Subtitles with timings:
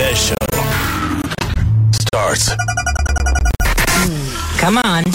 [0.00, 0.34] Fez Show
[1.92, 2.56] starts
[4.56, 5.09] Come on.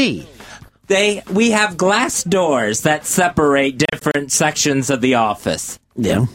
[0.00, 0.26] C.
[0.86, 5.78] They we have glass doors that separate different sections of the office.
[5.94, 6.26] Yeah.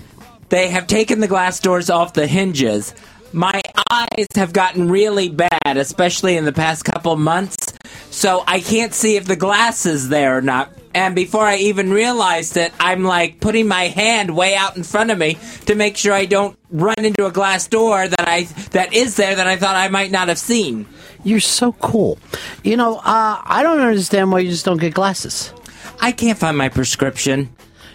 [0.50, 2.94] They have taken the glass doors off the hinges.
[3.34, 7.74] My eyes have gotten really bad, especially in the past couple months.
[8.12, 10.72] So I can't see if the glass is there or not.
[10.94, 15.12] And before I even realized it, I'm like putting my hand way out in front
[15.12, 18.94] of me to make sure I don't run into a glass door that I that
[18.94, 20.86] is there that I thought I might not have seen.
[21.26, 22.20] You're so cool.
[22.64, 25.52] You know, uh, I don't understand why you just don't get glasses.
[26.00, 27.50] I can't find my prescription.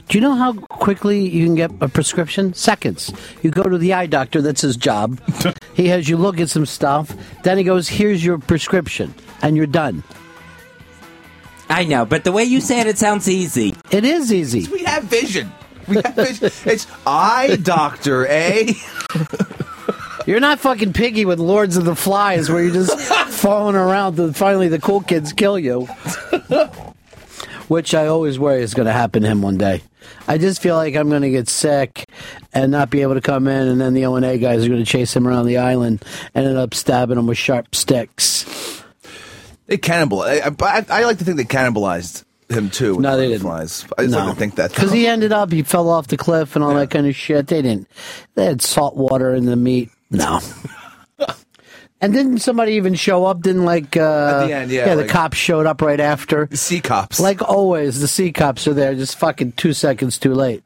[0.08, 2.52] Do you know how quickly you can get a prescription?
[2.54, 3.12] Seconds.
[3.42, 5.20] You go to the eye doctor, that's his job.
[5.74, 9.66] he has you look at some stuff, then he goes, Here's your prescription, and you're
[9.66, 10.02] done.
[11.68, 13.76] I know, but the way you say it, it sounds easy.
[13.92, 14.68] It is easy.
[14.72, 15.52] We have vision.
[15.86, 16.50] We have vision.
[16.64, 18.72] It's eye doctor, eh?
[20.26, 22.98] You're not fucking piggy with Lords of the Flies where you're just
[23.28, 25.86] falling around till finally the cool kids kill you.
[27.68, 29.82] Which I always worry is going to happen to him one day.
[30.26, 32.04] I just feel like I'm going to get sick
[32.52, 34.90] and not be able to come in, and then the O&A guys are going to
[34.90, 36.04] chase him around the island
[36.34, 38.82] and end up stabbing him with sharp sticks.
[39.66, 40.22] They cannibal.
[40.22, 42.98] I, I, I like to think they cannibalized him too.
[43.00, 43.42] No, they didn't.
[43.42, 43.86] Flies.
[43.96, 46.56] I just like to think that Because he ended up, he fell off the cliff
[46.56, 47.46] and all that kind of shit.
[47.46, 47.88] They didn't.
[48.34, 49.90] They had salt water in the meat.
[50.10, 50.40] No.
[52.00, 53.42] and didn't somebody even show up?
[53.42, 53.96] Didn't like.
[53.96, 56.48] Uh, At the end, yeah, like- the cops showed up right after.
[56.52, 57.20] sea cops.
[57.20, 60.62] Like always, the sea cops are there just fucking two seconds too late.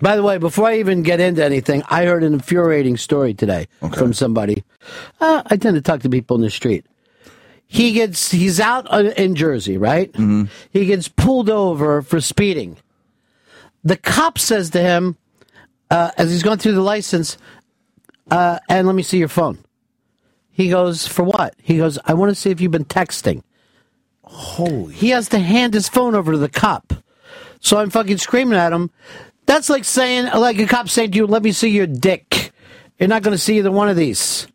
[0.00, 3.66] By the way, before I even get into anything, I heard an infuriating story today
[3.94, 4.62] from somebody.
[5.20, 6.86] Uh, I tend to talk to people in the street.
[7.66, 8.88] He gets he's out
[9.18, 10.12] in Jersey, right?
[10.12, 10.44] Mm-hmm.
[10.70, 12.76] He gets pulled over for speeding.
[13.82, 15.16] The cop says to him,
[15.90, 17.36] uh, as he's going through the license,
[18.30, 19.58] uh, and let me see your phone.
[20.50, 21.54] He goes, for what?
[21.62, 23.42] He goes, I want to see if you've been texting.
[24.24, 24.92] Holy.
[24.92, 26.92] He has to hand his phone over to the cop.
[27.60, 28.90] So I'm fucking screaming at him.
[29.46, 32.52] That's like saying, like a cop saying to you, let me see your dick.
[32.98, 34.46] You're not going to see either one of these.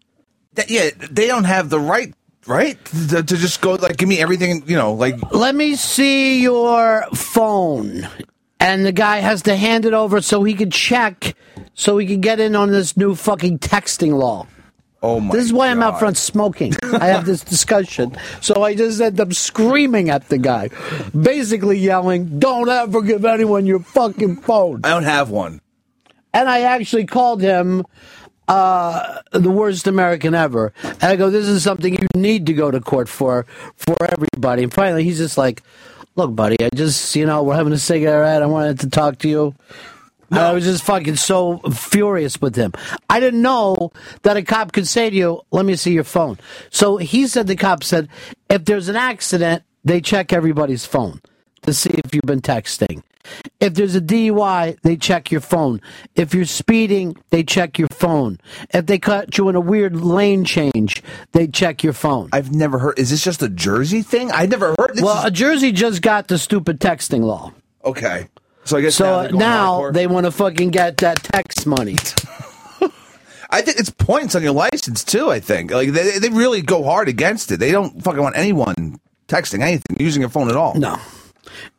[0.54, 2.14] That- yeah, they don't have the right,
[2.46, 4.64] right, to, to just go like give me everything.
[4.68, 8.08] You know, like Let me see your phone.
[8.60, 11.36] And the guy has to hand it over so he can check,
[11.74, 14.48] so we can get in on this new fucking texting law.
[15.02, 15.34] oh my.
[15.34, 16.74] This is why I'm out front smoking.
[16.84, 18.16] I have this discussion.
[18.42, 20.70] So I just end up screaming at the guy,
[21.20, 24.82] basically yelling, Don't ever give anyone your fucking phone.
[24.84, 25.62] I don't have one.
[26.34, 27.86] And I actually called him
[28.48, 30.74] uh, the worst American ever.
[30.84, 33.46] And I go, This is something you need to go to court for,
[33.76, 34.64] for everybody.
[34.64, 35.64] And finally, he's just like,
[36.16, 38.44] Look, buddy, I just, you know, we're having a cigarette.
[38.44, 39.56] I wanted to talk to you.
[40.34, 42.74] And I was just fucking so furious with him.
[43.10, 43.92] I didn't know
[44.24, 46.38] that a cop could say to you, let me see your phone.
[46.72, 48.10] So he said, the cop said,
[48.50, 51.22] if there's an accident, they check everybody's phone
[51.64, 53.04] to see if you've been texting.
[53.62, 55.80] If there's a DUI, they check your phone.
[56.16, 58.38] If you're speeding, they check your phone.
[58.74, 61.02] If they cut you in a weird lane change,
[61.32, 62.28] they check your phone.
[62.34, 63.00] I've never heard.
[63.00, 64.30] Is this just a Jersey thing?
[64.32, 64.92] I never heard.
[64.96, 67.54] This well, is- uh, Jersey just got the stupid texting law.
[67.86, 68.28] okay.
[68.66, 71.94] So I guess So now, they're now they want to fucking get that text money.
[73.50, 75.30] I think it's points on your license too.
[75.30, 77.58] I think like they they really go hard against it.
[77.60, 80.76] They don't fucking want anyone texting anything, using your phone at all.
[80.76, 80.98] No.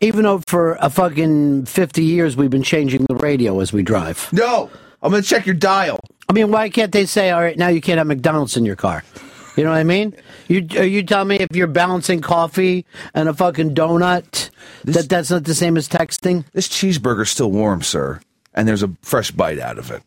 [0.01, 4.29] Even though for a fucking 50 years we've been changing the radio as we drive.
[4.33, 4.71] No,
[5.03, 6.01] I'm gonna check your dial.
[6.29, 8.77] I mean, why can't they say, all right, now you can't have McDonald's in your
[8.77, 9.05] car?
[9.57, 10.15] You know what I mean?
[10.49, 12.85] You are you tell me if you're balancing coffee
[13.15, 14.51] and a fucking donut
[14.85, 16.45] that that's not the same as texting?
[16.53, 18.21] This cheeseburger's still warm, sir,
[18.53, 20.03] and there's a fresh bite out of it.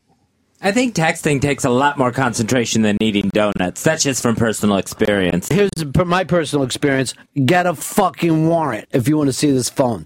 [0.60, 3.84] I think texting takes a lot more concentration than eating donuts.
[3.84, 5.48] That's just from personal experience.
[5.50, 7.14] Here's my personal experience:
[7.46, 10.06] get a fucking warrant if you want to see this phone.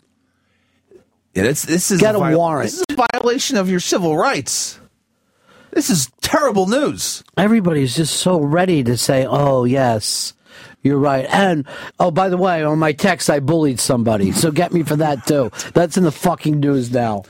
[1.33, 2.69] Yeah, this this is Get a vi- warrant.
[2.69, 4.80] This is a violation of your civil rights.
[5.71, 7.23] This is terrible news.
[7.37, 10.33] Everybody's just so ready to say, "Oh yes,
[10.83, 11.65] you're right." And
[11.99, 15.25] oh, by the way, on my text, I bullied somebody, so get me for that
[15.25, 15.51] too.
[15.73, 17.23] That's in the fucking news now.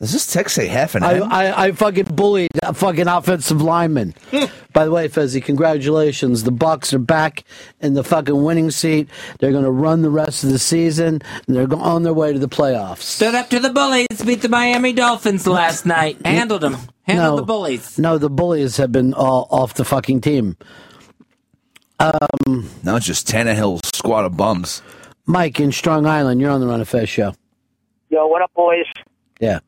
[0.00, 1.28] Does this text say half an hour?
[1.30, 4.14] I fucking bullied a fucking offensive lineman.
[4.30, 4.44] Hmm.
[4.78, 6.44] By the way, Fezzi, congratulations.
[6.44, 7.42] The Bucks are back
[7.80, 9.08] in the fucking winning seat.
[9.40, 12.38] They're going to run the rest of the season, and they're on their way to
[12.38, 12.98] the playoffs.
[12.98, 16.24] Stood up to the bullies, beat the Miami Dolphins last night.
[16.24, 16.76] Handled them.
[17.02, 17.98] Handled the bullies.
[17.98, 20.56] No, the bullies have been all off the fucking team.
[21.98, 24.80] Um, now it's just Tannehill's squad of bums.
[25.26, 27.34] Mike in Strong Island, you're on the Ron and Fez show.
[28.10, 28.86] Yo, what up, boys?
[29.40, 29.58] Yeah.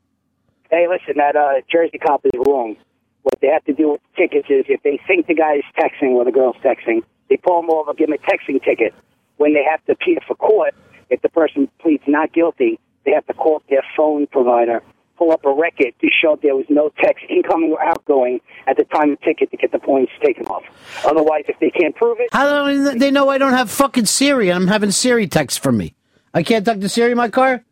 [0.69, 2.77] Hey, listen, that uh, Jersey cop is wrong.
[3.23, 6.11] What they have to do with tickets is if they think the guy is texting
[6.11, 8.93] or the girl's texting, they pull him over, give him a texting ticket.
[9.37, 10.73] When they have to appear for court,
[11.09, 14.81] if the person pleads not guilty, they have to call up their phone provider,
[15.17, 18.83] pull up a record to show there was no text incoming or outgoing at the
[18.85, 20.63] time of the ticket to get the points taken off.
[21.05, 24.49] Otherwise, if they can't prove it, How do they know I don't have fucking Siri
[24.49, 25.93] and I'm having Siri text from me?
[26.33, 27.63] I can't talk to Siri in my car?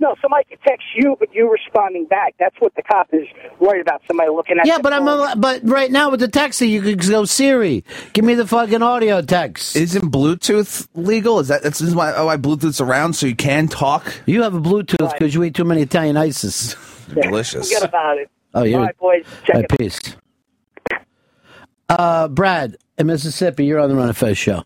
[0.00, 2.34] No, somebody could text you, but you responding back.
[2.38, 3.26] That's what the cop is
[3.58, 4.00] worried about.
[4.06, 6.82] Somebody looking at Yeah, the but I'm a, but right now with the texting, you
[6.82, 7.84] could go Siri.
[8.12, 9.74] Give me the fucking audio text.
[9.74, 11.40] Isn't Bluetooth legal?
[11.40, 14.12] Is that that's this is why, why Bluetooth's around so you can talk?
[14.26, 16.76] You have a Bluetooth because you eat too many Italian ices.
[17.08, 17.68] Delicious.
[17.72, 18.30] Forget about it.
[18.54, 19.24] Oh, you're All right, boys.
[19.44, 19.78] Check All it.
[19.78, 20.00] peace.
[21.88, 24.62] Uh, Brad in Mississippi, you're on the Ron and Fez show.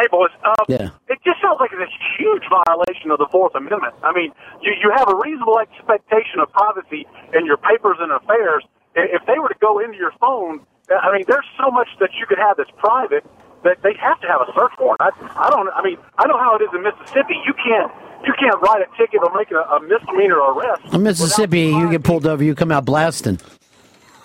[0.00, 0.32] Hey, boys.
[0.48, 0.88] Um, Yeah.
[1.12, 3.92] It just sounds like it's a huge violation of the Fourth Amendment.
[4.02, 4.32] I mean,
[4.64, 7.04] you, you have a reasonable expectation of privacy
[7.36, 8.64] in your papers and affairs.
[8.96, 12.24] If they were to go into your phone, I mean, there's so much that you
[12.24, 13.28] could have that's private
[13.62, 15.04] that they have to have a search warrant.
[15.04, 15.68] I, I don't.
[15.76, 17.36] I mean, I know how it is in Mississippi.
[17.44, 17.92] You can't.
[18.24, 20.94] You can't write a ticket or make a, a misdemeanor arrest.
[20.94, 23.38] In Mississippi, you get pulled over, you come out blasting.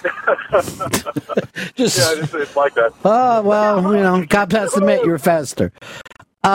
[1.76, 2.94] Just Yeah, it's, it's like that.
[3.04, 5.72] Oh well, you know, cop has to admit you're faster.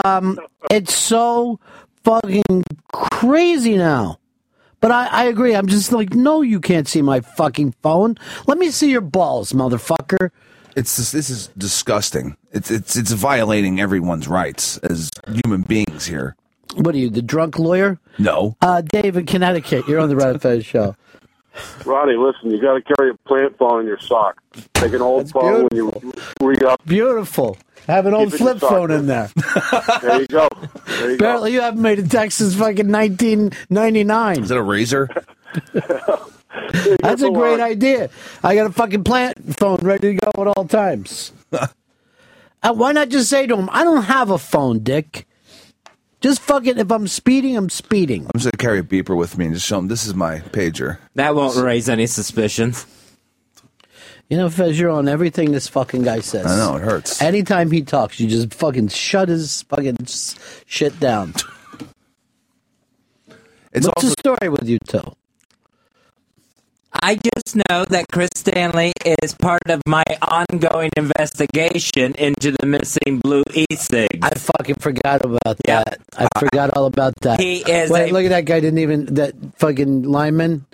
[0.05, 0.39] Um,
[0.69, 1.59] it's so
[2.03, 4.19] fucking crazy now.
[4.79, 5.55] But I, I agree.
[5.55, 8.17] I'm just like, no, you can't see my fucking phone.
[8.47, 10.31] Let me see your balls, motherfucker.
[10.75, 12.37] It's this, this is disgusting.
[12.51, 15.09] It's it's it's violating everyone's rights as
[15.43, 16.35] human beings here.
[16.75, 17.99] What are you, the drunk lawyer?
[18.17, 18.55] No.
[18.61, 20.95] Uh, Dave in Connecticut, you're on the Red Fez show.
[21.85, 24.41] Ronnie, listen, you got to carry a plant phone in your sock.
[24.73, 26.81] Take an old That's phone when you re up.
[26.85, 27.57] Beautiful.
[27.87, 29.29] Have an old Keep it flip phone in there.
[30.01, 30.47] There you go.
[30.85, 34.43] There you Apparently, you haven't made a text since fucking 1999.
[34.43, 35.09] Is it a razor?
[37.01, 38.09] That's a great idea.
[38.43, 41.33] I got a fucking plant phone ready to go at all times.
[41.51, 41.67] uh,
[42.73, 45.27] why not just say to him, I don't have a phone, Dick.
[46.21, 48.25] Just fucking, if I'm speeding, I'm speeding.
[48.25, 50.39] I'm just gonna carry a beeper with me and just show them this is my
[50.39, 50.99] pager.
[51.15, 52.85] That won't raise any suspicions.
[54.29, 56.45] You know, Fez, you're on everything this fucking guy says.
[56.45, 57.21] I know it hurts.
[57.21, 59.97] Anytime he talks, you just fucking shut his fucking
[60.65, 61.33] shit down.
[63.73, 65.01] It's What's also the story with you two?
[67.03, 68.93] I just know that Chris Stanley
[69.23, 74.19] is part of my ongoing investigation into the missing blue e-cig.
[74.21, 75.83] I fucking forgot about Yeah.
[75.83, 75.99] that.
[76.15, 77.39] I forgot all about that.
[77.39, 78.59] He is Wait, a- look at that guy.
[78.59, 80.65] Didn't even that fucking lineman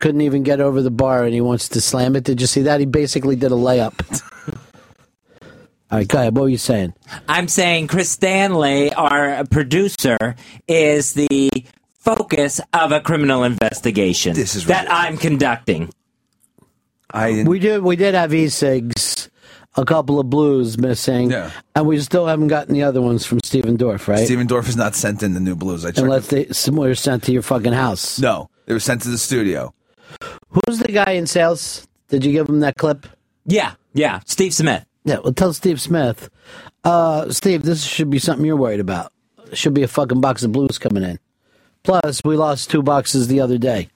[0.00, 2.24] couldn't even get over the bar, and he wants to slam it.
[2.24, 2.80] Did you see that?
[2.80, 3.94] He basically did a layup.
[5.92, 6.34] all right, go ahead.
[6.34, 6.92] What were you saying?
[7.28, 10.34] I'm saying Chris Stanley, our producer,
[10.66, 11.50] is the
[12.02, 15.06] focus of a criminal investigation This is that ridiculous.
[15.08, 15.90] I'm conducting.
[17.12, 17.82] I We did.
[17.82, 19.28] We did have e-cigs,
[19.76, 21.50] a couple of blues missing, Yeah.
[21.74, 24.24] and we still haven't gotten the other ones from Stephen Dorff, right?
[24.24, 25.84] Stephen Dorff has not sent in the new blues.
[25.84, 25.98] I checked.
[25.98, 28.18] Unless they some were sent to your fucking house.
[28.18, 29.72] no, they were sent to the studio.
[30.50, 31.86] Who's the guy in sales?
[32.08, 33.06] Did you give him that clip?
[33.46, 34.84] Yeah, yeah, Steve Smith.
[35.04, 36.28] Yeah, well, tell Steve Smith.
[36.84, 39.12] Uh, Steve, this should be something you're worried about.
[39.52, 41.18] Should be a fucking box of blues coming in.
[41.84, 43.88] Plus, we lost two boxes the other day.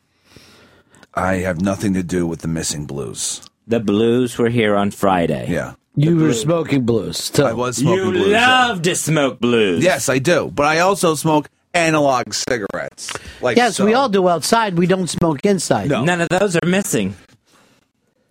[1.14, 3.40] I have nothing to do with the missing blues.
[3.66, 5.46] The Blues were here on Friday.
[5.50, 7.30] Yeah, You were smoking blues.
[7.30, 7.44] Too.
[7.44, 8.28] I was smoking You blues.
[8.28, 8.68] yeah.
[8.68, 9.82] love to smoke blues.
[9.82, 10.50] Yes, I do.
[10.54, 13.12] But I also smoke analog cigarettes.
[13.40, 14.78] Like yes, we all do outside.
[14.78, 15.88] We don't smoke inside.
[15.90, 16.04] No.
[16.04, 17.16] None of those are missing.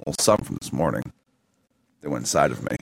[0.05, 1.03] Well, some from this morning.
[2.01, 2.75] They went inside of me.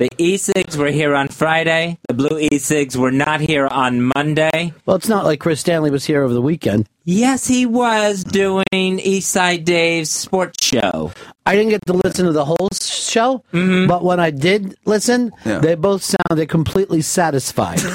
[0.00, 1.98] The e-cigs were here on Friday.
[2.08, 4.72] The blue e-cigs were not here on Monday.
[4.86, 6.88] Well, it's not like Chris Stanley was here over the weekend.
[7.04, 11.12] Yes, he was doing Eastside Dave's sports show.
[11.44, 15.58] I didn't get to listen to the whole show, but when I did listen, Yeah.
[15.58, 17.80] they both sounded completely satisfied.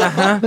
[0.00, 0.40] Uh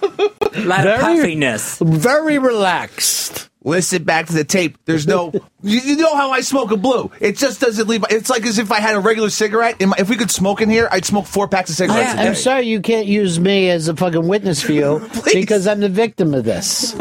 [0.54, 1.78] A lot of puffiness.
[1.84, 3.50] Very relaxed.
[3.68, 4.78] Listen back to the tape.
[4.86, 5.30] There's no.
[5.62, 7.10] you, you know how I smoke a blue.
[7.20, 8.02] It just doesn't leave.
[8.08, 9.80] It's like as if I had a regular cigarette.
[9.80, 12.16] In my, if we could smoke in here, I'd smoke four packs of cigarettes a
[12.16, 12.28] day.
[12.28, 15.90] I'm sorry you can't use me as a fucking witness for you because I'm the
[15.90, 16.96] victim of this.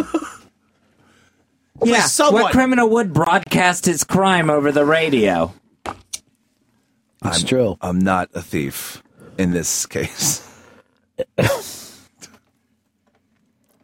[1.84, 5.54] Yeah, someone- what criminal would broadcast his crime over the radio?
[7.24, 7.78] It's true.
[7.82, 9.02] I'm not a thief
[9.38, 10.44] in this case.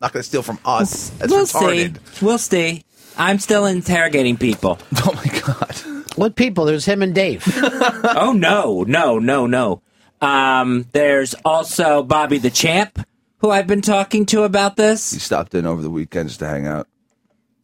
[0.03, 1.09] not going to steal from us.
[1.11, 1.97] That's we'll retarded.
[2.13, 2.25] see.
[2.25, 2.85] We'll see.
[3.17, 4.79] I'm still interrogating people.
[5.05, 5.75] Oh my god.
[6.15, 6.65] What people?
[6.65, 7.43] There's him and Dave.
[7.63, 9.81] oh no, no, no, no.
[10.21, 13.05] Um, there's also Bobby the Champ,
[13.39, 15.11] who I've been talking to about this.
[15.11, 16.87] He stopped in over the weekend just to hang out.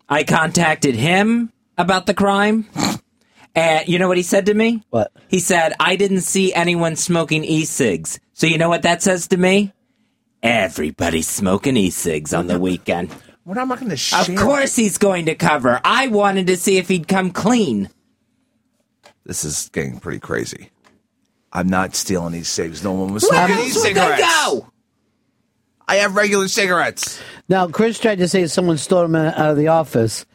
[0.09, 2.67] I contacted him about the crime.
[3.55, 4.83] And you know what he said to me?
[4.91, 5.11] What?
[5.27, 8.19] He said, I didn't see anyone smoking e cigs.
[8.33, 9.73] So you know what that says to me?
[10.41, 13.13] Everybody's smoking e cigs on the weekend.
[13.45, 15.81] We're not going to Of course he's going to cover.
[15.83, 17.89] I wanted to see if he'd come clean.
[19.25, 20.69] This is getting pretty crazy.
[21.51, 22.83] I'm not stealing these cigs.
[22.83, 24.21] No one was Where smoking else these would they cigarettes.
[24.21, 24.67] go?
[25.87, 27.19] I have regular cigarettes.
[27.49, 30.25] Now, Chris tried to say someone stole him out of the office.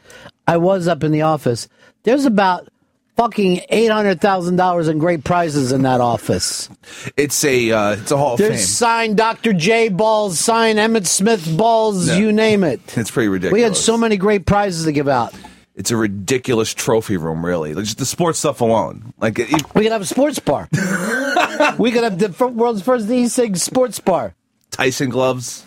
[0.48, 1.68] I was up in the office.
[2.02, 2.68] There's about
[3.16, 6.68] fucking eight hundred thousand dollars in great prizes in that office.
[7.16, 8.58] It's a uh, it's a hall of There's fame.
[8.66, 9.52] signed Dr.
[9.52, 12.18] J balls, signed Emmitt Smith balls, Yeah.
[12.18, 12.80] you name it.
[12.96, 13.52] It's pretty ridiculous.
[13.54, 15.34] We had so many great prizes to give out.
[15.76, 17.74] It's a ridiculous trophy room, really.
[17.74, 19.12] Like, just the sports stuff alone.
[19.18, 20.68] Like it, We could have a sports bar.
[21.78, 24.34] we could have the fir- world's first e-cig sports bar.
[24.70, 25.64] Tyson gloves,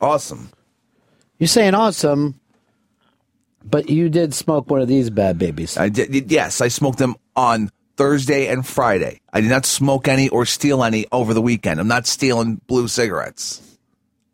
[0.00, 0.50] awesome.
[1.38, 2.38] You're saying awesome,
[3.64, 5.76] but you did smoke one of these bad babies.
[5.76, 6.30] I did.
[6.30, 9.20] Yes, I smoked them on Thursday and Friday.
[9.32, 11.80] I did not smoke any or steal any over the weekend.
[11.80, 13.60] I'm not stealing blue cigarettes.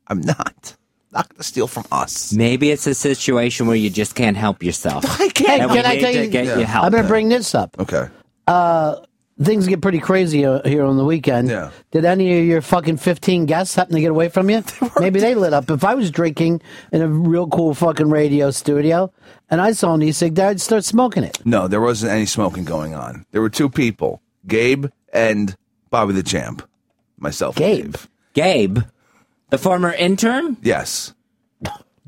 [0.07, 0.77] I'm not.
[1.13, 2.33] Not going to steal from us.
[2.33, 5.05] Maybe it's a situation where you just can't help yourself.
[5.21, 5.63] I can't.
[5.63, 6.59] And can I tell you- get Yeah.
[6.59, 6.85] you help.
[6.85, 7.77] I'm going to bring this up.
[7.81, 8.09] Okay.
[8.47, 8.97] Uh,
[9.43, 11.49] Things get pretty crazy uh, here on the weekend.
[11.49, 11.71] Yeah.
[11.93, 14.63] Did any of your fucking 15 guests happen to get away from you?
[15.01, 15.71] Maybe they lit up.
[15.71, 16.61] If I was drinking
[16.93, 19.11] in a real cool fucking radio studio
[19.51, 21.39] and I saw an e-cig there, I'd start smoking it.
[21.47, 23.25] No, there wasn't any smoking going on.
[23.31, 25.57] There were two people, Gabe and
[25.89, 26.69] Bobby the Champ.
[27.19, 27.97] Myself, and Gabe?
[28.35, 28.79] Gabe,
[29.51, 31.13] the former intern, Yes.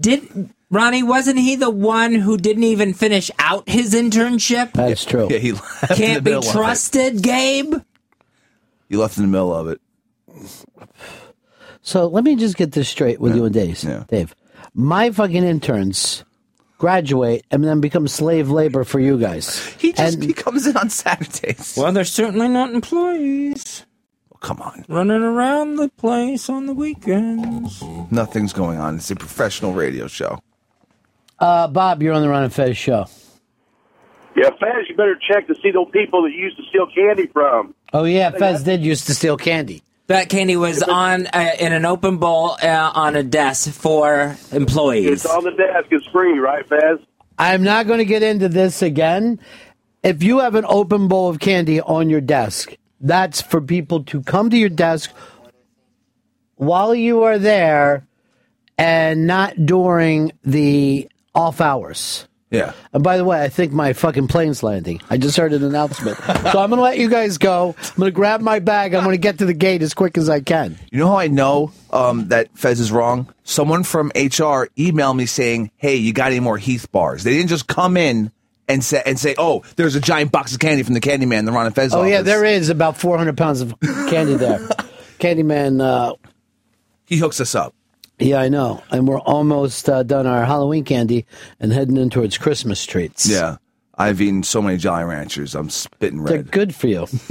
[0.00, 4.72] did Ronnie wasn't he the one who didn't even finish out his internship?
[4.72, 5.28] That's true.
[5.30, 6.52] Yeah, he left Can't the be middle of it.
[6.52, 7.74] trusted, Gabe.
[8.88, 9.80] He left in the middle of it.
[11.82, 13.82] So let me just get this straight with you and Dave.
[13.82, 14.04] Yeah.
[14.08, 14.34] Dave,
[14.74, 16.24] my fucking interns
[16.78, 19.64] graduate and then become slave labor for you guys.
[19.78, 21.74] He just And- he comes in on Saturdays.
[21.76, 23.84] Well, they're certainly not employees
[24.40, 27.80] Come on, running around the place on the weekends.
[28.10, 28.96] nothing's going on.
[28.96, 30.40] It's a professional radio show.
[31.42, 33.06] Uh, Bob, you're on the Ron and Fez show.
[34.36, 37.26] Yeah, Faz, you better check to see those people that you used to steal candy
[37.26, 37.74] from.
[37.92, 39.82] Oh yeah, Fez did used to steal candy.
[40.06, 45.24] That candy was on uh, in an open bowl uh, on a desk for employees.
[45.24, 45.88] It's on the desk.
[45.90, 47.04] It's free, right, Faz?
[47.36, 49.40] I'm not going to get into this again.
[50.04, 54.22] If you have an open bowl of candy on your desk, that's for people to
[54.22, 55.10] come to your desk
[56.54, 58.06] while you are there
[58.78, 62.26] and not during the off hours.
[62.50, 62.74] Yeah.
[62.92, 65.00] And by the way, I think my fucking plane's landing.
[65.08, 66.18] I just heard an announcement.
[66.18, 67.74] so I'm going to let you guys go.
[67.78, 68.92] I'm going to grab my bag.
[68.92, 70.78] I'm going to get to the gate as quick as I can.
[70.90, 73.32] You know how I know um, that Fez is wrong?
[73.44, 77.48] Someone from HR emailed me saying, "Hey, you got any more Heath bars?" They didn't
[77.48, 78.30] just come in
[78.68, 81.52] and say and say, "Oh, there's a giant box of candy from the Candyman, the
[81.52, 84.58] Ron and Fez Oh, yeah, there is about 400 pounds of candy there.
[85.18, 86.16] Candyman, uh,
[87.06, 87.74] He hooks us up.
[88.22, 88.82] Yeah, I know.
[88.90, 91.26] And we're almost uh, done our Halloween candy
[91.60, 93.28] and heading in towards Christmas treats.
[93.28, 93.56] Yeah.
[93.96, 95.54] I've eaten so many Jolly Ranchers.
[95.54, 96.32] I'm spitting red.
[96.32, 97.06] They're good for you.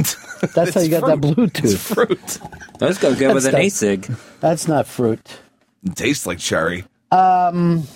[0.53, 1.77] That's how you got that Bluetooth.
[1.77, 2.39] fruit.
[2.79, 4.12] Those go good with an That's e-cig.
[4.39, 5.39] That's not fruit.
[5.83, 6.86] It tastes like cherry.
[7.12, 7.88] Um,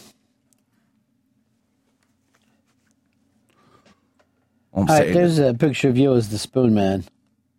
[4.74, 5.14] I'm all right, saying.
[5.14, 7.06] there's a picture of you as the spoon man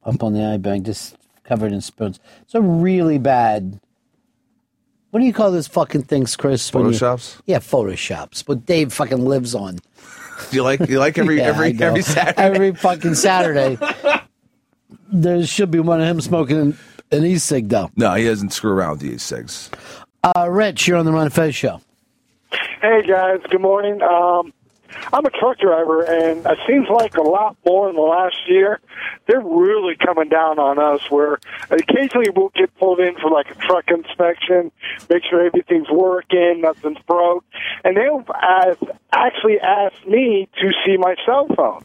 [0.05, 2.19] up on the iBank, just covered in spoons.
[2.43, 3.81] It's a really bad
[5.17, 6.71] What do you call those fucking things, Chris?
[6.75, 7.41] when you- Photoshops?
[7.47, 8.47] yeah, photoshops.
[8.47, 9.79] What Dave fucking lives on.
[10.53, 11.87] You like you like every Yeah, I every know.
[11.87, 12.43] every Saturday.
[12.43, 13.79] Every fucking Saturday.
[15.11, 16.79] there should be one of him smoking an,
[17.13, 17.91] an e-cig, though.
[17.97, 19.71] no, he doesn't screw around with these cigs.
[20.23, 21.81] Uh, Rich, you're on the Ron and Fez show.
[22.83, 24.03] Hey guys, good morning.
[24.03, 24.53] Um,
[25.13, 28.81] I'm a truck driver, and it seems like a lot more in the last year.
[29.27, 31.11] They're really coming down on us.
[31.11, 31.39] Where
[31.71, 34.73] occasionally we'll get pulled in for like a truck inspection,
[35.09, 37.45] make sure everything's working, nothing's broke,
[37.85, 38.79] and they'll ask,
[39.13, 41.85] actually ask me to see my cell phone.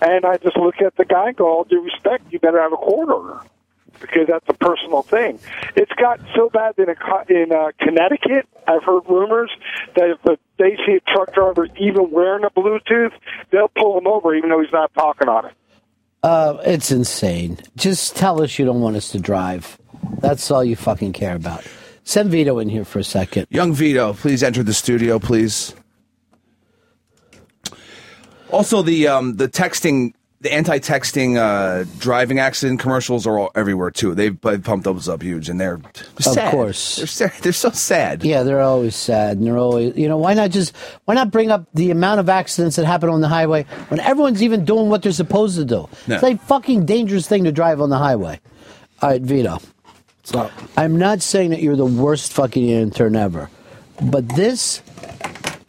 [0.00, 2.72] And I just look at the guy and go, all due respect, you better have
[2.72, 3.40] a court order
[4.00, 5.38] because that's a personal thing.
[5.74, 9.50] It's got so bad in, Co- in uh, Connecticut, I've heard rumors
[9.94, 13.12] that if the, they see a truck driver even wearing a Bluetooth,
[13.50, 15.52] they'll pull him over even though he's not talking on it.
[16.22, 17.58] Uh, it's insane.
[17.76, 19.78] Just tell us you don't want us to drive.
[20.18, 21.64] That's all you fucking care about.
[22.04, 23.46] Send Vito in here for a second.
[23.50, 25.74] Young Vito, please enter the studio, please.
[28.50, 34.14] Also, the um, the texting, the anti-texting uh, driving accident commercials are all everywhere too.
[34.14, 35.80] They've, they've pumped those up huge, and they're
[36.18, 36.50] sad.
[36.50, 36.96] course.
[36.96, 37.32] they're sad.
[37.42, 38.22] they're so sad.
[38.22, 40.76] Yeah, they're always sad, and they're always, you know, why not just,
[41.06, 44.42] why not bring up the amount of accidents that happen on the highway when everyone's
[44.42, 45.88] even doing what they're supposed to do?
[46.06, 46.16] No.
[46.16, 48.40] It's a fucking dangerous thing to drive on the highway.
[49.02, 49.58] All right, Vito.
[50.76, 53.48] I'm not saying that you're the worst fucking intern ever,
[54.02, 54.82] but this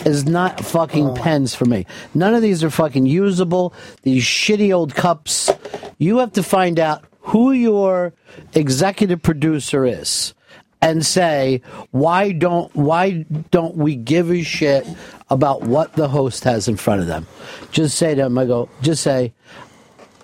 [0.05, 1.13] is not fucking oh.
[1.15, 1.85] pens for me.
[2.13, 3.73] None of these are fucking usable.
[4.03, 5.51] These shitty old cups.
[5.97, 8.13] You have to find out who your
[8.53, 10.33] executive producer is
[10.81, 11.61] and say
[11.91, 14.87] why don't why don't we give a shit
[15.29, 17.27] about what the host has in front of them?
[17.71, 19.33] Just say to them, I go, just say,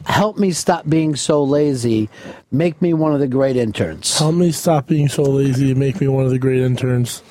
[0.06, 2.10] help me stop being so lazy.
[2.52, 4.18] Make me one of the great interns.
[4.18, 7.22] Help me stop being so lazy and make me one of the great interns.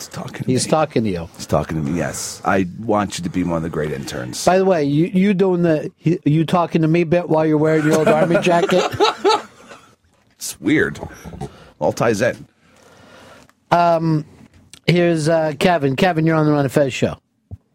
[0.00, 0.44] He's talking.
[0.44, 0.70] To He's me.
[0.70, 1.28] talking to you.
[1.36, 1.96] He's talking to me.
[1.98, 4.44] Yes, I want you to be one of the great interns.
[4.44, 7.84] By the way, you you doing the you talking to me bit while you're wearing
[7.84, 8.82] your old army jacket?
[10.32, 10.98] It's weird.
[11.78, 12.46] All ties in.
[13.70, 14.24] Um,
[14.86, 15.94] Here's uh, Kevin.
[15.96, 17.16] Kevin, you're on the Ron and Fez show.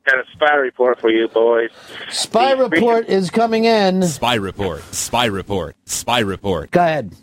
[0.05, 1.69] Got a spy report for you boys.
[2.09, 4.03] Spy report is coming in.
[4.03, 4.81] Spy report.
[4.93, 5.75] Spy report.
[5.85, 6.71] Spy report.
[6.71, 7.15] Go ahead.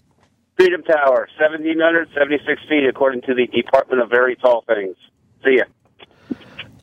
[0.57, 4.97] Freedom Tower, 1,776 feet, according to the Department of Very Tall Things.
[5.45, 5.65] See ya.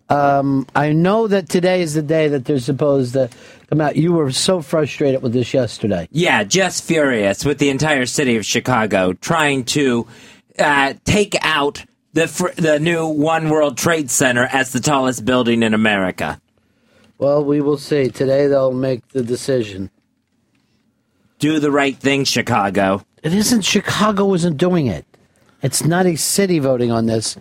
[0.10, 3.30] Um, I know that today is the day that they're supposed to
[3.70, 3.96] come out.
[3.96, 6.08] You were so frustrated with this yesterday.
[6.12, 10.08] Yeah, just furious with the entire city of Chicago trying to
[10.58, 15.62] uh, take out the fr- the new One World Trade Center as the tallest building
[15.62, 16.42] in America.
[17.20, 18.10] Well, we will see.
[18.10, 19.92] Today they'll make the decision.
[21.38, 23.06] Do the right thing, Chicago.
[23.24, 25.06] It isn't Chicago isn't doing it.
[25.62, 27.36] It's not a city voting on this.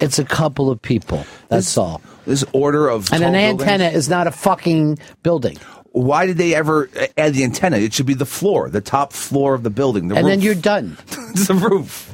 [0.00, 1.26] It's a couple of people.
[1.48, 2.00] That's all.
[2.24, 5.58] This order of And an buildings- antenna is not a fucking building.
[5.90, 7.76] Why did they ever add the antenna?
[7.76, 10.08] It should be the floor, the top floor of the building.
[10.08, 10.96] The And then you're done.
[11.30, 12.12] it's the roof.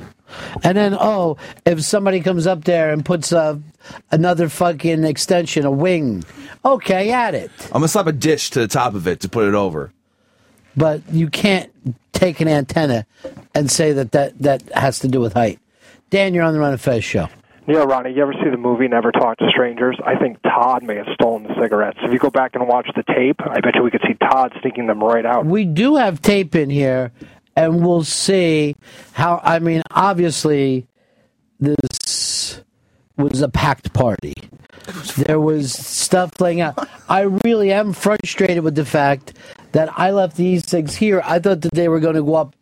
[0.62, 3.61] And then, oh, if somebody comes up there and puts a,
[4.12, 6.24] another fucking extension, a wing,
[6.64, 7.50] okay, add it.
[7.66, 9.92] I'm gonna slap a dish to the top of it to put it over.
[10.76, 11.70] But you can't
[12.20, 13.06] take an antenna
[13.54, 15.59] and say that that, that has to do with height.
[16.11, 17.28] Dan, you're on the Ron and Fez show.
[17.66, 19.96] Yeah, Ronnie, you ever see the movie Never Talk to Strangers?
[20.04, 21.98] I think Todd may have stolen the cigarettes.
[22.02, 24.52] If you go back and watch the tape, I bet you we could see Todd
[24.61, 25.46] sneaking them right out.
[25.46, 27.12] We do have tape in here,
[27.54, 28.74] and we'll see
[29.12, 29.40] how.
[29.44, 30.88] I mean, obviously,
[31.61, 31.76] this
[33.22, 34.35] was a packed party.
[35.16, 36.88] There was stuff playing out.
[37.09, 39.35] I really am frustrated with the fact
[39.72, 41.22] that I left the e-cigs here.
[41.24, 42.56] I thought that they were going to go up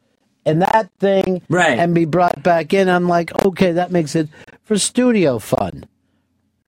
[0.44, 1.78] in that thing Right.
[1.78, 2.88] and be brought back in.
[2.88, 4.28] I'm like, okay, that makes it
[4.64, 5.84] for studio fun.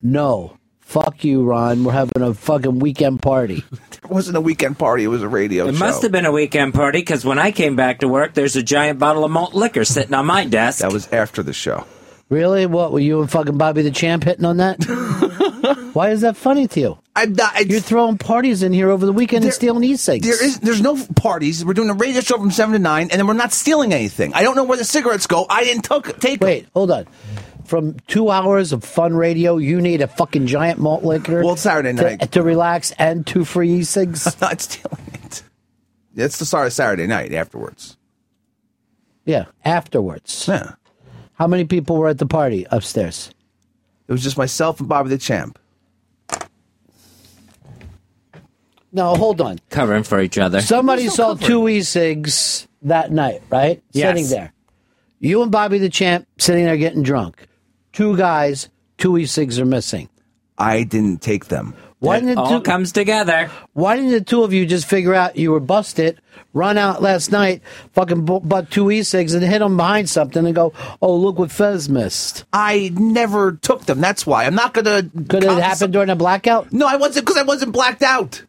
[0.02, 0.56] No.
[0.80, 1.84] Fuck you, Ron.
[1.84, 3.64] We're having a fucking weekend party.
[4.02, 5.04] It wasn't a weekend party.
[5.04, 5.68] It was a radio show.
[5.68, 5.78] It show.
[5.84, 8.62] must have been a weekend party because when I came back to work, there's a
[8.62, 10.80] giant bottle of malt liquor sitting on my desk.
[10.80, 11.84] That was after the show.
[12.30, 12.64] Really?
[12.66, 14.76] What were you and fucking Bobby the Champ hitting on that?
[15.92, 16.98] Why is that funny to you?
[17.16, 17.54] I'm not.
[17.56, 20.24] it's- You're throwing parties in here over the weekend and stealing e-cigs.
[20.26, 21.64] There is, there's no parties.
[21.64, 24.32] We're doing a radio show from seven to nine, and then we're not stealing anything.
[24.32, 25.44] I don't know where the cigarettes go.
[25.50, 26.40] I didn't took, take.
[26.40, 27.06] Wait, hold on.
[27.64, 31.42] From two hours of fun radio, you need a fucking giant malt liquor.
[31.42, 32.32] Well, it's Saturday to- night.
[32.32, 34.26] to, relax and two free e-cigs.
[34.40, 35.42] I'm not stealing it.
[36.16, 37.96] It's the start of Saturday night afterwards.
[39.24, 40.46] yeah, afterwards.
[40.48, 40.74] Yeah,
[41.40, 43.30] How many people were at the party upstairs?
[44.06, 45.58] it was just myself and Bobby the Champ.
[48.92, 49.58] No, hold on.
[49.70, 50.60] Covering for each other.
[50.60, 51.46] Somebody There's no saw cover.
[51.46, 53.82] two e-cigs that night, right?
[53.92, 54.08] Yes.
[54.18, 54.52] Sitting there.
[55.20, 57.46] You and Bobby the Champ sitting there getting drunk.
[57.94, 60.10] Two guys, two e-cigs are missing.
[60.58, 61.74] I didn't take them.
[62.00, 63.50] Why It didn't the all two, comes together.
[63.74, 66.18] Why didn't the two of you just figure out you were busted,
[66.54, 67.60] run out last night,
[67.92, 71.50] fucking bu- butt two e-cigs, and hit them behind something and go, "Oh, look what
[71.52, 74.00] Fez missed." I never took them.
[74.00, 75.02] That's why I'm not gonna.
[75.28, 76.72] Could it happen during a blackout?
[76.72, 78.42] No, I wasn't because I wasn't blacked out.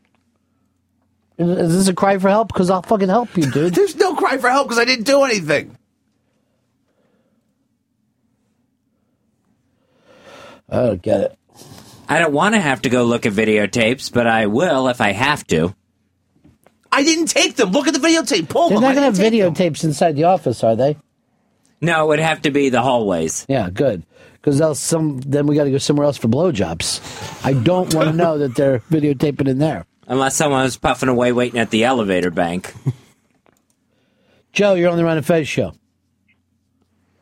[1.38, 2.48] Is is this a cry for help?
[2.48, 3.74] Because I'll fucking help you, dude.
[3.76, 5.78] There's no cry for help because I didn't do anything.
[10.70, 11.38] I don't get it.
[12.12, 15.14] I don't want to have to go look at videotapes, but I will if I
[15.14, 15.74] have to.
[16.92, 17.72] I didn't take them.
[17.72, 18.50] Look at the videotape.
[18.50, 18.84] Pull They're them.
[18.84, 19.54] not going to have didn't them.
[19.54, 20.98] videotapes inside the office, are they?
[21.80, 23.46] No, it would have to be the hallways.
[23.48, 24.04] Yeah, good.
[24.34, 27.00] Because else some then we got to go somewhere else for blowjobs.
[27.46, 29.86] I don't want to know that they're videotaping in there.
[30.06, 32.74] Unless someone was puffing away waiting at the elevator bank.
[34.52, 35.74] Joe, you're on the Ron and Fez show.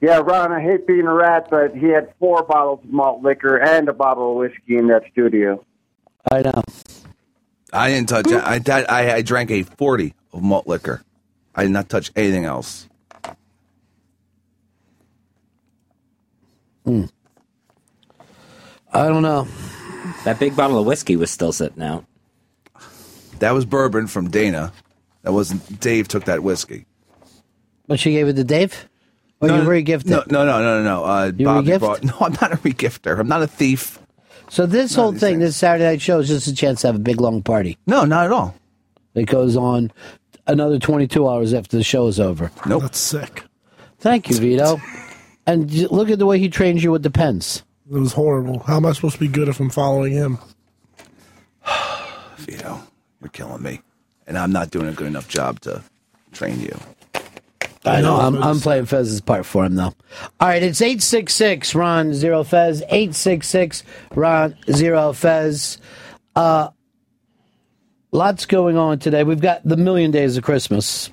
[0.02, 3.58] Yeah, Ron, I hate being a rat, but he had four bottles of malt liquor
[3.58, 5.66] and a bottle of whiskey in that studio.
[6.32, 6.64] I know.
[7.74, 8.28] I didn't touch.
[8.32, 11.04] I, I I I drank a forty of malt liquor.
[11.54, 12.88] I did not touch anything else.
[16.86, 17.06] Hmm.
[18.92, 19.48] I don't know.
[20.24, 22.06] That big bottle of whiskey was still sitting out.
[23.40, 24.74] That was bourbon from Dana.
[25.22, 25.80] That wasn't.
[25.80, 26.86] Dave took that whiskey.
[27.88, 28.89] But she gave it to Dave?
[29.42, 30.10] Or no, you no, re-gifted?
[30.12, 30.84] No, no, no, no, no.
[30.84, 31.06] no.
[31.06, 31.80] Uh, You Bobby re-gift?
[31.80, 32.04] brought.
[32.04, 33.20] No, I'm not a regifter.
[33.20, 34.00] I'm not a thief.
[34.50, 37.00] So this whole thing, this Saturday night show, is just a chance to have a
[37.00, 37.78] big long party.
[37.88, 38.56] No, not at all.
[39.14, 39.92] It goes on
[40.48, 42.52] another 22 hours after the show is over.
[42.66, 42.82] Nope.
[42.82, 43.44] That's sick.
[44.00, 44.82] Thank you, Vito.
[45.46, 47.64] and look at the way he trains you with the pens.
[47.92, 48.60] It was horrible.
[48.60, 50.38] How am I supposed to be good if I'm following him?
[52.38, 52.82] Vito,
[53.22, 53.82] you're killing me,
[54.28, 55.84] and I'm not doing a good enough job to
[56.32, 56.78] train you.
[57.86, 58.18] I know.
[58.18, 59.94] I'm, I'm playing Fez's part for him, though.
[60.40, 62.82] All right, it's 866 Ron Zero Fez.
[62.84, 63.84] 866
[64.16, 65.78] Ron Zero Fez.
[66.36, 66.70] Uh,
[68.12, 69.24] lots going on today.
[69.24, 71.10] We've got the million days of Christmas.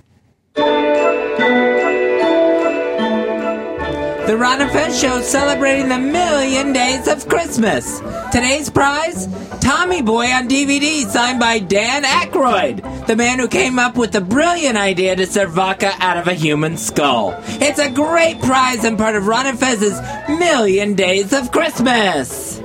[4.26, 8.00] The Ron and Fez Show celebrating the million days of Christmas.
[8.32, 9.28] Today's prize?
[9.60, 14.20] Tommy Boy on DVD, signed by Dan Aykroyd, the man who came up with the
[14.20, 17.40] brilliant idea to serve vodka out of a human skull.
[17.46, 22.58] It's a great prize and part of Ron and Fez's Million Days of Christmas.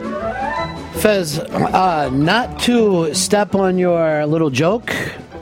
[1.00, 4.92] Fez, uh, not to step on your little joke,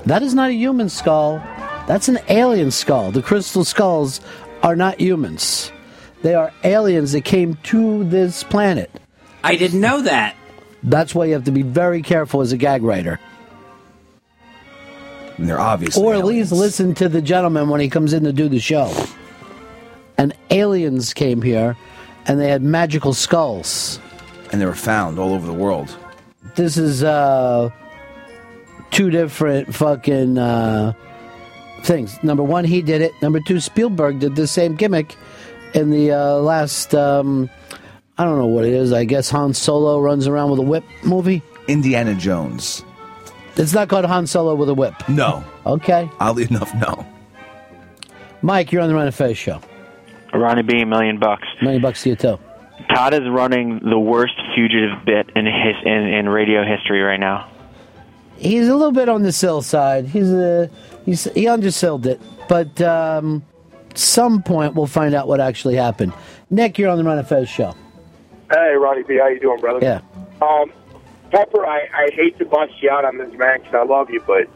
[0.06, 1.38] that is not a human skull.
[1.88, 3.12] That's an alien skull.
[3.12, 4.20] The crystal skulls
[4.62, 5.72] are not humans.
[6.22, 8.92] They are aliens that came to this planet.
[9.44, 10.36] I didn't know that.
[10.84, 13.20] That's why you have to be very careful as a gag writer.
[15.38, 15.98] And they're obvious.
[15.98, 18.92] Or at least listen to the gentleman when he comes in to do the show.
[20.18, 21.78] And aliens came here
[22.26, 24.00] and they had magical skulls.
[24.52, 25.96] and they were found all over the world.
[26.56, 27.70] This is uh
[28.92, 30.94] two different fucking uh
[31.84, 32.22] things.
[32.24, 33.14] Number one, he did it.
[33.22, 35.16] Number two, Spielberg did the same gimmick
[35.74, 37.50] in the uh, last um
[38.18, 38.92] I don't know what it is.
[38.92, 41.42] I guess Han Solo runs around with a whip movie.
[41.70, 42.84] Indiana Jones.
[43.56, 44.94] It's not called Han Solo with a whip.
[45.08, 45.44] No.
[45.66, 46.10] Okay.
[46.20, 47.06] Oddly enough, no.
[48.42, 49.62] Mike, you're on the Ron and Fez show.
[50.34, 51.48] Ronnie B, million bucks.
[51.62, 52.40] Million bucks to you too.
[52.94, 57.50] Todd is running the worst fugitive bit in his in, in radio history right now.
[58.38, 60.06] He's a little bit on the sill side.
[60.06, 60.70] He's a
[61.06, 63.44] he's he undersilled it, but um,
[64.00, 66.14] some point we'll find out what actually happened.
[66.50, 67.76] Nick, you're on the Ron and Fez show.
[68.52, 69.80] Hey, Ronnie B, how you doing, brother?
[69.82, 70.02] Yeah.
[70.42, 70.72] Um,
[71.32, 74.22] Pepper, I, I hate to bust you out on this, man, 'cause I love you,
[74.26, 74.48] but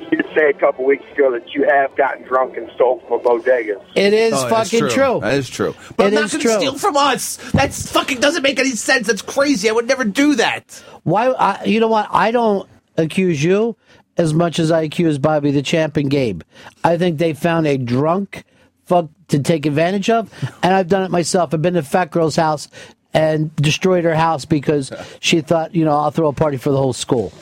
[0.00, 3.18] you did say a couple weeks ago that you have gotten drunk and stole from
[3.20, 3.80] a bodega.
[3.96, 5.18] It is Oh, that's fucking true.
[5.20, 5.74] That is true.
[5.96, 6.50] But It I'm not is going true.
[6.52, 7.36] to steal from us.
[7.52, 9.08] That's fucking doesn't make any sense.
[9.08, 9.68] That's crazy.
[9.68, 10.82] I would never do that.
[11.02, 11.28] Why?
[11.30, 12.06] I, you know what?
[12.12, 13.76] I don't accuse you
[14.16, 16.42] as much as I accuse Bobby the Champ and Gabe.
[16.84, 18.44] I think they found a drunk
[18.90, 20.32] fuck to take advantage of,
[20.64, 21.54] and I've done it myself.
[21.54, 22.68] I've been to Fat Girl's house
[23.14, 26.76] and destroyed her house because she thought, you know, I'll throw a party for the
[26.76, 27.32] whole school.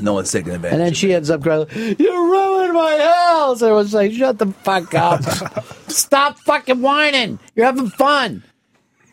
[0.00, 0.72] No one's taking advantage.
[0.72, 3.62] And then she ends up crying, You ruined my house.
[3.62, 5.22] I was like, Shut the fuck up.
[5.88, 7.38] Stop fucking whining.
[7.54, 8.42] You're having fun.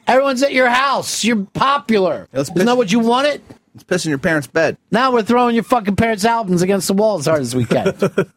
[0.07, 1.25] Everyone's at your house.
[1.25, 2.29] You're popular.
[2.31, 3.41] Isn't that what you wanted?
[3.75, 4.77] It's pissing your parents' bed.
[4.91, 7.93] Now we're throwing your fucking parents' albums against the wall as hard as we can.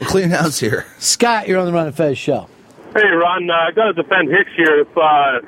[0.00, 0.84] We're cleaning house here.
[0.98, 2.48] Scott, you're on the Ron and Fez show.
[2.94, 4.80] Hey, Ron, uh, I got to defend Hicks here.
[4.80, 5.40] If uh,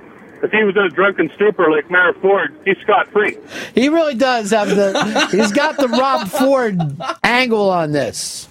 [0.42, 3.36] if he was in a drunken stupor like Mayor Ford, he's scot free.
[3.74, 5.28] He really does have the.
[5.32, 6.78] he's got the Rob Ford
[7.22, 8.48] angle on this.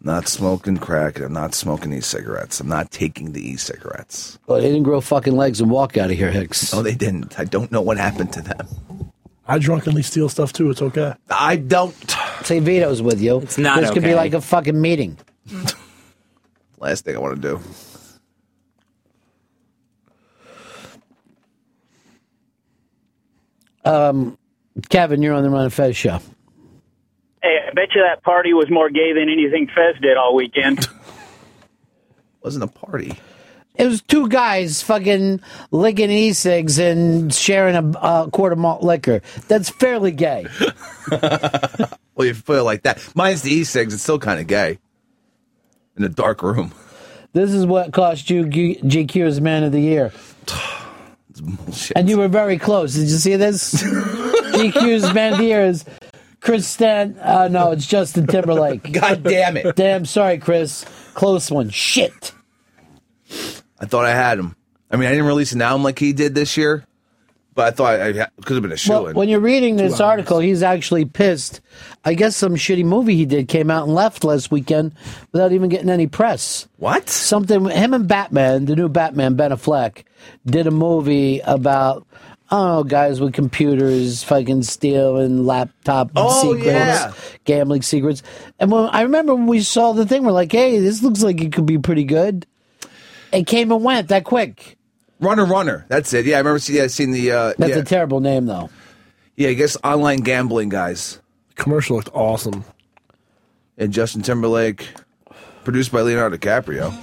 [0.00, 1.18] Not smoking crack.
[1.18, 2.60] I'm not smoking e-cigarettes.
[2.60, 4.38] I'm not taking the e-cigarettes.
[4.46, 6.74] Well, they didn't grow fucking legs and walk out of here, Hicks.
[6.74, 7.40] No, they didn't.
[7.40, 8.68] I don't know what happened to them.
[9.48, 10.70] I drunkenly steal stuff too.
[10.70, 11.14] It's okay.
[11.30, 11.94] I don't.
[12.42, 13.38] Say Vito's with you.
[13.40, 14.16] It's not This could be okay.
[14.16, 15.16] like a fucking meeting.
[16.78, 17.60] Last thing I want to do.
[23.84, 24.38] Um,
[24.88, 26.18] Kevin, you're on the Ron and Fez show.
[27.42, 30.88] Hey, I bet you that party was more gay than anything Fez did all weekend.
[32.42, 33.14] Wasn't a party.
[33.76, 35.40] It was two guys fucking
[35.72, 39.20] licking e-cigs and sharing a uh, quart of malt liquor.
[39.48, 40.46] That's fairly gay.
[42.14, 43.06] Well, you feel like that.
[43.14, 43.92] Mine's the e-cigs.
[43.92, 44.78] It's still kind of gay.
[45.96, 46.72] In a dark room.
[47.32, 50.12] This is what cost you G- GQ's Man of the Year.
[51.30, 51.96] it's bullshit.
[51.96, 52.94] And you were very close.
[52.94, 53.82] Did you see this?
[53.82, 55.84] GQ's Man of the Year is
[56.40, 57.18] Chris Stan.
[57.20, 58.92] Uh, no, it's Justin Timberlake.
[59.00, 59.74] God damn it.
[59.74, 60.84] Damn, sorry, Chris.
[61.14, 61.70] Close one.
[61.70, 62.32] Shit.
[63.80, 64.54] I thought I had him.
[64.90, 66.84] I mean, I didn't release an album like he did this year,
[67.54, 69.04] but I thought I ha- could have been a show.
[69.04, 71.60] Well, when you're reading this article, he's actually pissed.
[72.04, 74.94] I guess some shitty movie he did came out and left last weekend
[75.32, 76.66] without even getting any press.
[76.78, 77.08] What?
[77.08, 77.64] Something.
[77.66, 80.04] Him and Batman, the new Batman, Ben Affleck,
[80.46, 82.06] did a movie about.
[82.50, 87.12] I don't know, guys with computers fucking stealing laptop Oh, secrets, yeah.
[87.44, 88.22] gambling secrets.
[88.60, 91.40] And when I remember when we saw the thing, we're like, hey, this looks like
[91.40, 92.46] it could be pretty good.
[93.32, 94.76] It came and went that quick.
[95.20, 95.84] Runner Runner.
[95.88, 96.26] That's it.
[96.26, 97.30] Yeah, I remember see, yeah, seeing the.
[97.30, 97.78] Uh, That's yeah.
[97.78, 98.70] a terrible name, though.
[99.36, 101.20] yeah, I guess online gambling guys.
[101.54, 102.64] Commercial looked awesome.
[103.78, 104.88] And Justin Timberlake,
[105.64, 106.94] produced by Leonardo DiCaprio.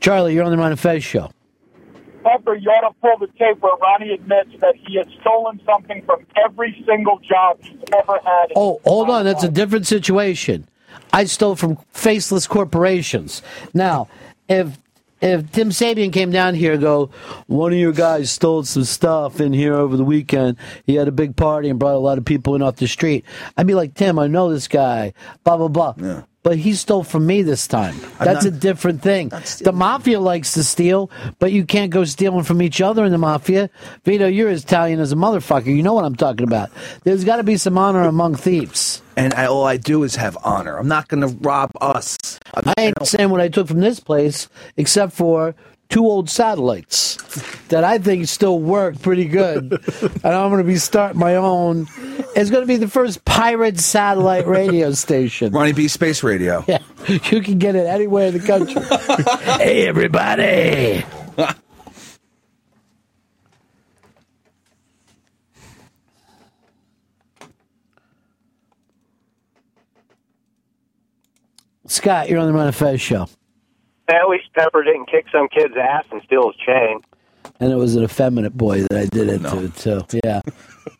[0.00, 1.30] Charlie, you're on the Ron and Fez show.
[2.22, 6.02] Pepper, you ought to pull the tape where Ronnie admits that he has stolen something
[6.04, 8.52] from every single job he's ever had.
[8.54, 9.24] Oh, hold on.
[9.24, 10.68] That's a different situation.
[11.12, 13.42] I stole from faceless corporations.
[13.74, 14.08] Now,
[14.48, 14.78] if
[15.22, 17.10] if Tim Sabean came down here and go,
[17.46, 20.56] one of your guys stole some stuff in here over the weekend.
[20.84, 23.24] He had a big party and brought a lot of people in off the street.
[23.56, 25.12] I'd be like, Tim, I know this guy.
[25.44, 26.22] Blah blah blah.
[26.42, 27.94] But he stole from me this time.
[28.18, 29.28] That's a different thing.
[29.28, 33.18] The mafia likes to steal, but you can't go stealing from each other in the
[33.18, 33.70] mafia.
[34.04, 35.66] Vito, you're as Italian as a motherfucker.
[35.66, 36.70] You know what I'm talking about.
[37.04, 39.02] There's got to be some honor among thieves.
[39.16, 40.78] And I, all I do is have honor.
[40.78, 42.16] I'm not going to rob us.
[42.54, 45.54] I ain't saying what I took from this place, except for
[45.92, 47.16] two old satellites
[47.68, 49.72] that I think still work pretty good.
[50.02, 51.86] and I'm going to be starting my own.
[52.34, 55.52] It's going to be the first pirate satellite radio station.
[55.52, 56.64] Ronnie B Space Radio.
[56.72, 56.78] Yeah,
[57.30, 58.80] you can get it anywhere in the country.
[59.58, 61.04] hey, everybody.
[71.86, 73.28] Scott, you're on the Ron and Fez show.
[74.08, 77.00] At least Pepper didn't kick some kid's ass and steal his chain.
[77.60, 80.20] And it was an effeminate boy that I did it to, too.
[80.24, 80.40] Yeah.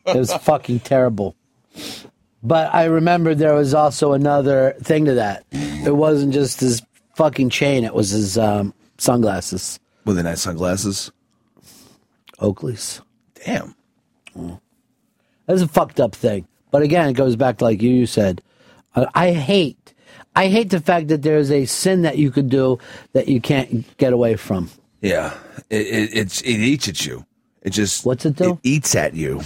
[0.06, 1.36] It was fucking terrible.
[2.42, 5.44] But I remember there was also another thing to that.
[5.50, 6.82] It wasn't just his
[7.14, 9.78] fucking chain, it was his um, sunglasses.
[10.04, 11.12] With the nice sunglasses?
[12.40, 13.00] Oakley's.
[13.44, 13.74] Damn.
[15.46, 16.46] That's a fucked up thing.
[16.70, 18.42] But again, it goes back to like you, you said.
[18.96, 19.81] I, I hate,
[20.34, 22.78] I hate the fact that there's a sin that you could do
[23.12, 24.70] that you can't get away from.
[25.00, 25.34] Yeah.
[25.68, 27.26] It, it, it's, it eats at you.
[27.62, 28.04] It just.
[28.04, 28.52] What's it do?
[28.52, 29.40] It eats at you.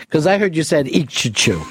[0.00, 1.62] Because I heard you said eat-cha-chew.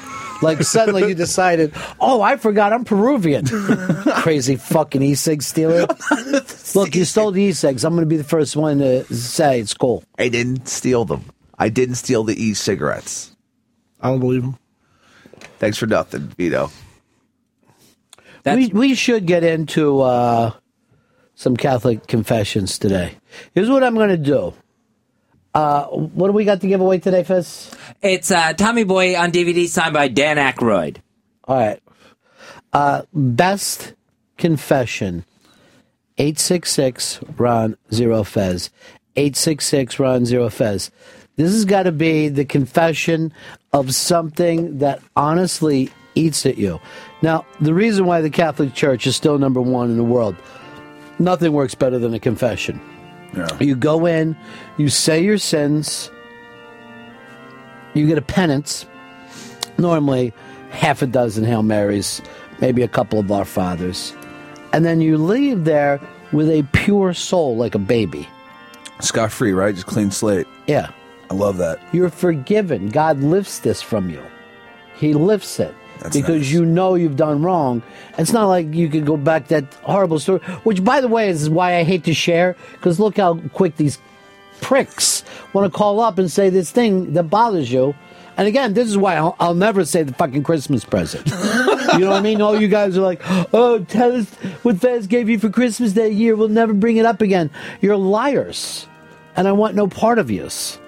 [0.41, 3.45] Like suddenly you decided, oh, I forgot I'm Peruvian.
[4.21, 5.85] Crazy fucking e-cig stealer.
[6.75, 7.83] Look, you stole the e-cigs.
[7.83, 10.03] I'm going to be the first one to say it's cool.
[10.17, 11.25] I didn't steal them.
[11.57, 13.35] I didn't steal the e cigarettes.
[13.99, 14.57] I don't believe him.
[15.59, 16.71] Thanks for nothing, Vito.
[18.45, 20.53] We we should get into uh,
[21.35, 23.15] some Catholic confessions today.
[23.53, 24.53] Here's what I'm going to do.
[25.53, 27.75] Uh, what do we got to give away today, Fizz?
[28.01, 30.97] It's uh, Tommy Boy on DVD signed by Dan Aykroyd.
[31.45, 31.81] All right.
[32.71, 33.93] Uh, best
[34.37, 35.25] confession.
[36.17, 38.69] 866 Ron Zero Fez.
[39.15, 40.91] 866 Ron Zero Fez.
[41.35, 43.33] This has got to be the confession
[43.71, 46.79] of something that honestly eats at you.
[47.21, 50.35] Now, the reason why the Catholic Church is still number one in the world,
[51.19, 52.79] nothing works better than a confession.
[53.59, 54.35] You go in,
[54.77, 56.09] you say your sins,
[57.93, 58.85] you get a penance,
[59.77, 60.33] normally
[60.71, 62.21] half a dozen Hail Marys,
[62.59, 64.15] maybe a couple of Our Fathers,
[64.73, 65.99] and then you leave there
[66.31, 68.27] with a pure soul like a baby.
[69.01, 69.75] Scot free, right?
[69.75, 70.47] Just clean slate.
[70.67, 70.91] Yeah.
[71.31, 71.79] I love that.
[71.93, 72.89] You're forgiven.
[72.89, 74.23] God lifts this from you.
[74.95, 75.75] He lifts it.
[76.11, 77.81] Because you know you've done wrong.
[78.17, 81.49] It's not like you could go back that horrible story, which, by the way, is
[81.49, 82.55] why I hate to share.
[82.73, 83.99] Because look how quick these
[84.61, 87.95] pricks want to call up and say this thing that bothers you.
[88.37, 91.27] And again, this is why I'll, I'll never say the fucking Christmas present.
[91.93, 92.41] you know what I mean?
[92.41, 93.21] All you guys are like,
[93.53, 94.33] oh, tell us
[94.63, 96.37] what Fez gave you for Christmas that year.
[96.37, 97.49] We'll never bring it up again.
[97.81, 98.87] You're liars.
[99.35, 100.79] And I want no part of yous.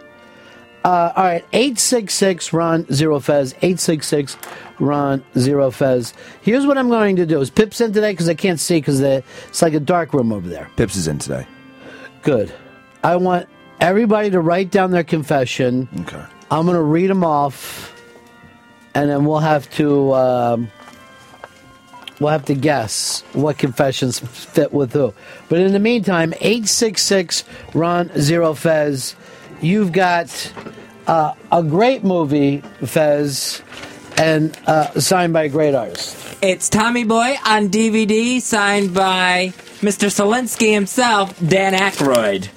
[0.84, 3.54] Uh, all right, 866 Ron Zero Fez.
[3.62, 4.38] 866
[4.80, 6.14] Ron Zero Fez.
[6.42, 7.40] Here's what I'm going to do.
[7.40, 8.14] Is Pips in today?
[8.14, 10.70] Because I can't see because it's like a dark room over there.
[10.78, 11.46] Pips is in today.
[12.24, 12.52] Good.
[13.04, 13.48] I want
[13.80, 15.88] everybody to write down their confession.
[16.02, 16.24] Okay.
[16.50, 17.94] I'm going to read them off,
[18.94, 20.72] and then we'll have to um,
[22.20, 25.14] we'll have to guess what confessions fit with who.
[25.48, 29.16] But in the meantime, eight six six Ron Zero Fez.
[29.62, 30.54] You've got
[31.06, 33.62] uh, a great movie, Fez,
[34.18, 36.18] and uh, signed by a great artist.
[36.42, 40.10] It's Tommy Boy on DVD, signed by Mr.
[40.10, 42.50] Zalinsky himself, Dan Aykroyd.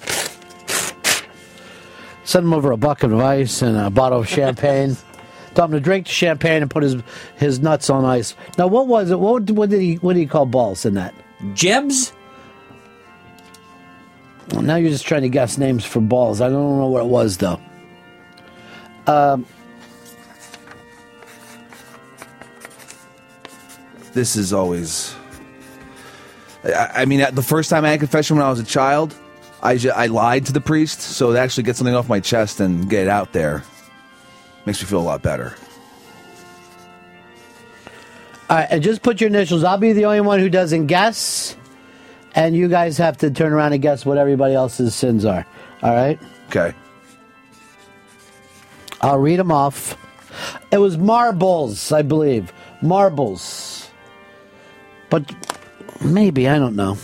[2.25, 4.97] Send him over a bucket of ice and a bottle of champagne.
[5.55, 6.97] Tell him to drink the champagne and put his
[7.37, 8.35] his nuts on ice.
[8.57, 9.21] Now, what was it?
[9.21, 11.15] What, what did he what did he call balls in that?
[11.53, 12.13] Jibs.
[14.51, 16.41] Well, now you're just trying to guess names for balls.
[16.41, 17.61] I don't know what it was though.
[19.07, 19.47] Um,
[24.15, 25.13] This is always.
[26.63, 29.13] I, I mean, the first time I had confession when I was a child,
[29.61, 32.61] I, ju- I lied to the priest, so to actually get something off my chest
[32.61, 33.65] and get it out there
[34.67, 35.55] makes me feel a lot better.
[38.49, 39.65] all right, and just put your initials.
[39.65, 41.57] I'll be the only one who doesn't guess,
[42.35, 45.47] and you guys have to turn around and guess what everybody else's sins are.
[45.83, 46.19] All right.
[46.49, 46.75] Okay.
[49.01, 49.97] I'll read them off.
[50.73, 52.53] It was marbles, I believe.
[52.83, 53.89] Marbles.
[55.11, 55.33] But
[56.03, 56.97] maybe, I don't know.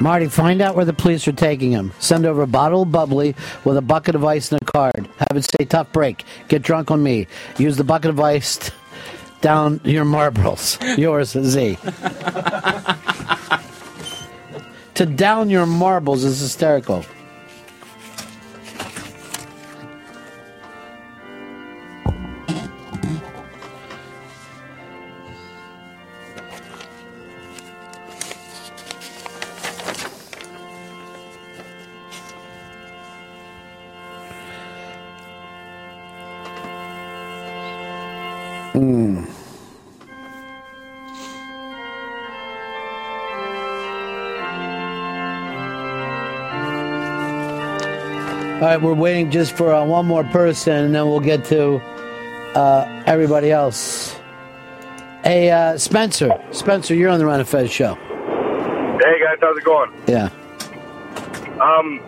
[0.00, 1.92] Marty, find out where the police are taking him.
[1.98, 3.34] Send over a bottle of bubbly
[3.64, 5.06] with a bucket of ice and a card.
[5.18, 6.24] Have it say tough break.
[6.48, 7.26] Get drunk on me.
[7.58, 8.72] Use the bucket of ice t-
[9.42, 10.78] down your marbles.
[10.96, 11.76] Yours, Z.
[14.94, 17.04] to down your marbles is hysterical.
[48.70, 51.78] Right, we're waiting just for uh, one more person, and then we'll get to
[52.54, 54.14] uh, everybody else.
[55.24, 56.30] Hey, uh, Spencer.
[56.52, 57.96] Spencer, you're on the Ron and Fez show.
[57.96, 59.90] Hey guys, how's it going?
[60.06, 60.26] Yeah.
[61.60, 62.00] Um,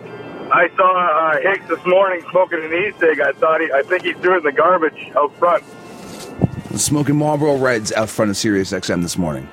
[0.53, 3.18] I saw uh, Hicks this morning smoking an e-cig.
[3.18, 5.64] I thought he, I think he threw it in the garbage out front.
[6.77, 9.48] Smoking Marlboro Reds out front of Sirius XM this morning.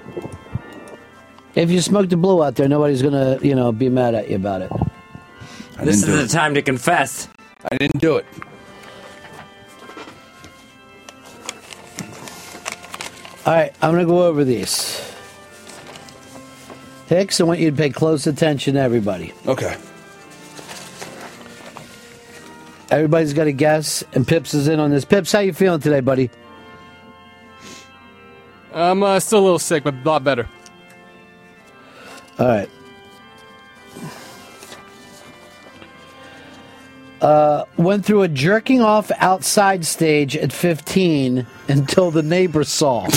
[1.56, 4.36] If you smoke the blue out there, nobody's gonna, you know, be mad at you
[4.36, 4.72] about it.
[5.80, 6.30] I This is the it.
[6.30, 7.30] time to confess.
[7.72, 8.26] I didn't do it.
[13.46, 15.02] All right, I'm gonna go over these.
[17.08, 19.34] Hicks, I want you to pay close attention, to everybody.
[19.48, 19.76] Okay.
[22.92, 25.06] Everybody's got a guess, and Pips is in on this.
[25.06, 26.30] Pips, how you feeling today, buddy?
[28.74, 30.48] I'm uh, still a little sick, but a lot better.
[32.38, 32.70] All right.
[37.22, 43.06] Uh, went through a jerking off outside stage at 15 until the neighbor saw.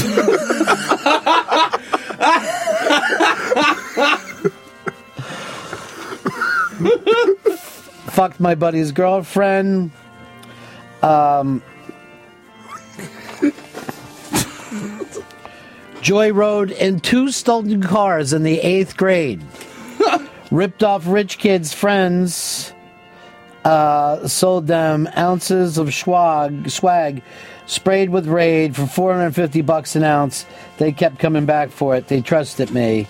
[8.11, 9.93] Fucked my buddy's girlfriend.
[11.03, 11.63] Um,
[16.03, 19.41] Joy rode in two stolen cars in the eighth grade.
[20.51, 22.72] Ripped off rich kids' friends.
[23.65, 27.23] Uh, sold them ounces of swag, swag,
[27.67, 30.47] sprayed with Raid for 450 bucks an ounce.
[30.79, 32.09] They kept coming back for it.
[32.09, 33.07] They trusted me.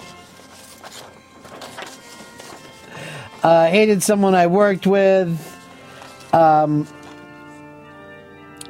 [3.42, 5.38] Uh, hated someone I worked with.
[6.34, 6.86] Um,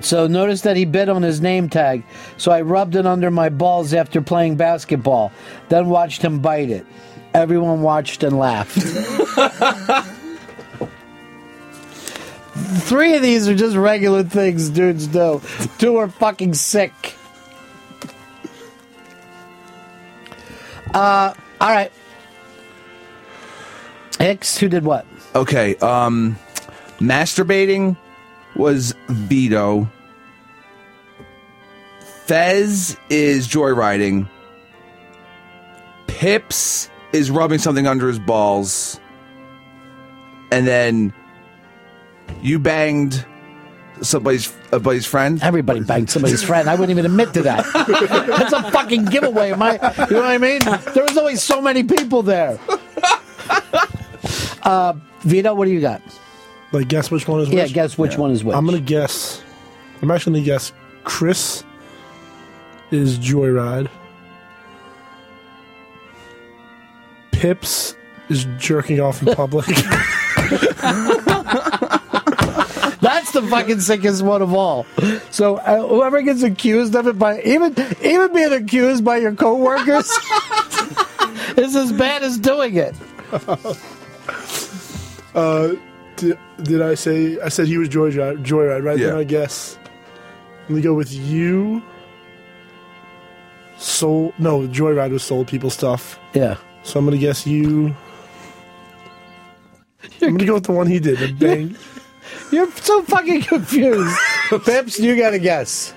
[0.01, 2.05] so notice that he bit on his name tag.
[2.37, 5.33] So I rubbed it under my balls after playing basketball.
[5.69, 6.87] Then watched him bite it.
[7.35, 8.79] Everyone watched and laughed.
[12.73, 15.41] Three of these are just regular things dudes do.
[15.79, 16.93] Two are fucking sick.
[20.95, 21.93] Uh, all right.
[24.21, 25.07] X, who did what?
[25.35, 26.39] Okay, um,
[26.99, 27.97] masturbating
[28.55, 29.89] was Vito.
[32.27, 34.29] Fez is joyriding.
[36.07, 39.01] Pips is rubbing something under his balls.
[40.51, 41.13] And then
[42.41, 43.25] you banged
[44.01, 45.43] somebody's somebody's friend.
[45.43, 46.69] Everybody banged somebody's friend.
[46.69, 47.65] I wouldn't even admit to that.
[48.27, 49.53] That's a fucking giveaway.
[49.53, 50.61] Am I, you know what I mean?
[50.95, 52.59] There was always so many people there.
[54.63, 56.01] Uh, Vito, what do you got?
[56.71, 57.57] Like, guess which one is which?
[57.57, 58.57] Yeah, guess which one is which.
[58.57, 59.43] I'm gonna guess.
[60.01, 60.73] I'm actually gonna guess.
[61.03, 61.65] Chris
[62.93, 63.89] is Joyride.
[67.33, 67.97] Pips
[68.29, 69.67] is jerking off in public.
[73.33, 74.87] That's the fucking sickest one of all.
[75.31, 80.11] So uh, whoever gets accused of it by even even being accused by your coworkers
[81.57, 82.95] is as bad as doing it.
[85.35, 85.73] uh,
[86.17, 87.41] did, did I say?
[87.41, 88.99] I said he was Joyride, Joyride right?
[88.99, 89.19] Then Yeah.
[89.19, 89.79] I guess.
[90.69, 91.83] Let me go with you.
[93.79, 94.33] Soul.
[94.39, 96.19] No, Joyride was sold people stuff.
[96.35, 96.57] Yeah.
[96.83, 97.95] So I'm gonna guess you.
[100.21, 101.19] I'm gonna go with the one he did.
[101.19, 101.77] The bang.
[102.51, 104.17] You're so fucking confused.
[104.65, 105.95] Pips, you gotta guess.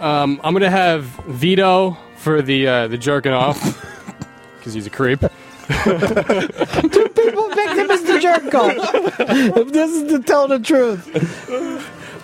[0.00, 3.58] Um, I'm gonna have Vito for the uh, the jerking off
[4.58, 5.20] because he's a creep.
[5.84, 8.74] Two people picked him as the jerk off.
[9.20, 11.08] If this is to tell the truth.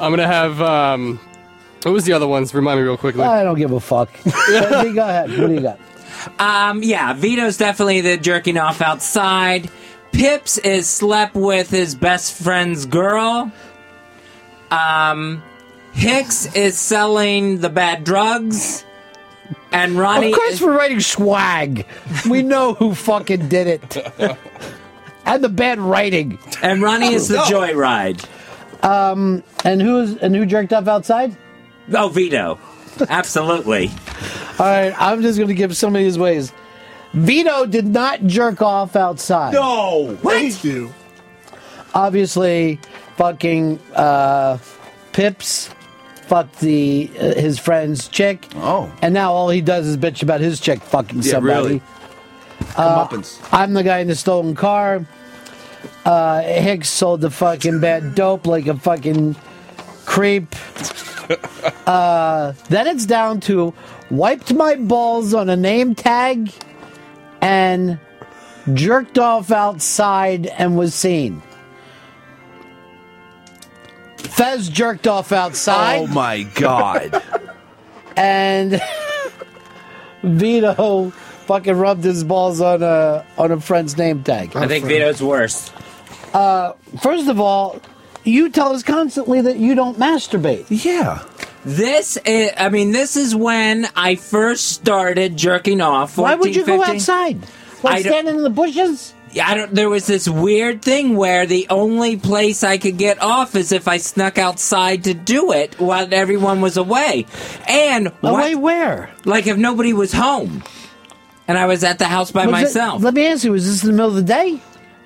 [0.01, 1.19] I'm gonna have um,
[1.83, 2.53] what was the other ones?
[2.55, 3.23] Remind me real quickly.
[3.23, 4.11] I don't give a fuck.
[4.27, 5.31] Andy, go ahead.
[5.31, 5.79] What do you got?
[6.39, 9.71] Um, yeah, Vito's definitely the jerking off outside.
[10.13, 13.51] Pips is slept with his best friend's girl.
[14.71, 15.43] Um,
[15.93, 18.85] Hicks is selling the bad drugs.
[19.73, 21.87] And Ronnie of course, is- we're writing swag.
[22.29, 24.15] We know who fucking did it.
[25.27, 26.39] and the bad writing.
[26.63, 28.25] And Ronnie is the joyride.
[28.85, 31.37] Um, and who is and who jerked off outside?
[31.93, 32.59] Oh, Vito.
[33.09, 33.91] Absolutely.
[34.59, 36.53] All right, I'm just going to give some of these ways.
[37.13, 39.53] Vito did not jerk off outside.
[39.55, 40.59] No, what?
[40.63, 40.93] do.
[41.95, 42.79] Obviously,
[43.17, 44.59] fucking uh,
[45.13, 45.71] Pips
[46.27, 48.47] fucked the uh, his friend's chick.
[48.57, 51.57] Oh, and now all he does is bitch about his chick fucking Yeah, somebody.
[51.57, 51.83] really.
[52.77, 53.49] Uh, Comeuppance.
[53.53, 55.05] I'm the guy in the stolen car.
[56.05, 59.35] Uh, Hicks sold the fucking bad dope like a fucking
[60.07, 60.55] creep.
[61.87, 63.73] Uh, then it's down to
[64.11, 66.51] wiped my balls on a name tag
[67.41, 67.99] and
[68.75, 71.43] jerked off outside and was seen.
[74.17, 76.01] Fez jerked off outside.
[76.01, 77.23] Oh my god.
[78.17, 78.81] and
[80.23, 84.55] Vito fucking rubbed his balls on a on a friend's name tag.
[84.55, 85.73] I think Vito's worse.
[86.33, 87.81] Uh, first of all,
[88.25, 90.67] you tell us constantly that you don't masturbate.
[90.69, 91.25] Yeah.
[91.65, 96.17] This is, I mean, this is when I first started jerking off.
[96.17, 97.45] Why would 14, you go outside?
[97.83, 99.13] Why standing in the bushes?
[99.33, 99.73] Yeah, I don't.
[99.75, 103.87] There was this weird thing where the only place I could get off is if
[103.87, 107.27] I snuck outside to do it while everyone was away.
[107.69, 109.11] And Away where?
[109.25, 110.65] Like if nobody was home,
[111.47, 113.03] and I was at the house by Was it- myself.
[113.03, 114.61] let me ask you: Was this in the middle of the day?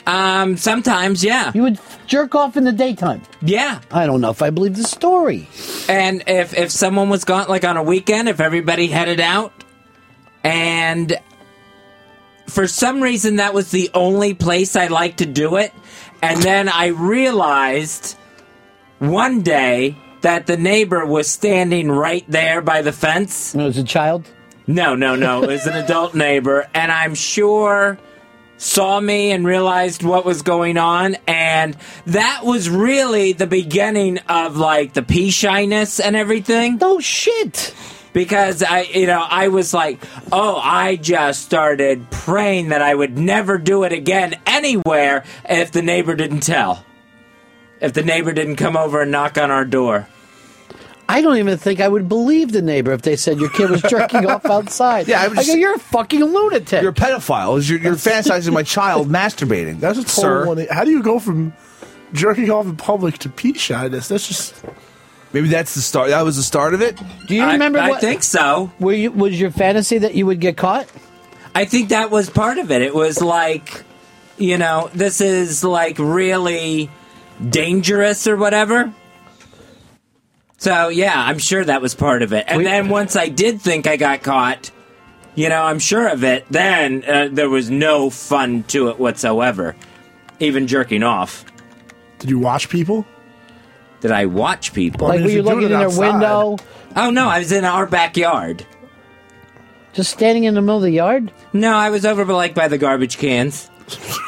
[0.06, 1.50] Um, sometimes, yeah.
[1.54, 3.22] You would jerk off in the daytime.
[3.40, 3.80] Yeah.
[3.90, 5.48] I don't know if I believe the story.
[5.88, 9.52] And if if someone was gone, like on a weekend, if everybody headed out,
[10.42, 11.18] and
[12.48, 15.72] for some reason that was the only place I liked to do it,
[16.22, 18.16] and then I realized
[18.98, 23.54] one day that the neighbor was standing right there by the fence.
[23.54, 24.26] It was a child.
[24.66, 25.42] No, no, no.
[25.42, 27.98] It was an adult neighbor, and I'm sure
[28.56, 31.76] saw me and realized what was going on and
[32.06, 36.78] that was really the beginning of like the pee shyness and everything.
[36.78, 37.74] No shit.
[38.12, 39.98] Because i you know i was like
[40.30, 45.82] oh i just started praying that i would never do it again anywhere if the
[45.82, 46.84] neighbor didn't tell.
[47.80, 50.06] If the neighbor didn't come over and knock on our door
[51.08, 53.82] I don't even think I would believe the neighbor if they said your kid was
[53.82, 55.06] jerking off outside.
[55.06, 56.80] Yeah, I was I go, you're a fucking lunatic.
[56.82, 57.66] You're a pedophile.
[57.68, 59.80] You're, you're fantasizing my child masturbating.
[59.80, 60.46] That's a total sir.
[60.46, 60.66] one.
[60.70, 61.52] How do you go from
[62.12, 64.08] jerking off in public to pee shyness?
[64.08, 64.64] That's just
[65.34, 66.10] Maybe that's the start.
[66.10, 66.96] That was the start of it.
[67.26, 68.00] Do you remember I what?
[68.00, 68.70] think so.
[68.78, 70.88] Were you, was your fantasy that you would get caught?
[71.56, 72.82] I think that was part of it.
[72.82, 73.82] It was like,
[74.38, 76.88] you know, this is like really
[77.50, 78.94] dangerous or whatever.
[80.64, 82.46] So, yeah, I'm sure that was part of it.
[82.48, 84.70] And then once I did think I got caught,
[85.34, 89.76] you know, I'm sure of it, then uh, there was no fun to it whatsoever.
[90.40, 91.44] Even jerking off.
[92.18, 93.04] Did you watch people?
[94.00, 95.08] Did I watch people?
[95.08, 96.56] Like, were you looking in their window?
[96.96, 98.64] Oh, no, I was in our backyard.
[99.92, 101.30] Just standing in the middle of the yard?
[101.52, 103.70] No, I was over like by the garbage cans.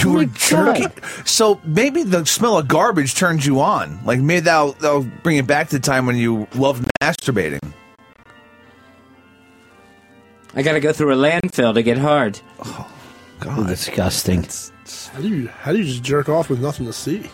[0.00, 0.92] You were jerking.
[1.24, 4.04] So maybe the smell of garbage turns you on.
[4.04, 7.72] Like maybe that'll, that'll bring it back to the time when you loved masturbating.
[10.54, 12.40] I gotta go through a landfill to get hard.
[12.64, 12.90] Oh,
[13.38, 14.46] God, disgusting.
[15.12, 17.30] How do you how do you just jerk off with nothing to see?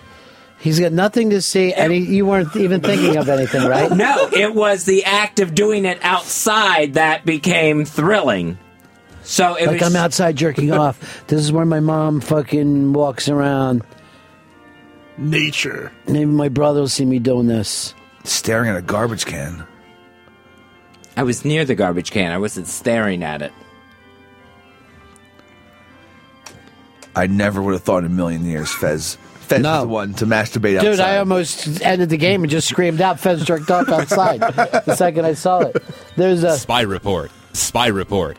[0.59, 3.91] He's got nothing to see, and he, you weren't even thinking of anything, right?
[3.97, 8.59] No, it was the act of doing it outside that became thrilling.
[9.27, 9.95] So it like was.
[9.95, 11.27] I'm outside jerking off.
[11.27, 13.83] This is where my mom fucking walks around.
[15.19, 15.93] Nature.
[16.07, 17.95] Maybe my brother will see me doing this.
[18.25, 19.67] Staring at a garbage can.
[21.17, 22.31] I was near the garbage can.
[22.31, 23.53] I wasn't staring at it.
[27.15, 29.17] I never would have thought in a million years, Fez.
[29.41, 30.91] Fez was the one to masturbate Dude, outside.
[30.91, 34.95] Dude, I almost ended the game and just screamed out Fez jerked off outside the
[34.97, 35.83] second I saw it.
[36.17, 37.31] There's a Spy report.
[37.55, 38.37] Spy report.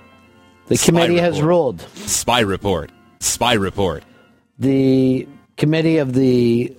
[0.67, 1.81] The Spy committee has ruled.
[1.95, 2.91] Spy report.
[3.19, 4.03] Spy report.
[4.59, 6.75] The committee of the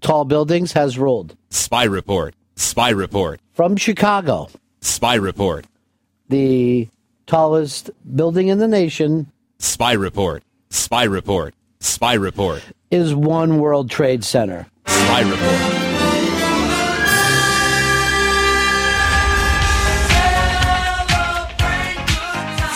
[0.00, 1.36] tall buildings has ruled.
[1.50, 2.34] Spy report.
[2.56, 3.40] Spy report.
[3.52, 4.48] From Chicago,
[4.80, 5.66] Spy report.
[6.28, 6.88] the
[7.26, 10.42] tallest building in the nation Spy report.
[10.70, 11.54] Spy report.
[11.80, 12.62] Spy report.
[12.90, 14.66] is One World Trade Center.
[14.86, 15.87] Spy report.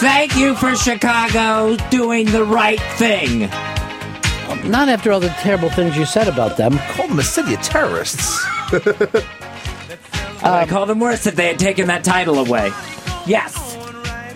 [0.02, 3.42] Thank you for Chicago doing the right thing.
[4.68, 6.76] Not after all the terrible things you said about them.
[6.90, 8.44] Call them a city of terrorists.
[10.42, 12.72] I called them worse if they had taken that title away.
[13.28, 13.76] Yes.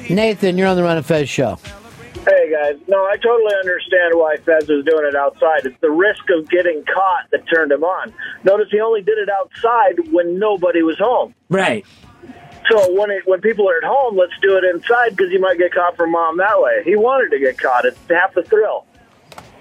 [0.09, 1.59] Nathan, you're on the Ron and Fez show.
[2.15, 5.67] Hey guys, no, I totally understand why Fez was doing it outside.
[5.67, 8.15] It's the risk of getting caught that turned him on.
[8.45, 11.35] Notice he only did it outside when nobody was home.
[11.49, 11.85] Right.
[12.71, 15.59] So when it, when people are at home, let's do it inside because you might
[15.59, 16.83] get caught from mom that way.
[16.85, 17.85] He wanted to get caught.
[17.85, 18.87] It's half the thrill.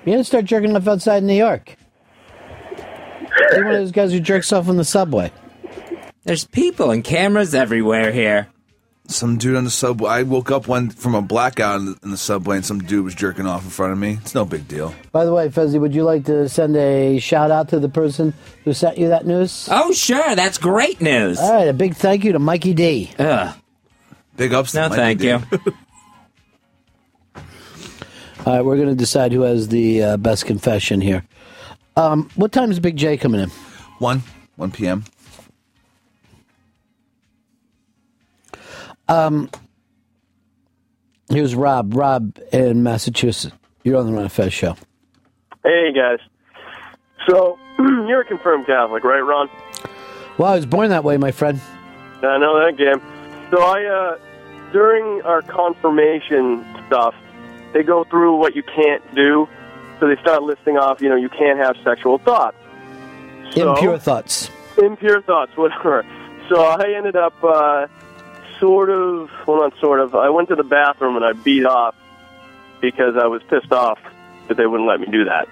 [0.06, 1.76] You didn't start jerking off outside in New York.
[3.52, 5.32] You're one of those guys who jerks off on the subway.
[6.24, 8.48] There's people and cameras everywhere here.
[9.08, 10.10] Some dude on the subway.
[10.10, 13.06] I woke up one from a blackout in the, in the subway, and some dude
[13.06, 14.18] was jerking off in front of me.
[14.22, 14.96] It's no big deal.
[15.12, 18.34] By the way, Fezzy, would you like to send a shout out to the person
[18.64, 19.70] who sent you that news?
[19.72, 20.36] Oh, sure.
[20.36, 21.40] That's great news.
[21.40, 23.12] All right, a big thank you to Mikey D.
[23.20, 23.56] Ugh.
[24.38, 24.72] Big ups.
[24.72, 25.28] to No, Mikey thank D.
[25.28, 25.42] you.
[28.46, 31.24] All right, we're going to decide who has the uh, best confession here.
[31.96, 33.50] Um, what time is Big J coming in?
[34.00, 34.22] One,
[34.56, 35.04] one p.m.
[39.08, 39.50] Um,
[41.30, 41.94] here's Rob.
[41.96, 43.56] Rob in Massachusetts.
[43.84, 44.76] You're on the Ron and Fez show.
[45.64, 46.20] Hey guys.
[47.28, 49.50] So you're a confirmed Catholic, right, Ron?
[50.38, 51.60] Well, I was born that way, my friend.
[52.22, 53.02] I know that game.
[53.52, 54.18] So I, uh,
[54.72, 57.14] during our confirmation stuff,
[57.74, 59.48] they go through what you can't do.
[60.00, 62.58] So they start listing off, you know, you can't have sexual thoughts.
[63.52, 64.50] So- Impure thoughts.
[64.78, 66.06] impure thoughts, whatever.
[66.50, 67.88] So I ended up uh,
[68.60, 70.16] sort of, well, not sort of.
[70.16, 71.96] I went to the bathroom and I beat off
[72.82, 74.00] because I was pissed off
[74.48, 75.48] that they wouldn't let me do that.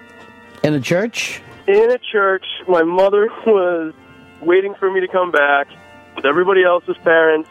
[0.62, 1.40] In a church?
[1.66, 3.92] In a church, my mother was
[4.40, 5.68] waiting for me to come back
[6.16, 7.48] with everybody else's parents,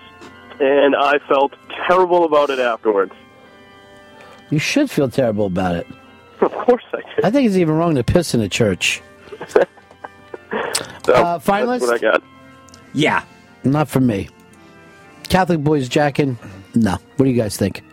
[0.59, 1.53] and I felt
[1.87, 3.11] terrible about it afterwards.
[4.49, 5.87] You should feel terrible about it.
[6.41, 7.23] Of course I did.
[7.23, 9.01] I think it's even wrong to piss in a church.
[11.05, 11.79] So, Uh, finalist?
[11.79, 12.23] That's what I got.
[12.93, 13.23] Yeah.
[13.65, 14.29] Not for me.
[15.29, 16.37] Catholic boys jacking?
[16.75, 16.91] No.
[17.17, 17.83] What do you guys think?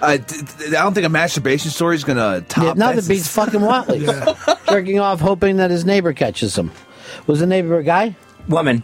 [0.00, 2.64] I, d- d- I don't think a masturbation story is gonna top.
[2.64, 3.08] Yeah, nothing Fez's.
[3.08, 4.06] beats fucking Watley.
[4.68, 6.70] Jerking off, hoping that his neighbor catches him.
[7.26, 8.14] Was the neighbor a guy?
[8.48, 8.82] Woman.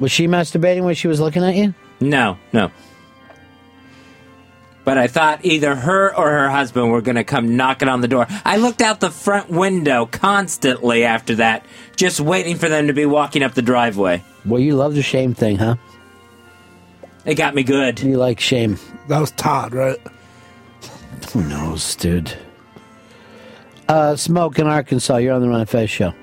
[0.00, 1.74] Was she masturbating when she was looking at you?
[2.00, 2.70] No, no.
[4.84, 8.08] But I thought either her or her husband were going to come knocking on the
[8.08, 8.26] door.
[8.44, 13.04] I looked out the front window constantly after that, just waiting for them to be
[13.04, 14.24] walking up the driveway.
[14.46, 15.76] Well, you love the shame thing, huh?
[17.28, 18.00] It got me good.
[18.00, 18.78] You like shame.
[19.08, 19.98] That was Todd, right?
[21.32, 22.32] Who knows, dude?
[23.86, 26.14] Uh, Smoke in Arkansas, you're on the Ron and Fez show.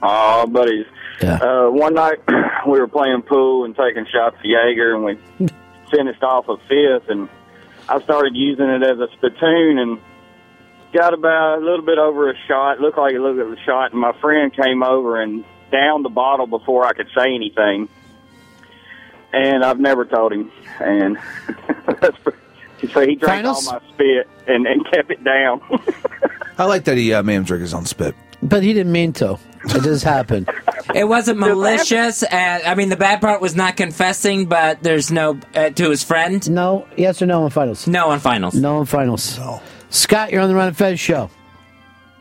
[0.00, 0.86] Oh, buddies.
[1.20, 1.34] Yeah.
[1.34, 2.18] Uh, one night
[2.68, 5.18] we were playing pool and taking shots of Jaeger, and we
[5.90, 7.28] finished off a fifth, and
[7.88, 9.98] I started using it as a spittoon, and
[10.92, 12.78] got about a little bit over a shot.
[12.80, 16.08] Looked like it looked like a shot, and my friend came over and downed the
[16.08, 17.88] bottle before I could say anything.
[19.32, 20.50] And I've never told him,
[20.80, 21.16] and
[22.00, 22.16] that's
[22.92, 23.66] so he drank Finals?
[23.68, 25.60] all my spit and, and kept it down.
[26.58, 28.14] I like that he uh, made him drink his own spit.
[28.42, 29.38] But he didn't mean to.
[29.66, 30.50] It just happened.
[30.92, 32.24] It wasn't malicious.
[32.24, 32.26] Uh,
[32.66, 36.50] I mean, the bad part was not confessing, but there's no uh, to his friend.
[36.50, 37.86] No, yes or no on finals?
[37.86, 38.54] No on finals.
[38.54, 39.38] No on finals.
[39.38, 39.62] No.
[39.90, 41.30] Scott, you're on the Ron and Fez show.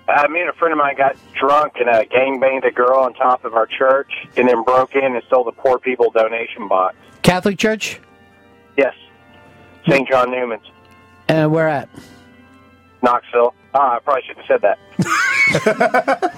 [0.10, 2.99] Uh, me and a friend of mine got drunk and uh, gang banged a girl
[2.99, 6.68] on top of our church, and then broke in and stole the poor people donation
[6.68, 6.95] box.
[7.22, 7.99] Catholic Church?
[8.78, 8.95] Yes,
[9.88, 10.07] St.
[10.10, 10.66] John Neumann's,
[11.28, 11.89] And where at?
[13.03, 13.53] Knoxville.
[13.74, 14.78] Ah, I probably shouldn't have said
[16.22, 16.36] that.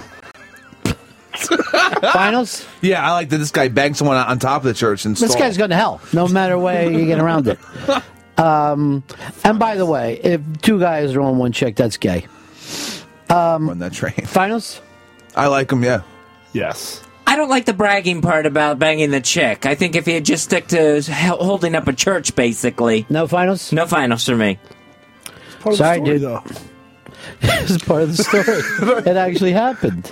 [2.13, 2.67] Finals?
[2.82, 5.32] Yeah, I like that this guy banged someone on top of the church and This
[5.32, 5.41] stole.
[5.41, 7.59] guy's going to hell, no matter way you get around it.
[8.38, 9.03] Um,
[9.43, 12.26] and by the way, if two guys are on one chick, that's gay.
[13.32, 14.13] Um, on that train.
[14.25, 14.82] Finals?
[15.36, 16.01] I like him, yeah.
[16.53, 17.01] Yes.
[17.25, 19.65] I don't like the bragging part about banging the chick.
[19.65, 23.05] I think if he had just stick to holding up a church, basically.
[23.09, 23.71] No finals.
[23.71, 24.59] No finals for me.
[25.61, 26.21] Part of Sorry, the story, dude.
[26.21, 26.43] though.
[27.41, 28.43] it's part of the story.
[29.09, 30.09] it actually happened.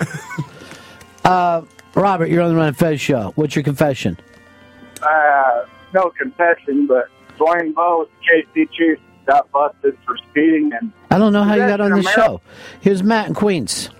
[1.24, 1.62] Uh,
[1.94, 3.32] Robert, you're on the Ron and Fez show.
[3.34, 4.16] What's your confession?
[5.02, 7.08] Uh, no confession, but
[7.38, 11.80] Dwayne Bowe, KC Chief, got busted for speeding and I don't know how you got
[11.80, 12.40] on the show.
[12.80, 13.90] Here's Matt in Queens.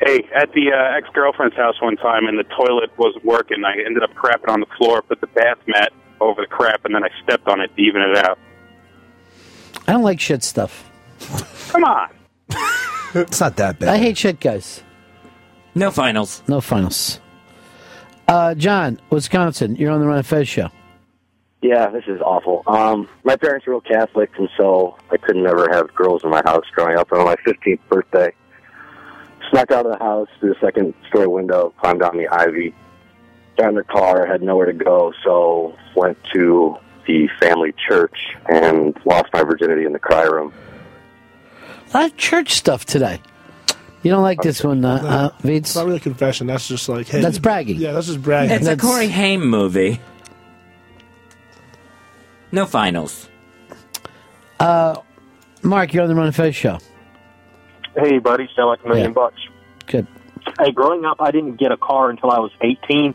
[0.00, 3.64] Hey, at the uh, ex girlfriend's house one time, and the toilet wasn't working.
[3.64, 6.94] I ended up crapping on the floor, put the bath mat over the crap, and
[6.94, 8.38] then I stepped on it to even it out.
[9.86, 10.90] I don't like shit stuff.
[11.70, 12.10] Come on.
[13.14, 13.88] it's not that bad.
[13.88, 14.82] I hate shit guys.
[15.74, 16.42] No finals.
[16.48, 17.20] No finals.
[18.26, 20.70] Uh, John, Wisconsin, you're on the Ron and Fez show.
[21.60, 22.62] Yeah, this is awful.
[22.66, 26.42] Um, my parents were real Catholic, and so I couldn't ever have girls in my
[26.44, 27.10] house growing up.
[27.10, 28.32] And on my 15th birthday,
[29.50, 32.74] snuck out of the house through the second story window, climbed down the ivy,
[33.56, 38.96] got in the car, had nowhere to go, so went to the family church and
[39.04, 40.52] lost my virginity in the cry room.
[41.92, 43.20] A lot of church stuff today.
[44.02, 46.46] You don't like this one, uh, uh, It's not really a confession.
[46.46, 47.20] That's just like, hey.
[47.20, 47.76] That's bragging.
[47.78, 48.54] Yeah, that's just bragging.
[48.54, 50.00] It's a Corey Haim movie.
[52.52, 53.28] No finals.
[54.58, 54.96] Uh,
[55.62, 56.78] Mark, you're on the Ron and Fez show.
[57.96, 59.14] Hey, buddy, sound like a million Yeah.
[59.14, 59.40] bucks.
[59.86, 60.06] Good.
[60.60, 63.14] Hey, growing up, I didn't get a car until I was 18.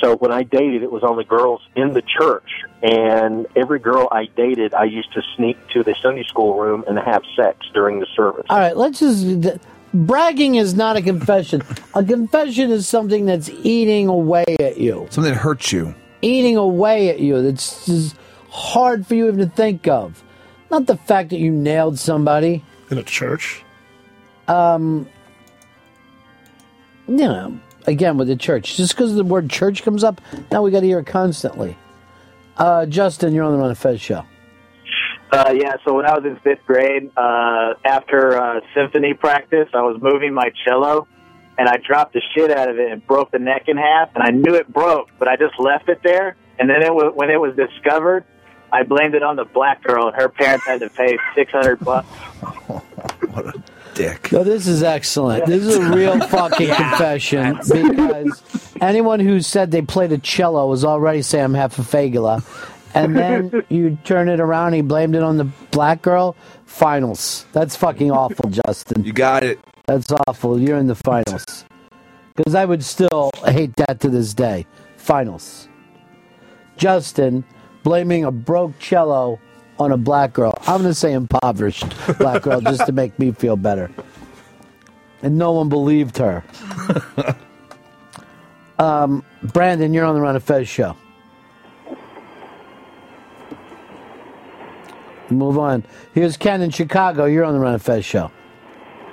[0.00, 2.48] So when I dated, it was only girls in the church.
[2.82, 6.98] And every girl I dated, I used to sneak to the Sunday school room and
[6.98, 8.46] have sex during the service.
[8.48, 9.24] All right, let's just.
[9.42, 9.58] th-
[9.92, 11.60] bragging is not a confession.
[11.94, 15.06] A confession is something that's eating away at you.
[15.10, 15.94] Something that hurts you.
[16.22, 17.42] Eating away at you.
[17.42, 18.16] That's just
[18.50, 20.22] hard for you even to think of.
[20.70, 22.64] Not the fact that you nailed somebody.
[22.90, 23.64] In a church?
[24.48, 25.08] Um,
[27.06, 28.76] you know, again with the church.
[28.76, 30.20] Just because the word church comes up,
[30.50, 31.76] now we got to hear it constantly.
[32.56, 34.24] Uh, Justin, you're on the Ron and Fez show.
[35.32, 39.82] Uh, yeah, so when I was in fifth grade, uh, after uh, symphony practice, I
[39.82, 41.06] was moving my cello,
[41.56, 44.10] and I dropped the shit out of it and broke the neck in half.
[44.14, 46.36] And I knew it broke, but I just left it there.
[46.58, 48.24] And then it was, when it was discovered,
[48.72, 51.80] I blamed it on the black girl, and her parents had to pay six hundred
[51.80, 52.08] bucks.
[53.30, 53.62] What a
[53.94, 54.32] dick.
[54.32, 55.46] No, this is excellent.
[55.46, 58.42] This is a real fucking confession because
[58.80, 62.42] anyone who said they played a cello was already saying I'm half a fagula.
[62.94, 66.36] And then you turn it around and he blamed it on the black girl.
[66.66, 67.46] Finals.
[67.52, 69.04] That's fucking awful, Justin.
[69.04, 69.60] You got it.
[69.86, 70.60] That's awful.
[70.60, 71.64] You're in the finals.
[72.36, 74.66] Because I would still hate that to this day.
[74.96, 75.68] Finals.
[76.76, 77.44] Justin
[77.82, 79.40] blaming a broke cello
[79.78, 80.54] on a black girl.
[80.62, 81.86] I'm going to say impoverished
[82.18, 83.90] black girl just to make me feel better.
[85.22, 86.44] And no one believed her.
[88.78, 90.96] um, Brandon, you're on the Ron and Fez show.
[95.30, 95.84] Move on.
[96.12, 97.26] Here's Ken in Chicago.
[97.26, 98.30] You're on the Ron and Fez show.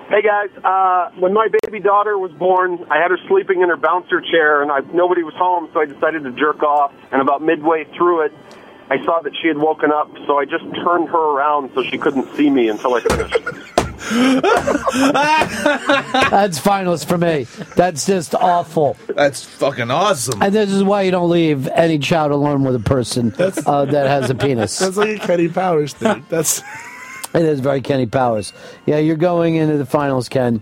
[0.10, 3.76] Hey guys, uh, when my baby daughter was born, I had her sleeping in her
[3.76, 6.94] bouncer chair, and I, nobody was home, so I decided to jerk off.
[7.12, 8.34] And about midway through it,
[8.90, 11.98] I saw that she had woken up, so I just turned her around so she
[11.98, 13.38] couldn't see me until I finished.
[16.32, 17.48] That's finals for me.
[17.76, 18.96] That's just awful.
[19.08, 20.42] That's fucking awesome.
[20.42, 24.08] And this is why you don't leave any child alone with a person uh, that
[24.08, 24.80] has a penis.
[24.80, 26.26] That's like a Kenny Powers thing.
[26.30, 26.62] That's
[27.34, 28.54] It is very Kenny Powers.
[28.86, 30.62] Yeah, you're going into the finals, Ken.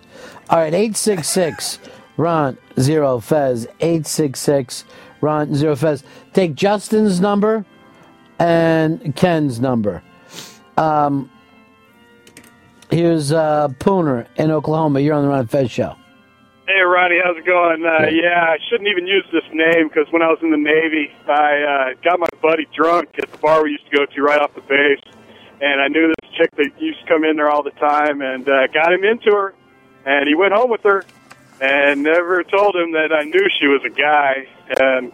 [0.50, 1.78] All right, 866
[2.18, 3.66] Ron Zero Fez.
[3.80, 4.86] 866
[5.22, 6.04] Ron Zero Fez.
[6.34, 7.64] Take Justin's number
[8.40, 10.04] and Ken's number.
[10.78, 11.30] Um,
[12.90, 15.00] here's uh, Pooner in Oklahoma.
[15.00, 15.96] You're on the Ron Fez show.
[16.68, 17.86] Hey, Ronnie, how's it going?
[17.86, 21.14] Uh, yeah, I shouldn't even use this name because when I was in the Navy,
[21.28, 24.42] I uh, got my buddy drunk at the bar we used to go to right
[24.42, 25.00] off the base.
[25.62, 28.50] And I knew this chick that used to come in there all the time and
[28.50, 29.54] uh, got him into her.
[30.06, 31.06] And he went home with her
[31.62, 34.48] and never told him that I knew she was a guy.
[34.80, 35.12] And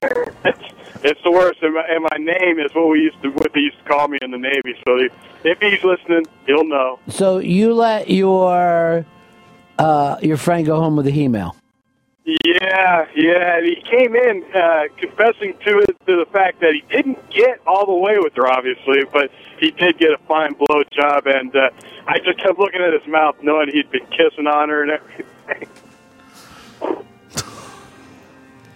[1.02, 1.62] it's, the worst.
[1.62, 4.08] And my, and my name is what we used to what they used to call
[4.08, 4.74] me in the Navy.
[4.86, 5.12] So if
[5.44, 6.98] if he's listening, he'll know.
[7.08, 9.06] So you let your
[9.78, 11.56] uh, your friend go home with a email.
[12.44, 13.56] Yeah, yeah.
[13.56, 17.58] and He came in uh, confessing to it, to the fact that he didn't get
[17.66, 21.56] all the way with her, obviously, but he did get a fine blow job, and
[21.56, 21.70] uh,
[22.06, 25.68] I just kept looking at his mouth, knowing he'd been kissing on her and everything.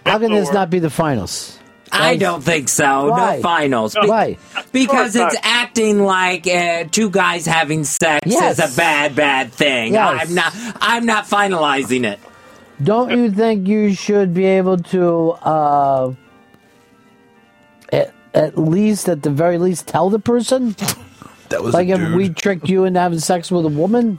[0.05, 1.59] How can this not be the finals?
[1.93, 3.09] I don't think so.
[3.09, 3.35] Why?
[3.37, 3.93] No finals.
[3.99, 4.37] Be- Why?
[4.71, 8.59] Because it's acting like uh, two guys having sex Yes.
[8.59, 9.93] is a bad, bad thing.
[9.93, 10.21] Yes.
[10.27, 10.53] I'm not.
[10.81, 12.19] I'm not finalizing it.
[12.83, 16.13] Don't you think you should be able to, uh,
[17.93, 20.75] at, at least, at the very least, tell the person?
[21.49, 22.15] That was like a if dude.
[22.15, 24.17] we tricked you into having sex with a woman.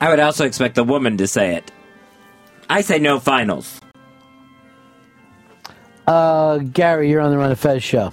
[0.00, 1.70] I would also expect the woman to say it.
[2.68, 3.80] I say no finals.
[6.12, 8.12] Uh, Gary, you're on the Ron and Fez show.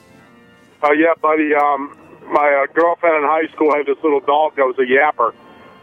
[0.82, 1.54] Oh yeah, buddy.
[1.54, 1.98] Um,
[2.32, 5.34] my uh, girlfriend in high school had this little dog that was a yapper.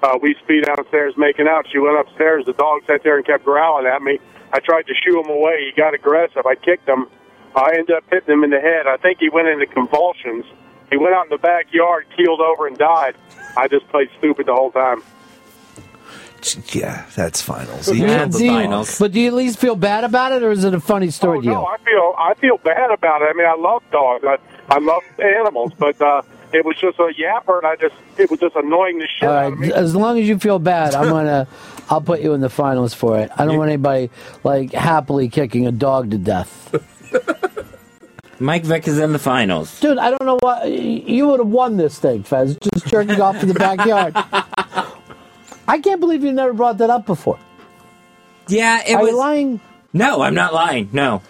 [0.02, 1.66] Uh, we be downstairs making out.
[1.70, 2.46] She went upstairs.
[2.46, 4.18] The dog sat there and kept growling at me.
[4.52, 5.66] I tried to shoo him away.
[5.66, 6.46] He got aggressive.
[6.46, 7.06] I kicked him.
[7.54, 8.86] I ended up hitting him in the head.
[8.86, 10.46] I think he went into convulsions.
[10.90, 13.14] He went out in the backyard, keeled over, and died.
[13.58, 15.02] I just played stupid the whole time.
[16.72, 17.92] Yeah, that's finals.
[17.92, 20.74] Yeah, do you- But do you at least feel bad about it, or is it
[20.74, 21.50] a funny story to you?
[21.52, 23.28] No, I feel I feel bad about it.
[23.30, 24.24] I mean, I love dogs.
[24.24, 26.22] I, I love animals, but uh,
[26.52, 29.34] it was just a yapper, and I just it was just annoying the shit All
[29.34, 29.72] out of me.
[29.72, 31.48] as long as you feel bad, I'm gonna,
[31.90, 33.30] I'll put you in the finals for it.
[33.36, 34.10] I don't want anybody
[34.44, 36.74] like happily kicking a dog to death.
[38.38, 39.80] Mike Vick is in the finals.
[39.80, 42.56] Dude, I don't know what you would have won this thing, Fez.
[42.74, 44.14] Just jerking off in the backyard.
[45.68, 47.38] I can't believe you never brought that up before.
[48.48, 49.60] Yeah, it Are was you lying.
[49.92, 50.90] No, I'm not lying.
[50.92, 51.22] No.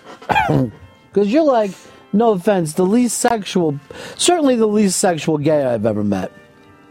[1.13, 1.71] Because you're like,
[2.13, 3.81] no offense, the least sexual,
[4.17, 6.31] certainly the least sexual gay I've ever met.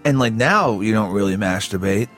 [0.04, 2.10] And like now, you don't really masturbate,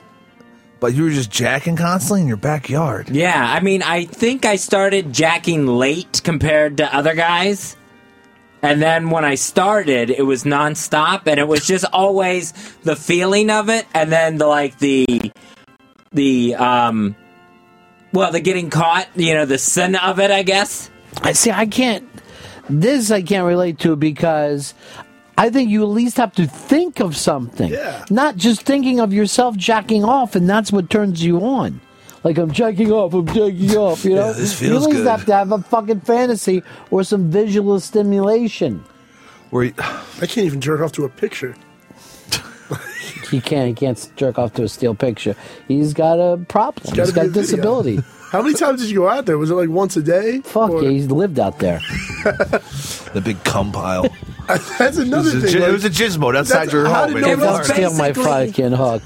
[0.80, 3.10] but you were just jacking constantly in your backyard.
[3.10, 7.76] Yeah, I mean, I think I started jacking late compared to other guys.
[8.62, 12.52] And then when I started, it was nonstop, and it was just always
[12.82, 15.32] the feeling of it, and then the like the
[16.12, 17.14] the um,
[18.12, 20.90] well, the getting caught, you know, the sin of it, I guess.
[21.22, 21.50] I see.
[21.50, 22.08] I can't.
[22.68, 24.74] This I can't relate to because
[25.38, 27.70] I think you at least have to think of something,
[28.10, 31.80] not just thinking of yourself jacking off, and that's what turns you on.
[32.24, 34.04] Like I'm jacking off, I'm jacking off.
[34.04, 35.06] You know, Yeah, this you feels at least good.
[35.08, 38.84] have to have a fucking fantasy or some visual stimulation.
[39.50, 41.54] Where you, I can't even jerk off to a picture.
[43.30, 43.68] He can't.
[43.68, 45.36] He can't jerk off to a still picture.
[45.68, 46.94] He's got a problem.
[46.94, 47.42] He's got a a video.
[47.42, 47.98] disability.
[48.30, 49.36] How many times did you go out there?
[49.36, 50.40] Was it like once a day?
[50.40, 51.78] Fuck yeah, he's lived out there.
[52.24, 54.06] the big cum pile.
[54.78, 55.50] That's another It was a thing.
[55.52, 57.64] ji- like- it was a gizmo outside that's- your how home did in no one-
[57.64, 59.02] Steal my fucking hook.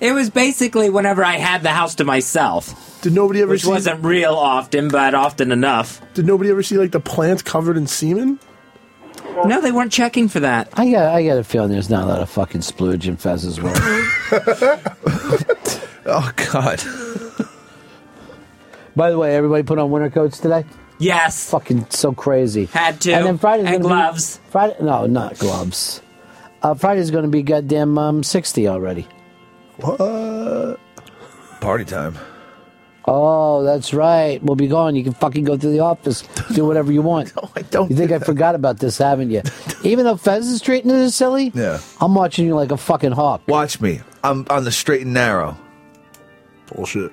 [0.00, 3.00] It was basically whenever I had the house to myself.
[3.02, 3.68] Did nobody ever Which see?
[3.68, 6.00] wasn't real often, but often enough.
[6.14, 8.38] Did nobody ever see like the plants covered in semen?
[9.44, 10.68] No, they weren't checking for that.
[10.74, 11.14] I got.
[11.14, 13.76] I got a feeling there's not a lot of fucking splooge in Fez's world.
[16.06, 16.82] oh God.
[18.96, 20.64] By the way, everybody put on winter coats today.
[20.98, 21.50] Yes.
[21.50, 22.64] Fucking so crazy.
[22.66, 23.12] Had to.
[23.12, 24.40] And then Friday's And gonna be- gloves.
[24.50, 26.02] Friday, no, not gloves.
[26.62, 29.06] Uh, Friday's going to be goddamn um, sixty already.
[29.78, 30.78] What?
[31.60, 32.16] Party time.
[33.10, 34.42] Oh, that's right.
[34.42, 34.94] We'll be gone.
[34.94, 36.22] You can fucking go to the office,
[36.52, 37.34] do whatever you want.
[37.42, 37.90] no, I don't.
[37.90, 39.40] You think I forgot about this, haven't you?
[39.82, 41.80] Even though Fez is treating it as silly, Yeah.
[42.00, 43.40] I'm watching you like a fucking hawk.
[43.48, 44.00] Watch me.
[44.22, 45.56] I'm on the straight and narrow.
[46.66, 47.10] Bullshit.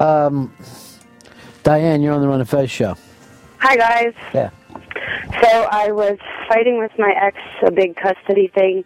[0.00, 0.52] Um,
[1.62, 2.96] Diane, you're on the Ron and Fez show.
[3.58, 4.12] Hi guys.
[4.34, 4.50] Yeah.
[5.40, 6.18] So I was
[6.48, 8.84] fighting with my ex, a big custody thing.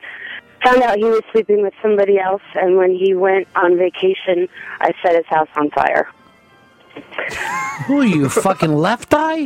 [0.64, 4.48] Found out he was sleeping with somebody else, and when he went on vacation,
[4.80, 6.08] I set his house on fire.
[7.86, 9.44] Who are you, fucking left eye?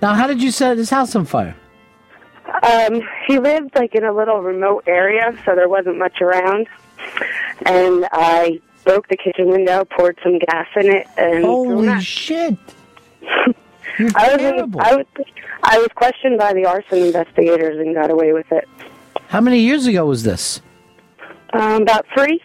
[0.00, 1.54] now, how did you set his house on fire?
[2.62, 6.66] Um, he lived like in a little remote area, so there wasn't much around.
[7.66, 12.56] And I broke the kitchen window, poured some gas in it, and Holy shit!
[13.98, 15.06] I was, in, I was
[15.62, 18.68] I was questioned by the arson investigators and got away with it.
[19.28, 20.60] How many years ago was this?
[21.52, 22.40] Um, about three.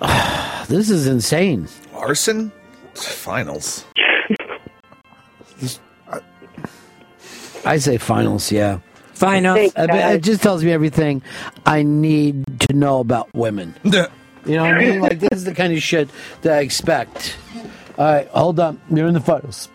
[0.68, 1.66] This is insane.
[1.94, 2.52] Arson?
[2.92, 3.86] Finals.
[7.64, 8.80] I say finals, yeah.
[9.14, 9.72] Finals.
[9.76, 11.22] I mean, it just tells me everything
[11.64, 13.74] I need to know about women.
[14.46, 15.00] You know what I mean?
[15.00, 16.08] Like, this is the kind of shit
[16.40, 17.36] that I expect.
[17.98, 18.80] All right, hold on.
[18.88, 19.68] You're in the finals.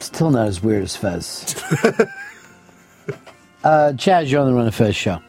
[0.00, 1.54] Still not as weird as Fez.
[3.64, 5.20] uh, Chaz, you're on the Ron and Fez show.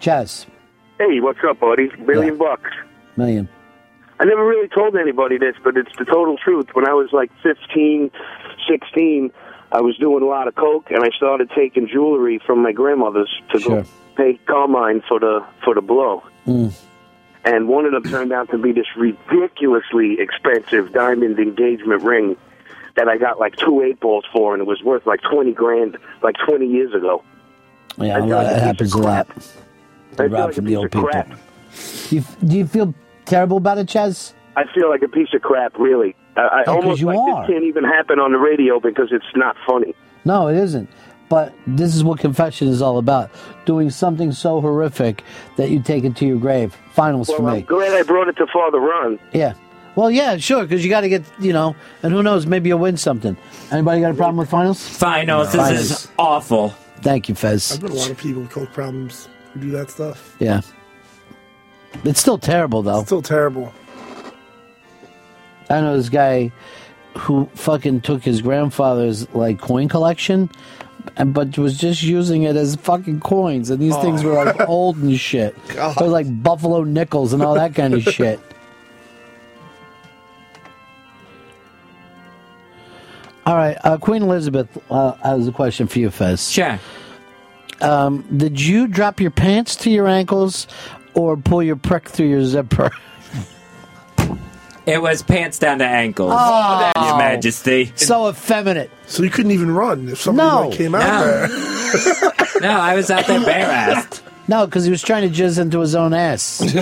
[0.00, 0.46] Chaz,
[0.98, 1.90] Hey, what's up, buddy?
[1.98, 2.70] Million bucks.
[3.16, 3.48] million.
[4.20, 6.68] I never really told anybody this, but it's the total truth.
[6.74, 8.10] When I was like 15,
[8.68, 9.32] 16,
[9.72, 13.30] I was doing a lot of coke, and I started taking jewelry from my grandmother's
[13.52, 13.82] to Sure.
[13.82, 16.22] go pay Carmine for the for the blow.
[16.46, 16.72] Mm.
[17.44, 22.36] And one of them turned out to be this ridiculously expensive diamond engagement ring
[22.94, 25.96] that I got like two eight balls for, and it was worth like twenty grand,
[26.22, 27.24] like twenty years ago.
[27.98, 29.28] Yeah, I a feel lot, like it piece happens a lot.
[30.16, 31.10] They rob like from the old people.
[31.10, 34.34] Do you, do you feel terrible about it, Chaz?
[34.56, 36.14] I feel like a piece of crap, really.
[36.36, 37.42] I, I Oh, almost you like are.
[37.46, 39.94] this can't even happen on the radio because it's not funny.
[40.26, 40.88] No, it isn't.
[41.32, 43.30] But this is what confession is all about.
[43.64, 45.24] Doing something so horrific
[45.56, 46.76] that you take it to your grave.
[46.92, 47.60] Finals for me.
[47.60, 49.18] I'm glad I brought it to Father Ron.
[49.32, 49.54] Yeah.
[49.96, 52.80] Well, yeah, sure, because you got to get, you know, and who knows, maybe you'll
[52.80, 53.34] win something.
[53.70, 54.86] Anybody got a problem with finals?
[54.86, 55.54] Finals.
[55.54, 56.74] This is awful.
[57.00, 57.72] Thank you, Fez.
[57.72, 60.36] I've met a lot of people with coke problems who do that stuff.
[60.38, 60.60] Yeah.
[62.04, 63.04] It's still terrible, though.
[63.04, 63.72] Still terrible.
[65.70, 66.52] I know this guy
[67.16, 70.50] who fucking took his grandfather's like coin collection,
[71.16, 74.96] and but was just using it as fucking coins, and these things were like old
[74.98, 75.56] and shit.
[75.74, 75.96] God.
[75.96, 78.40] They were like buffalo nickels and all that kind of shit.
[83.44, 86.48] All right, uh, Queen Elizabeth uh, has a question for you, Fez.
[86.48, 86.78] Sure.
[87.80, 90.68] Um, did you drop your pants to your ankles,
[91.14, 92.90] or pull your prick through your zipper?
[94.84, 96.32] It was pants down to ankles.
[96.34, 96.92] Oh.
[96.96, 97.18] Your oh.
[97.18, 97.92] Majesty.
[97.94, 98.90] So effeminate.
[99.06, 100.68] So you couldn't even run if somebody No.
[100.68, 101.46] like, came out No.
[101.46, 102.32] there.
[102.62, 104.20] no, I was out there bare assed.
[104.48, 106.60] No, because he was trying to jizz into his own ass.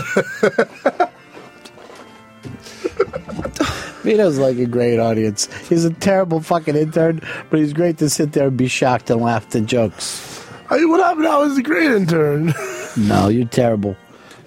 [4.03, 5.47] Vito's like a great audience.
[5.69, 7.21] He's a terrible fucking intern,
[7.51, 10.47] but he's great to sit there and be shocked and laugh at jokes.
[10.71, 11.27] I mean, what happened?
[11.27, 12.55] I was a great intern.
[12.97, 13.97] No, you're terrible.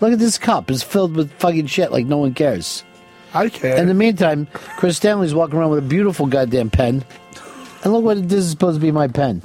[0.02, 0.72] Look at this cup.
[0.72, 2.84] It's filled with fucking shit like no one cares.
[3.34, 3.78] I care.
[3.78, 7.04] In the meantime, Chris Stanley's walking around with a beautiful goddamn pen.
[7.84, 9.42] And look what this is supposed to be my pen.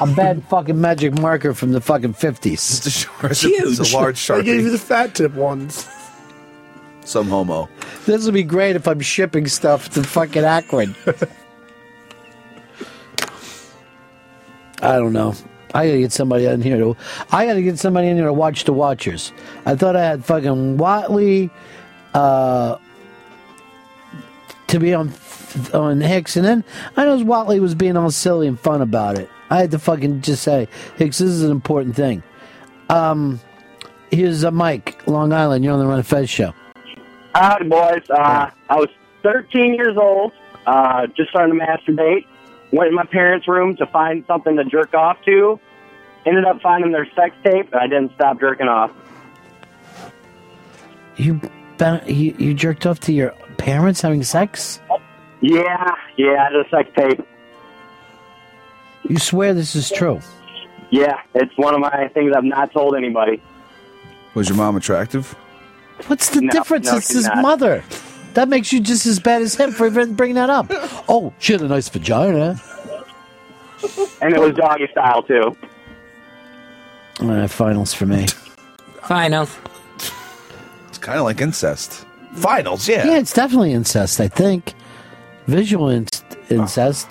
[0.00, 2.86] A bad fucking magic marker from the fucking 50s.
[3.24, 5.88] It's a, it's a large I gave you the fat tip ones.
[7.04, 7.68] Some homo.
[8.06, 10.94] This would be great if I'm shipping stuff to fucking Akron.
[14.82, 15.34] I don't know.
[15.74, 16.96] I gotta get somebody in here to.
[17.30, 19.32] I gotta get somebody in here to watch the Watchers.
[19.64, 21.50] I thought I had fucking Watley,
[22.14, 22.76] uh,
[24.72, 25.12] to be on
[25.72, 26.64] on Hicks, and then
[26.96, 29.28] I know Watley was being all silly and fun about it.
[29.50, 30.66] I had to fucking just say,
[30.96, 32.22] Hicks, this is an important thing.
[32.88, 33.38] Um,
[34.10, 35.64] here's uh, Mike, Long Island.
[35.64, 36.54] You're on the Ron and Fez show.
[37.34, 38.02] Howdy, boys.
[38.10, 38.88] Uh, I was
[39.22, 40.32] 13 years old,
[40.66, 42.26] uh, just starting to masturbate.
[42.72, 45.60] Went in my parents' room to find something to jerk off to.
[46.24, 48.90] Ended up finding their sex tape, and I didn't stop jerking off.
[51.16, 51.40] You,
[52.06, 54.80] you you jerked off to your parents having sex?
[55.40, 57.24] Yeah, yeah, the sex tape.
[59.08, 60.20] You swear this is true?
[60.90, 63.40] Yeah, it's one of my things I've not told anybody.
[64.34, 65.32] Was your mom attractive?
[66.08, 66.86] What's the No, difference?
[66.86, 67.38] no, it's his not.
[67.42, 67.84] mother.
[68.34, 70.66] That makes you just as bad as him for even bringing that up.
[71.08, 72.60] Oh, she had a nice vagina.
[74.22, 75.56] And it was doggy style, too.
[77.20, 78.26] All right, finals for me.
[79.02, 79.56] Finals.
[80.88, 82.06] It's kind of like incest.
[82.36, 83.06] Finals, yeah.
[83.06, 84.20] Yeah, it's definitely incest.
[84.20, 84.74] I think
[85.46, 87.10] visual inc- incest.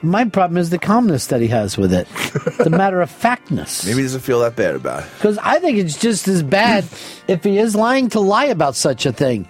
[0.00, 2.06] My problem is the calmness that he has with it,
[2.62, 3.84] the matter of factness.
[3.84, 5.10] Maybe he doesn't feel that bad about it.
[5.16, 6.84] Because I think it's just as bad
[7.28, 9.48] if he is lying to lie about such a thing.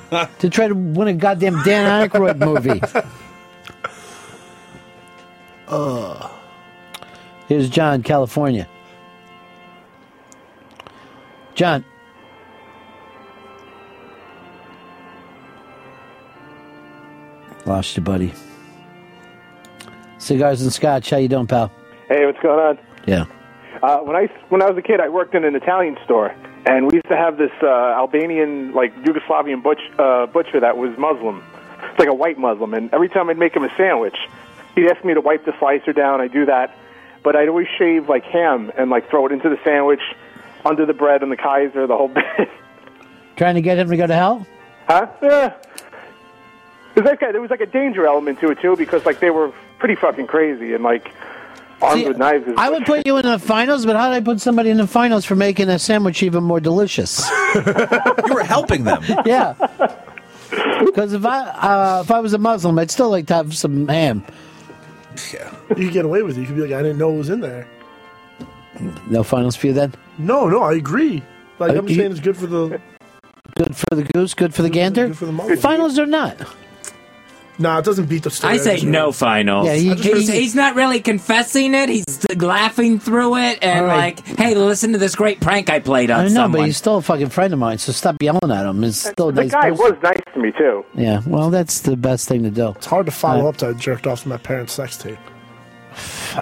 [0.38, 2.80] to try to win a goddamn Dan Aykroyd movie.
[5.66, 6.30] Uh,
[7.48, 8.68] Here's John, California.
[11.54, 11.84] John.
[17.68, 18.32] Lost you, buddy.
[20.16, 21.10] Cigars and scotch.
[21.10, 21.70] How you doing, pal?
[22.08, 22.78] Hey, what's going on?
[23.06, 23.26] Yeah.
[23.82, 26.86] Uh, when I when I was a kid, I worked in an Italian store, and
[26.86, 31.44] we used to have this uh, Albanian, like Yugoslavian butch, uh, butcher that was Muslim.
[31.90, 34.16] It's like a white Muslim, and every time I'd make him a sandwich,
[34.74, 36.22] he'd ask me to wipe the slicer down.
[36.22, 36.74] I do that,
[37.22, 40.02] but I'd always shave like ham and like throw it into the sandwich,
[40.64, 42.08] under the bread and the Kaiser, the whole
[42.38, 42.48] bit.
[43.36, 44.46] Trying to get him to go to hell?
[44.88, 45.06] huh?
[45.22, 45.52] Yeah.
[46.98, 49.30] Because that guy, there was like a danger element to it too, because like they
[49.30, 51.12] were pretty fucking crazy and like
[51.80, 52.44] armed with knives.
[52.56, 54.86] I would put you in the finals, but how did I put somebody in the
[54.86, 57.28] finals for making a sandwich even more delicious?
[57.54, 59.02] you were helping them.
[59.24, 59.54] yeah.
[60.84, 63.86] Because if I uh, if I was a Muslim, I'd still like to have some
[63.86, 64.24] ham.
[65.32, 65.54] Yeah.
[65.70, 66.40] You could get away with it.
[66.40, 67.66] You could be like, I didn't know it was in there.
[69.08, 69.92] No finals for you then.
[70.18, 71.22] No, no, I agree.
[71.58, 72.80] Like Uh, I'm you- saying, it's good for the.
[73.56, 75.12] Good for the goose, good for the gander.
[75.14, 75.58] for the Muslim.
[75.58, 76.36] finals or not?
[77.60, 78.54] Nah, it doesn't beat the story.
[78.54, 79.66] I say just- no finals.
[79.66, 81.88] Yeah, he- he's, he- he's not really confessing it.
[81.88, 82.04] He's
[82.36, 84.16] laughing through it and All right.
[84.26, 86.60] like, hey, listen to this great prank I played on I know, someone.
[86.60, 88.84] but he's still a fucking friend of mine, so stop yelling at him.
[88.84, 89.76] It's still the nice guy person.
[89.84, 90.84] was nice to me too.
[90.94, 92.68] Yeah, well, that's the best thing to do.
[92.76, 95.18] It's hard to follow Uh, up to I jerked off to my parents' sex tape.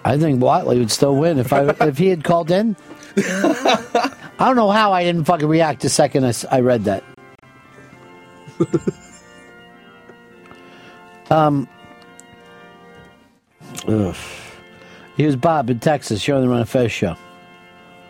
[0.05, 2.77] I think Whatley would still win if I if he had called in.
[3.17, 7.03] I don't know how I didn't fucking react the second I read that.
[11.31, 11.69] um.
[13.89, 14.17] Ugh.
[15.17, 16.27] Here's Bob in Texas.
[16.27, 17.17] You're on the Ron and Fez show.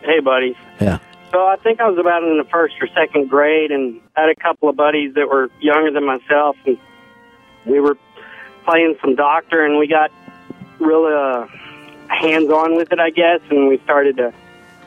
[0.03, 0.57] Hey, buddies.
[0.81, 0.99] Yeah.
[1.33, 4.35] So I think I was about in the first or second grade, and had a
[4.35, 6.79] couple of buddies that were younger than myself, and
[7.65, 7.97] we were
[8.65, 10.11] playing some doctor, and we got
[10.79, 11.47] real uh,
[12.09, 14.33] hands on with it, I guess, and we started to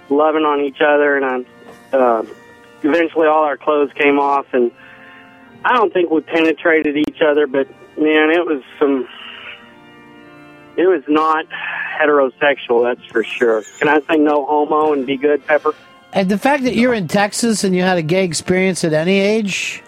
[0.09, 1.45] loving on each other, and
[1.93, 2.23] I, uh,
[2.84, 4.71] eventually all our clothes came off, and
[5.63, 7.67] I don't think we penetrated each other, but
[7.99, 9.07] man, it was some.
[10.77, 11.45] It was not
[11.99, 13.63] heterosexual, that's for sure.
[13.79, 15.73] Can I say no homo and be good, Pepper?
[16.13, 19.19] And the fact that you're in Texas and you had a gay experience at any
[19.19, 19.83] age,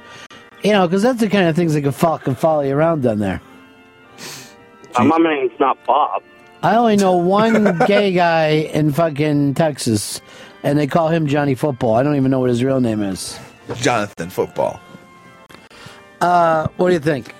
[0.63, 3.19] you know, because that's the kind of things that can fucking follow you around down
[3.19, 3.41] there.
[4.95, 6.21] Uh, my name's not Bob.
[6.61, 10.21] I only know one gay guy in fucking Texas,
[10.61, 11.95] and they call him Johnny Football.
[11.95, 13.39] I don't even know what his real name is.
[13.75, 14.79] Jonathan Football.
[16.19, 17.33] Uh, what do you think?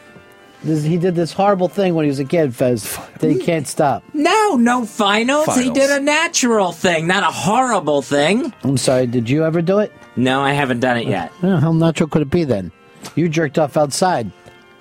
[0.64, 3.68] This, he did this horrible thing when he was a kid, Fez, that he can't
[3.68, 4.04] stop.
[4.14, 5.56] no, no finals.
[5.56, 8.54] He did a natural thing, not a horrible thing.
[8.64, 9.92] I'm sorry, did you ever do it?
[10.16, 11.32] No, I haven't done it yet.
[11.42, 12.72] How natural could it be then?
[13.16, 14.32] You jerked off outside.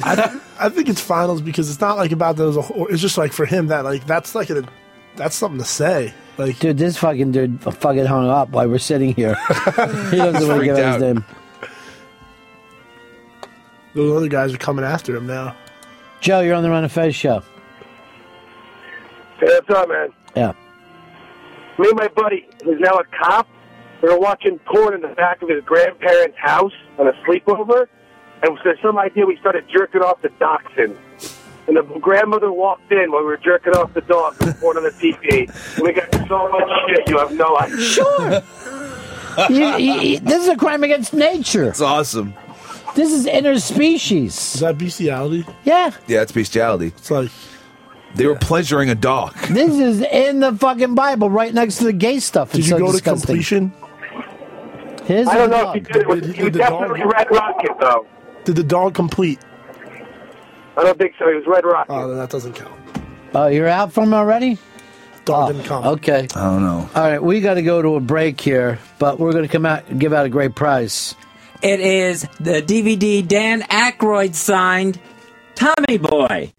[0.03, 2.57] I, I think it's finals because it's not like about those.
[2.91, 4.65] It's just like for him that like that's like a
[5.17, 6.13] that's something to say.
[6.39, 9.35] Like, dude, this fucking dude fucking hung up while we're sitting here.
[10.11, 11.01] he doesn't want to Freaked give out out.
[11.01, 11.25] his name.
[13.95, 15.55] Those other guys are coming after him now.
[16.21, 17.41] Joe, you're on the Ron and Fez show.
[19.41, 20.09] Hey, what's up, man?
[20.37, 20.53] Yeah.
[21.79, 23.49] Me and my buddy, who's now a cop,
[24.03, 27.87] we were watching porn in the back of his grandparents' house on a sleepover,
[28.43, 30.97] and there's some idea we started jerking off the dachshund.
[31.69, 34.83] And the grandmother walked in while we were jerking off the dog with porn on
[34.83, 35.49] the TV.
[35.77, 37.81] And we got so much shit, you have no idea.
[37.81, 38.43] Sure.
[39.49, 41.69] You- you- you- this is a crime against nature.
[41.69, 42.35] It's awesome.
[42.95, 44.55] This is interspecies.
[44.55, 45.47] Is that bestiality?
[45.65, 45.91] Yeah.
[46.07, 46.89] Yeah, it's bestiality.
[46.89, 47.31] It's like
[48.15, 49.37] they were pleasuring a dog.
[49.49, 52.53] This is in the fucking Bible, right next to the gay stuff.
[52.53, 53.73] Did you so go to completion?
[55.05, 55.93] Here's I don't the know if he dog.
[55.93, 56.09] did it.
[56.09, 58.07] Was, he was definitely Red Rocket, though.
[58.45, 59.39] Did the dog complete?
[60.77, 61.29] I don't think so.
[61.29, 61.93] He was Red Rocket.
[61.93, 62.81] Oh, then that doesn't count.
[63.35, 64.59] Oh, you're out from already?
[65.25, 65.87] Dog oh, didn't come.
[65.87, 66.27] Okay.
[66.35, 66.89] I don't know.
[66.95, 69.67] All right, we got to go to a break here, but we're going to come
[69.67, 71.15] out and give out a great prize.
[71.63, 74.99] It is the DVD Dan Aykroyd signed
[75.55, 76.53] Tommy Boy.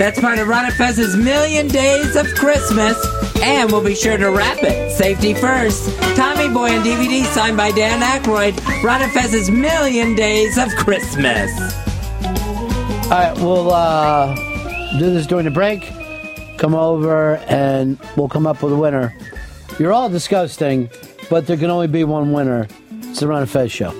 [0.00, 2.96] That's part of Ron Fez's Million Days of Christmas,
[3.40, 4.90] and we'll be sure to wrap it.
[4.90, 5.96] Safety first.
[6.16, 8.82] Tommy Boy and DVD signed by Dan Aykroyd.
[8.82, 11.50] Ron Fez's Million Days of Christmas.
[13.04, 14.34] All right, we'll uh,
[14.98, 15.88] do this during the break.
[16.58, 19.16] Come over and we'll come up with a winner.
[19.78, 20.90] You're all disgusting,
[21.28, 22.68] but there can only be one winner.
[23.02, 23.92] It's the Ron Fez show.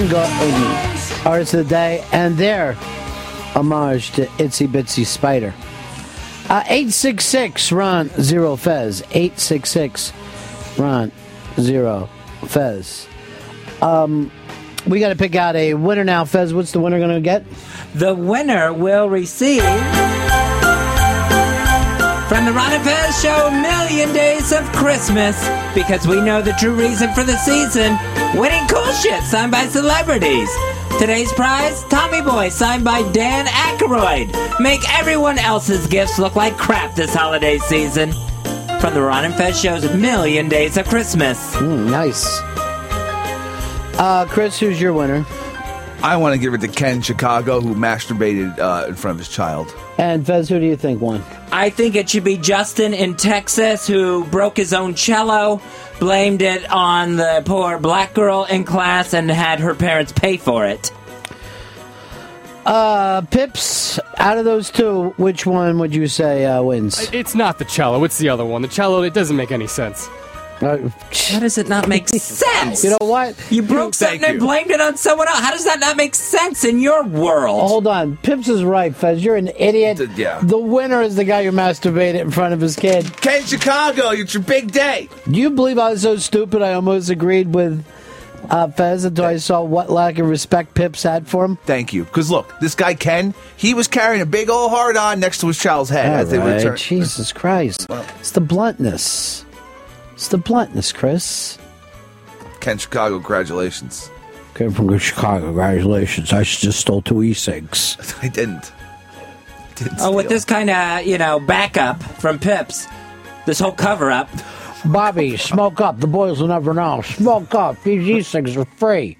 [0.00, 2.72] Soundgarden, Artist of the Day, and their
[3.54, 5.52] homage to Itsy Bitsy Spider.
[6.48, 9.02] Uh, 866 Ron Zero Fez.
[9.10, 10.12] 866
[10.78, 11.12] Ron
[11.58, 12.08] Zero
[12.46, 13.06] Fez.
[13.82, 14.32] Um,
[14.86, 16.54] we got to pick out a winner now, Fez.
[16.54, 17.44] What's the winner going to get?
[17.94, 19.60] The winner will receive
[22.30, 25.36] from the Ron and Fez Show Million Days of Christmas
[25.74, 27.98] because we know the true reason for the season
[28.34, 30.50] winning cool shit signed by celebrities.
[30.98, 34.60] Today's prize Tommy Boy signed by Dan Aykroyd.
[34.60, 38.12] Make everyone else's gifts look like crap this holiday season.
[38.80, 41.54] From the Ron and Fez Show's Million Days of Christmas.
[41.56, 42.26] Mm, nice.
[43.98, 45.24] Uh, Chris, who's your winner?
[46.02, 49.28] I want to give it to Ken Chicago, who masturbated uh, in front of his
[49.28, 49.74] child.
[49.98, 51.22] And Fez, who do you think won?
[51.52, 55.60] I think it should be Justin in Texas who broke his own cello,
[55.98, 60.66] blamed it on the poor black girl in class, and had her parents pay for
[60.66, 60.90] it.
[62.64, 67.10] Uh, Pips, out of those two, which one would you say uh, wins?
[67.12, 68.04] It's not the cello.
[68.04, 68.62] It's the other one.
[68.62, 69.02] The cello.
[69.02, 70.08] It doesn't make any sense.
[70.60, 72.84] How does it not make sense?
[72.84, 73.34] You know what?
[73.50, 75.40] You broke something and blamed it on someone else.
[75.40, 77.60] How does that not make sense in your world?
[77.68, 78.16] Hold on.
[78.18, 79.24] Pips is right, Fez.
[79.24, 80.00] You're an idiot.
[80.16, 80.40] yeah.
[80.42, 83.04] The winner is the guy who masturbated in front of his kid.
[83.20, 85.08] Ken Chicago, it's your big day.
[85.30, 87.84] Do you believe I was so stupid I almost agreed with
[88.50, 91.56] uh, Fez until I saw what lack of respect Pips had for him?
[91.64, 92.04] Thank you.
[92.04, 95.46] Because look, this guy Ken, he was carrying a big old hard on next to
[95.46, 96.78] his child's head All as they returned.
[96.78, 97.86] Jesus Christ.
[98.18, 99.44] It's the bluntness.
[100.20, 101.56] It's the bluntness, Chris.
[102.60, 104.10] Ken Chicago, congratulations.
[104.52, 105.46] Came from Chicago.
[105.46, 106.30] Congratulations.
[106.30, 107.96] I just stole two e-cigs.
[108.22, 108.70] I didn't.
[109.98, 112.86] Oh, with this kind of, you know, backup from Pips,
[113.46, 114.28] this whole cover up.
[114.84, 116.00] Bobby, smoke up.
[116.00, 117.00] The boys will never know.
[117.00, 117.82] Smoke up.
[117.82, 119.16] These e-cigs are free.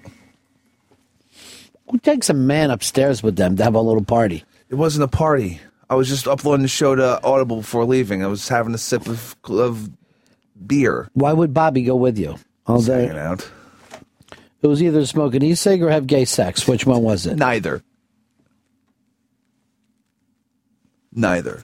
[1.89, 4.43] Who takes a man upstairs with them to have a little party?
[4.69, 5.61] It wasn't a party.
[5.89, 8.23] I was just uploading the show to Audible before leaving.
[8.23, 9.89] I was having a sip of, of
[10.67, 11.09] beer.
[11.13, 12.35] Why would Bobby go with you?
[12.65, 13.05] All Just day.
[13.07, 13.49] hanging out.
[14.61, 16.67] It was either smoke an e-cig or have gay sex.
[16.67, 17.35] Which one was it?
[17.35, 17.81] Neither.
[21.13, 21.63] Neither.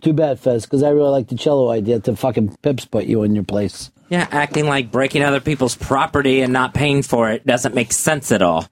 [0.00, 3.22] Too bad, Fez, because I really like the cello idea to fucking pips put you
[3.22, 3.90] in your place.
[4.10, 8.30] Yeah, acting like breaking other people's property and not paying for it doesn't make sense
[8.32, 8.66] at all.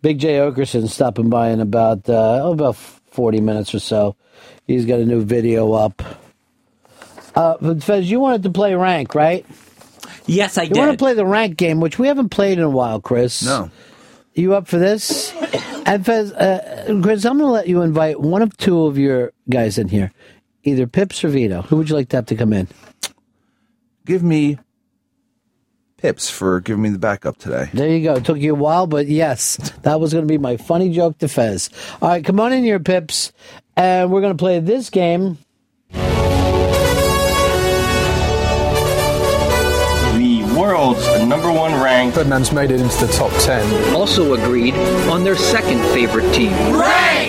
[0.00, 4.16] Big Jay Oakerson stopping by in about uh, oh, about forty minutes or so.
[4.66, 6.02] He's got a new video up.
[7.34, 9.46] Uh, Fez, you wanted to play rank, right?
[10.26, 10.74] Yes, I do.
[10.78, 13.42] you want to play the rank game, which we haven't played in a while, Chris.
[13.44, 13.70] No.
[14.34, 15.32] You up for this?
[15.84, 19.32] And Fez, uh, Chris, I'm going to let you invite one of two of your
[19.50, 20.12] guys in here,
[20.64, 21.62] either Pips or Vito.
[21.62, 22.68] Who would you like to have to come in?
[24.06, 24.58] Give me
[25.98, 27.68] Pips for giving me the backup today.
[27.72, 28.14] There you go.
[28.14, 31.18] It took you a while, but yes, that was going to be my funny joke
[31.18, 31.70] to Fez.
[32.00, 33.32] All right, come on in here, Pips,
[33.76, 35.38] and we're going to play this game.
[40.72, 42.16] World's number one ranked.
[42.16, 43.94] Ferdinand's made it into the top 10.
[43.94, 44.74] Also agreed
[45.10, 46.52] on their second favorite team.
[46.74, 47.21] Rank!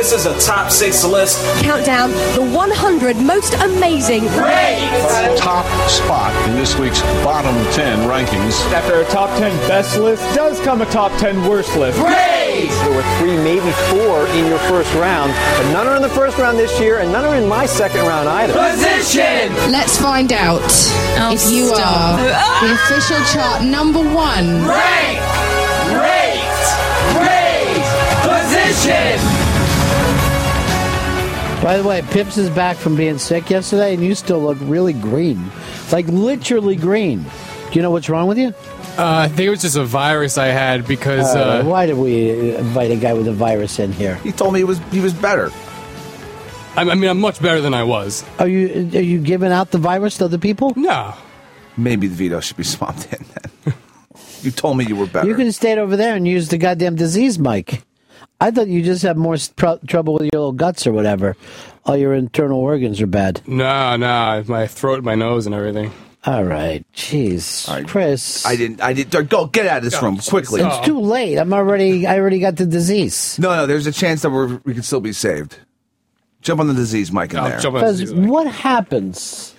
[0.00, 1.44] This is a top six list.
[1.62, 4.22] Countdown the 100 most amazing.
[4.28, 4.88] Great!
[5.36, 8.58] Top spot in this week's bottom 10 rankings.
[8.72, 11.98] After a top 10 best list does come a top 10 worst list.
[12.00, 12.70] Great!
[12.70, 16.38] There were three, maybe four in your first round, but none are in the first
[16.38, 18.54] round this year, and none are in my second round either.
[18.54, 19.52] Position!
[19.70, 20.64] Let's find out
[21.30, 22.18] if you stop.
[22.18, 22.88] are the ah!
[22.88, 24.64] official chart number one.
[24.64, 25.20] Rank!
[25.92, 26.40] Rate!
[27.20, 27.84] Rate!
[28.24, 29.39] Position!
[31.62, 34.94] By the way, Pips is back from being sick yesterday, and you still look really
[34.94, 35.50] green.
[35.92, 37.22] Like literally green.
[37.22, 38.48] Do you know what's wrong with you?
[38.98, 41.36] Uh, I think it was just a virus I had because.
[41.36, 44.16] Uh, Uh, why did we invite a guy with a virus in here?
[44.16, 45.50] He told me he was he was better.
[46.76, 48.24] I, I mean, I'm much better than I was.
[48.38, 50.72] Are you are you giving out the virus to other people?
[50.76, 51.14] No.
[51.76, 53.74] Maybe the Vito should be swapped in then.
[54.42, 55.28] you told me you were better.
[55.28, 57.82] You could have stayed over there and used the goddamn disease mic.
[58.40, 61.36] I thought you just have more s- tr- trouble with your little guts or whatever.
[61.84, 63.40] All your internal organs are bad.
[63.46, 65.92] No, no, my throat, my nose, and everything.
[66.24, 68.44] All right, jeez, Chris.
[68.44, 68.82] I didn't.
[68.82, 69.28] I didn't.
[69.30, 70.60] Go get out of this room quickly.
[70.60, 71.38] It's too late.
[71.38, 72.06] I'm already.
[72.06, 73.38] I already got the disease.
[73.38, 73.66] No, no.
[73.66, 75.56] There's a chance that we're, we can still be saved.
[76.42, 77.56] Jump on the disease mic in there.
[77.60, 79.54] Because what happens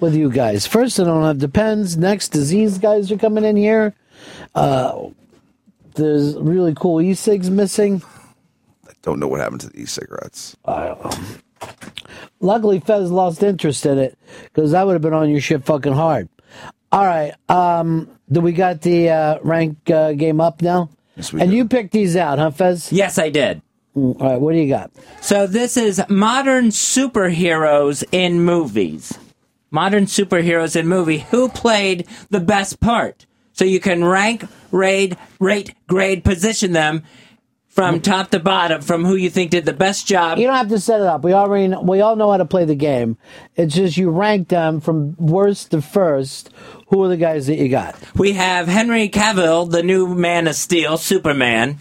[0.00, 0.66] with you guys?
[0.66, 1.96] First, I don't have depends.
[1.98, 3.94] Next, disease guys are coming in here.
[4.54, 5.08] Uh,
[5.94, 8.02] there's really cool e-cigs missing.
[9.06, 10.56] Don't know what happened to the e-cigarettes.
[12.40, 15.92] Luckily, Fez lost interest in it because I would have been on your shit fucking
[15.92, 16.28] hard.
[16.90, 20.90] All right, um, do we got the uh, rank uh, game up now?
[21.14, 22.92] Yes, we and you picked these out, huh, Fez?
[22.92, 23.62] Yes, I did.
[23.96, 24.90] Mm, All right, what do you got?
[25.20, 29.16] So this is modern superheroes in movies.
[29.70, 31.18] Modern superheroes in movie.
[31.30, 33.24] Who played the best part?
[33.52, 37.04] So you can rank, rate, rate, grade, position them
[37.76, 40.38] from top to bottom from who you think did the best job.
[40.38, 41.22] You don't have to set it up.
[41.22, 43.18] We already know, we all know how to play the game.
[43.54, 46.50] It's just you rank them from worst to first.
[46.88, 47.94] Who are the guys that you got?
[48.14, 51.76] We have Henry Cavill, the new Man of Steel, Superman.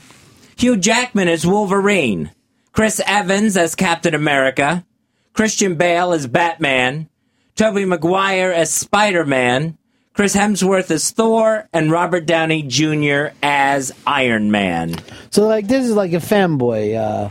[0.58, 2.32] Hugh Jackman as Wolverine.
[2.74, 4.86] Chris Evans as Captain America.
[5.34, 7.08] Christian Bale as Batman.
[7.56, 9.78] Tobey Maguire as Spider-Man.
[10.16, 11.68] Chris Hemsworth as Thor.
[11.74, 13.36] And Robert Downey Jr.
[13.44, 14.96] as Iron Man.
[15.30, 17.30] So like this is like a fanboy uh,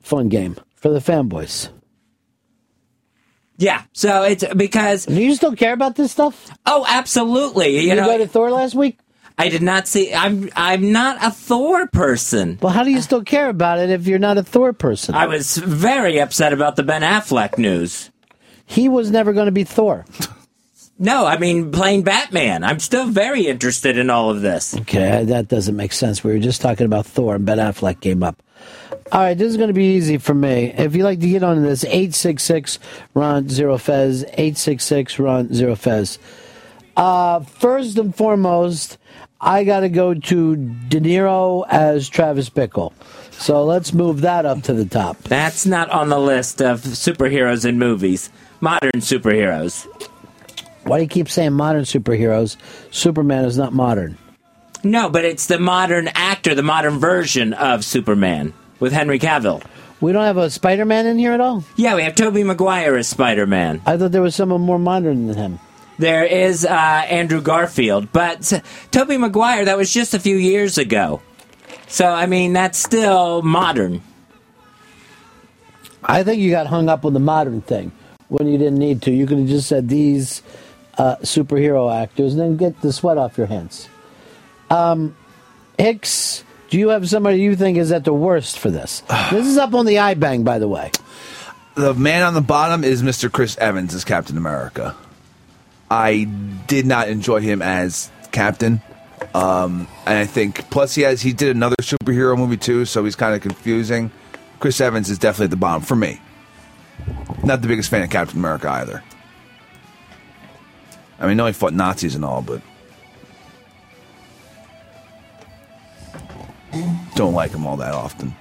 [0.00, 1.68] fun game for the fanboys.
[3.56, 5.06] Yeah, so it's because.
[5.06, 6.50] Do you still care about this stuff?
[6.66, 7.78] Oh, absolutely.
[7.78, 8.98] You, You know, go to Thor last week?
[9.38, 10.14] I did not see.
[10.14, 12.58] I'm I'm not a Thor person.
[12.62, 15.14] Well, how do you still care about it if you're not a Thor person?
[15.14, 18.10] I was very upset about the Ben Affleck news.
[18.66, 20.04] He was never going to be Thor.
[20.98, 22.62] No, I mean playing Batman.
[22.62, 24.76] I'm still very interested in all of this.
[24.76, 26.22] Okay, that doesn't make sense.
[26.22, 28.40] We were just talking about Thor and Ben Affleck came up.
[29.12, 30.72] All right, this is going to be easy for me.
[30.76, 32.78] If you'd like to get on this, 866
[33.12, 36.18] Ron Zero Fez, 866 Ron Zero Fez.
[36.96, 38.98] Uh, first and foremost,
[39.40, 42.92] I got to go to De Niro as Travis Bickle.
[43.32, 45.18] So let's move that up to the top.
[45.24, 48.30] That's not on the list of superheroes in movies.
[48.60, 49.86] Modern superheroes.
[50.84, 52.56] Why do you keep saying modern superheroes?
[52.90, 54.18] Superman is not modern.
[54.82, 59.62] No, but it's the modern actor, the modern version of Superman with Henry Cavill.
[60.00, 61.64] We don't have a Spider Man in here at all?
[61.76, 63.80] Yeah, we have Tobey Maguire as Spider Man.
[63.86, 65.58] I thought there was someone more modern than him.
[65.98, 68.52] There is uh, Andrew Garfield, but
[68.90, 71.22] Tobey Maguire, that was just a few years ago.
[71.86, 74.02] So, I mean, that's still modern.
[76.02, 77.92] I think you got hung up on the modern thing
[78.28, 79.10] when you didn't need to.
[79.10, 80.42] You could have just said these
[80.98, 83.88] uh, superhero actors and then get the sweat off your hands.
[84.70, 85.16] Um,
[85.78, 89.00] Hicks, do you have somebody you think is at the worst for this?
[89.30, 90.90] this is up on the eye bang, by the way.
[91.74, 93.30] The man on the bottom is Mr.
[93.30, 94.94] Chris Evans as Captain America.
[95.90, 96.24] I
[96.66, 98.80] did not enjoy him as Captain.
[99.34, 103.16] Um, and I think plus he has he did another superhero movie too, so he's
[103.16, 104.10] kind of confusing.
[104.60, 106.20] Chris Evans is definitely at the bottom for me.
[107.42, 109.02] Not the biggest fan of Captain America either.
[111.18, 112.60] I mean, I know he fought Nazis and all, but
[117.14, 118.34] don't like him all that often.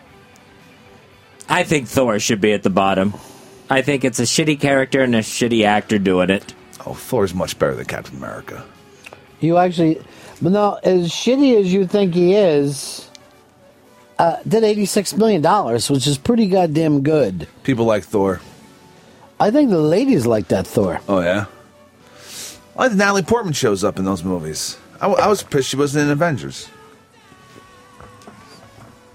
[1.47, 3.13] I think Thor should be at the bottom.
[3.69, 6.53] I think it's a shitty character and a shitty actor doing it.
[6.85, 8.65] Oh, Thor's much better than Captain America.
[9.39, 10.01] You actually,
[10.41, 13.09] but no, as shitty as you think he is,
[14.17, 17.47] uh, did eighty six million dollars, which is pretty goddamn good.
[17.63, 18.41] People like Thor.
[19.39, 21.01] I think the ladies like that Thor.
[21.07, 21.45] Oh yeah.
[22.75, 24.77] I like Natalie Portman shows up in those movies.
[24.99, 26.67] I was pissed she wasn't in Avengers.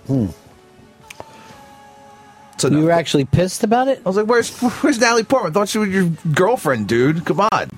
[0.07, 0.27] Hmm.
[2.59, 4.01] So you were actually pissed about it?
[4.05, 5.53] I was like, "Where's Where's Natalie Portman?
[5.53, 7.25] I thought she was your girlfriend, dude.
[7.25, 7.71] Come on."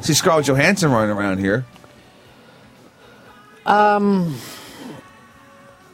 [0.00, 1.64] See Scarlett Johansson running around here.
[3.66, 4.36] Um,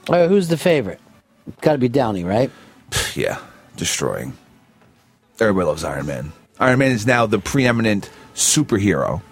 [0.08, 1.00] uh, who's the favorite?
[1.60, 2.50] Got to be Downey, right?
[3.14, 3.38] Yeah,
[3.76, 4.36] destroying.
[5.40, 6.32] Everybody loves Iron Man.
[6.60, 9.22] Iron Man is now the preeminent superhero.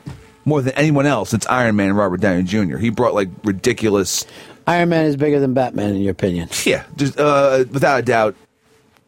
[0.44, 2.76] More than anyone else, it's Iron Man and Robert Downey Jr.
[2.78, 4.26] He brought like ridiculous.
[4.66, 6.48] Iron Man is bigger than Batman, in your opinion?
[6.64, 8.34] Yeah, just uh, without a doubt,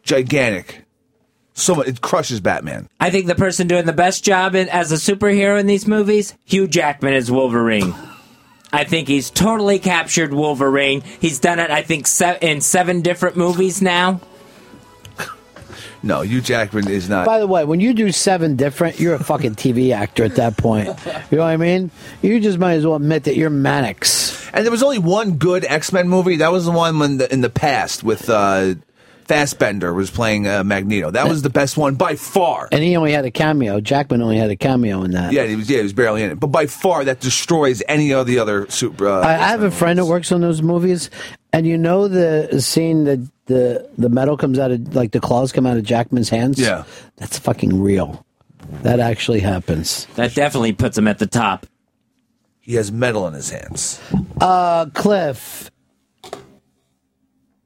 [0.03, 0.81] gigantic.
[1.57, 2.89] So much, it crushes Batman.
[2.99, 6.35] I think the person doing the best job in, as a superhero in these movies,
[6.43, 7.93] Hugh Jackman is Wolverine.
[8.73, 11.01] I think he's totally captured Wolverine.
[11.21, 14.19] He's done it, I think, se- in seven different movies now.
[16.05, 17.25] No, Hugh Jackman is not.
[17.25, 20.55] By the way, when you do seven different, you're a fucking TV actor at that
[20.55, 20.87] point.
[21.31, 21.89] You know what I mean?
[22.21, 24.47] You just might as well admit that you're Mannix.
[24.53, 26.37] And there was only one good X Men movie.
[26.37, 28.75] That was the one when the, in the past with uh,
[29.25, 31.11] Fassbender was playing uh, Magneto.
[31.11, 32.69] That was the best one by far.
[32.71, 33.81] And he only had a cameo.
[33.81, 35.33] Jackman only had a cameo in that.
[35.33, 35.69] Yeah, he was.
[35.69, 36.39] Yeah, he was barely in it.
[36.39, 39.07] But by far, that destroys any of the other super.
[39.07, 41.09] Uh, I, I have a friend that works on those movies,
[41.51, 45.51] and you know the scene that the the metal comes out of like the claws
[45.51, 46.59] come out of Jackman's hands.
[46.59, 46.83] Yeah.
[47.17, 48.25] that's fucking real.
[48.81, 50.05] That actually happens.
[50.15, 51.65] That definitely puts him at the top.
[52.61, 54.01] He has metal in his hands.
[54.41, 55.69] Uh, Cliff,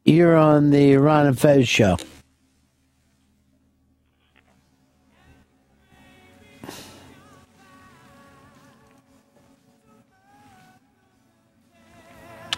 [0.10, 1.98] you're on the Ron and Fez show.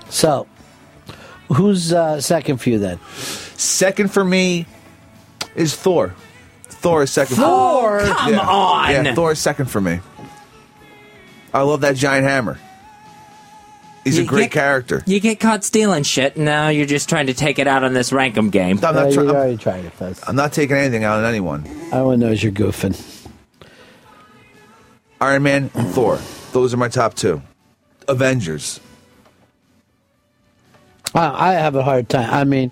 [0.09, 0.45] So,
[1.47, 2.99] who's uh, second for you then?
[3.15, 4.65] Second for me
[5.55, 6.13] is Thor.
[6.63, 7.37] Thor is second.
[7.37, 7.99] Thor?
[7.99, 8.11] for me.
[8.13, 8.47] Come yeah.
[8.47, 9.05] on.
[9.05, 9.99] Yeah, Thor is second for me.
[11.53, 12.59] I love that giant hammer.
[14.03, 15.03] He's a great get- character.
[15.05, 17.93] You get caught stealing shit, and now you're just trying to take it out on
[17.93, 18.77] this Rankum game.
[18.77, 20.19] I'm not, Uh, try- you I'm, already tried it, Fez.
[20.27, 21.65] I'm not taking anything out on anyone.
[21.91, 22.99] Everyone knows you're goofing.
[25.19, 26.19] Iron Man and Thor.
[26.51, 27.41] Those are my top two.
[28.07, 28.79] Avengers.
[31.13, 32.29] I, I have a hard time.
[32.33, 32.71] I mean,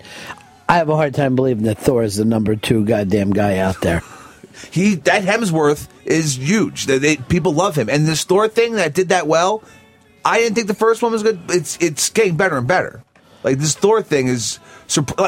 [0.67, 3.81] I have a hard time believing that Thor is the number two goddamn guy out
[3.81, 4.01] there.
[4.71, 6.85] He that Hemsworth is huge.
[6.87, 9.63] They, they, people love him, and this Thor thing that did that well.
[10.25, 11.39] I didn't think the first one was good.
[11.49, 13.03] It's it's getting better and better.
[13.43, 14.59] Like this Thor thing is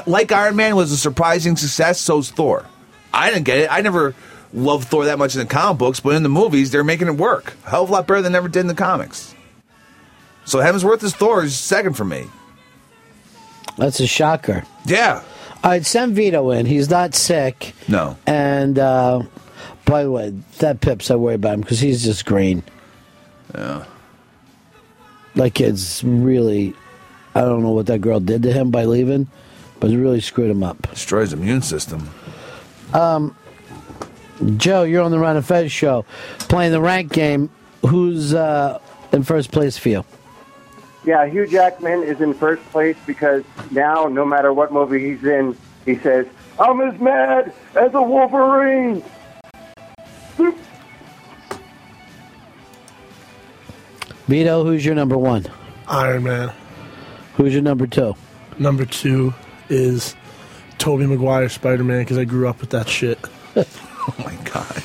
[0.05, 1.99] like Iron Man was a surprising success.
[1.99, 2.65] So's Thor.
[3.13, 3.71] I didn't get it.
[3.71, 4.15] I never
[4.53, 7.15] loved Thor that much in the comic books, but in the movies they're making it
[7.15, 9.33] work a hell of a lot better than ever did in the comics.
[10.45, 12.25] So Hemsworth as Thor is second for me.
[13.77, 14.63] That's a shocker.
[14.85, 15.23] Yeah.
[15.63, 16.65] All right, send Vito in.
[16.65, 17.73] He's not sick.
[17.87, 18.17] No.
[18.25, 19.21] And uh,
[19.85, 22.63] by the way, that Pips, I worry about him because he's just green.
[23.53, 23.85] Yeah.
[25.35, 26.75] That kid's really.
[27.33, 29.27] I don't know what that girl did to him by leaving,
[29.79, 30.89] but it really screwed him up.
[30.89, 32.09] Destroys the immune system.
[32.93, 33.35] Um,
[34.57, 36.05] Joe, you're on the Ron and Fez show,
[36.39, 37.49] playing the rank game.
[37.87, 38.79] Who's uh,
[39.11, 40.05] in first place for you?
[41.03, 45.57] Yeah, Hugh Jackman is in first place because now, no matter what movie he's in,
[45.85, 46.27] he says,
[46.59, 49.03] I'm as mad as a Wolverine.
[54.31, 55.45] Vito, who's your number one?
[55.89, 56.53] Iron Man.
[57.35, 58.15] Who's your number two?
[58.57, 59.33] Number two
[59.67, 60.15] is
[60.77, 63.19] Tobey Maguire Spider Man because I grew up with that shit.
[63.57, 64.81] oh my god.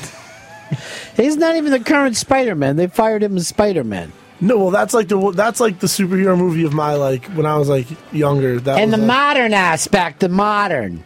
[1.15, 2.75] He's not even the current Spider-Man.
[2.75, 4.13] They fired him as Spider-Man.
[4.41, 7.57] No, well, that's like the that's like the superhero movie of my like when I
[7.57, 8.59] was like younger.
[8.59, 11.05] That and was the like- modern aspect, the modern.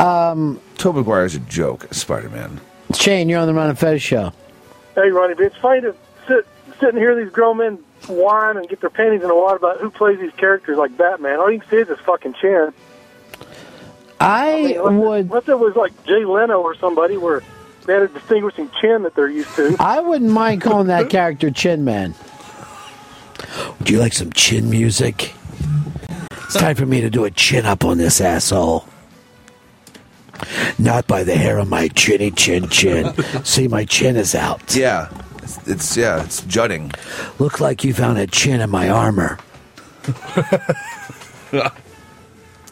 [0.00, 2.60] Um, Tobey Maguire's a joke, Spider Man.
[2.94, 4.32] Shane, you're on the Ron and Fez show.
[4.96, 5.94] Hey, Ronnie, it's funny to
[6.76, 9.56] sit sit and hear these grown men whine and get their panties in a wad
[9.56, 11.38] about who plays these characters like Batman.
[11.38, 12.72] All you can see is his fucking chin.
[14.20, 15.26] I, would.
[15.26, 17.42] Unless it was like Jay Leno or somebody where
[17.84, 19.76] they had a distinguishing chin that they're used to.
[19.78, 22.14] I wouldn't mind calling that character Chin Man.
[23.78, 25.34] Would you like some chin music?
[26.30, 28.86] It's time for me to do a chin up on this asshole.
[30.78, 33.14] Not by the hair of my chinny chin chin.
[33.44, 34.74] See, my chin is out.
[34.74, 35.08] Yeah,
[35.66, 36.92] it's, yeah, it's jutting.
[37.38, 39.38] Look like you found a chin in my armor.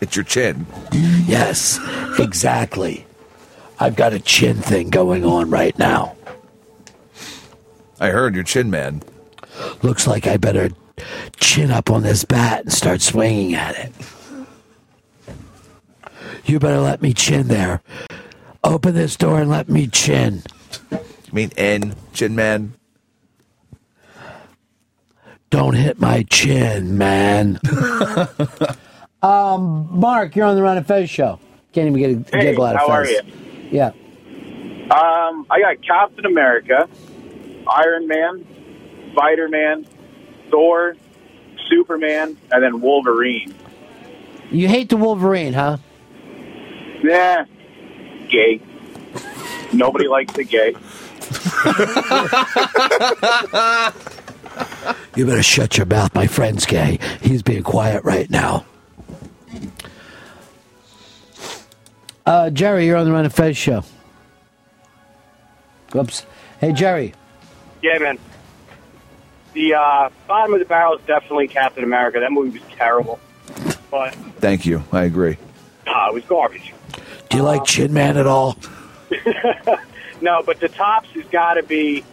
[0.00, 0.66] it's your chin.
[0.92, 1.78] Yes,
[2.18, 3.06] exactly.
[3.80, 6.16] I've got a chin thing going on right now.
[8.00, 9.02] I heard your chin man.
[9.82, 10.70] Looks like I better
[11.36, 13.92] chin up on this bat and start swinging at it.
[16.44, 17.80] You better let me chin there.
[18.62, 20.42] Open this door and let me chin.
[21.34, 22.74] You mean N chin man?
[25.50, 27.58] Don't hit my chin, man.
[29.22, 31.40] um, Mark, you're on the Ron and Fez show.
[31.72, 33.20] Can't even get a Hey, giggle out of how are Fez.
[33.26, 33.68] you?
[33.72, 33.88] Yeah.
[34.92, 36.88] Um, I got Captain America,
[37.68, 38.46] Iron Man,
[39.10, 39.88] Spider Man,
[40.52, 40.94] Thor,
[41.68, 43.52] Superman, and then Wolverine.
[44.52, 45.78] You hate the Wolverine, huh?
[47.02, 47.46] Nah,
[48.28, 48.60] gay.
[49.72, 50.76] Nobody likes the gay.
[55.16, 56.14] You better shut your mouth.
[56.14, 56.98] My friend's gay.
[57.20, 58.64] He's being quiet right now.
[62.26, 63.84] Uh, Jerry, you're on the Ron and Fez show.
[65.92, 66.26] Whoops.
[66.60, 67.14] Hey, Jerry.
[67.82, 68.18] Yeah, man.
[69.52, 72.18] The uh, bottom of the barrel is definitely Captain America.
[72.20, 73.20] That movie was terrible,
[73.90, 74.82] but Thank you.
[74.90, 75.36] I agree.
[75.86, 76.72] uh, it was garbage.
[77.30, 78.56] Do you like Chin Man at all?
[80.24, 82.04] no, but the tops has got to be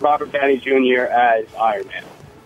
[0.00, 1.02] Robert Downey Jr.
[1.02, 2.04] as Iron Man.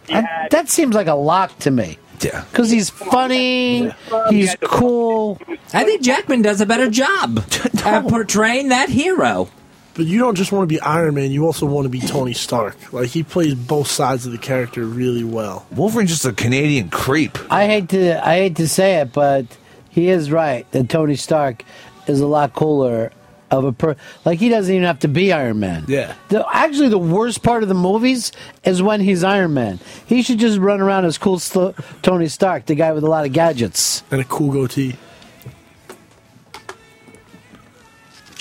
[0.09, 1.99] I- that seems like a lock to me.
[2.21, 2.45] Yeah.
[2.51, 3.91] Because he's funny.
[4.31, 5.41] He's cool.
[5.75, 7.45] I think Jackman does a better job
[7.85, 9.49] at portraying that hero.
[9.95, 12.33] But you don't just want to be Iron Man, you also want to be Tony
[12.33, 12.93] Stark.
[12.95, 15.67] Like, he plays both sides of the character really well.
[15.71, 17.37] Wolverine's just a Canadian creep.
[17.51, 19.45] I hate to I hate to say it, but
[19.91, 21.65] he is right that Tony Stark
[22.07, 23.13] is a lot cooler
[23.53, 25.85] of a per like he doesn't even have to be Iron Man.
[25.87, 26.15] Yeah.
[26.29, 28.33] The, actually, the worst part of the movies
[28.65, 29.79] is when he's Iron Man.
[30.07, 33.27] He should just run around as cool Sto- Tony Stark, the guy with a lot
[33.27, 34.97] of gadgets and a cool goatee.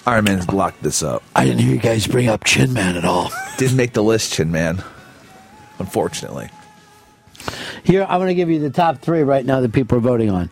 [0.07, 1.21] Iron Man's locked this up.
[1.35, 3.31] I didn't hear you guys bring up Chin Man at all.
[3.57, 4.83] Didn't make the list, Chin Man.
[5.77, 6.49] Unfortunately.
[7.83, 10.31] Here, I'm going to give you the top three right now that people are voting
[10.31, 10.49] on.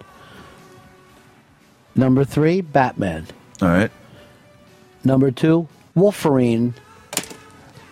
[1.96, 3.26] Number three, Batman.
[3.62, 3.92] All right.
[5.04, 6.74] Number two, Wolverine.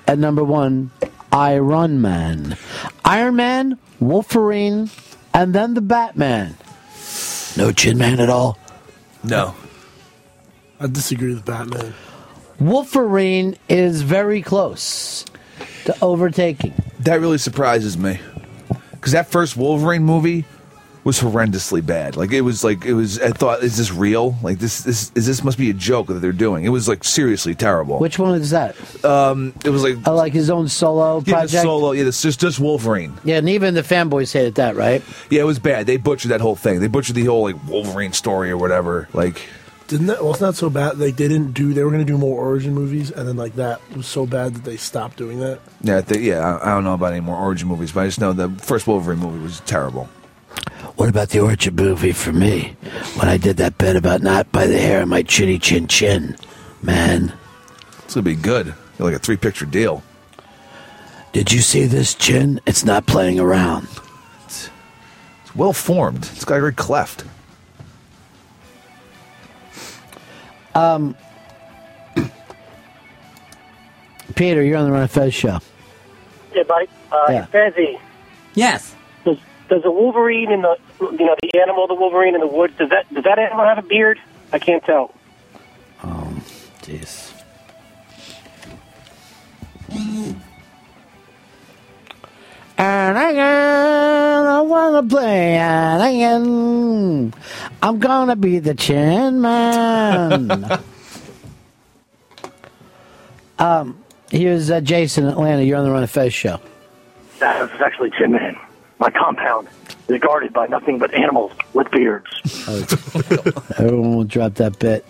[0.05, 0.91] And number one,
[1.31, 2.57] Iron Man.
[3.03, 4.89] Iron Man, Wolverine,
[5.33, 6.55] and then the Batman.
[7.57, 8.57] No Chin Man at all?
[9.23, 9.55] No.
[10.79, 11.93] I disagree with Batman.
[12.59, 15.25] Wolverine is very close
[15.85, 16.73] to overtaking.
[16.99, 18.19] That really surprises me.
[18.91, 20.45] Because that first Wolverine movie
[21.07, 22.17] was horrendously bad.
[22.17, 23.17] Like it was like it was.
[23.19, 24.35] I thought, is this real?
[24.43, 26.65] Like this, this is this must be a joke that they're doing.
[26.65, 27.97] It was like seriously terrible.
[27.97, 28.75] Which one is that?
[29.05, 31.63] Um, it was like uh, like his own solo yeah, the project.
[31.63, 31.93] solo.
[31.93, 33.13] Yeah, it's just just Wolverine.
[33.23, 35.01] Yeah, and even the fanboys hated that, right?
[35.29, 35.87] Yeah, it was bad.
[35.87, 36.81] They butchered that whole thing.
[36.81, 39.07] They butchered the whole like Wolverine story or whatever.
[39.13, 39.41] Like
[39.87, 40.21] Didn't that?
[40.21, 40.99] Well, it's not so bad.
[40.99, 41.73] Like they didn't do.
[41.73, 44.55] They were going to do more origin movies, and then like that was so bad
[44.55, 45.61] that they stopped doing that.
[45.81, 46.39] yeah, they, yeah.
[46.39, 48.87] I, I don't know about any more origin movies, but I just know the first
[48.87, 50.09] Wolverine movie was terrible.
[50.97, 52.75] What about the orchard movie for me?
[53.15, 56.35] When I did that bit about not by the hair of my chinny chin chin,
[56.81, 57.31] man.
[58.03, 58.73] It's gonna be good.
[58.97, 60.01] Like a three picture deal.
[61.33, 62.59] Did you see this chin?
[62.65, 63.87] It's not playing around.
[64.45, 64.71] It's
[65.55, 66.25] well formed.
[66.33, 67.23] It's got a great cleft.
[70.73, 71.15] Um,
[74.35, 75.59] Peter, you're on the Ron and Fez show.
[76.55, 76.87] Yeah, buddy.
[77.11, 77.45] Uh, Yeah.
[77.47, 77.99] Fezzi,
[78.55, 78.95] Yes.
[79.67, 82.73] Does does a wolverine in the you know the animal, the wolverine in the woods,
[82.77, 84.19] does that does that animal have a beard?
[84.51, 85.13] I can't tell.
[86.03, 86.41] Um,
[86.81, 87.33] jeez.
[92.79, 97.33] And again, I wanna play, and again,
[97.81, 100.51] I'm gonna be the Chin Man.
[103.59, 105.63] um, here's uh, Jason Atlanta.
[105.63, 106.59] You're on the Ron and Fez show.
[107.39, 108.55] That was actually Tin Man.
[108.99, 109.67] My compound
[110.07, 112.27] is guarded by nothing but animals with beards.
[113.77, 115.05] Everyone will drop that bit.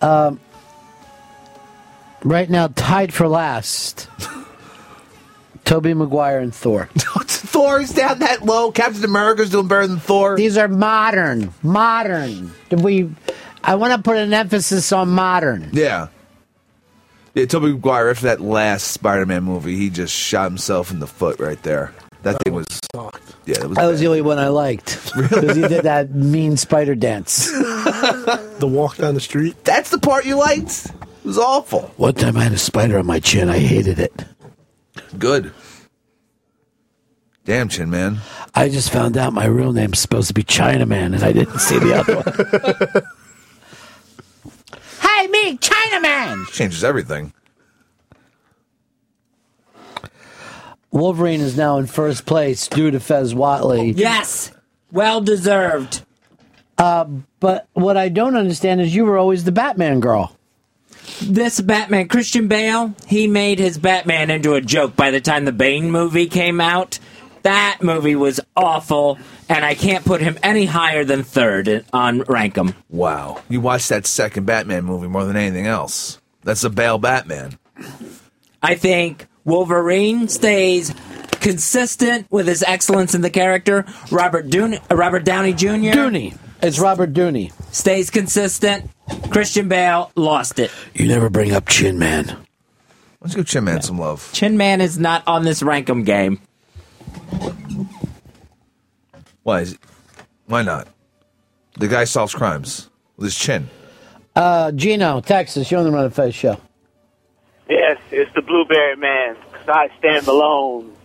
[0.00, 0.40] Um,
[2.24, 4.08] right now, tied for last.
[5.64, 6.88] Tobey Maguire and Thor.
[6.96, 8.72] Thor's down that low.
[8.72, 10.36] Captain America's doing better than Thor.
[10.36, 12.52] These are modern, modern.
[12.70, 13.10] Did we?
[13.62, 15.70] I want to put an emphasis on modern.
[15.72, 16.08] Yeah.
[17.34, 21.38] Yeah, Tobey Maguire after that last Spider-Man movie, he just shot himself in the foot
[21.38, 21.92] right there.
[22.22, 22.66] That thing was.
[23.46, 23.76] Yeah, it was.
[23.76, 27.50] That was the only one I liked because he did that mean spider dance.
[27.50, 29.62] the walk down the street.
[29.64, 30.86] That's the part you liked.
[30.86, 31.82] It was awful.
[31.96, 33.48] One time I had a spider on my chin.
[33.48, 34.12] I hated it.
[35.18, 35.52] Good.
[37.44, 38.18] Damn, Chin Man.
[38.54, 41.78] I just found out my real name's supposed to be Chinaman, and I didn't see
[41.78, 42.16] the other
[43.02, 43.02] one.
[45.20, 46.50] Hey, me, Chinaman!
[46.50, 47.34] Changes everything.
[50.90, 53.92] Wolverine is now in first place due to Fez Whatley.
[53.94, 54.50] Yes,
[54.90, 56.06] well deserved.
[56.78, 57.04] Uh,
[57.38, 60.34] but what I don't understand is you were always the Batman girl.
[61.20, 65.52] This Batman, Christian Bale, he made his Batman into a joke by the time the
[65.52, 66.98] Bane movie came out.
[67.42, 69.18] That movie was awful,
[69.48, 72.74] and I can't put him any higher than third in- on Rankum.
[72.90, 73.42] Wow.
[73.48, 76.20] You watched that second Batman movie more than anything else.
[76.42, 77.58] That's a Bale Batman.
[78.62, 80.94] I think Wolverine stays
[81.40, 83.86] consistent with his excellence in the character.
[84.10, 85.92] Robert Dooney, uh, Robert Downey Jr.
[85.96, 86.36] Dooney.
[86.62, 87.52] It's Robert Dooney.
[87.74, 88.90] Stays consistent.
[89.30, 90.70] Christian Bale lost it.
[90.94, 92.36] You never bring up Chin Man.
[93.22, 94.28] Let's give Chin Man some love.
[94.32, 96.38] Chin Man is not on this Rankum game.
[99.42, 99.80] Why is it?
[100.46, 100.88] Why not?
[101.78, 103.68] The guy solves crimes with his chin.
[104.36, 106.60] Uh, Gino, Texas, you're on the Ron and Fez show.
[107.68, 109.36] Yes, it's the Blueberry Man.
[109.52, 110.92] 'cause I stand alone.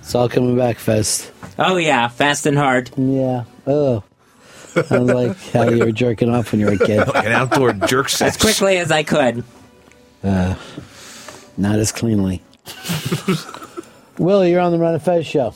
[0.00, 1.30] It's all coming back, Fez.
[1.58, 2.90] Oh yeah, fast and hard.
[2.96, 3.44] Yeah.
[3.66, 4.02] Oh.
[4.86, 7.06] Sounds like how you were jerking off when you were a kid.
[7.14, 9.44] Like an outdoor jerk As quickly as I could.
[10.24, 10.54] Uh,
[11.58, 12.42] not as cleanly.
[14.18, 15.54] Willie, you're on the Ron and Fez show.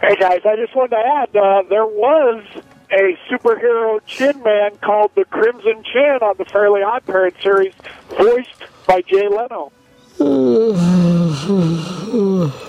[0.00, 2.44] Hey guys, I just wanted to add uh, there was
[2.90, 7.74] a superhero chin man called the Crimson Chin on the Fairly Odd Parents series,
[8.08, 9.72] voiced by Jay Leno.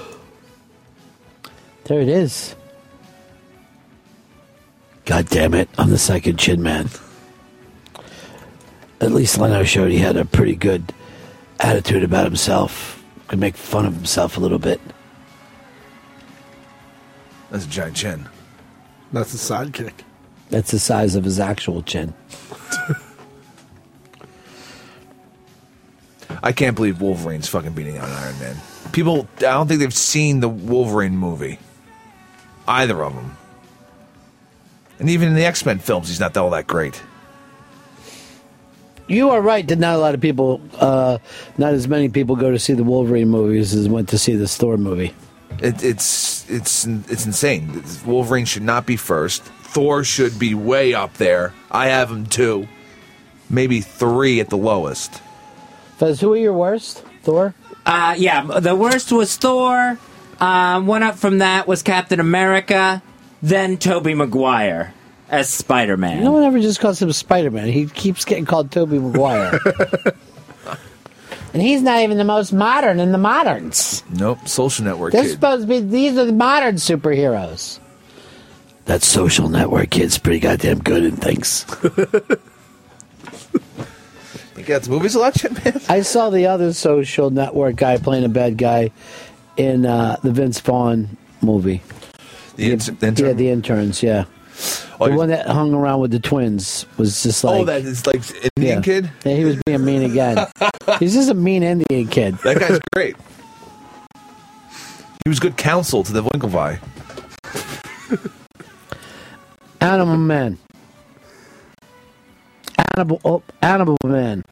[1.85, 2.55] There it is.
[5.03, 6.89] God damn it, I'm the second chin man.
[9.01, 10.93] At least Leno showed he had a pretty good
[11.59, 12.90] attitude about himself.
[13.31, 14.81] Could make fun of himself a little bit.
[17.49, 18.27] That's a giant chin.
[19.13, 19.93] That's a sidekick.
[20.49, 22.13] That's the size of his actual chin.
[26.43, 28.57] I can't believe Wolverine's fucking beating out Iron Man.
[28.91, 31.57] People, I don't think they've seen the Wolverine movie.
[32.67, 33.37] Either of them.
[34.99, 37.01] And even in the X Men films, he's not all that great.
[39.11, 41.17] You are right that not a lot of people, uh,
[41.57, 44.47] not as many people go to see the Wolverine movies as went to see the
[44.47, 45.13] Thor movie.
[45.59, 47.83] It, it's it's it's insane.
[48.05, 49.43] Wolverine should not be first.
[49.43, 51.53] Thor should be way up there.
[51.69, 52.69] I have him two,
[53.49, 55.21] maybe three at the lowest.
[55.97, 57.03] Fez, who are your worst?
[57.23, 57.53] Thor?
[57.85, 59.99] Uh, yeah, the worst was Thor.
[60.39, 63.03] Uh, one up from that was Captain America.
[63.41, 64.93] Then Tobey Maguire
[65.31, 66.23] as Spider Man.
[66.23, 67.67] No one ever just calls him Spider Man.
[67.69, 69.59] He keeps getting called Tobey Maguire.
[71.53, 74.03] and he's not even the most modern in the moderns.
[74.11, 75.31] Nope, Social Network They're kid.
[75.31, 77.79] supposed to be, these are the modern superheroes.
[78.85, 81.65] That social network kid's pretty goddamn good in things.
[84.57, 85.81] You got the movie selection, man.
[85.89, 88.91] I saw the other social network guy playing a bad guy
[89.57, 91.81] in uh, the Vince Vaughn movie.
[92.57, 93.25] The, int- the intern?
[93.25, 94.25] Yeah, the interns, yeah.
[94.99, 97.61] Oh, the one that hung around with the twins was just like.
[97.61, 98.21] oh, that is like
[98.55, 98.81] Indian yeah.
[98.81, 99.11] kid.
[99.25, 100.45] Yeah, he was being mean again.
[100.99, 102.35] He's just a mean Indian kid.
[102.39, 103.15] That guy's great.
[105.23, 106.79] He was good counsel to the Winklevi.
[109.81, 110.57] Animal Man.
[112.97, 114.43] Animal, oh, Animal Man.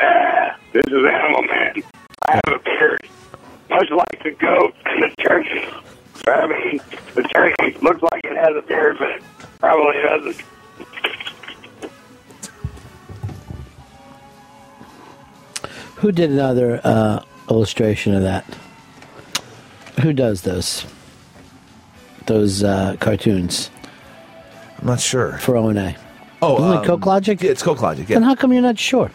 [0.00, 1.82] Ah, This is Animal Man.
[2.28, 3.08] I have a beard,
[3.68, 5.64] much like the goat and the turkey.
[6.26, 6.80] I mean,
[7.14, 9.22] the turkey looks like it has a beard, but it
[9.58, 10.42] probably doesn't.
[15.96, 18.44] Who did another uh, illustration of that?
[20.02, 20.86] Who does those?
[22.26, 23.70] Those uh, cartoons
[24.80, 25.38] I'm not sure.
[25.38, 25.96] for O and A.
[26.42, 27.42] Oh, Isn't it um, Cokelogic?
[27.42, 28.06] Yeah, it's Cokelogic.
[28.06, 29.10] Then Yeah, how come you're not sure?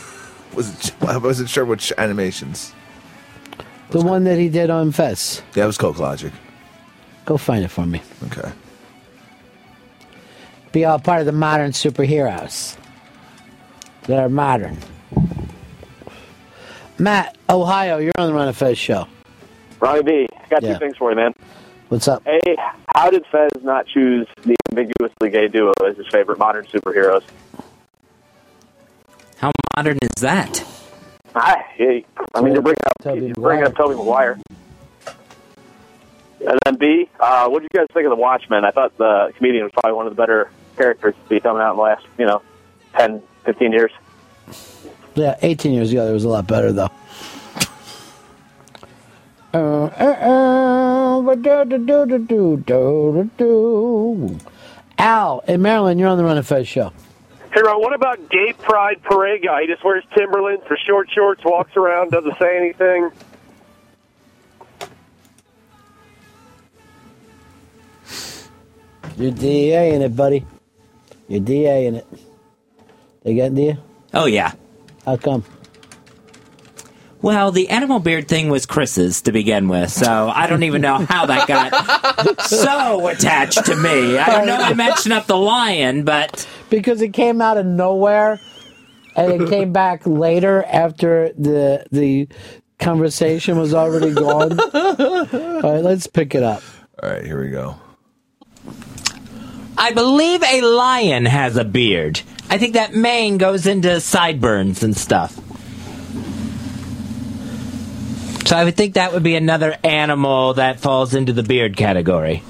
[0.54, 2.74] was I wasn't sure which animations.
[3.90, 5.42] The one that he did on Fest.
[5.54, 6.32] Yeah, it was Cokelogic.
[7.26, 8.00] Go find it for me.
[8.28, 8.50] Okay.
[10.72, 12.76] Be all part of the modern superheroes
[14.04, 14.78] that are modern.
[16.98, 19.06] Matt, Ohio, you're on the Ron and Fez show.
[19.80, 20.72] Ronnie B, got Yeah.
[20.74, 21.34] two things for you, man.
[21.88, 22.22] What's up?
[22.26, 22.40] A,
[22.94, 27.22] how did Fez not choose the ambiguously gay duo as his favorite modern superheroes?
[29.38, 30.64] How modern is that?
[31.34, 31.64] Hi.
[32.34, 34.38] I mean, you bring bringing up, you're bringing up Tobey Maguire.
[36.40, 38.64] And then B, uh, what did you guys think of The Watchmen?
[38.64, 41.70] I thought the comedian was probably one of the better characters to be coming out
[41.70, 42.42] in the last, you know,
[42.96, 43.90] 10, 15 years.
[45.14, 46.90] Yeah, 18 years ago, it was a lot better, though.
[49.54, 50.76] Uh, uh, uh.
[54.98, 56.92] Al, in Maryland, you're on the Ron and Fez show.
[57.52, 59.62] Hey, Ron, what about gay pride parade guy?
[59.62, 63.10] He just wears Timberlands or short shorts, walks around, doesn't say anything.
[69.16, 70.44] You're DA in it, buddy.
[71.28, 72.06] You're DA in it.
[73.22, 73.76] They getting to you?
[74.14, 74.52] Oh, yeah.
[75.04, 75.44] How come?
[77.22, 80.98] Well, the animal beard thing was Chris's to begin with, so I don't even know
[80.98, 84.18] how that got so attached to me.
[84.18, 86.46] I don't know I mentioned up the lion, but.
[86.70, 88.38] Because it came out of nowhere
[89.16, 92.28] and it came back later after the the
[92.78, 94.60] conversation was already gone.
[94.74, 96.62] All right, let's pick it up.
[97.02, 97.76] All right, here we go.
[99.78, 102.20] I believe a lion has a beard.
[102.48, 105.34] I think that mane goes into sideburns and stuff.
[108.46, 112.42] So I would think that would be another animal that falls into the beard category.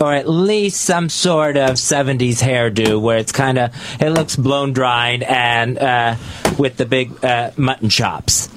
[0.00, 4.72] Or at least some sort of 70s hairdo where it's kind of, it looks blown
[4.72, 6.16] dried and uh,
[6.58, 8.48] with the big uh, mutton chops.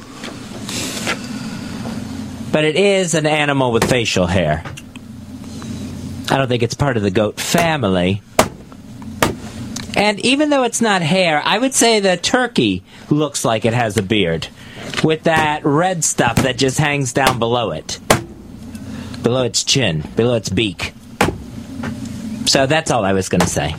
[2.56, 4.64] But it is an animal with facial hair.
[6.30, 8.22] I don't think it's part of the goat family.
[9.98, 13.98] And even though it's not hair, I would say the turkey looks like it has
[13.98, 14.48] a beard.
[15.04, 18.00] With that red stuff that just hangs down below it.
[19.22, 20.94] Below its chin, below its beak.
[22.46, 23.76] So that's all I was going to say.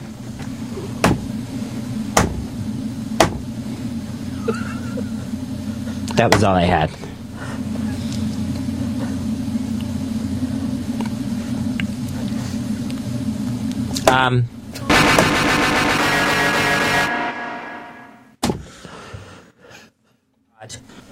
[6.17, 7.06] That was all I had.
[14.09, 14.49] Um,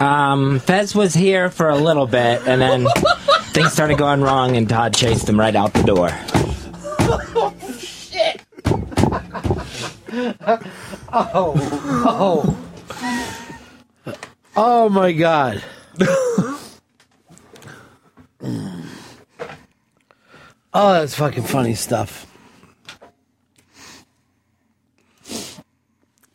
[0.00, 2.86] um, Fez was here for a little bit, and then
[3.52, 6.10] things started going wrong, and Todd chased him right out the door.
[7.36, 8.42] oh, shit.
[11.12, 11.54] Oh,
[12.06, 12.56] oh.
[14.56, 15.62] Oh my god.
[20.72, 22.26] oh, that's fucking funny stuff.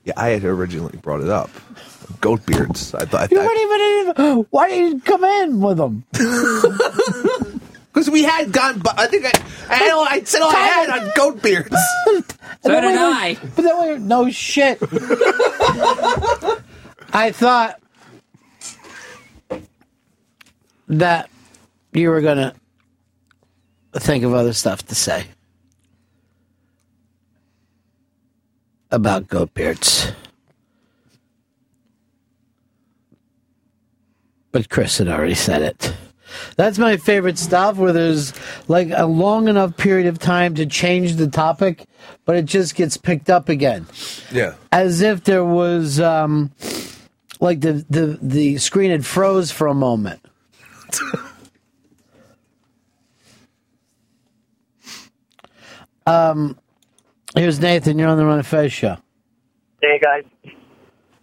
[0.10, 1.52] Yeah, I had originally brought it up.
[2.20, 2.96] Goat beards.
[2.96, 3.30] I thought.
[3.32, 4.46] You weren't even.
[4.50, 6.04] Why did you come in with them?
[6.12, 8.82] Because we had gone.
[8.98, 9.32] I think I.
[9.70, 11.76] I, know, I said all I had on goat beards.
[12.62, 13.38] So did I.
[13.56, 14.80] But then we no shit.
[17.14, 17.80] I thought
[20.90, 21.30] that
[21.94, 22.54] you were gonna
[23.94, 25.24] think of other stuff to say
[28.92, 30.12] about goat beards.
[34.52, 35.94] But Chris had already said it.
[36.56, 38.34] That's my favorite stuff where there's
[38.68, 41.86] like a long enough period of time to change the topic,
[42.26, 43.86] but it just gets picked up again.
[44.32, 44.56] Yeah.
[44.72, 46.52] As if there was um
[47.40, 50.22] like the the, the screen had froze for a moment.
[56.06, 56.58] um
[57.36, 58.98] here's Nathan, you're on the Ron and Fez show.
[59.82, 60.24] Hey guys,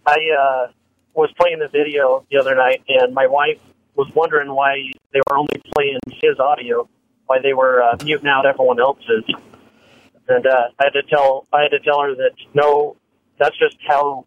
[0.05, 0.71] I uh,
[1.13, 3.59] was playing the video the other night, and my wife
[3.95, 6.87] was wondering why they were only playing his audio,
[7.25, 9.23] why they were uh, muting out everyone else's.
[10.27, 12.95] And uh, I had to tell I had to tell her that no,
[13.37, 14.25] that's just how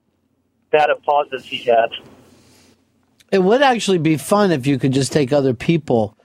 [0.71, 1.91] bad of pauses he had.
[3.31, 6.17] It would actually be fun if you could just take other people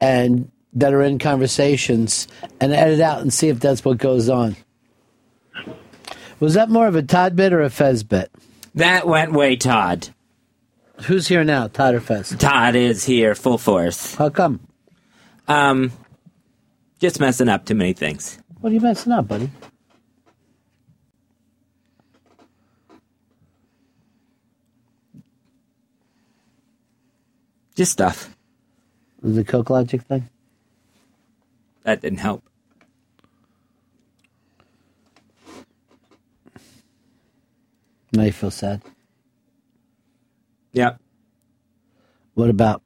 [0.00, 2.28] and that are in conversations
[2.60, 4.56] and edit out and see if that's what goes on.
[6.40, 8.30] Was that more of a Todd bit or a Fez bit?
[8.74, 10.08] That went way Todd.
[11.02, 12.30] Who's here now, Todd or Fez?
[12.36, 14.14] Todd is here, full force.
[14.14, 14.60] How come?
[15.46, 15.92] Um,
[16.98, 18.38] just messing up too many things.
[18.60, 19.50] What are you messing up, buddy?
[27.74, 28.34] Just stuff.
[29.22, 30.28] The Cokelogic thing?
[31.82, 32.49] That didn't help.
[38.12, 38.82] Now you feel sad.
[40.72, 41.00] Yep.
[42.34, 42.82] What about?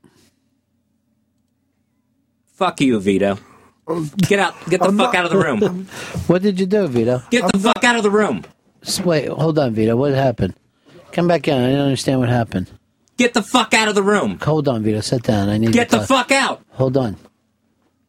[2.55, 3.39] Fuck you, Vito.
[4.17, 4.55] Get out.
[4.71, 5.87] Get the fuck out of the room.
[6.27, 7.23] What did you do, Vito?
[7.31, 8.45] Get the fuck out of the room.
[8.83, 9.95] S- Wait, hold on, Vito.
[9.97, 10.55] What happened?
[11.13, 11.55] Come back in.
[11.55, 12.71] I don't understand what happened.
[13.19, 14.39] Get the fuck out of the room.
[14.43, 15.01] Hold on, Vito.
[15.01, 15.49] Sit down.
[15.51, 16.29] I need Get to the talk.
[16.29, 16.63] fuck out.
[16.71, 17.17] Hold on.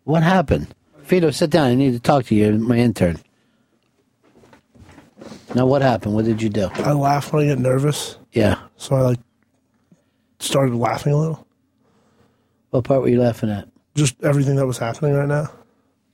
[0.05, 0.73] What happened?
[1.03, 1.67] Vito, sit down.
[1.67, 3.17] I need to talk to you, my intern.
[5.55, 6.13] Now, what happened?
[6.15, 6.69] What did you do?
[6.73, 8.17] I laugh when I get nervous.
[8.33, 8.59] Yeah.
[8.75, 9.19] So I like
[10.39, 11.47] started laughing a little.
[12.71, 13.69] What part were you laughing at?
[13.95, 15.49] Just everything that was happening right now.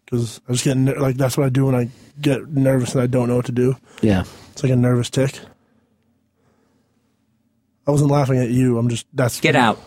[0.06, 1.90] Because I just get ner- like that's what I do when I
[2.22, 3.76] get nervous and I don't know what to do.
[4.02, 4.26] Yeah.
[4.52, 5.40] It's like a nervous tick.
[7.88, 8.78] I wasn't laughing at you.
[8.78, 9.80] I'm just that's Get out.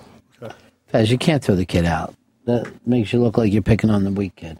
[0.88, 2.14] Fez, you can't throw the kid out.
[2.46, 4.58] That makes you look like you're picking on the weak kid.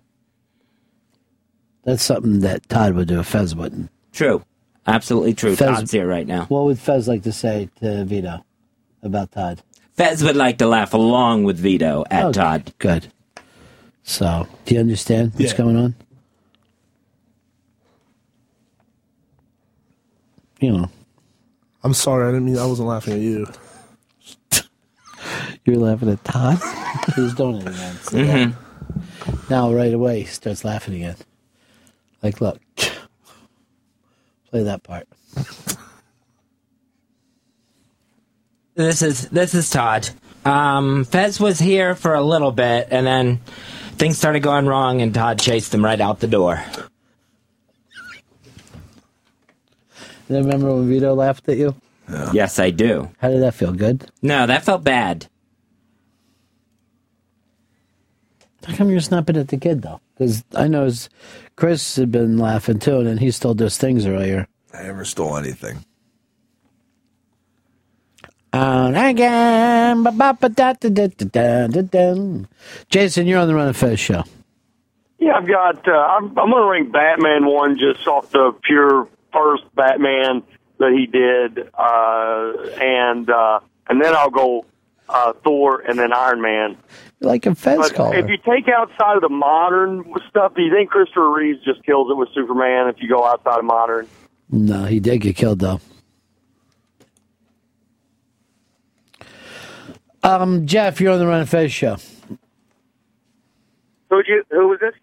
[1.83, 3.91] That's something that Todd would do if Fez wouldn't.
[4.13, 4.45] True.
[4.87, 5.57] Absolutely true.
[5.57, 6.45] Fez- Todd's here right now.
[6.47, 8.45] What would Fez like to say to Vito
[9.03, 9.63] about Todd?
[9.95, 12.73] Fez would like to laugh along with Vito at Oh, Todd.
[12.79, 13.09] Good.
[14.03, 15.57] So, do you understand what's Yeah.
[15.59, 15.95] going on?
[20.61, 20.91] You know,
[21.83, 22.25] I'm sorry.
[22.29, 23.47] I didn't mean I wasn't laughing at you.
[25.65, 26.59] you're laughing at Todd.
[27.17, 27.95] He's doing it again.
[27.97, 28.49] See that?
[28.49, 29.51] Mhm.
[29.51, 31.17] Now, right away, he starts laughing again.
[32.23, 32.61] Like, look,
[34.55, 35.09] play that part.
[38.77, 40.09] This is this is Todd.
[40.45, 43.39] Um, Fez was here for a little bit, and then
[43.99, 46.63] things started going wrong, and Todd chased him right out the door.
[50.29, 51.75] Do You remember when Vito laughed at you?
[52.33, 53.11] Yes, I do.
[53.19, 53.73] How did that feel?
[53.73, 54.09] Good.
[54.23, 55.27] No, that felt bad.
[58.65, 60.01] How come you're snapping at the kid though?
[60.15, 60.91] Because I know
[61.57, 64.47] Chris had been laughing too, and then he stole those things earlier.
[64.73, 65.85] I never stole anything.
[68.53, 70.07] On again.
[72.89, 74.23] Jason, you're on the Ron and Fez show.
[75.19, 75.89] Yeah, I've got.
[75.89, 80.45] Uh, I'm, I'm going to rank Batman one just off the pure first Batman
[80.79, 84.67] that he did, uh, and uh, and then I'll go
[85.09, 86.77] uh, Thor and then Iron Man.
[87.21, 88.17] Like a fence But caller.
[88.17, 92.11] if you take outside of the modern stuff, do you think Christopher Reeves just kills
[92.11, 92.89] it with Superman?
[92.89, 94.07] If you go outside of modern,
[94.51, 95.81] No, he did get killed though.
[100.23, 101.97] Um, Jeff, you're on the Ron and Fez show.
[104.11, 104.43] Who'd you?
[104.51, 104.95] Who was this?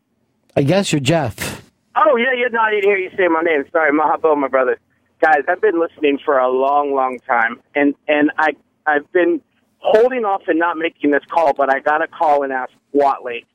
[0.56, 1.62] I guess you're Jeff.
[1.96, 2.48] Oh yeah, yeah.
[2.52, 3.64] No, I didn't hear you say my name.
[3.72, 4.80] Sorry, Mahabo, my brother.
[5.22, 8.52] Guys, I've been listening for a long, long time, and and I
[8.88, 9.42] I've been
[9.82, 13.46] holding off and not making this call, but I got a call and asked Whatley,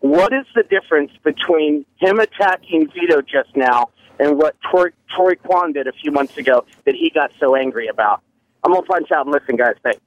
[0.00, 5.72] what is the difference between him attacking Vito just now and what Troy Troy Kwan
[5.72, 8.22] did a few months ago that he got so angry about?
[8.64, 9.74] I'm gonna punch out and listen, guys.
[9.82, 10.00] Thanks.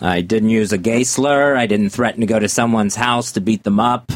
[0.00, 1.56] I didn't use a gay slur.
[1.56, 4.12] I didn't threaten to go to someone's house to beat them up.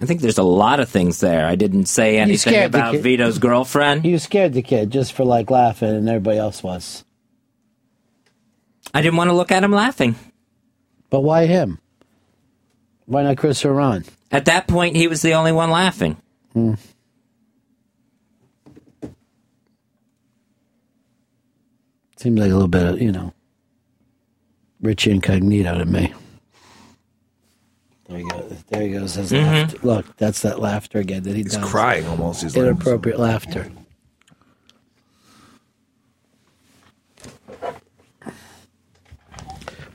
[0.00, 1.46] I think there's a lot of things there.
[1.46, 2.94] I didn't say anything about.
[2.96, 4.04] Vito's girlfriend.
[4.04, 7.04] You scared the kid just for like laughing, and everybody else was.
[8.94, 10.14] I didn't want to look at him laughing.
[11.10, 11.78] But why him?
[13.06, 14.04] Why not Chris or Ron?
[14.30, 16.16] At that point, he was the only one laughing.
[16.52, 16.74] Hmm.
[22.16, 23.32] Seems like a little bit of you know,
[24.80, 26.12] Richie Incognito to me.
[28.08, 28.40] There you go.
[28.68, 29.14] There he goes.
[29.14, 29.44] His Mhm.
[29.44, 29.78] laughter.
[29.82, 31.64] Look, that's that laughter again that he He's does.
[31.70, 32.42] crying almost.
[32.42, 33.70] He's like, Inappropriate laughter.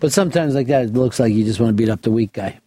[0.04, 2.34] But sometimes like that, it looks like you just want to beat up the weak
[2.34, 2.60] guy.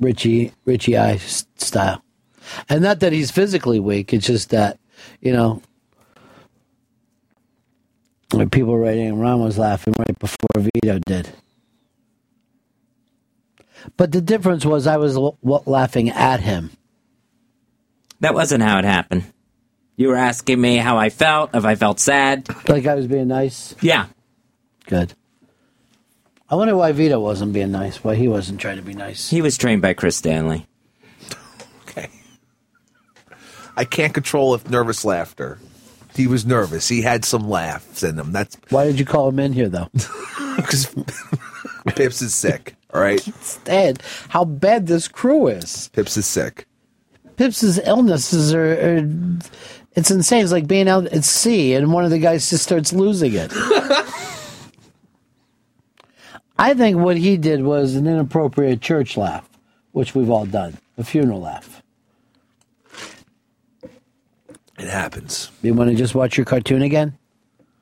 [0.00, 2.02] Richie, Richie I style.
[2.70, 4.80] And not that he's physically weak, it's just that,
[5.20, 5.60] you know,
[8.30, 11.28] when people writing, Ron was laughing right before Vito did.
[13.98, 16.70] But the difference was I was l- laughing at him.
[18.20, 19.24] That wasn't how it happened.
[19.96, 22.48] You were asking me how I felt, if I felt sad.
[22.66, 23.74] Like I was being nice?
[23.82, 24.06] Yeah.
[24.86, 25.12] Good.
[26.52, 29.30] I wonder why Vito wasn't being nice, why he wasn't trying to be nice.
[29.30, 30.66] He was trained by Chris Stanley.
[31.84, 32.10] Okay.
[33.74, 35.58] I can't control if nervous laughter.
[36.14, 36.88] He was nervous.
[36.88, 38.32] He had some laughs in him.
[38.32, 39.88] That's Why did you call him in here, though?
[40.56, 40.94] because
[41.86, 42.76] Pips is sick.
[42.92, 43.26] All right,
[43.64, 45.88] Dad, how bad this crew is.
[45.94, 46.66] Pips is sick.
[47.38, 49.08] Pips's illnesses are, are
[49.96, 50.42] it's insane.
[50.42, 53.50] It's like being out at sea and one of the guys just starts losing it.
[56.58, 59.48] I think what he did was an inappropriate church laugh,
[59.92, 61.82] which we've all done, a funeral laugh.
[64.78, 65.50] It happens.
[65.62, 67.16] You want to just watch your cartoon again?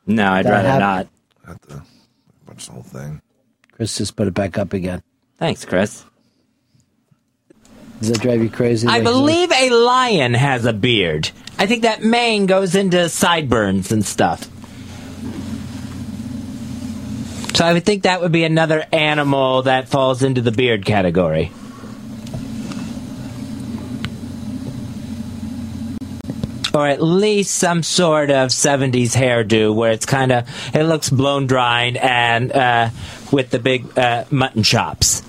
[0.07, 1.09] No, I'd That rather happened.
[1.45, 1.47] not.
[1.47, 1.83] Have to
[2.49, 3.23] watch the whole thing.
[3.73, 5.03] Chris just put it back up again.
[5.39, 6.05] Thanks, Chris.
[8.01, 8.87] Does that drive you crazy?
[8.89, 11.31] I Like, uh, believe a lion has a beard.
[11.59, 14.49] I think that mane goes into sideburns and stuff.
[17.55, 21.51] So I would think that would be another animal that falls into the beard category.
[26.73, 31.47] Or at least some sort of 70s hairdo where it's kind of, it looks blown
[31.47, 32.91] dried and uh,
[33.33, 35.23] with the big uh, mutton chops.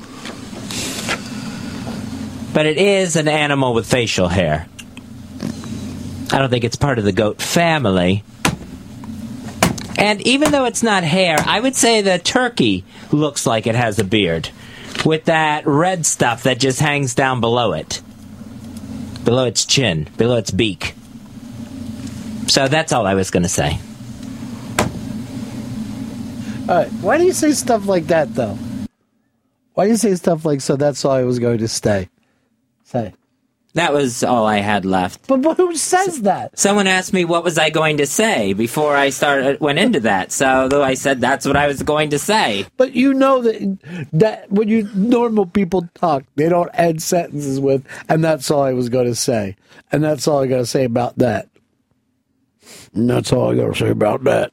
[2.54, 4.68] But it is an animal with facial hair.
[6.32, 8.24] I don't think it's part of the goat family.
[10.02, 14.00] And even though it's not hair, I would say the turkey looks like it has
[14.00, 14.50] a beard
[15.06, 18.02] with that red stuff that just hangs down below it.
[19.24, 20.96] Below its chin, below its beak.
[22.48, 23.80] So that's all I was going to say.
[26.68, 26.90] All right.
[26.94, 28.58] Why do you say stuff like that, though?
[29.76, 32.10] Why do you say stuff like, so that's all I was going to say.
[32.86, 33.14] Say.
[33.74, 35.28] That was all I had left.
[35.28, 36.60] But, who says that?
[36.60, 40.34] Someone asked me what was I going to say before I started went into that.
[40.34, 42.66] So though I said that's what I was going to say.
[42.76, 47.86] But you know that that when you normal people talk, they don't end sentences with,
[48.10, 49.56] and that's all I was going to say,
[49.92, 51.48] and that's all I got to say about that.
[52.94, 54.52] And that's all I got to say about that.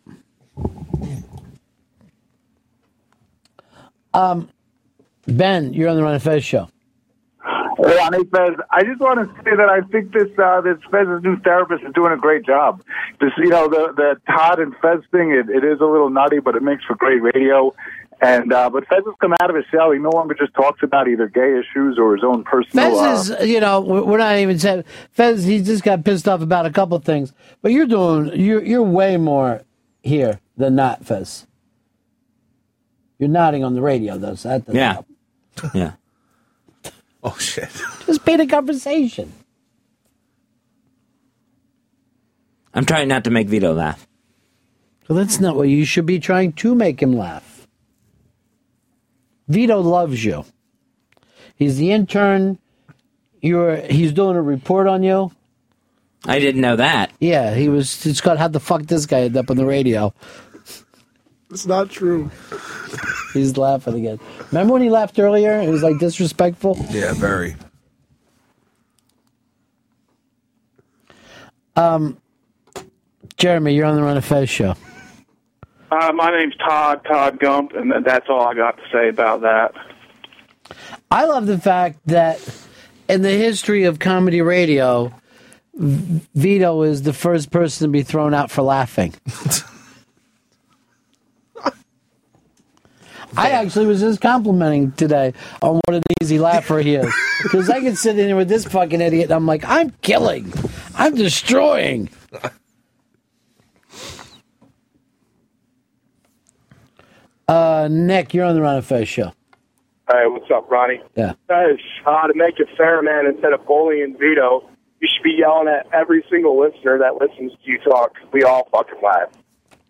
[4.14, 4.48] Um,
[5.26, 6.68] Ben, you're on the Ron and Fez show.
[7.78, 8.56] Hey, Ronnie Fez.
[8.70, 11.92] I just want to say that I think this uh, this Fez's new therapist is
[11.94, 12.82] doing a great job.
[13.20, 15.30] This, you know, the the Todd and Fez thing.
[15.32, 17.74] It, it is a little nutty, but it makes for great radio.
[18.20, 19.92] And uh, but Fez has come out of his shell.
[19.92, 22.98] He no longer just talks about either gay issues or his own personal.
[22.98, 24.82] Fez uh, you know, we're we're not even saying
[25.12, 25.44] Fez.
[25.44, 27.32] He just got pissed off about a couple of things,
[27.62, 29.62] but you're doing you're you're way more
[30.02, 31.46] here than not, Fez.
[33.20, 34.34] You're nodding on the radio, though.
[34.34, 34.92] So that doesn't Yeah.
[34.94, 35.06] help.
[35.74, 35.92] Yeah.
[37.22, 37.68] Oh shit!
[38.06, 39.32] Just be the conversation.
[42.74, 44.06] I'm trying not to make Vito laugh.
[45.08, 47.66] Well, that's not what you should be trying to make him laugh.
[49.48, 50.44] Vito loves you.
[51.56, 52.58] He's the intern.
[53.40, 53.76] You're.
[53.76, 55.32] He's doing a report on you.
[56.24, 57.12] I didn't know that.
[57.20, 58.04] Yeah, he was.
[58.04, 60.12] It's called how the fuck this guy ended up on the radio.
[61.50, 62.30] It's not true.
[63.32, 64.20] He's laughing again.
[64.52, 65.60] Remember when he laughed earlier?
[65.60, 66.76] It was like disrespectful.
[66.90, 67.56] Yeah, very.
[71.76, 72.18] Um,
[73.36, 74.74] Jeremy, you're on the Ron and Fez show.
[75.90, 79.72] Uh, my name's Todd, Todd Gump, and that's all I got to say about that.
[81.10, 82.40] I love the fact that
[83.08, 85.14] in the history of comedy radio,
[85.74, 89.14] Vito is the first person to be thrown out for laughing.
[93.36, 97.12] I actually was just complimenting today on what an easy laugher he is.
[97.40, 100.52] Because I can sit in here with this fucking idiot and I'm like, I'm killing,
[100.96, 102.10] I'm destroying.
[107.46, 109.32] Uh, Nick, you're on the Ron and Fez show.
[110.10, 111.00] Hey, what's up, Ronnie?
[111.14, 111.34] Yeah.
[111.48, 114.68] Guys, uh, to make it fair, man, instead of bullying Vito,
[115.00, 118.14] you should be yelling at every single listener that listens to you talk.
[118.32, 119.30] We all fucking laugh.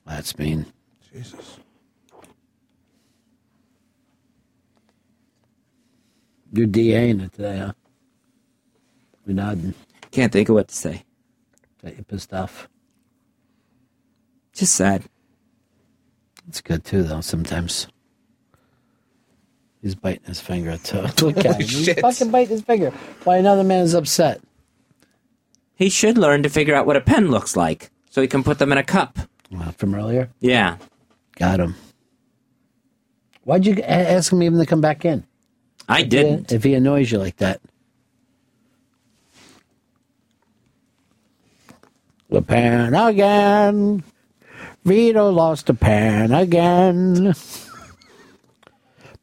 [0.06, 0.66] That's mean.
[1.12, 1.57] Jesus.
[6.52, 7.72] You're DAing it today, huh?
[9.26, 9.74] You're nodding.
[10.10, 11.04] Can't think of what to say.
[11.82, 12.68] Got you pissed off.
[14.54, 15.04] Just sad.
[16.48, 17.20] It's good too, though.
[17.20, 17.86] Sometimes
[19.82, 21.02] he's biting his finger too.
[21.26, 21.60] Look at him.
[21.60, 22.00] He's shit.
[22.00, 22.90] fucking biting his finger.
[23.24, 24.40] Why another man is upset?
[25.74, 28.58] He should learn to figure out what a pen looks like so he can put
[28.58, 29.18] them in a cup.
[29.56, 30.30] Uh, from earlier.
[30.40, 30.78] Yeah.
[31.36, 31.76] Got him.
[33.44, 35.24] Why'd you a- ask him even to come back in?
[35.88, 36.50] I If didn't.
[36.50, 37.60] He, if he annoys you like that.
[42.30, 44.04] The pen again.
[44.84, 47.34] Vito lost a pen again.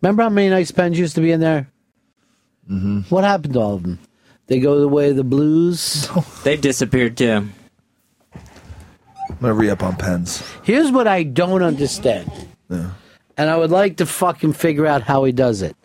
[0.02, 1.70] Remember how many nice pens used to be in there?
[2.70, 3.02] Mm-hmm.
[3.14, 4.00] What happened to all of them?
[4.48, 6.10] They go the way of the blues.
[6.44, 7.48] They've disappeared too.
[8.34, 10.44] I'm gonna re up on pens.
[10.64, 12.32] Here's what I don't understand.
[12.70, 12.92] Yeah.
[13.38, 15.76] And I would like to fucking figure out how he does it.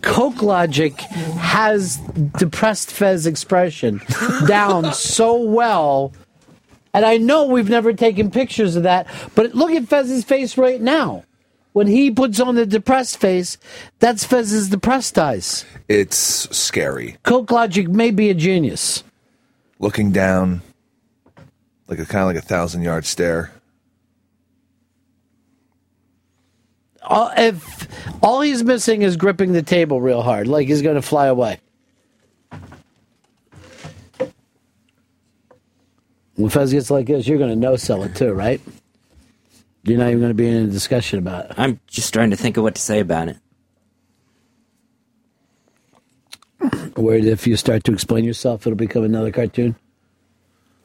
[0.00, 1.00] Cokelogic
[1.38, 1.98] has
[2.38, 4.00] depressed Fez expression
[4.46, 6.12] down so well.
[6.94, 10.80] And I know we've never taken pictures of that, but look at Fez's face right
[10.80, 11.24] now.
[11.72, 13.56] When he puts on the depressed face,
[13.98, 15.64] that's Fez's depressed eyes.
[15.88, 17.16] It's scary.
[17.24, 19.04] Cokelogic may be a genius.
[19.78, 20.60] Looking down,
[21.88, 23.52] like a kind of like a thousand yard stare.
[27.04, 27.88] All, if
[28.22, 31.58] All he's missing is gripping the table real hard, like he's going to fly away.
[36.36, 38.60] When Fez gets like this, you're going to no sell it too, right?
[39.82, 41.54] You're not even going to be in a discussion about it.
[41.58, 43.36] I'm just trying to think of what to say about it.
[46.94, 49.74] Where if you start to explain yourself, it'll become another cartoon.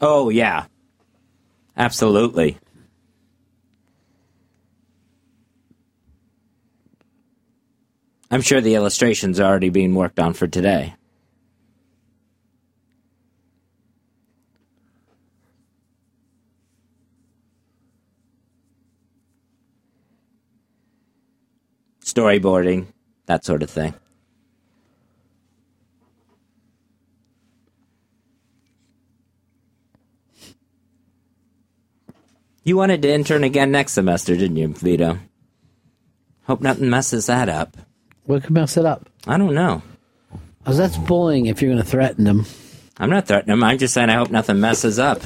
[0.02, 0.66] Oh yeah,
[1.76, 2.58] absolutely.
[8.30, 10.96] I'm sure the illustrations are already being worked on for today.
[22.04, 22.88] Storyboarding,
[23.28, 23.94] that sort of thing.
[32.64, 35.20] You wanted to intern again next semester, didn't you, Vito?
[36.44, 37.78] Hope nothing messes that up.
[38.28, 39.10] What could mess it up?
[39.26, 39.82] I don't know.
[40.66, 42.46] Oh, that's bullying if you're going to threaten him.
[42.98, 43.64] I'm not threatening him.
[43.64, 45.22] I'm just saying I hope nothing messes up.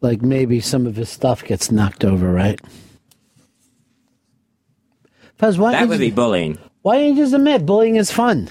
[0.00, 2.60] Like maybe some of his stuff gets knocked over, right?
[5.36, 6.58] Fez, why That didn't would you- be bullying.
[6.82, 8.48] Why didn't you just admit bullying is fun?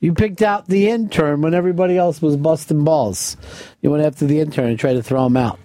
[0.00, 3.36] You picked out the intern when everybody else was busting balls.
[3.80, 5.58] You went after the intern and tried to throw him out.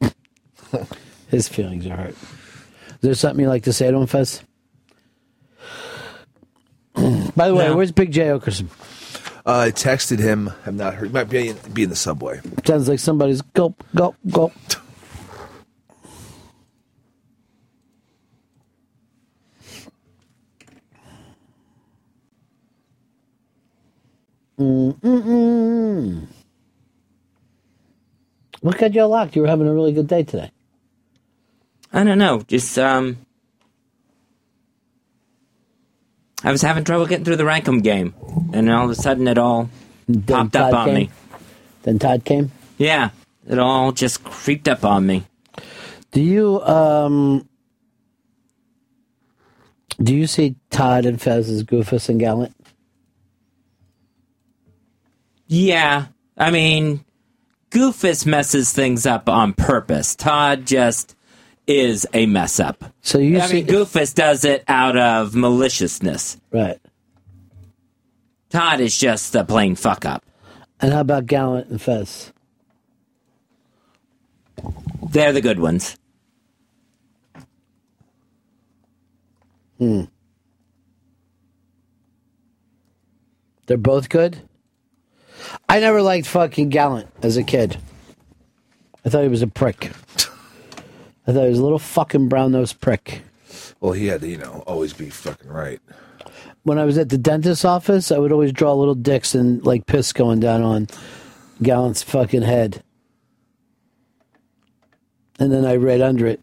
[1.28, 2.14] His feelings are hurt.
[2.96, 4.42] Is there something you'd like to say to him, Fez?
[6.94, 7.76] By the way, No.
[7.76, 8.68] where's Big Jay Oakerson?
[9.44, 10.50] Uh, I texted him.
[10.64, 11.08] I'm not heard.
[11.08, 12.40] He might be in, be in the subway.
[12.64, 14.52] Sounds like somebody's gulp, gulp, gulp.
[24.58, 26.26] Mm-mm-mm.
[28.60, 29.28] What got you all?
[29.28, 30.50] You were having a really good day today.
[31.92, 32.42] I don't know.
[32.46, 33.18] Just um,
[36.44, 38.14] I was having trouble getting through the Rankum game,
[38.52, 39.68] and all of a sudden it all
[40.26, 40.94] popped up on came?
[40.94, 41.10] me.
[41.82, 42.52] Then Todd came.
[42.78, 43.10] Yeah,
[43.48, 45.24] it all just creeped up on me.
[46.12, 47.48] Do you um?
[50.02, 52.54] Do you see Todd and Fez as Goofus and Gallant?
[55.46, 56.06] Yeah,
[56.36, 57.04] I mean,
[57.70, 60.14] Goofus messes things up on purpose.
[60.14, 61.15] Todd just
[61.66, 62.84] is a mess up.
[63.02, 66.38] So you I see, mean, Goofus does it out of maliciousness.
[66.52, 66.78] right?
[68.50, 70.24] Todd is just a plain fuck up.
[70.80, 72.32] And how about Gallant and Fez?
[75.10, 75.96] They're the good ones.
[79.78, 80.02] Hmm.
[83.66, 84.40] They're both good.
[85.68, 87.76] I never liked fucking Gallant as a kid.
[89.04, 89.90] I thought he was a prick.
[91.26, 93.22] I thought he was a little fucking brown nosed prick.
[93.80, 95.80] Well, he had to, you know, always be fucking right.
[96.62, 99.86] When I was at the dentist's office, I would always draw little dicks and like
[99.86, 100.88] piss going down on
[101.62, 102.82] Gallant's fucking head.
[105.38, 106.40] And then I read under it,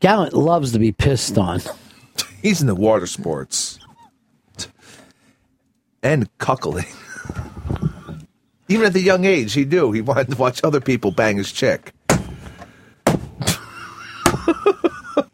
[0.00, 1.60] Gallant loves to be pissed on.
[2.42, 3.78] He's in the water sports
[6.02, 6.86] and cuckolding.
[8.68, 9.92] Even at the young age, he do.
[9.92, 11.92] He wanted to watch other people bang his chick.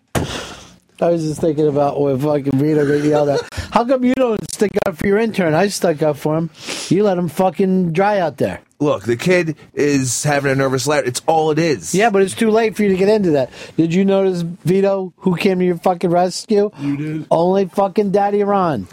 [1.01, 3.41] I was just thinking about when fucking Vito got yelled at.
[3.73, 5.53] How come you don't stick up for your intern?
[5.53, 6.51] I stuck up for him.
[6.89, 8.61] You let him fucking dry out there.
[8.79, 11.05] Look, the kid is having a nervous laugh.
[11.05, 11.95] It's all it is.
[11.95, 13.51] Yeah, but it's too late for you to get into that.
[13.77, 16.71] Did you notice, Vito, who came to your fucking rescue?
[16.79, 17.27] You did.
[17.31, 18.87] Only fucking Daddy Ron.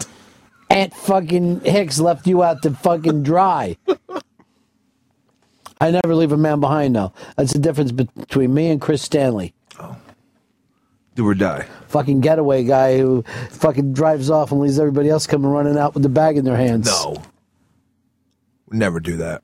[0.70, 3.76] Aunt fucking Hicks left you out to fucking dry.
[5.80, 7.12] I never leave a man behind, though.
[7.36, 9.52] That's the difference between me and Chris Stanley.
[11.14, 11.66] Do or die.
[11.88, 16.02] Fucking getaway guy who fucking drives off and leaves everybody else coming running out with
[16.02, 16.86] the bag in their hands.
[16.86, 17.22] No.
[18.68, 19.42] Would never do that.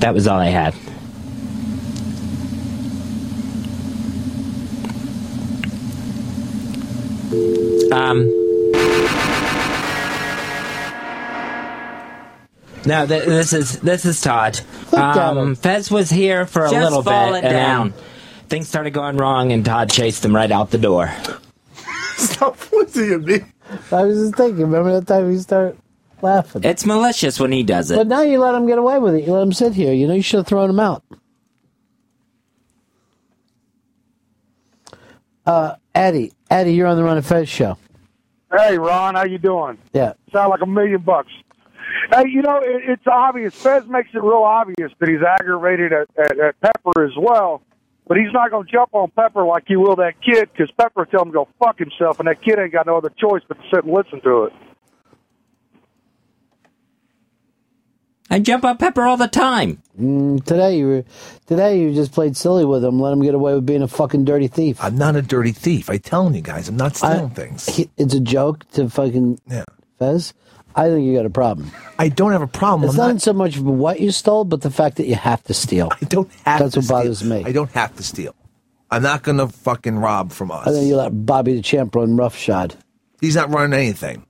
[0.00, 0.74] That was all I had.
[7.92, 8.28] Um.
[12.84, 14.60] No, th- this is this is Todd.
[14.92, 17.90] Um, Fez was here for a Just little bit, it and down.
[17.90, 17.98] then
[18.48, 21.10] things started going wrong, and Todd chased him right out the door.
[22.16, 23.40] Stop pointing at me.
[23.90, 25.78] I was just thinking, remember that time he start
[26.20, 26.64] laughing?
[26.64, 27.96] It's malicious when he does it.
[27.96, 29.24] But now you let him get away with it.
[29.24, 29.92] You let him sit here.
[29.94, 31.02] You know, you should have thrown him out.
[35.46, 36.32] Uh, Eddie.
[36.50, 37.78] Eddie, you're on the Ron and Fez show.
[38.56, 39.78] Hey, Ron, how you doing?
[39.92, 40.12] Yeah.
[40.32, 41.30] Sound like a million bucks.
[42.10, 43.54] Hey, you know, it, it's obvious.
[43.54, 47.62] Fez makes it real obvious that he's aggravated at, at, at Pepper as well.
[48.06, 51.06] But he's not going to jump on Pepper like he will that kid because Pepper
[51.06, 53.54] tell him to go fuck himself, and that kid ain't got no other choice but
[53.54, 54.52] to sit and listen to it.
[58.32, 59.82] I jump on Pepper all the time.
[60.00, 61.04] Mm, today you were,
[61.46, 64.24] today you just played silly with him, let him get away with being a fucking
[64.24, 64.82] dirty thief.
[64.82, 65.90] I'm not a dirty thief.
[65.90, 67.66] I telling you guys, I'm not stealing I- things.
[67.66, 69.64] he- it's a joke to fucking Yeah.
[69.98, 70.32] Fez.
[70.74, 71.70] I think you got a problem.
[71.98, 72.88] I don't have a problem.
[72.88, 75.52] It's I'm not, so much what you stole, but the fact that you have to
[75.54, 75.90] steal.
[76.00, 77.44] I don't have That's to what bothers me.
[77.44, 78.34] I don't have to steal.
[78.90, 80.66] I'm not gonna fucking rob from us.
[80.66, 82.74] I think you let Bobby the Champ run roughshod.
[83.20, 84.24] He's not running anything.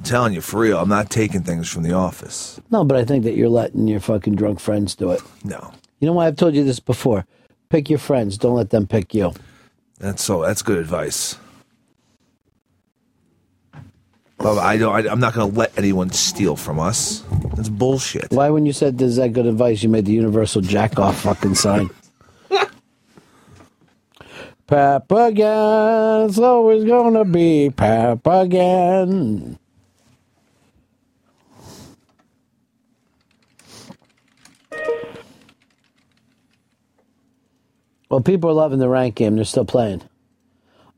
[0.00, 2.58] I'm telling you, for real, I'm not taking things from the office.
[2.70, 5.20] No, but I think that you're letting your fucking drunk friends do it.
[5.44, 5.74] No.
[5.98, 7.26] You know why I've told you this before?
[7.68, 8.38] Pick your friends.
[8.38, 9.34] Don't let them pick you.
[9.98, 10.40] That's so.
[10.40, 11.36] That's good advice.
[14.38, 14.94] But I don't.
[14.94, 17.22] I, I'm not going to let anyone steal from us.
[17.54, 18.30] That's bullshit.
[18.30, 21.20] Why, when you said this is that good advice, you made the universal jack off
[21.20, 21.90] fucking sign?
[24.70, 26.30] Again.
[26.30, 29.58] It's always gonna be Pep again.
[38.10, 39.36] Well, people are loving the rank game.
[39.36, 40.02] They're still playing.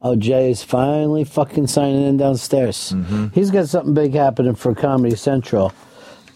[0.00, 2.92] Oh, Jay's finally fucking signing in downstairs.
[3.32, 5.72] He's got something big happening for Comedy Central.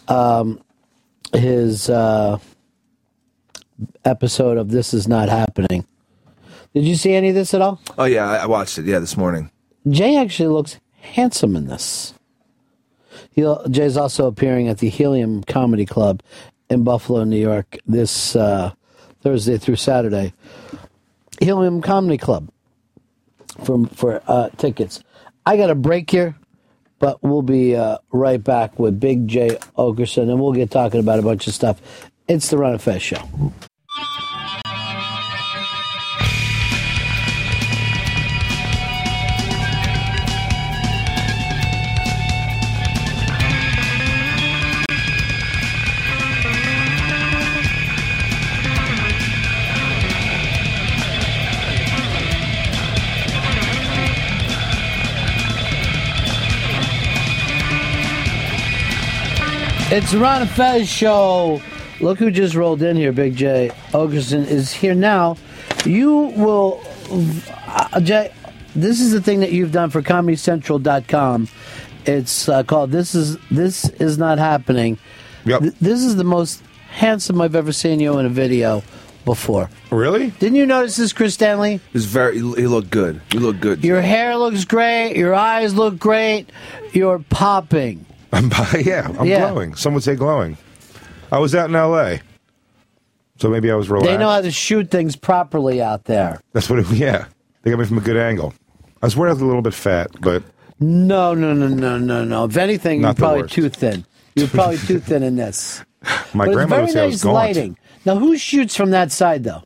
[0.06, 0.60] Um,
[1.32, 2.38] his uh,
[4.04, 5.84] episode of This Is Not Happening.
[6.74, 7.80] Did you see any of this at all?
[7.98, 8.84] Oh yeah, I, I watched it.
[8.84, 9.50] Yeah, this morning.
[9.88, 12.14] Jay actually looks handsome in this.
[13.32, 16.22] He'll, Jay's also appearing at the Helium Comedy Club
[16.68, 18.72] in Buffalo, New York, this uh,
[19.26, 20.32] Thursday through Saturday.
[21.40, 22.48] Helium Comedy Club
[23.64, 25.02] for for uh, tickets.
[25.44, 26.36] I got a break here,
[27.00, 31.18] but we'll be uh, right back with Big Jay Oakerson, and we'll get talking about
[31.18, 31.82] a bunch of stuff.
[32.28, 33.18] It's the Ron and Fez show.
[59.96, 61.62] It's the Ron and Fez show.
[62.02, 65.38] Look who just rolled in here, Big Jay Oakerson is here now.
[65.86, 66.82] You will,
[67.66, 68.30] uh, Jay,
[68.74, 71.48] this is the thing that you've done for ComedyCentral.com.
[72.04, 74.98] It's uh, called "This Is This Is Not Happening."
[75.46, 75.62] Yep.
[75.80, 78.82] this is the most handsome I've ever seen you in a video
[79.24, 79.70] before.
[79.90, 80.28] Really?
[80.32, 81.80] Didn't you notice this, Chris Stanley?
[81.94, 82.34] He's very.
[82.34, 83.22] He looked good.
[83.32, 83.82] You look good.
[83.82, 85.16] Your hair looks great.
[85.16, 86.50] Your eyes look great.
[86.92, 88.05] You're popping.
[88.32, 88.50] I'm,
[88.80, 89.50] yeah, I'm Yeah.
[89.50, 89.74] glowing.
[89.76, 90.56] Some would say glowing.
[91.32, 92.20] I was out in L.A.,
[93.38, 94.10] so maybe I was relaxed.
[94.10, 96.40] They know how to shoot things properly out there.
[96.52, 96.78] That's what.
[96.78, 97.26] It, yeah,
[97.62, 98.54] they got me from a good angle.
[99.02, 100.42] I was wearing a little bit fat, but
[100.80, 102.44] No, no, no, no, no, no.
[102.46, 103.54] If anything, Not you're probably worst.
[103.54, 104.04] too thin.
[104.34, 105.82] You're probably too thin in this.
[106.34, 107.34] my but grandmother it's would say I very was nice gaunt.
[107.34, 107.78] lighting.
[108.06, 109.62] Now, who shoots from that side, though?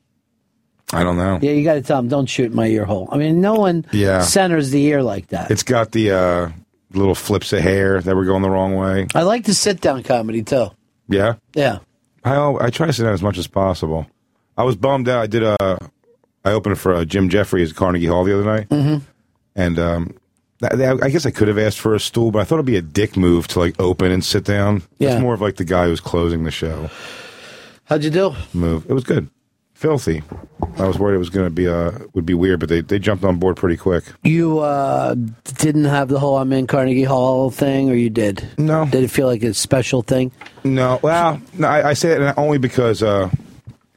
[0.93, 1.39] I don't know.
[1.41, 3.09] Yeah, you got to tell them, don't shoot my ear hole.
[3.13, 4.23] I mean, no one Yeah.
[4.23, 5.51] centers the ear like that.
[5.53, 6.49] It's got the uh,
[6.93, 9.07] little flips of hair that were going the wrong way.
[9.15, 10.69] I like the sit down comedy, too.
[11.09, 11.79] Yeah, Yeah.
[12.25, 14.07] I I try to sit down as much as possible.
[14.57, 15.23] I was bummed out.
[15.23, 15.57] I did a
[16.45, 19.05] I opened for uh, Jim Jeffries at Carnegie Hall the other night, Mm-hmm.
[19.57, 20.15] and um,
[20.61, 22.77] that- I guess I could have asked for a stool, but I thought it'd be
[22.77, 24.83] a dick move to like open and sit down.
[24.99, 25.13] Yeah.
[25.15, 26.91] It's more of like the guy who's closing the show
[27.85, 28.35] How'd you do?
[28.55, 28.85] move.
[28.89, 29.29] It was good,
[29.81, 30.23] filthy.
[30.77, 32.99] I was worried it was going to be uh would be weird, but they they
[32.99, 34.05] jumped on board pretty quick.
[34.23, 35.15] You uh,
[35.57, 38.47] didn't have the whole I'm in Carnegie Hall thing, or you did?
[38.59, 38.85] No.
[38.85, 40.33] Did it feel like a special thing?
[40.65, 43.31] No, well, no, I, I say it only because uh,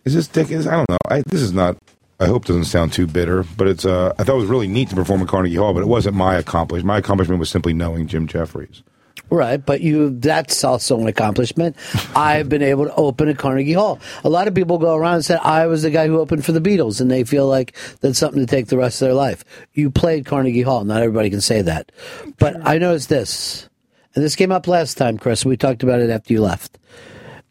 [0.06, 0.50] is this dick?
[0.52, 0.98] Is I don't know.
[1.10, 1.78] I, this is not.
[2.20, 3.86] I hope it doesn't sound too bitter, but it's.
[3.86, 6.16] Uh, I thought it was really neat to perform at Carnegie Hall, but it wasn't
[6.16, 6.88] my accomplishment.
[6.88, 8.84] My accomplishment was simply knowing Jim Jeffries.
[9.34, 11.76] Right, but you—that's also an accomplishment.
[12.16, 14.00] I've been able to open at Carnegie Hall.
[14.24, 16.52] A lot of people go around and say I was the guy who opened for
[16.52, 19.44] the Beatles, and they feel like that's something to take the rest of their life.
[19.74, 20.84] You played Carnegie Hall.
[20.86, 21.92] Not everybody can say that,
[22.38, 23.68] but I noticed this,
[24.14, 25.44] and this came up last time, Chris.
[25.44, 26.78] We talked about it after you left.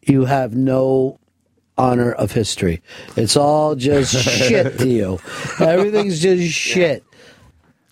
[0.03, 1.19] You have no
[1.77, 2.81] honor of history.
[3.17, 5.19] It's all just shit to you.
[5.59, 7.03] Everything's just shit.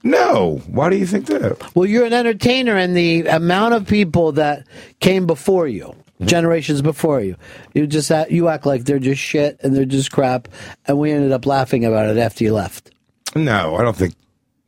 [0.03, 1.75] No, why do you think that?
[1.75, 4.65] Well, you're an entertainer, and the amount of people that
[4.99, 7.35] came before you, generations before you,
[7.73, 10.47] you just act, you act like they're just shit and they're just crap,
[10.85, 12.91] and we ended up laughing about it after you left.
[13.35, 14.15] No, I don't think.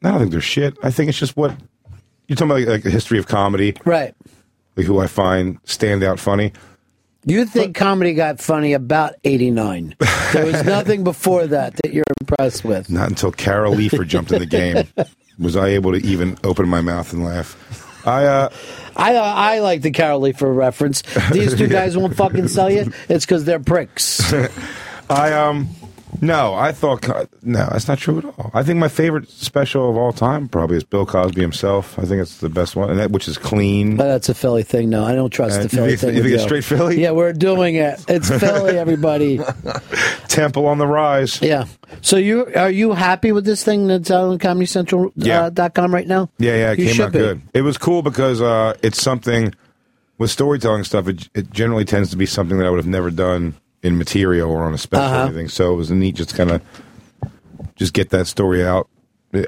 [0.03, 0.77] I don't think they're shit.
[0.83, 1.55] I think it's just what
[2.27, 4.13] you're talking about, like, like the history of comedy, right?
[4.75, 6.51] Like who I find stand out funny.
[7.25, 9.95] You think comedy got funny about 89.
[10.33, 12.89] There was nothing before that that you're impressed with.
[12.89, 14.85] Not until Carol Leifer jumped in the game
[15.39, 17.57] was I able to even open my mouth and laugh.
[18.05, 18.49] I uh,
[18.95, 21.03] I uh, I like the Carol for reference.
[21.31, 22.91] These two guys won't fucking sell you.
[23.09, 24.33] It's because they're pricks.
[25.09, 25.69] I um
[26.21, 27.07] no, I thought
[27.43, 28.51] no, that's not true at all.
[28.53, 31.97] I think my favorite special of all time probably is Bill Cosby himself.
[31.99, 33.97] I think it's the best one, and that which is clean.
[33.97, 34.89] But that's a Philly thing.
[34.89, 36.15] No, I don't trust Uh, the Philly you think- thing.
[36.17, 37.01] you think it's straight Philly?
[37.01, 38.03] Yeah, we're doing it.
[38.07, 39.39] It's Philly, everybody.
[40.27, 41.41] Temple on the rise.
[41.41, 41.65] Yeah.
[42.01, 45.43] So you are you happy with this thing that's out on ComedyCentral Yeah.
[45.43, 46.29] uh, dot com right now?
[46.39, 47.19] Yeah, yeah, it You came out be.
[47.19, 47.41] good.
[47.53, 49.53] It was cool because uh, it's something
[50.17, 51.07] with storytelling stuff.
[51.07, 54.49] It, it generally tends to be something that I would have never done in material
[54.49, 55.23] or on a special Uh-huh.
[55.23, 55.49] or anything.
[55.49, 56.61] So it was neat just kind of
[57.75, 58.87] just get that story out.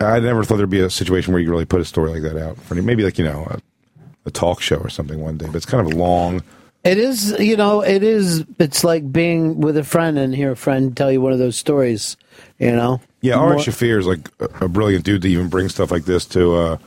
[0.01, 2.37] I never thought there'd be a situation where you really put a story like that
[2.41, 3.59] out maybe like you know a,
[4.25, 5.45] a talk show or something one day.
[5.47, 6.43] But it's kind of long.
[6.83, 8.43] It is, you know, it is.
[8.59, 11.55] It's like being with a friend and hear a friend tell you one of those
[11.57, 12.15] stories.
[12.59, 13.01] You know.
[13.21, 16.25] Yeah, Ari Shaffir is like a, a brilliant dude to even bring stuff like this
[16.27, 16.77] to uh,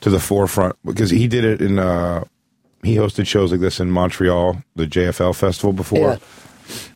[0.00, 1.78] to the forefront because he did it in.
[1.78, 2.24] Uh,
[2.82, 6.16] he hosted shows like this in Montreal, the JFL festival before, Yeah.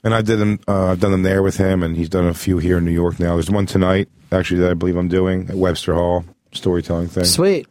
[0.05, 0.61] and I did them.
[0.69, 2.93] Uh, I've done them there with him, and he's done a few here in New
[2.93, 3.35] York now.
[3.35, 7.67] There's one tonight actually that I believe I'm doing at Webster Hall storytelling thing, Sweet.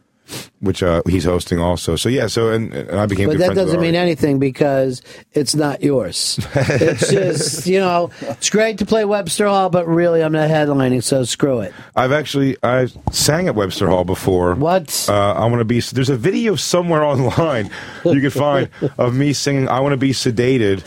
[0.60, 1.96] Which uh, he's hosting also.
[1.96, 3.28] So yeah, so and, and I became.
[3.28, 5.02] But that doesn't mean anything because
[5.32, 6.38] it's not yours.
[6.54, 11.02] it's just, you know, it's great to play Webster Hall, but really I'm not headlining,
[11.02, 11.72] so screw it.
[11.96, 14.54] I've actually I sang at Webster Hall before.
[14.54, 15.06] What?
[15.08, 15.80] Uh, I want to be.
[15.80, 17.70] There's a video somewhere online
[18.04, 18.68] you can find
[18.98, 20.84] of me singing "I Want to Be Sedated"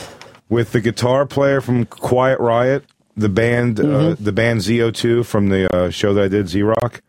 [0.50, 2.86] with the guitar player from Quiet Riot,
[3.18, 4.18] the band, uh, Mhm.
[4.20, 7.02] the band ZO2 from the uh, show that I did, Z Rock,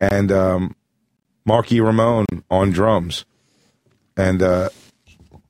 [0.00, 0.76] and um,
[1.44, 3.24] Marky Ramone on drums,
[4.16, 4.42] and.
[4.42, 4.68] Uh,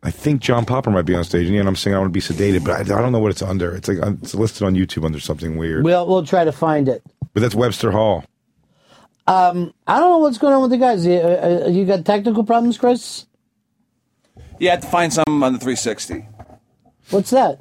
[0.02, 2.12] I think John Popper might be on stage, and yeah, I'm saying I want to
[2.12, 3.74] be sedated, but I, I don't know what it's under.
[3.76, 5.84] It's like it's listed on YouTube under something weird.
[5.84, 7.02] We'll we'll try to find it.
[7.34, 8.24] But that's Webster Hall.
[9.30, 11.06] Um, I don't know what's going on with the guys.
[11.06, 13.26] You, uh, uh, you got technical problems, Chris?
[14.58, 16.26] You have to find some on the 360.
[17.10, 17.60] What's that?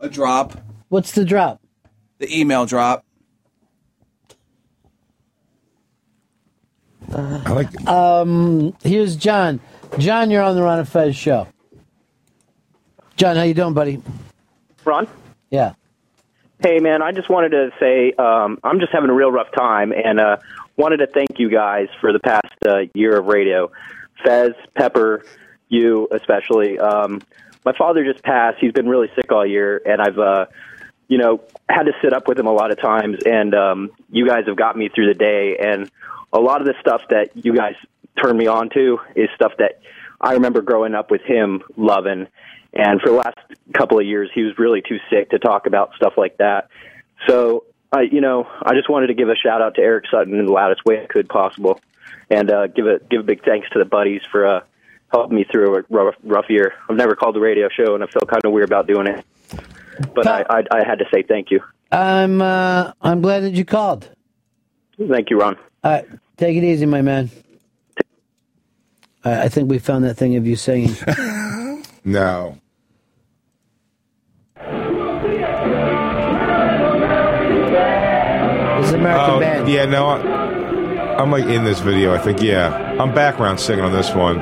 [0.00, 0.60] A drop.
[0.88, 1.62] What's the drop?
[2.18, 3.05] The email drop.
[7.14, 7.86] I like.
[7.86, 9.60] Um, here's John.
[9.98, 11.46] John, you're on the Ron and Fez show.
[13.16, 14.02] John, how you doing, buddy?
[14.84, 15.08] Ron?
[15.50, 15.74] Yeah.
[16.60, 19.92] Hey, man, I just wanted to say um, I'm just having a real rough time
[19.92, 20.38] and uh,
[20.76, 23.70] wanted to thank you guys for the past uh, year of radio.
[24.24, 25.24] Fez, Pepper,
[25.68, 26.78] you especially.
[26.78, 27.20] Um,
[27.64, 28.58] my father just passed.
[28.60, 30.46] He's been really sick all year, and I've, uh,
[31.08, 34.26] you know, had to sit up with him a lot of times, and um, you
[34.26, 35.56] guys have got me through the day.
[35.58, 35.90] And
[36.36, 37.74] a lot of the stuff that you guys
[38.22, 39.80] turned me on to is stuff that
[40.20, 42.28] I remember growing up with him loving.
[42.72, 43.38] And for the last
[43.72, 46.68] couple of years, he was really too sick to talk about stuff like that.
[47.26, 50.38] So, I, you know, I just wanted to give a shout out to Eric Sutton
[50.38, 51.80] in the loudest way I could possible,
[52.28, 54.60] and uh, give a give a big thanks to the buddies for uh,
[55.10, 56.74] helping me through a rough, rough year.
[56.90, 59.24] I've never called the radio show, and I felt kind of weird about doing it,
[60.14, 61.60] but I, I, I had to say thank you.
[61.90, 64.10] I'm uh, I'm glad that you called.
[64.98, 65.56] Thank you, Ron.
[65.84, 66.06] All right,
[66.36, 67.30] take it easy, my man.
[69.24, 70.94] I I think we found that thing of you singing.
[72.08, 72.56] No.
[77.56, 79.68] This is American Oh, Band.
[79.68, 82.14] Yeah, no, I, I'm like in this video.
[82.14, 84.36] I think, yeah, I'm background singing on this one.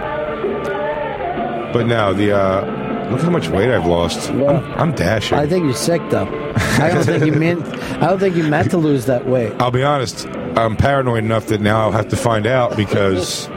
[1.73, 2.65] But no, the uh,
[3.11, 4.31] look how much weight I've lost.
[4.31, 4.41] I'm,
[4.75, 5.39] I'm dashing.
[5.39, 6.27] I think you're sick though.
[6.57, 7.65] I don't think you meant.
[7.67, 9.53] I don't think you meant to lose that weight.
[9.61, 10.27] I'll be honest.
[10.57, 13.49] I'm paranoid enough that now I'll have to find out because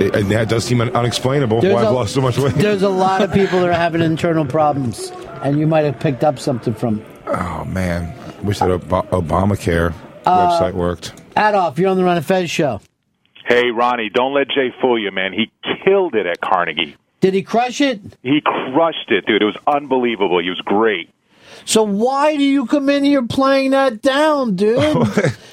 [0.00, 2.54] it, it, that does seem unexplainable There's why I've lost so much weight.
[2.54, 5.10] There's a lot of people that are having internal problems,
[5.42, 7.04] and you might have picked up something from.
[7.26, 8.14] Oh man,
[8.44, 9.94] wish that Ob- Obamacare
[10.26, 11.14] Uh, website worked.
[11.36, 12.80] Adolf, you're on the Ron and Fez show.
[13.46, 15.32] Hey, Ronnie, don't let Jay fool you, man.
[15.32, 15.50] He
[15.84, 16.96] killed it at Carnegie.
[17.22, 18.00] Did he crush it?
[18.24, 19.42] He crushed it, dude.
[19.42, 20.42] It was unbelievable.
[20.42, 21.08] He was great.
[21.64, 25.06] So why do you come in here playing that down, dude?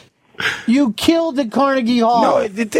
[0.68, 2.24] you killed the Carnegie Hall.
[2.24, 2.74] No, it, it,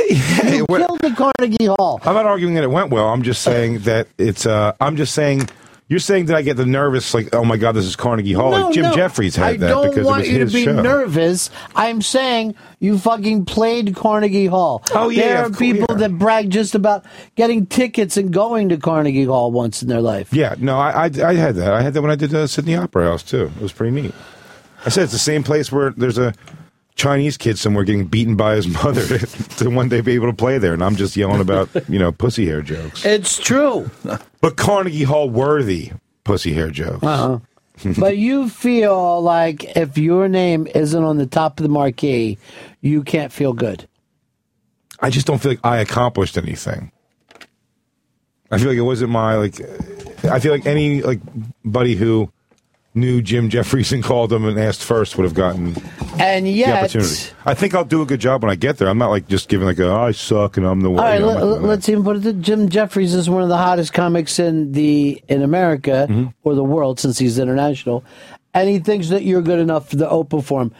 [0.56, 2.02] you killed the Carnegie Hall.
[2.04, 3.10] I'm not arguing that it went well.
[3.10, 4.48] I'm just saying that it's.
[4.48, 5.48] Uh, I'm just saying.
[5.90, 8.52] You're saying that I get the nervous, like, oh my god, this is Carnegie Hall.
[8.52, 8.96] No, like Jim no.
[8.96, 10.82] Jeffries had I that don't because want it was you his to be show.
[10.84, 11.50] nervous.
[11.76, 14.84] I'm saying you fucking played Carnegie Hall.
[14.94, 17.06] Oh, yeah, there are people that brag just about
[17.36, 20.32] getting tickets and going to Carnegie Hall once in their life.
[20.32, 21.74] Yeah, no, I, I, I had that.
[21.74, 23.52] I had that when I did uh, Sydney Opera House too.
[23.56, 24.14] It was pretty neat.
[24.86, 26.36] I said it's the same place where there's a
[27.00, 30.58] Chinese kid somewhere getting beaten by his mother to, one day be able to play
[30.58, 33.06] there, and I'm just yelling about you know pussy hair jokes.
[33.06, 33.90] It's true.
[34.42, 35.92] But Carnegie Hall worthy
[36.24, 37.04] pussy hair jokes.
[37.04, 37.40] Uh-huh.
[37.98, 42.38] but you feel like if your name isn't on the top of the marquee,
[42.82, 43.88] you can't feel good.
[45.00, 46.92] I just don't feel like I accomplished anything.
[48.52, 49.62] I feel like it wasn't my like.
[50.26, 51.22] I feel like any like
[51.64, 52.30] buddy who
[53.00, 55.76] knew Jim Jeffries and called him and asked first would have gotten
[56.20, 57.32] And the yet, opportunity.
[57.46, 58.88] I think I'll do a good job when I get there.
[58.90, 61.04] I'm not like just giving like a oh, I suck and I'm the all one.
[61.04, 62.24] right, you know, I'm let's even put it.
[62.24, 66.28] that Jim Jeffries is one of the hottest comics in the in America Mm-hmm.
[66.44, 68.04] or the world since he's international,
[68.54, 70.72] and he thinks that you're good enough for the open for him.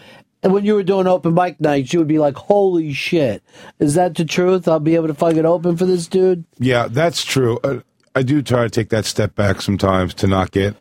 [0.42, 3.44] And when you were doing open mic nights, you would be like, "Holy shit,
[3.80, 4.68] is that the truth?
[4.68, 7.60] I'll be able to fucking open for this dude." Yeah, that's true.
[7.64, 7.80] Uh,
[8.16, 10.76] I do try to take that step back sometimes to not get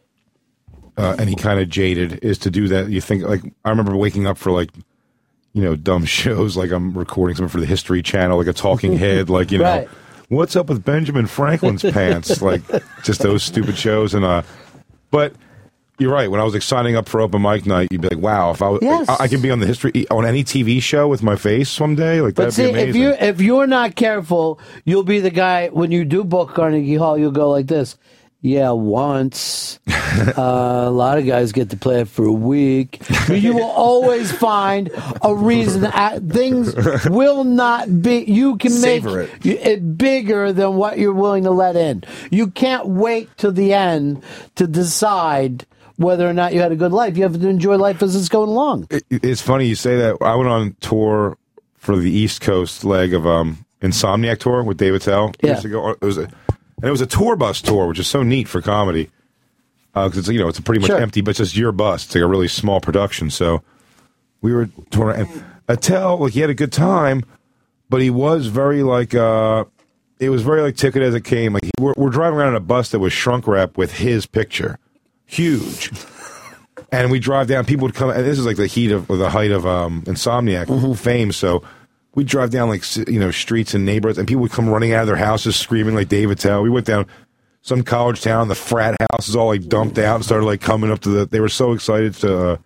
[0.98, 2.22] uh, any kind of jaded.
[2.22, 2.90] Is to do that.
[2.90, 4.70] You think like I remember waking up for like
[5.54, 8.96] you know dumb shows like I'm recording something for the History Channel, like a talking
[8.98, 9.64] head, like you know.
[9.64, 9.88] Right.
[10.28, 12.42] What's up with Benjamin Franklin's pants?
[12.42, 12.60] Like
[13.02, 14.42] just those stupid shows, and uh,
[15.10, 15.32] but
[15.98, 16.30] you're right.
[16.30, 18.60] When I was like signing up for open mic night, you'd be like, "Wow, if
[18.60, 19.08] I was, Yes.
[19.08, 22.20] I, I could be on the history on any TV show with my face someday,
[22.20, 25.30] like But that'd see, be amazing." if you if you're not careful, you'll be the
[25.30, 27.16] guy when you do book Carnegie Hall.
[27.16, 27.96] You'll go like this.
[28.40, 29.80] Yeah, once.
[29.88, 33.02] uh, a lot of guys get to play it for a week.
[33.28, 34.90] You will always find
[35.22, 35.84] a reason.
[35.84, 36.72] uh, Things
[37.06, 38.18] will not be.
[38.24, 39.44] You can make it.
[39.44, 42.04] it bigger than what you're willing to let in.
[42.30, 44.22] You can't wait till the end
[44.54, 45.66] to decide
[45.96, 47.16] whether or not you had a good life.
[47.16, 48.86] You have to enjoy life as it's going along.
[48.90, 50.16] It- it's funny you say that.
[50.20, 51.36] I went on tour
[51.76, 55.54] for the East Coast leg of um Insomniac tour with Dave Attell Yeah.
[55.54, 55.90] years ago.
[55.90, 56.28] It was a
[56.80, 59.10] and it was a tour bus tour, which is so neat for comedy
[59.94, 60.98] because it's you know it's a pretty much Sure.
[61.00, 62.04] empty, but it's just your bus.
[62.06, 63.30] It's like a really small production.
[63.30, 63.62] So
[64.40, 67.22] we were touring, and Attell like he had a good time,
[67.90, 69.64] but he was very like uh
[70.20, 71.52] it was very like ticket as it came.
[71.52, 74.78] Like we're, we're driving around in a bus that was shrunk wrap with his picture,
[75.26, 75.90] huge.
[76.90, 77.64] And we drive down.
[77.66, 78.08] People would come.
[78.10, 81.32] And this is like the heat of the height of um, insomniac fame.
[81.32, 81.62] So
[82.18, 85.02] we drive down like you know streets and neighborhoods, and people would come running out
[85.02, 86.62] of their houses screaming like Dave Attell.
[86.62, 87.06] We went down
[87.62, 88.48] some college town.
[88.48, 91.26] The frat house is all like dumped out and started like coming up to the.
[91.26, 92.56] They were so excited to uh,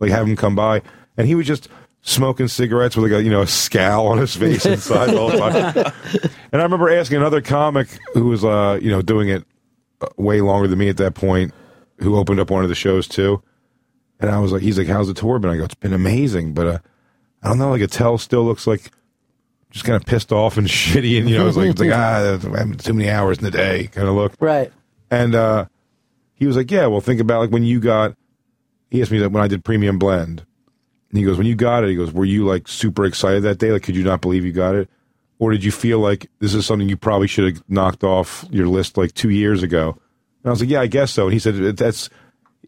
[0.00, 0.82] like have him come by,
[1.16, 1.68] and he was just
[2.00, 6.30] smoking cigarettes with like a you know a scowl on his face inside the time.
[6.52, 9.44] And I remember asking another comic who was uh you know doing it
[10.00, 11.54] uh, way longer than me at that point,
[12.00, 13.44] who opened up one of the shows too.
[14.18, 15.52] And I was like, he's like, how's the tour been?
[15.52, 16.78] I go, it's been amazing, but uh,
[17.42, 17.70] I don't know.
[17.70, 18.90] Like Attell still looks like
[19.70, 22.38] just kind of pissed off and shitty, and you know, it's like it's like ah,
[22.56, 24.34] I'm too many hours in the day kind of look.
[24.40, 24.72] Right.
[25.10, 25.66] And uh,
[26.34, 28.16] he was like, yeah, well, think about like when you got.
[28.90, 30.44] He asked me that when I did Premium Blend,
[31.12, 33.58] and he goes, when you got it, he goes, were you like super excited that
[33.58, 33.70] day?
[33.70, 34.88] Like, could you not believe you got it?
[35.38, 38.66] Or did you feel like this is something you probably should have knocked off your
[38.66, 39.98] list like two years ago?
[40.42, 41.24] And I was like, yeah, I guess so.
[41.24, 42.08] And he said, that's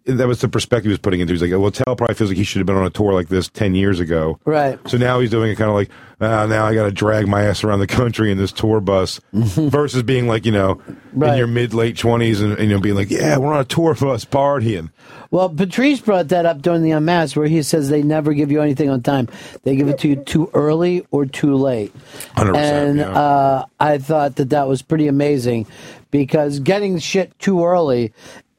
[0.07, 1.33] that was the perspective he was putting into.
[1.33, 3.29] He's like, well, Attell probably feels like he should have been on a tour like
[3.29, 4.39] this ten years ago.
[4.45, 4.79] Right.
[4.89, 5.91] So now he's doing it kind of like,
[6.21, 9.21] ah, now I got to drag my ass around the country in this tour bus,
[9.33, 10.83] versus being like, you know,
[11.15, 13.65] in your mid late twenties and, and you know being like, yeah, we're on a
[13.65, 14.91] tour bus partying.
[15.31, 18.61] Well, Patrice brought that up during the Unmasked, where he says they never give you
[18.61, 19.29] anything on time.
[19.65, 21.93] They give it to you too early or too late.
[22.37, 23.09] 100%, and yeah.
[23.09, 25.67] uh, I thought that that was pretty amazing
[26.13, 28.13] because getting shit too early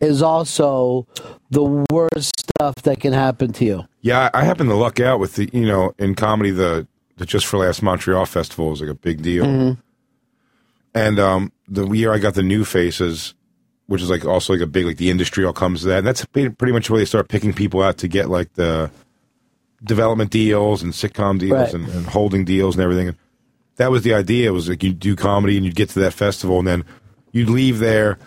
[0.06, 1.06] is also
[1.50, 3.84] the worst stuff that can happen to you.
[4.02, 6.88] Yeah, I happened to luck out with the you know in comedy the
[7.18, 9.78] the Just for Laughs Montreal Festival was like a big deal, Mhm.
[10.94, 13.34] and um, the year I got the New Faces,
[13.88, 16.08] which is like also like a big like the industry all comes to that, and
[16.08, 18.92] that's pretty much where they start picking people out to get like the
[19.84, 21.74] development deals and sitcom deals Right.
[21.74, 23.10] and, and holding deals and everything.
[23.10, 23.18] And
[23.78, 24.52] that was the idea.
[24.54, 26.86] Was like you do comedy and you'd get to that festival and then
[27.32, 28.18] you'd leave there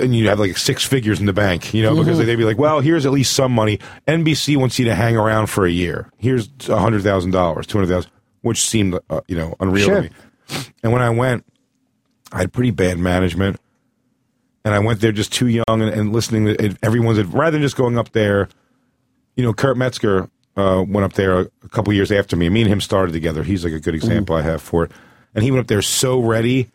[0.00, 2.26] and you'd have like six figures in the bank, you know, because Mhm.
[2.26, 3.78] they'd be like, well, here's at least some money.
[4.06, 6.10] NBC wants you to hang around for a year.
[6.18, 8.10] Here's a hundred thousand dollars, two hundred thousand,
[8.42, 9.96] which seemed uh, you know unreal Sure.
[9.96, 10.10] to me.
[10.82, 11.44] And when I went,
[12.32, 13.58] I had pretty bad management,
[14.64, 17.76] and I went there just too young and, and listening to everyone's rather than just
[17.76, 18.48] going up there.
[19.36, 22.48] You know, Kurt Metzger uh, went up there a, a couple years after me.
[22.50, 23.42] Me and him started together.
[23.42, 24.92] He's like a good example I have for it.
[25.34, 26.70] And he went up there so ready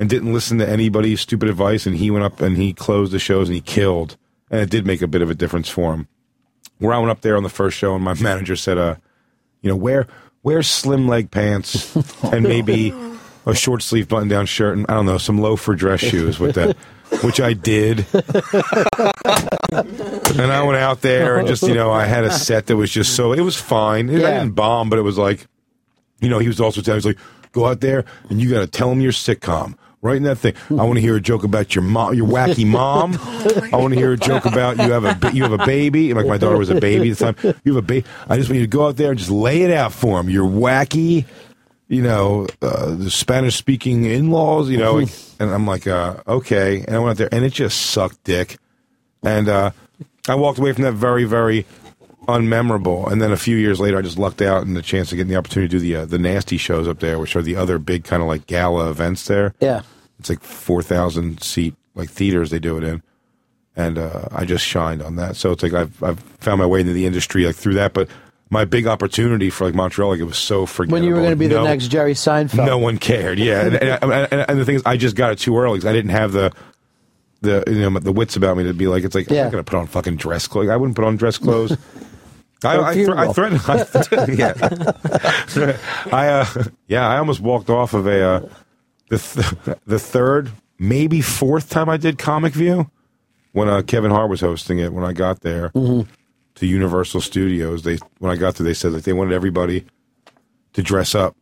[0.00, 1.86] and didn't listen to anybody's stupid advice.
[1.86, 4.16] And he went up and he closed the shows and he killed.
[4.50, 6.08] And it did make a bit of a difference for him.
[6.78, 8.96] Where I went up there on the first show and my manager said, uh,
[9.60, 10.08] you know, wear
[10.42, 11.94] wear slim leg pants
[12.24, 12.94] and maybe
[13.44, 16.54] a short sleeve button down shirt and I don't know some loafer dress shoes with
[16.54, 16.78] that,
[17.22, 18.06] which I did.
[20.40, 22.90] and I went out there and just you know I had a set that was
[22.90, 24.08] just so it was fine.
[24.08, 25.46] I didn't bomb, but it was like,
[26.20, 27.18] you know, he was also telling me he's like,
[27.52, 29.74] go out there and you got to tell him your sitcom.
[30.02, 30.54] Right in that thing.
[30.70, 33.18] I want to hear a joke about your mom, your wacky mom.
[33.70, 36.14] I want to hear a joke about you have a you have a baby.
[36.14, 37.54] Like my daughter was a baby at the time.
[37.64, 38.06] You have a baby.
[38.26, 40.30] I just want you to go out there and just lay it out for him.
[40.30, 41.26] Your wacky,
[41.88, 44.70] you know, uh, the Spanish speaking in laws.
[44.70, 46.82] You know, and I'm like, uh, okay.
[46.86, 48.56] And I went out there and it just sucked dick.
[49.22, 49.72] And uh,
[50.26, 51.66] I walked away from that very very
[52.28, 53.10] unmemorable.
[53.10, 55.28] And then a few years later, I just lucked out and the chance to get
[55.28, 57.78] the opportunity to do the uh, the nasty shows up there, which are the other
[57.78, 59.54] big kind of like gala events there.
[59.60, 59.82] Yeah.
[60.18, 63.02] It's like four thousand seat like theaters they do it in,
[63.74, 65.36] and uh, I just shined on that.
[65.36, 67.94] So it's like I've I've found my way into the industry like through that.
[67.94, 68.08] But
[68.50, 70.96] my big opportunity for like Montreal, like it was so forgettable.
[70.96, 72.66] When you were going to be the next Jerry Seinfeld.
[72.66, 73.38] no one cared.
[73.38, 75.88] Yeah, and, and, and, and the thing is, I just got it too early because
[75.88, 76.52] I didn't have the
[77.40, 79.64] the you know the wits about me to be like, it's like I'm not going
[79.64, 80.68] to put on fucking dress clothes.
[80.68, 81.76] I wouldn't put on dress clothes.
[82.64, 83.60] I, I, I threatened.
[83.66, 83.76] I,
[84.32, 85.76] yeah,
[86.12, 88.48] I uh, yeah, I almost walked off of a uh,
[89.08, 92.90] the th- the third, maybe fourth time I did Comic View
[93.52, 94.92] when uh, Kevin Hart was hosting it.
[94.92, 96.10] When I got there Mm-hmm.
[96.56, 99.84] to Universal Studios, they when I got there, they said that they wanted everybody
[100.74, 101.36] to dress up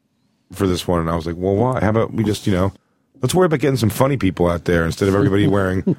[0.53, 1.81] for this one, and I was like, well, why?
[1.81, 2.73] How about we just you know,
[3.21, 5.97] let's worry about getting some funny people out there instead of everybody wearing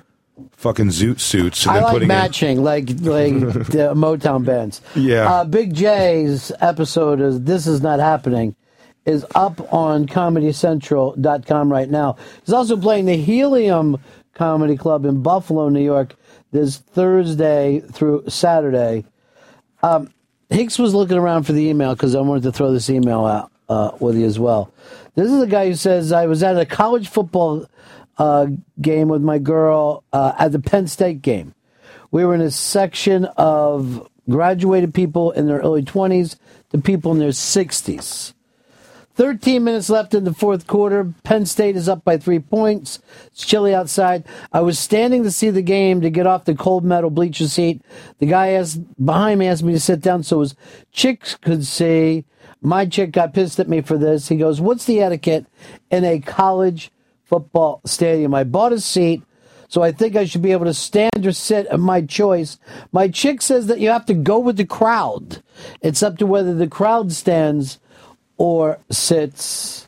[0.51, 3.33] fucking zoot suits and I then like putting in- matching, like like
[3.69, 4.81] the Motown bands.
[4.95, 5.29] Yeah.
[5.31, 8.55] Uh, Big Jay's episode is "This Is Not Happening"
[9.05, 12.15] is up on ComedyCentral.com right now.
[12.45, 13.97] He's also playing the Helium
[14.33, 16.15] Comedy Club in Buffalo, New York,
[16.51, 19.05] this Thursday through Saturday.
[19.81, 20.13] Um,
[20.49, 23.51] Hicks was looking around for the email because I wanted to throw this email out
[23.69, 24.71] uh, with you as well.
[25.15, 27.65] This is a guy who says I was at a college football
[28.19, 28.47] uh,
[28.79, 31.55] game with my girl uh, at the Penn State game.
[32.11, 36.37] We were in a section of graduated people in their early 20s
[36.71, 38.33] to people in their 60s.
[39.15, 41.13] 13 minutes left in the fourth quarter.
[41.23, 42.99] Penn State is up by three points.
[43.27, 44.23] It's chilly outside.
[44.53, 47.81] I was standing to see the game to get off the cold metal bleacher seat.
[48.19, 50.55] The guy asked, behind me asked me to sit down so his
[50.93, 52.25] chicks could see.
[52.61, 54.29] My chick got pissed at me for this.
[54.29, 55.45] He goes, What's the etiquette
[55.91, 56.89] in a college
[57.29, 58.33] football stadium?
[58.33, 59.23] I bought a seat,
[59.67, 62.57] so I think I should be able to stand or sit at my choice.
[62.91, 65.41] My chick says that you have to go with the crowd.
[65.81, 67.79] It's up to whether the crowd stands
[68.37, 69.87] or sits.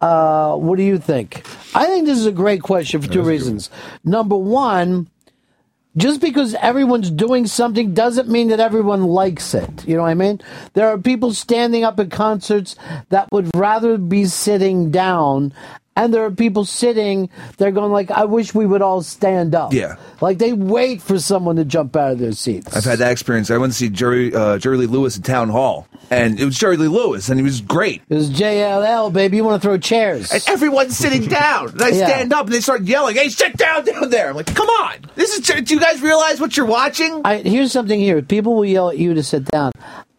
[0.00, 1.46] Uh, what do you think?
[1.74, 3.70] I think this is a great question for two reasons.
[4.04, 5.08] Number one,
[5.96, 9.86] just because everyone's doing something doesn't mean that everyone likes it.
[9.88, 10.40] You know what I mean?
[10.74, 12.76] There are people standing up at concerts
[13.08, 15.54] that would rather be sitting down.
[15.96, 19.72] And there are people sitting, they're going like, I wish we would all stand up.
[19.72, 19.96] Yeah.
[20.20, 22.76] Like they wait for someone to jump out of their seats.
[22.76, 23.50] I've had that experience.
[23.50, 26.58] I went to see Jerry uh, Jerry Lee Lewis at Town Hall, and it was
[26.58, 28.02] Jerry Lee Lewis, and he was great.
[28.10, 29.38] It was JLL, baby.
[29.38, 30.30] You want to throw chairs.
[30.32, 31.70] And everyone's sitting down.
[31.70, 32.06] And I Yeah.
[32.08, 35.05] stand up, and they start yelling, "Hey, sit down down there!" I'm like, "Come on,
[35.16, 37.22] this is." Do you guys realize what you're watching?
[37.24, 38.22] I, here's something here.
[38.22, 39.72] People will yell at you to sit down.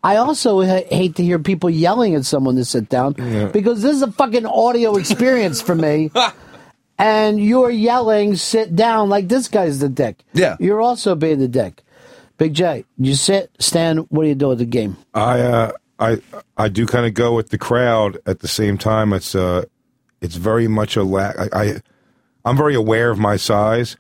[0.04, 3.14] I also ha- hate to hear people yelling at someone to sit down
[3.52, 6.12] because this is a fucking audio experience for me.
[7.00, 10.24] And you're yelling, sit down, like this guy's the dick.
[10.34, 10.58] Yeah.
[10.60, 11.84] You're also being the dick.
[12.40, 14.98] Big Jay, you sit, stand, what do you do at the game?
[15.14, 16.22] I uh, I
[16.58, 19.14] I do kind of go with the crowd at the same time.
[19.14, 19.66] It's uh,
[20.22, 21.36] it's very much a lack.
[21.38, 21.82] I, I
[22.46, 23.98] I'm very aware of my size,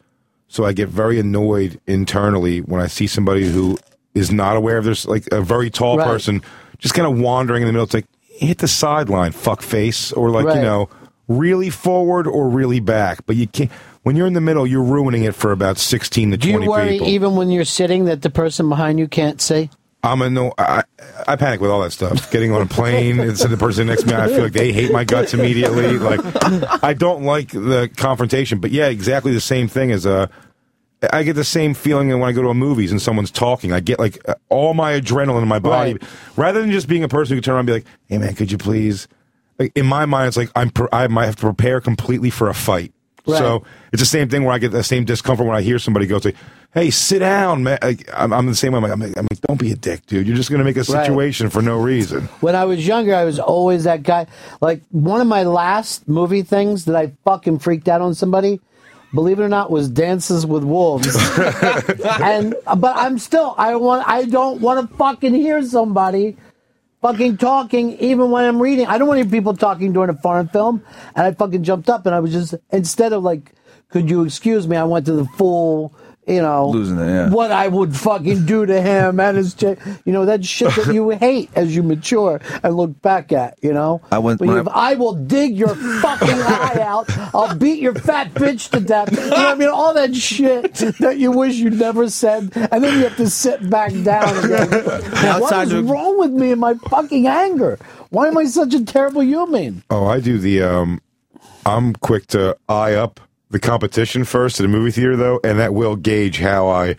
[0.47, 3.77] so I get very annoyed internally when I see somebody who
[4.15, 6.07] is not aware of this, like a very tall Right.
[6.07, 6.41] person,
[6.79, 7.85] just kind of wandering in the middle.
[7.85, 10.55] It's like hit the sideline, fuck face, or like Right.
[10.57, 10.89] you know,
[11.27, 13.19] really forward or really back.
[13.25, 13.71] But you can't.
[14.03, 16.91] When you're in the middle, you're ruining it for about sixteen to Do you worry
[16.93, 17.07] people.
[17.09, 19.69] even when you're sitting that the person behind you can't see?
[20.11, 20.53] I'm a no.
[20.57, 20.83] I,
[21.27, 22.31] I panic with all that stuff.
[22.31, 24.91] Getting on a plane and the person next to me, I feel like they hate
[24.91, 25.97] my guts immediately.
[25.97, 26.21] Like
[26.83, 28.59] I don't like the confrontation.
[28.59, 30.27] But yeah, exactly the same thing as uh,
[31.13, 33.71] I get the same feeling when I go to a movies and someone's talking.
[33.71, 34.17] I get like
[34.49, 35.97] all my adrenaline in my body,
[36.35, 38.33] rather than just being a person who can turn around and be like, "Hey man,
[38.35, 39.07] could you please?"
[39.59, 42.49] Like in my mind, it's like I'm pre- I might have to prepare completely for
[42.49, 42.93] a fight.
[43.27, 43.37] Right.
[43.37, 46.07] So it's the same thing where I get the same discomfort when I hear somebody
[46.07, 46.33] go say,
[46.73, 47.77] "Hey, sit down, man."
[48.13, 48.77] I'm, I'm the same way.
[48.77, 50.25] I'm like, I'm like, don't be a dick, dude.
[50.27, 51.03] You're just going to make a Right.
[51.05, 52.23] situation for no reason.
[52.41, 54.27] When I was younger, I was always that guy.
[54.61, 58.59] Like one of my last movie things that I fucking freaked out on somebody,
[59.13, 61.07] believe it or not, was Dances with Wolves.
[62.21, 66.37] and but I'm still I want I don't want to fucking hear somebody
[67.01, 68.87] fucking talking even when I'm reading.
[68.87, 70.83] I don't want to hear people talking during a foreign film.
[71.15, 73.53] And I fucking jumped up and I was just, instead of like,
[73.89, 74.75] could you excuse me?
[74.75, 75.95] I went to the full,
[76.27, 77.29] you know, Losing it, yeah.
[77.29, 80.93] what I would fucking do to him and his, ch- you know, that shit that
[80.93, 84.01] you hate as you mature and look back at, you know?
[84.11, 87.09] I went- When when you- I will dig your fucking eye out.
[87.33, 89.11] I'll beat your fat bitch to death.
[89.11, 89.69] You know what I mean?
[89.69, 92.51] All that shit that you wish you never said.
[92.55, 94.81] And then you have to sit back down and go,
[95.41, 97.79] what Outside wrong with me and my fucking anger?
[98.09, 99.83] Why am I such a terrible human?
[99.89, 100.61] Oh, I do the.
[100.63, 101.01] um
[101.65, 105.73] I'm quick to eye up the competition first at a movie theater, though, and that
[105.73, 106.97] will gauge how I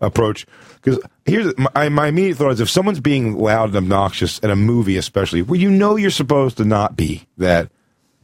[0.00, 0.46] approach.
[0.80, 4.56] Because here's my, my immediate thought is if someone's being loud and obnoxious at a
[4.56, 7.70] movie, especially where you know you're supposed to not be, that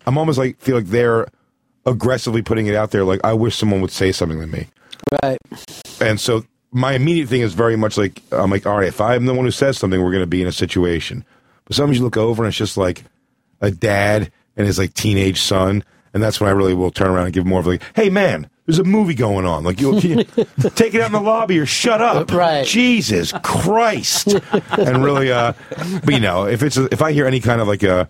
[0.07, 1.29] I'm almost like feel like they're
[1.87, 3.05] aggressively putting it out there.
[3.05, 4.69] Like I wish someone would say something to me.
[5.23, 5.39] Right.
[6.01, 9.27] And so my immediate thing is very much like I'm like, all right, if I'm
[9.27, 11.25] the one who says something, we're going to be in a situation.
[11.65, 13.05] But sometimes you look over and it's just like
[13.61, 15.85] a dad and his like teenage son,
[16.15, 18.49] and that's when I really will turn around and give more of like, hey man,
[18.67, 19.63] there's a movie going on.
[19.65, 20.25] Like you'll you,
[20.75, 22.31] take it out in the lobby or shut up.
[22.33, 22.65] Right.
[22.67, 24.29] Jesus Christ.
[24.73, 25.53] and really, uh,
[26.05, 28.09] but you know, if it's a, if I hear any kind of like a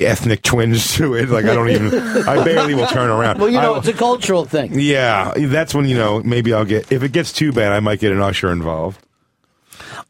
[0.00, 1.94] ethnic twinge to it, like I don't even,
[2.28, 3.38] I barely will turn around.
[3.38, 4.78] Well, you know, I- it's a cultural thing.
[4.78, 7.98] yeah, that's when you know maybe I'll get if it gets too bad, I might
[8.00, 9.00] get an usher involved.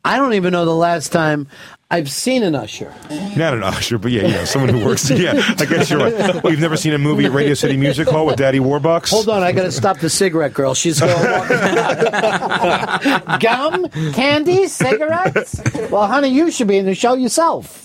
[0.04, 1.48] I don't even know the last time
[1.90, 2.92] I've seen an usher.
[3.36, 5.10] Not an usher, but yeah, you know, someone who works.
[5.10, 6.42] Yeah, I guess you're right.
[6.42, 9.10] Well, you've never seen a movie at Radio City Music Hall with Daddy Warbucks?
[9.10, 10.74] Hold on, I got to stop the cigarette girl.
[10.74, 11.12] She's going
[13.38, 15.60] gum, candy, cigarettes.
[15.90, 17.82] Well, honey, you should be in the show yourself.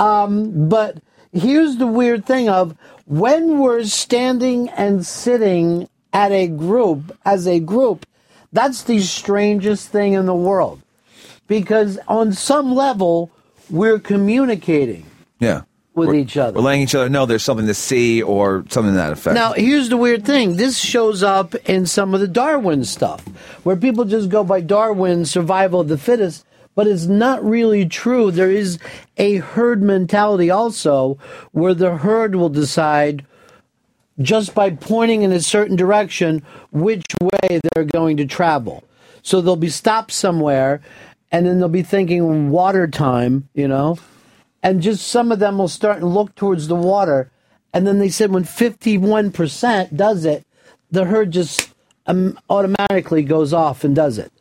[0.00, 0.98] Um, but
[1.32, 7.60] here's the weird thing of when we're standing and sitting at a group as a
[7.60, 8.06] group,
[8.52, 10.80] that's the strangest thing in the world
[11.46, 13.30] because on some level
[13.70, 15.04] we're communicating
[15.40, 15.62] Yeah.
[15.94, 16.58] with each other.
[16.58, 19.34] We're letting each other know there's something to see or something to that effect.
[19.34, 20.56] Now, here's the weird thing.
[20.56, 23.24] This shows up in some of the Darwin stuff,
[23.64, 26.44] where people just go by Darwin's survival of the fittest,
[26.74, 28.30] but it's not really true.
[28.30, 28.78] There is
[29.16, 31.18] a herd mentality also,
[31.52, 33.24] where the herd will decide
[34.20, 38.84] just by pointing in a certain direction which way they're going to travel.
[39.22, 40.80] So they'll be stopped somewhere,
[41.32, 43.98] and then they'll be thinking water time, you know,
[44.62, 47.30] and just some of them will start and look towards the water.
[47.72, 50.46] And then they said when 51% does it,
[50.90, 51.74] the herd just
[52.06, 54.32] um, automatically goes off and does it.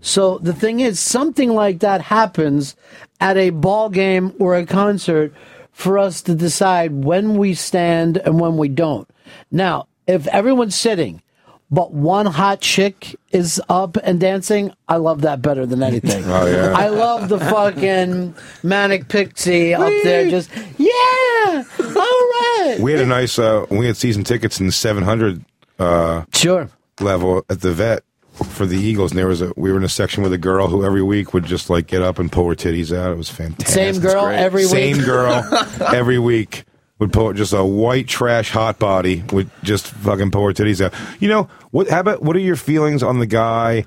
[0.00, 2.74] So the thing is, something like that happens
[3.20, 5.32] at a ball game or a concert
[5.72, 9.08] for us to decide when we stand and when we don't.
[9.50, 11.22] Now, if everyone's sitting,
[11.70, 16.24] but one hot chick is up and dancing, I love that better than anything.
[16.30, 16.74] Oh, yeah.
[16.76, 22.78] I love the fucking manic pixie up there, just yeah, all right.
[22.80, 23.38] We had a nice.
[23.38, 25.44] Uh, we had season tickets in the 700.
[25.78, 26.68] Uh, sure.
[27.00, 29.52] Level at the vet for the Eagles, and there was a.
[29.56, 32.02] We were in a section with a girl who every week would just like get
[32.02, 33.12] up and pull her titties out.
[33.12, 33.68] It was fantastic.
[33.68, 34.70] Same girl every week?
[34.70, 35.42] Same girl
[35.80, 36.64] every week
[37.00, 40.94] would pull just a white trash hot body would just fucking her titties out.
[41.18, 41.88] You know what?
[41.88, 43.86] How about what are your feelings on the guy?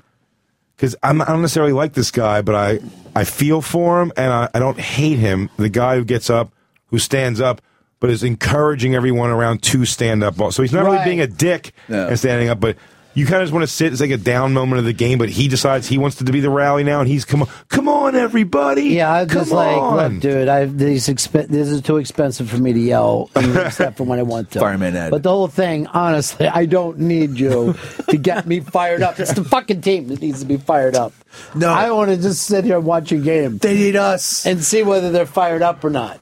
[0.76, 2.80] Because I'm I don't necessarily like this guy, but I
[3.14, 5.48] I feel for him and I, I don't hate him.
[5.56, 6.52] The guy who gets up,
[6.86, 7.62] who stands up,
[8.00, 10.34] but is encouraging everyone around to stand up.
[10.52, 11.72] So he's not really being a dick
[12.08, 12.76] and standing up, but
[13.14, 13.92] you kind of just want to sit.
[13.92, 16.40] It's like a down moment of the game, but he decides he wants to be
[16.40, 18.82] the rally now, and he's come on, come on, everybody.
[18.82, 19.96] Yeah, I was come just like, on.
[20.14, 24.04] look, dude, I these exp- this is too expensive for me to yell, except for
[24.04, 24.60] when I want to.
[24.60, 25.10] Fireman Ed.
[25.10, 27.74] But the whole thing, honestly, I don't need you
[28.08, 29.18] to get me fired up.
[29.20, 31.12] It's the fucking team that needs to be fired up.
[31.54, 33.58] No, I want to just sit here and watch a game.
[33.58, 36.20] They need us and see whether they're fired up or not.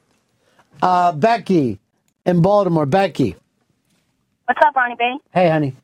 [0.81, 1.79] Uh, Becky
[2.25, 3.35] in Baltimore, Becky.
[4.45, 5.17] What's up, Ronnie B?
[5.33, 5.75] Hey, honey,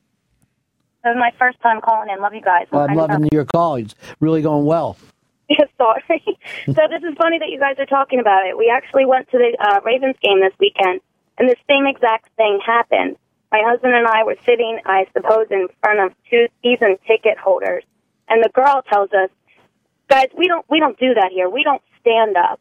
[1.02, 2.20] This is my first time calling in.
[2.20, 2.66] Love you guys.
[2.72, 3.76] I'm loving your call.
[3.76, 4.96] It's really going well.
[5.50, 6.22] Yeah, sorry.
[6.66, 8.56] so this is funny that you guys are talking about it.
[8.56, 11.00] We actually went to the uh, Ravens game this weekend,
[11.38, 13.16] and the same exact thing happened.
[13.50, 17.82] My husband and I were sitting, I suppose, in front of two season ticket holders,
[18.28, 19.28] and the girl tells us,
[20.06, 21.50] "Guys, we don't we don't do that here.
[21.50, 22.60] We don't stand up."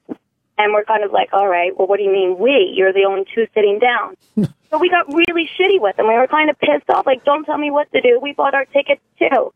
[0.58, 2.74] And we're kind of like, "All right, well, what do you mean we?
[2.76, 4.16] You're the only two sitting down."
[4.70, 6.08] so we got really shitty with them.
[6.08, 8.20] We were kind of pissed off, like, "Don't tell me what to do.
[8.22, 9.54] We bought our tickets too."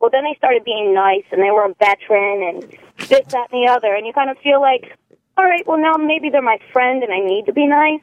[0.00, 2.62] Well, then they started being nice, and they were a veteran, and
[3.08, 4.96] this, that, and the other, and you kind of feel like,
[5.38, 8.00] all right, well, now maybe they're my friend, and I need to be nice.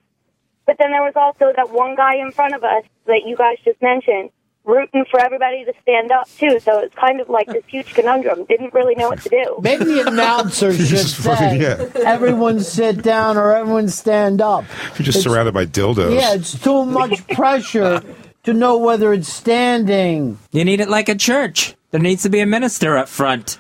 [0.66, 3.58] But then there was also that one guy in front of us that you guys
[3.64, 4.32] just mentioned,
[4.66, 6.60] rooting for everybody to stand up too.
[6.60, 8.46] So it's kind of like this huge conundrum.
[8.46, 9.58] Didn't really know what to do.
[9.62, 11.88] Maybe the announcer should Just fucking- say, yeah.
[12.06, 14.64] "Everyone sit down" or "Everyone stand up."
[14.98, 16.14] You're just It's- surrounded by dildos.
[16.16, 18.02] Yeah, it's too much pressure
[18.44, 20.38] to know whether it's standing.
[20.52, 21.76] You need it like a church.
[21.92, 23.58] There needs to be a minister up front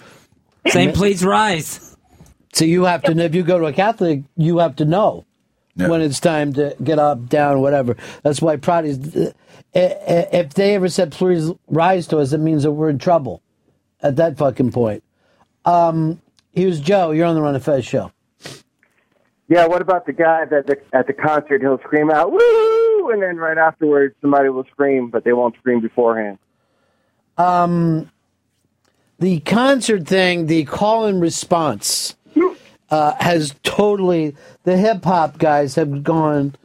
[0.67, 1.95] saying, "Please rise."
[2.53, 5.25] So you have to, if you go to a Catholic, you have to know
[5.75, 7.95] when it's time to get up, down, whatever.
[8.21, 9.31] That's why Protestants, uh,
[9.75, 13.41] uh, if they ever said please rise to us, it means that we're in trouble
[14.01, 15.03] at that fucking point.
[15.65, 16.21] Um,
[16.51, 17.11] here's Joe.
[17.11, 18.11] You're on the Ron and Fez show.
[19.47, 23.21] Yeah, what about the guy that the, at the concert he'll scream out "woo" and
[23.21, 26.37] then right afterwards somebody will scream, but they won't scream beforehand.
[27.37, 28.09] Um,
[29.19, 32.15] the concert thing, the call and response,
[32.93, 34.35] uh, has totally.
[34.63, 36.55] The hip hop guys have gone.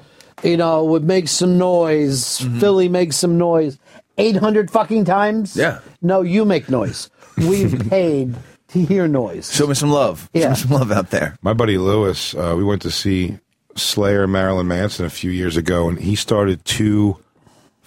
[0.45, 2.39] You know, would make some noise.
[2.61, 3.79] Philly makes some noise.
[4.19, 5.57] Eight hundred fucking times.
[5.57, 5.81] Yeah.
[6.03, 7.09] No, you make noise.
[7.37, 8.35] We've paid
[8.69, 9.53] to hear noise.
[9.53, 10.29] Show me some love.
[10.35, 10.51] Show Yeah.
[10.51, 11.37] me some love out there.
[11.43, 13.39] My buddy Lewis, uh, we went to see
[13.77, 17.17] Slayer Marilyn Manson a few years ago, and he started two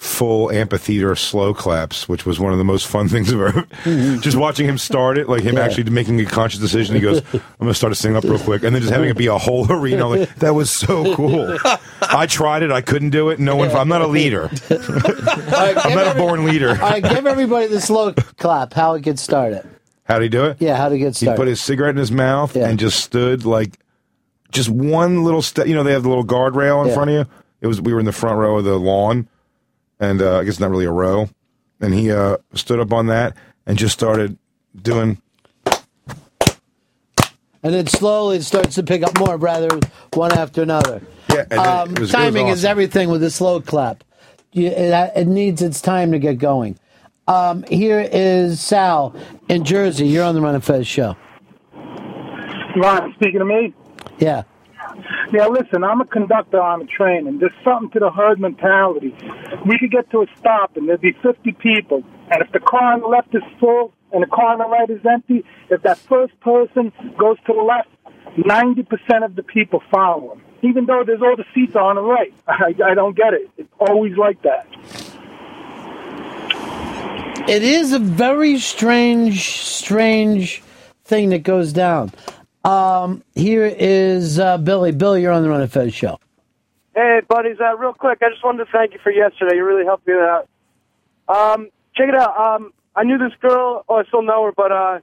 [0.04, 4.18] full amphitheater slow claps, which was one of the most fun things I've ever.
[4.20, 5.64] just watching him start it, like him Yeah.
[5.64, 6.96] actually making a conscious decision.
[6.96, 9.10] He goes, "I'm going to start to sing up real quick," and then just having
[9.10, 10.08] it be a whole arena.
[10.08, 11.56] Like that was so cool.
[12.02, 12.72] I tried it.
[12.72, 13.40] I couldn't do it.
[13.40, 13.70] No one.
[13.70, 14.50] I'm not a leader.
[14.72, 16.70] I'm not a born leader.
[16.70, 18.74] All right, give everybody the slow clap.
[18.74, 19.68] How it gets started.
[20.06, 20.58] How'd he do it?
[20.60, 21.38] Yeah, how to get He started.
[21.38, 23.78] put his cigarette in his mouth and just stood like
[24.52, 25.68] just one little step.
[25.68, 26.94] You know, they have the little guardrail in Yeah.
[26.96, 27.26] front of you.
[27.62, 29.28] It was we were in the front row of the lawn,
[30.02, 31.30] and uh, I guess not really a row.
[31.80, 34.38] And he uh, stood up on that and just started
[34.80, 35.22] doing.
[37.64, 39.80] and then slowly it starts to pick up more, rather
[40.14, 41.02] one after another.
[41.30, 44.04] Yeah, um, it was- it was timing is everything with a slow clap.
[44.54, 46.78] You, it, it needs its time to get going.
[47.28, 49.16] Um, here is Sal
[49.48, 50.08] in Jersey.
[50.08, 51.16] You're on the Ron and Fez show.
[52.76, 53.74] Ron, speaking to me?
[54.20, 54.44] Yeah.
[55.34, 59.16] Yeah, listen, I'm a conductor on a train, and there's something to the herd mentality.
[59.66, 62.94] We could get to a stop, and there'd be 50 people, and if the car
[62.94, 66.00] on the left is full and the car on the right is empty, if that
[66.00, 67.88] first person goes to the left,
[68.38, 72.34] 90% of the people follow him, even though there's all the seats on the right.
[72.48, 73.50] I, I don't get it.
[73.58, 74.68] It's always like that.
[77.48, 80.62] It is a very strange, strange
[81.06, 82.12] thing that goes down.
[82.64, 84.92] Um, here is uh, Billy.
[84.92, 86.20] Billy, you're on the Ron and Fez show.
[86.96, 89.56] Hey, buddies, uh, real quick, I just wanted to thank you for yesterday.
[89.56, 90.48] You really helped me out.
[91.28, 92.38] Um, check it out.
[92.38, 95.00] Um, I knew this girl, oh, I still know her, but uh,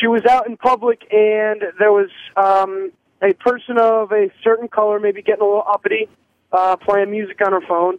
[0.00, 2.90] she was out in public, and there was um,
[3.22, 6.08] a person of a certain color, maybe getting a little uppity,
[6.50, 7.98] uh, playing music on her phone.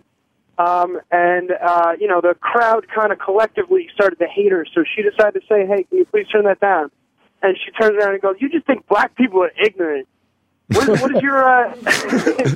[0.57, 4.83] Um, and, uh, you know, the crowd kind of collectively started to hate her, so
[4.95, 6.91] she decided to say, hey, can you please turn that down?
[7.41, 10.07] And she turns around and goes, you just think black people are ignorant.
[10.73, 11.75] What is, what is your uh,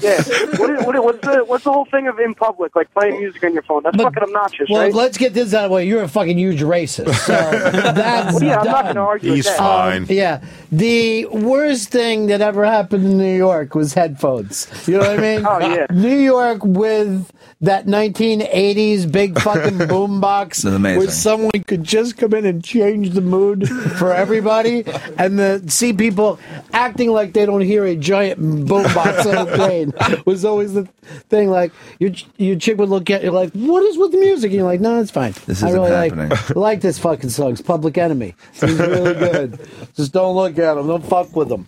[0.01, 0.23] yeah?
[0.57, 3.19] What is, what is, what's the what's the whole thing of in public, like playing
[3.19, 3.83] music on your phone?
[3.83, 4.93] That's fucking obnoxious, Well, right?
[4.93, 5.87] let's get this out of the way.
[5.87, 7.13] You're a fucking huge racist.
[7.13, 7.33] So
[7.91, 9.57] that's Well, yeah, I'm not gonna argue with He's that.
[9.57, 10.03] fine.
[10.03, 10.43] Um, yeah.
[10.71, 14.67] The worst thing that ever happened in New York was headphones.
[14.87, 15.45] You know what I mean?
[15.45, 15.85] Oh, yeah.
[15.91, 22.45] New York with that 1980s big fucking boombox This where someone could just come in
[22.45, 24.83] and change the mood for everybody
[25.17, 26.37] and the, see people
[26.73, 29.93] acting like they don't hear a giant boombox on a plane
[30.25, 30.85] was always the
[31.29, 31.49] thing.
[31.49, 34.59] Like your your chick would look at you like, "What is with the music?" And
[34.59, 35.33] you're like, "No, it's fine.
[35.45, 37.51] This I isn't really happening." like like this fucking song.
[37.51, 38.35] It's Public Enemy.
[38.53, 39.59] It's really good.
[39.95, 40.87] Just don't look at them.
[40.87, 41.67] Don't fuck with them."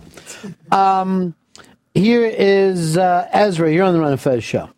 [0.71, 1.35] Um,
[1.93, 3.73] here is uh, Ezra.
[3.73, 4.69] You're on the Ron and Fez show.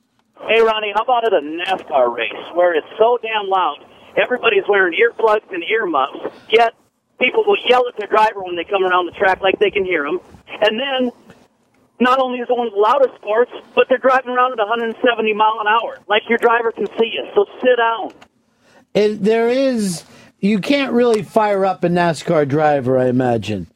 [0.48, 3.86] Hey, Ronnie, how about at a NASCAR race where it's so damn loud,
[4.18, 6.74] everybody's wearing earplugs and earmuffs, yet
[7.20, 9.84] people will yell at their driver when they come around the track like they can
[9.86, 10.20] hear them.
[10.48, 11.12] And then,
[12.00, 15.34] not only is it one of the loudest sports, but they're driving around at 170
[15.34, 17.26] mile an hour, like your driver can see you.
[17.36, 18.12] So sit down.
[18.94, 20.04] It, there is
[20.40, 23.68] you can't really fire up a NASCAR driver, I imagine.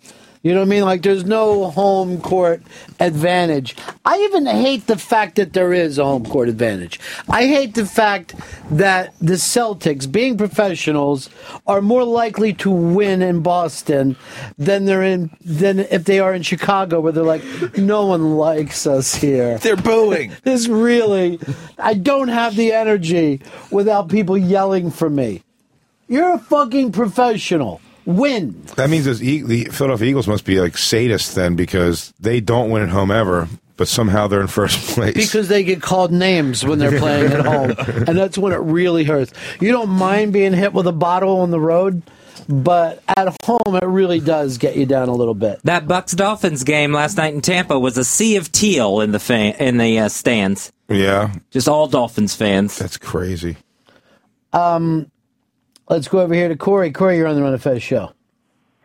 [0.43, 0.83] You know what I mean?
[0.83, 2.61] Like there's no home court
[2.99, 3.77] advantage.
[4.03, 6.99] I even hate the fact that there is a home court advantage.
[7.29, 8.35] I hate the fact
[8.69, 11.29] that the Celtics, being professionals,
[11.65, 14.17] are more likely to win in Boston
[14.57, 18.85] than they're in than if they are in Chicago where they're like, no one likes
[18.85, 19.57] us here.
[19.59, 20.33] They're booing.
[20.43, 21.39] This really
[21.77, 23.41] I don't have the energy
[23.71, 25.41] without people yelling for me.
[26.09, 27.79] You're a fucking professional.
[28.05, 28.61] Win.
[28.75, 32.69] That means those e- the Philadelphia Eagles must be like sadists then, because they don't
[32.69, 33.47] win at home ever.
[33.75, 35.13] but somehow they're in first place.
[35.15, 37.71] Because they get called names when they're playing at home,
[38.07, 39.33] and that's when it really hurts.
[39.59, 42.03] You don't mind being hit with a bottle on the road,
[42.47, 45.59] but at home it really does get you down a little bit.
[45.63, 49.19] That Bucs Dolphins game last night in Tampa was a sea of teal in the
[49.19, 50.71] fan, in the uh, stands.
[50.89, 52.77] Yeah, just all Dolphins fans.
[52.77, 53.57] That's crazy.
[54.51, 55.09] Um,
[55.93, 56.91] let's go over here to Corey.
[56.91, 58.11] Corey, you're on the Ron and Fez show.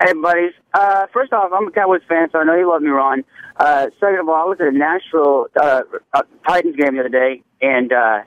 [0.01, 0.53] Hey, buddies.
[0.75, 3.25] Uh, first off, I'm a Cowboys fan, so I know you love me, Ron.
[3.57, 7.09] Uh, second of all, I was at a Nashville uh, uh, Titans game the other
[7.09, 8.21] day, and uh,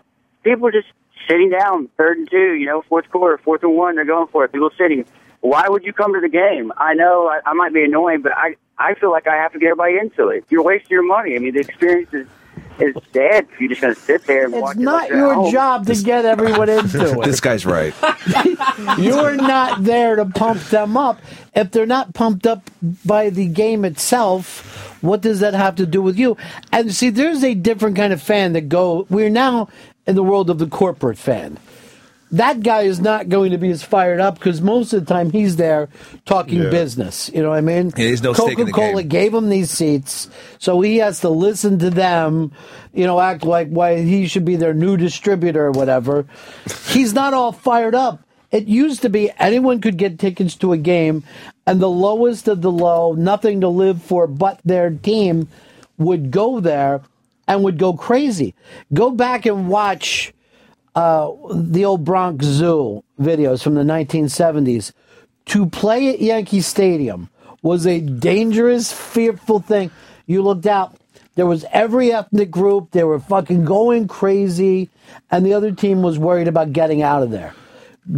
[0.43, 0.88] people were just
[1.30, 4.43] sitting down, third and two, you know, fourth quarter, fourth and one, they're going for
[4.43, 4.51] it.
[4.51, 5.06] People sitting.
[5.42, 6.74] Why would you come to the game?
[6.76, 9.60] I know I, I might be annoying, but I I feel like I have to
[9.60, 10.43] get everybody into it.
[10.50, 11.35] You're wasting your money.
[11.35, 12.27] I mean, the experience is
[12.82, 15.34] is dead you're just going to sit there and watch It's it not like your
[15.34, 15.51] home.
[15.51, 17.24] job to get everyone into it.
[17.26, 17.93] This guy's right.
[18.98, 21.19] You're not there to pump them up.
[21.56, 22.69] If they're not pumped up
[23.06, 26.38] by the game itself, what does that have to do with you?
[26.72, 29.06] And see, there's a different kind of fan that go.
[29.10, 29.68] We're now
[30.08, 31.58] in the world of the corporate fan.
[32.32, 35.32] That guy is not going to be as fired up because most of the time
[35.32, 35.90] he's there
[36.26, 36.69] talking Yeah.
[36.69, 37.30] business.
[37.34, 37.92] You know what I mean?
[37.98, 42.51] Yeah, no the Coca-Cola gave him these seats, so he has to listen to them.
[42.93, 46.26] You know, act like why he should be their new distributor or whatever.
[46.88, 48.22] He's not all fired up.
[48.51, 51.24] It used to be anyone could get tickets to a game,
[51.66, 55.48] and the lowest of the low, nothing to live for but their team,
[55.98, 57.01] would go there
[57.48, 58.53] and would go crazy.
[58.93, 60.34] Go back and watch
[60.95, 64.92] uh, the old Bronx Zoo videos from the 1970s.
[65.48, 67.30] To play at Yankee Stadium
[67.61, 69.92] was a dangerous, fearful thing.
[70.28, 70.95] You looked out.
[71.36, 72.92] There was every ethnic group.
[72.92, 74.90] They were fucking going crazy,
[75.32, 77.53] and the other team was worried about getting out of there.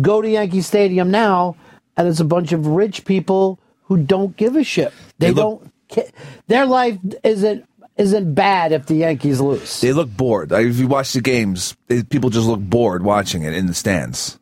[0.02, 1.56] Go to Yankee Stadium now,
[1.95, 4.92] and it's a bunch of rich people who don't give a shit.
[5.19, 6.11] They, They look- don't.
[6.48, 7.66] Their life isn't
[7.97, 9.81] isn't bad if the Yankees lose.
[9.81, 10.51] They look bored.
[10.51, 13.73] Like, if you watch the games, they, people just look bored watching it in the
[13.73, 14.39] stands.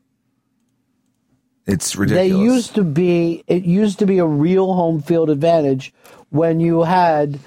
[1.68, 2.32] It's ridiculous.
[2.32, 3.44] They used to be.
[3.48, 5.94] It used to be a real home field advantage
[6.30, 7.40] when you had,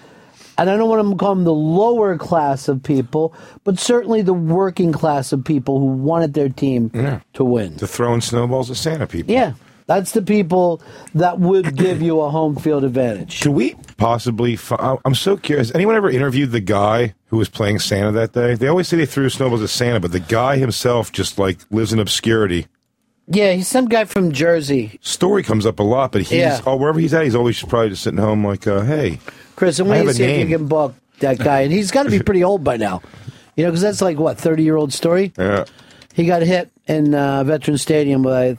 [0.56, 3.34] and I don't want to call them the lower class of people,
[3.64, 7.20] but certainly the working class of people who wanted their team Yeah.
[7.34, 7.76] to win.
[7.78, 9.34] To throwing snowballs at Santa people.
[9.34, 9.54] Yeah,
[9.86, 10.80] that's the people
[11.14, 13.40] that would give you a home field advantage.
[13.40, 14.56] Can we possibly?
[14.56, 15.74] Fi- I'm so curious.
[15.74, 18.54] Anyone ever interviewed the guy who was playing Santa that day?
[18.54, 21.92] They always say they threw snowballs at Santa, but the guy himself just like lives
[21.92, 22.66] in obscurity.
[23.26, 24.98] Yeah, he's some guy from Jersey.
[25.00, 26.60] Story comes up a lot, but he's Yeah.
[26.66, 29.18] oh wherever he's at, he's always probably just sitting home like, uh, hey,
[29.56, 31.90] Chris, and I we have a see if you can book that guy, and he's
[31.90, 33.00] got to be pretty old by now.
[33.56, 35.32] You know, because that's like what thirty year old story.
[35.38, 35.64] Yeah.
[36.12, 38.56] He got hit in uh, Veteran Stadium by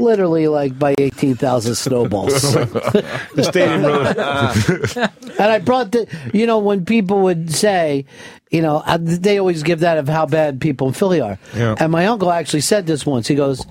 [0.00, 2.52] literally like by eighteen thousand snowballs.
[2.52, 5.30] the stadium really.
[5.38, 8.04] and I brought the, you know, when people would say,
[8.50, 11.38] you know, uh, they always give that of how bad people in Philly are.
[11.54, 11.76] Yeah.
[11.78, 13.28] And my uncle actually said this once.
[13.28, 13.66] He goes,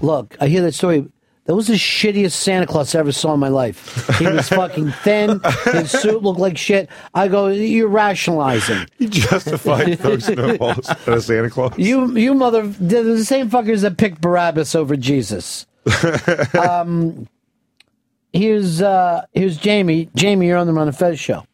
[0.00, 1.06] "Look, I hear that story."
[1.46, 4.18] That was the shittiest Santa Claus I ever saw in my life.
[4.18, 5.40] He was fucking thin.
[5.72, 6.90] His suit looked like shit.
[7.14, 8.86] I go, you're rationalizing.
[8.98, 11.74] You justified throwing snowballs at a Santa Claus.
[11.76, 15.66] You, you mother, they're the same fuckers that picked Barabbas over Jesus.
[16.58, 17.28] um,
[18.32, 20.08] here's uh, here's Jamie.
[20.16, 21.46] Jamie, you're on the Ron and Fez show.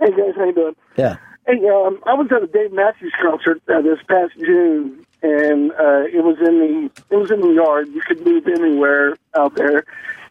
[0.00, 0.76] Hey guys, how you doing?
[0.96, 1.16] Yeah.
[1.46, 6.04] Hey, um, I was at a Dave Matthews concert uh, this past June, and uh,
[6.12, 7.88] it was in the it was in the yard.
[7.88, 9.84] You could move anywhere out there,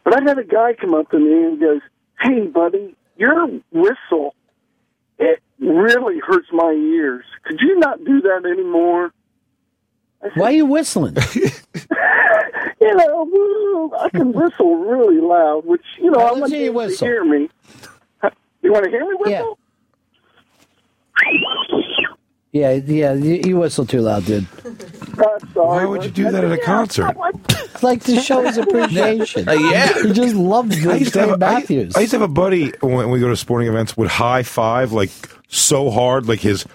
[0.04, 1.82] but I had a guy come up to me and goes,
[2.22, 4.36] "Hey, buddy, your whistle
[5.18, 7.26] it really hurts my ears.
[7.44, 9.12] Could you not do that anymore?"
[10.36, 11.18] Why are you whistling?
[12.82, 16.60] You know, I can whistle really loud, which you know Now, I'm let's not hear
[16.66, 17.08] you to whistle.
[17.08, 17.50] hear me.
[18.62, 19.58] You want to hear me whistle?
[21.22, 21.34] Yeah,
[22.54, 24.44] yeah, you, you whistle too loud, dude.
[25.54, 27.16] Why would you do that at a concert?
[27.82, 29.48] like to show his appreciation.
[29.54, 30.02] Uh, yeah.
[30.04, 31.96] he just loves I used, to have, Dave a- I- Matthews.
[31.96, 34.92] I used to have a buddy when we go to sporting events would high five
[34.94, 35.12] like
[35.50, 36.66] so hard, like his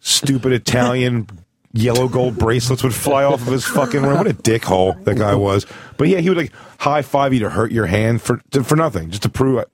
[0.00, 1.26] stupid Italian
[1.72, 4.16] yellow gold bracelets would fly off of his fucking rim.
[4.18, 5.64] What a dickhole that guy was.
[5.96, 8.76] But yeah, he would like high five you to hurt your hand for to, for
[8.76, 9.68] nothing, just to prove it.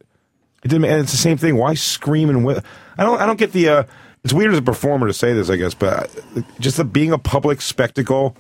[0.63, 0.85] It didn't.
[0.85, 1.57] And it's the same thing.
[1.57, 2.63] Why scream and whi-
[2.99, 3.21] I don't.
[3.21, 3.69] I don't get the.
[3.69, 3.85] uh
[4.27, 6.11] It's weird as a performer to say this, I guess, but
[6.59, 8.37] just the being a public spectacle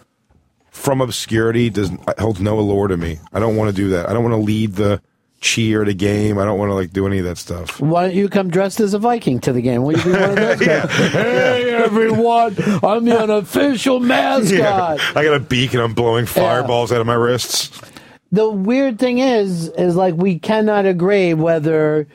[0.73, 3.20] from obscurity does holds no allure to me.
[3.32, 4.08] I don't want to do that.
[4.08, 5.00] I don't want to lead the
[5.40, 6.39] cheer at a game.
[6.39, 7.81] I don't want to like do any of that stuff.
[7.81, 9.84] Why don't you come dressed as a Viking to the game?
[9.84, 10.90] Will you be one of those guys?
[10.90, 12.56] Hey, everyone!
[12.82, 14.50] I'm the unofficial mascot.
[14.98, 15.12] Yeah.
[15.15, 17.81] I got a beak and I'm blowing fireballs out of my wrists.
[18.32, 22.08] The weird thing is, is like we cannot agree whether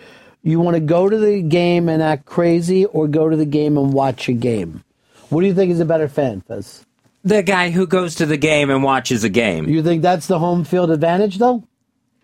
[0.43, 3.77] You want to go to the game and act crazy, or go to the game
[3.77, 4.83] and watch a game?
[5.29, 6.85] What do you think is a better fan, Fez?
[7.23, 9.67] The guy who goes to the game and watches a game.
[9.69, 11.63] You think that's the home field advantage, though?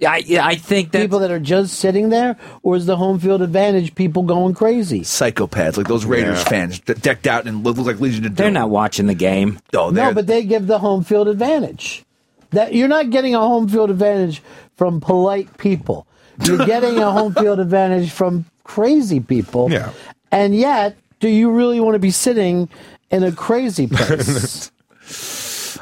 [0.08, 3.20] I yeah, I think that people that are just sitting there, or is the home
[3.20, 5.02] field advantage people going crazy?
[5.02, 6.44] Psychopaths like those Raiders Yeah.
[6.50, 8.36] fans, de- decked out and look, look like Legion of Doom.
[8.36, 9.60] They're not watching the game.
[9.74, 12.04] Oh, no, but they give the home field advantage.
[12.52, 14.42] That you're not getting a home field advantage
[14.76, 16.06] from polite people.
[16.44, 19.72] You're getting a home field advantage from crazy people.
[19.72, 19.92] Yeah.
[20.32, 22.70] And yet, do you really want to be sitting
[23.10, 24.72] in a crazy place?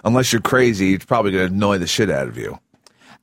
[0.05, 2.57] unless you're crazy, it's probably going to annoy the shit out of you.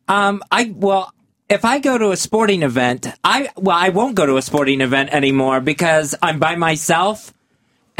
[0.09, 1.15] Um, I well,
[1.49, 4.81] if I go to a sporting event, I well, I won't go to a sporting
[4.81, 7.33] event anymore because I'm by myself,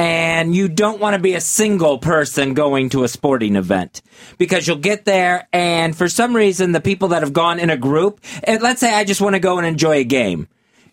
[0.03, 4.03] and you don't want to be a single person going to a sporting event
[4.37, 7.77] because you'll get there, and for some reason, the people that have gone in a
[7.77, 10.49] group, and let's say I just want to go and enjoy a game.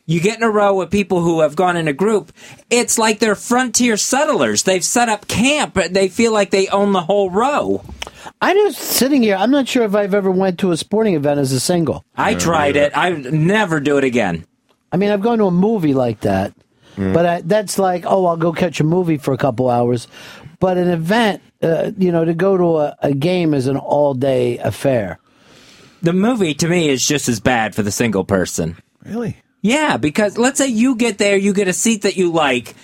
[0.05, 2.31] You get in a row with people who have gone in a group.
[2.69, 4.63] It's like they're frontier settlers.
[4.63, 5.75] They've set up camp.
[5.75, 7.83] But they feel like they own the whole row.
[8.41, 9.35] I'm just sitting here.
[9.35, 12.03] I'm not sure if I've ever went to a sporting event as a single.
[12.15, 12.97] I tried it.
[12.97, 14.47] I would never do it again.
[14.91, 16.53] I mean, I've gone to a movie like that,
[17.13, 20.07] but I, that's like, oh, I'll go catch a movie for a couple hours.
[20.59, 24.13] But an event, uh, you know, to go to a, a game is an all
[24.13, 25.19] day affair.
[26.01, 28.77] The movie to me is just as bad for the single person.
[29.05, 29.37] Really?
[29.61, 32.75] Yeah, because let's say you get there, you get a seat that you like.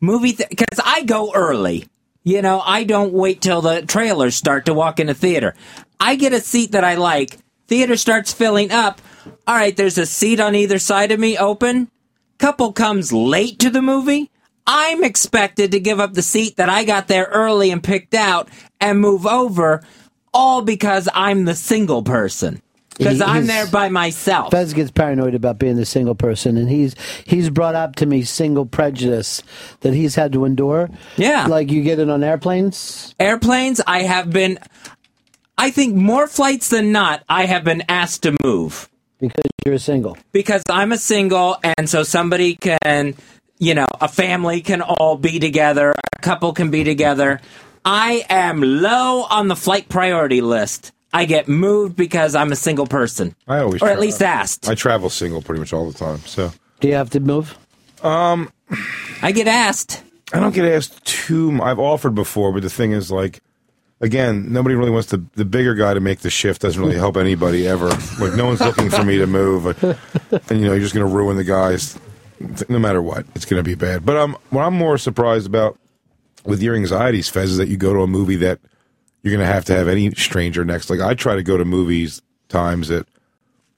[0.00, 1.86] Movie because I go early.
[2.22, 5.54] You know, I don't wait till the trailers start to walk in a theater.
[6.00, 7.38] I get a seat that I like.
[7.68, 9.00] Theater starts filling up.
[9.46, 11.88] All right, there's a seat on either side of me open.
[12.38, 14.30] Couple comes late to the movie.
[14.66, 18.48] I'm expected to give up the seat that I got there early and picked out
[18.80, 19.82] and move over,
[20.34, 22.60] all because I'm the single person.
[22.98, 24.52] Because I'm there by myself.
[24.52, 26.94] Fez gets paranoid about being the single person, and he's
[27.26, 29.42] he's brought up to me single prejudice
[29.80, 30.88] that he's had to endure.
[31.18, 33.14] Yeah, like you get it on airplanes.
[33.20, 34.58] Airplanes, I have been,
[35.58, 38.88] I think more flights than not, I have been asked to move.
[39.20, 40.16] Because you're a single.
[40.32, 43.14] Because I'm a single, and so somebody can,
[43.58, 47.40] you know, a family can all be together, a couple can be together.
[47.84, 50.92] I am low on the flight priority list.
[51.12, 53.34] I get moved because I'm a single person.
[53.48, 54.68] I always, Or at tra- least asked.
[54.68, 56.18] I travel single pretty much all the time.
[56.20, 57.56] So, do you have to move?
[58.02, 58.52] Um,
[59.22, 60.02] I get asked.
[60.32, 61.58] I don't get asked too.
[61.62, 63.40] I've offered before, but the thing is, like,
[64.00, 66.62] again, nobody really wants the the bigger guy to make the shift.
[66.62, 67.88] Doesn't really help anybody ever.
[68.20, 71.12] Like, no one's looking for me to move, and you know, you're just going to
[71.14, 71.98] ruin the guys.
[72.68, 74.04] No matter what, it's going to be bad.
[74.04, 75.78] But um, what I'm more surprised about
[76.44, 78.58] with your anxieties, Fez, is that you go to a movie that
[79.22, 80.90] you're going to have to have any stranger next.
[80.90, 83.08] Like I try to go to movies times that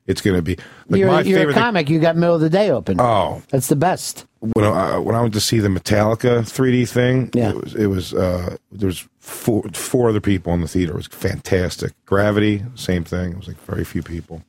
[0.08, 0.56] it's going to be
[0.88, 1.54] like you're my you're a favorite.
[1.54, 1.88] thing- comic.
[1.88, 3.00] You got middle of the day open.
[3.00, 4.26] Oh, that's the best.
[4.40, 7.50] when I when I went to see the Metallica 3D thing, Yeah.
[7.50, 10.92] it was it was uh, there was four four other people in the theater.
[10.92, 11.92] It was fantastic.
[12.06, 13.32] Gravity, same thing.
[13.32, 14.42] It was like very few people.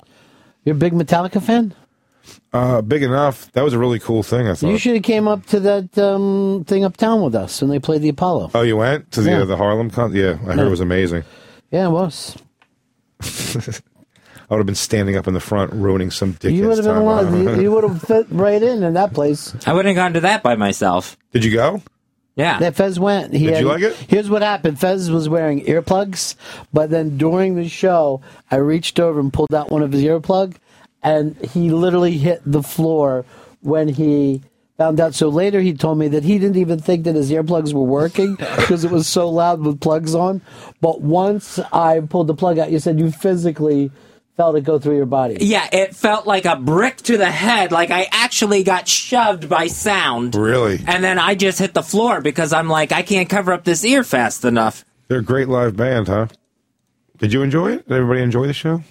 [0.64, 1.74] You're a big Metallica fan.
[2.54, 3.52] Uh, big enough.
[3.54, 4.48] That was a really cool thing.
[4.48, 4.70] I thought.
[4.70, 8.02] You should have came up to that um, thing uptown with us when they played
[8.02, 8.52] the Apollo.
[8.54, 9.42] oh, you went to the Yeah.
[9.42, 10.14] uh, the Harlem con?
[10.14, 10.66] Yeah, I heard Yeah.
[10.68, 11.24] it was amazing.
[11.72, 12.38] Yeah, it was.
[13.22, 16.86] I would have been standing up in the front, ruining some dickhead's You would have
[16.86, 17.04] been time.
[17.06, 17.34] one.
[17.58, 19.56] You, you would have fit right in in that place.
[19.68, 21.18] I wouldn't have gone to that by myself.
[21.32, 21.82] Did you go?
[22.40, 22.58] Yeah.
[22.60, 23.34] That Fez went.
[23.34, 23.96] He Did had- you like it?
[24.08, 24.80] Here's what happened.
[24.80, 26.36] Fez was wearing earplugs,
[26.74, 30.56] but then during the show, I reached over and pulled out one of his earplug,
[31.04, 33.26] and he literally hit the floor
[33.62, 34.42] when he
[34.78, 35.14] found out.
[35.14, 38.36] So later, he told me that he didn't even think that his earplugs were working
[38.58, 40.42] because it was so loud with plugs on.
[40.80, 43.92] But once I pulled the plug out, you said you physically
[44.40, 45.36] felt it go through your body.
[45.42, 49.68] Yeah, it felt like a brick to the head, like I actually got shoved by
[49.68, 50.34] sound.
[50.34, 50.80] Really?
[50.88, 53.84] And then I just hit the floor because I'm like, I can't cover up this
[53.84, 54.86] ear fast enough.
[55.10, 56.28] They're a great live band, huh?
[57.18, 57.90] Did you enjoy it?
[57.90, 58.82] Did everybody enjoy the show?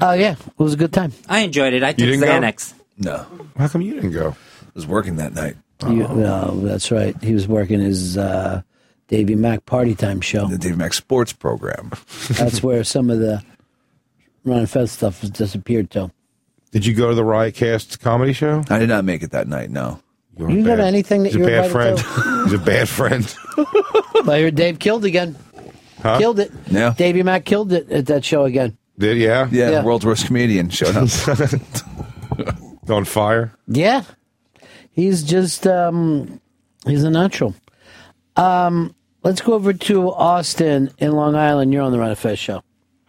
[0.00, 1.12] Oh yeah, it was a good time.
[1.28, 1.82] I enjoyed it.
[1.82, 2.26] I took didn't go?
[2.26, 2.72] Xanax.
[2.96, 3.26] No.
[3.58, 4.30] How come you didn't go?
[4.30, 5.56] I was working that night.
[5.86, 7.14] You, no, that's right.
[7.22, 8.62] He was working his uh,
[9.08, 10.46] Davey Mac Party Time show.
[10.46, 11.90] The Davey Mac Sports program.
[12.30, 13.42] That's where some of the
[14.44, 16.10] Ron and Fez stuff has disappeared too.
[16.70, 18.62] Did you go to the Riotcast comedy show?
[18.68, 19.70] I did not make it that night.
[19.70, 20.00] No.
[20.36, 22.44] You're You can go to anything that He's a you're bad invited friend.
[22.44, 23.36] He's a bad friend.
[24.28, 25.36] I heard Dave killed again.
[26.02, 26.18] Huh?
[26.18, 26.50] Killed it.
[26.70, 26.92] Yeah.
[26.96, 28.76] Davey Mac killed it at that show again.
[28.98, 29.48] Did yeah?
[29.50, 29.82] Yeah, Yeah.
[29.84, 31.08] world's worst comedian showed up.
[32.90, 33.52] On fire.
[33.68, 34.02] Yeah.
[34.90, 36.40] He's just um
[36.86, 37.54] he's a natural.
[38.36, 41.72] Um let's go over to Austin in Long Island.
[41.72, 42.62] You're on the Ron and Fez show.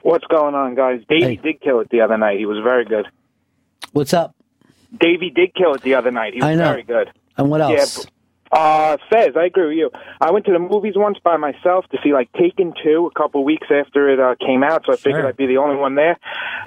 [0.06, 1.02] What's going on, guys?
[1.10, 1.36] Davey Hey.
[1.38, 2.38] did kill it the other night.
[2.38, 3.08] He was very good.
[3.92, 4.36] What's up?
[5.00, 6.34] Davey did kill it the other night.
[6.36, 6.70] He was I know.
[6.70, 7.10] very good.
[7.40, 8.06] And what Yeah, else?
[8.06, 8.12] b-
[8.52, 9.90] uh, Fez, I agree with you.
[10.22, 13.44] I went to the movies once by myself to see like Taken 2 a couple
[13.44, 15.28] weeks after it uh, came out, so I figured Sure.
[15.28, 16.18] I'd be the only one there.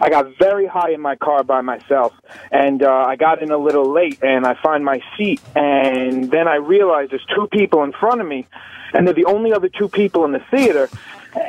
[0.00, 2.12] I got very high in my car by myself,
[2.50, 6.49] and uh, I got in a little late, and I find my seat, and then
[6.49, 8.49] I realize there's two people in front of me,
[8.92, 10.89] and they're the only other two people in the theater.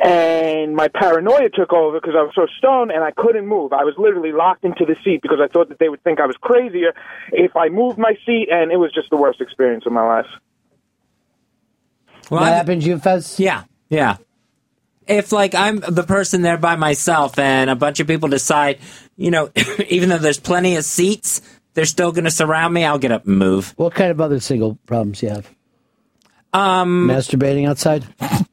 [0.04, 3.72] And my paranoia took over because I was so stoned and I couldn't move.
[3.72, 6.26] I was literally locked into the seat because I thought that they would think I
[6.26, 6.92] was crazier
[7.32, 10.26] if I moved my seat, and it was just the worst experience of my life.
[12.30, 13.40] Well, that I've- happened to you, Fez?
[13.40, 14.16] Yeah, yeah.
[15.06, 18.78] If like I'm the person there by myself and a bunch of people decide,
[19.16, 19.50] you know,
[19.88, 21.40] even though there's plenty of seats,
[21.74, 22.84] they're still going to surround me.
[22.84, 23.72] I'll get up and move.
[23.76, 25.50] What kind of other single problems you have?
[26.52, 28.04] Um, Masturbating outside?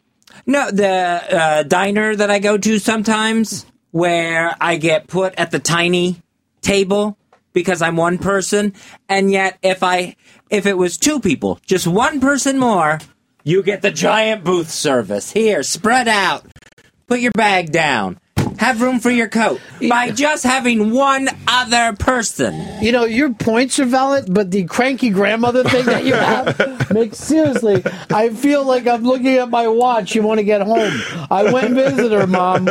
[0.49, 5.59] No, the uh, diner that I go to sometimes, where I get put at the
[5.59, 6.21] tiny
[6.61, 7.17] table
[7.51, 8.73] because I'm one person,
[9.09, 10.15] and yet if I
[10.49, 12.99] if it was two people, just one person more,
[13.43, 15.31] you get the giant booth service.
[15.31, 16.45] Here, spread out,
[17.07, 18.17] put your bag down,
[18.57, 19.61] have room for your coat.
[19.87, 22.83] By just having one other person.
[22.83, 27.17] You know, your points are valid, but the cranky grandmother thing that you have makes
[27.19, 27.83] seriously.
[28.09, 30.15] I feel like I'm looking at my watch.
[30.15, 30.91] You want to get home?
[31.29, 32.67] I went and visited her, mom.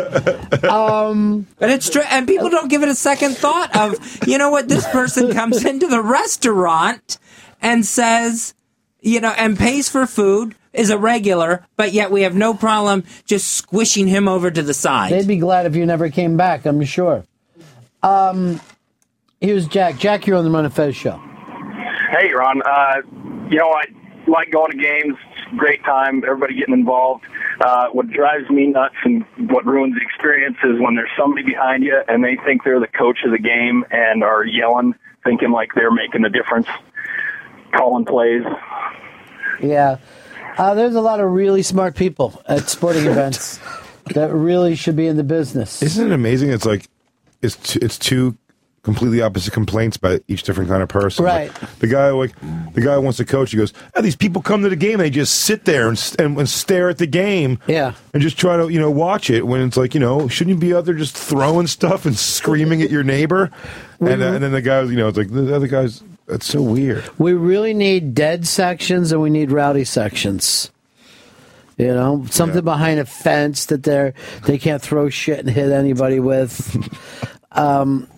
[0.68, 3.94] Um, But it's true, and people don't give it a second thought of,
[4.26, 7.18] you know what, this person comes into the restaurant
[7.62, 8.54] and says,
[9.00, 13.04] you know, and pays for food, is a regular, but yet we have no problem
[13.24, 15.12] just squishing him over to the side.
[15.12, 16.66] they'd be glad if you never came back.
[16.66, 17.24] I'm sure.
[18.02, 18.60] Um,
[19.40, 19.98] here's Jack.
[19.98, 21.20] Jack, you're on the Ron and Fez show.
[22.10, 22.62] Hey, Ron.
[22.62, 22.96] Uh,
[23.50, 23.84] you know, I
[24.28, 25.16] like going to games.
[25.56, 26.22] Great time.
[26.24, 27.24] Everybody getting involved.
[27.60, 31.82] Uh, what drives me nuts and what ruins the experience is when there's somebody behind
[31.82, 35.70] you and they think they're the coach of the game and are yelling, thinking like
[35.74, 36.66] they're making a difference,
[37.74, 38.42] calling plays.
[39.62, 39.96] Yeah.
[40.56, 43.58] Uh, there's a lot of really smart people at sporting events
[44.14, 45.82] that really should be in the business.
[45.82, 46.50] Isn't it amazing?
[46.50, 46.86] It's like
[47.42, 48.36] it's t- it's two
[48.82, 51.24] completely opposite complaints by each different kind of person.
[51.24, 51.50] Right.
[51.60, 52.32] Like, the guy like
[52.72, 53.50] the guy wants to coach.
[53.50, 54.98] He goes, oh, "These people come to the game.
[54.98, 57.58] They just sit there and, and and stare at the game.
[57.66, 57.94] Yeah.
[58.14, 59.46] and just try to you know watch it.
[59.46, 62.80] When it's like you know, shouldn't you be out there just throwing stuff and screaming
[62.80, 63.50] at your neighbor?
[63.98, 66.02] And, uh, and then the guy, you know, it's like the other guys.
[66.26, 67.08] That's so weird.
[67.18, 70.70] We really need dead sections and we need rowdy sections.
[71.78, 74.14] You know, something behind a fence that they're
[74.46, 76.74] they can't throw shit and hit anybody with.
[77.52, 78.08] um,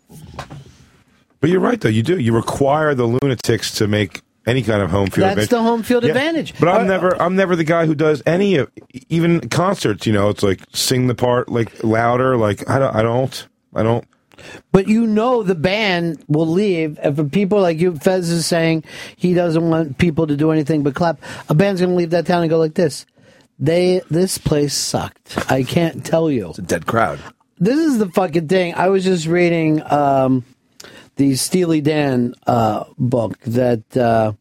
[1.40, 1.88] But you're right, though.
[1.88, 2.18] You do.
[2.18, 5.24] You require the lunatics to make any kind of home field.
[5.26, 5.48] That's advantage.
[5.50, 6.10] the home field Yeah.
[6.10, 6.54] advantage.
[6.58, 7.20] But I'm Uh, never.
[7.22, 8.70] I'm never the guy who does any of
[9.08, 10.06] even concerts.
[10.06, 12.36] You know, it's like sing the part like louder.
[12.36, 12.94] Like I don't.
[12.94, 13.46] I don't.
[13.74, 14.04] I don't.
[14.72, 17.96] But you know the band will leave if people like you.
[17.96, 18.84] Fez is saying
[19.16, 21.20] he doesn't want people to do anything but clap.
[21.48, 23.06] A band's going to leave that town and go like this.
[23.58, 25.50] They this place sucked.
[25.50, 26.50] I can't tell you.
[26.50, 27.18] It's a dead crowd.
[27.58, 28.74] This is the fucking thing.
[28.74, 30.44] I was just reading um,
[31.16, 34.32] the Steely Dan uh, book that uh,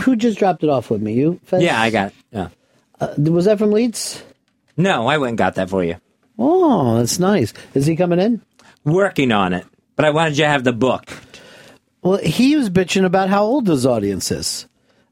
[0.00, 1.12] who just dropped it off with me.
[1.12, 1.38] You?
[1.44, 1.62] Fez?
[1.62, 2.12] Yeah, I got.
[2.32, 2.48] Yeah.
[2.98, 4.22] Uh, was that from Leeds?
[4.76, 5.96] No, I went and got that for you.
[6.38, 7.52] Oh, that's nice.
[7.74, 8.42] Is he coming in?
[8.84, 11.10] Working on it, but I wanted you to have the book.
[12.02, 14.66] Well, he was bitching about how old his audience is.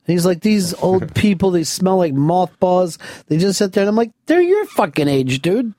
[0.07, 2.99] He's like, these old people, they smell like mothballs.
[3.29, 3.83] They just sit there.
[3.83, 5.75] And I'm like, they're your fucking age, dude.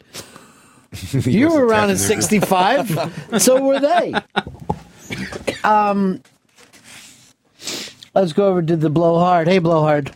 [1.11, 3.39] you were around at 65.
[3.39, 4.13] so were they.
[5.63, 6.21] Um,
[8.13, 9.47] let's go over to the blowhard.
[9.47, 10.11] Hey, blowhard.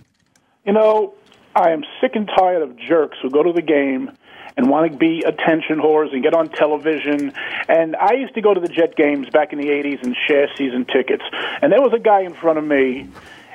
[0.65, 1.13] You know,
[1.55, 4.11] I am sick and tired of jerks who go to the game
[4.57, 7.31] and want to be attention whores and get on television.
[7.69, 10.49] And I used to go to the Jet games back in the 80s and share
[10.57, 11.23] season tickets.
[11.61, 13.07] And there was a guy in front of me,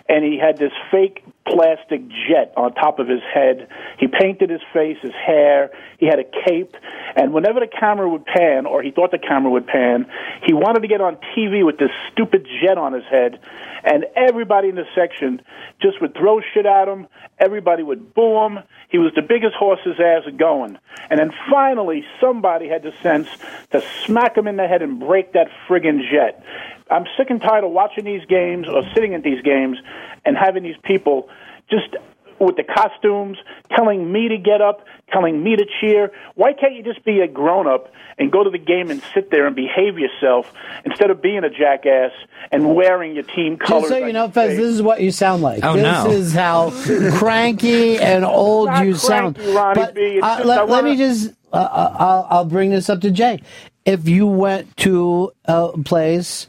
[0.08, 3.68] and he had this fake plastic jet on top of his head.
[3.98, 5.70] He painted his face, his hair.
[5.98, 6.76] He had a cape.
[7.16, 10.06] And whenever the camera would pan, or he thought the camera would pan,
[10.44, 13.40] he wanted to get on TV with this stupid jet on his head.
[13.84, 15.42] And everybody in the section
[15.80, 17.06] just would throw shit at him.
[17.38, 18.60] Everybody would boo him.
[18.88, 20.78] He was the biggest horse his ass going.
[21.10, 23.28] And then finally, somebody had the sense
[23.70, 26.44] to smack him in the head and break that friggin' jet.
[26.90, 29.78] I'm sick and tired of watching these games or sitting at these games
[30.24, 31.28] and having these people
[31.70, 31.96] just
[32.46, 33.38] with the costumes
[33.74, 36.10] telling me to get up, telling me to cheer.
[36.34, 39.30] Why can't you just be a grown up and go to the game and sit
[39.30, 40.52] there and behave yourself
[40.84, 42.12] instead of being a jackass
[42.50, 43.82] and wearing your team colors?
[43.82, 45.64] Just so you know, your Fez, this is what you sound like.
[45.64, 46.10] Oh, this no.
[46.10, 46.70] is how
[47.18, 49.38] cranky and old Not you sound.
[49.38, 50.20] Ronnie But B.
[50.20, 53.10] Uh, just let, I let me just, uh, uh, I'll, I'll bring this up to
[53.10, 53.40] Jay.
[53.84, 56.48] If you went to a place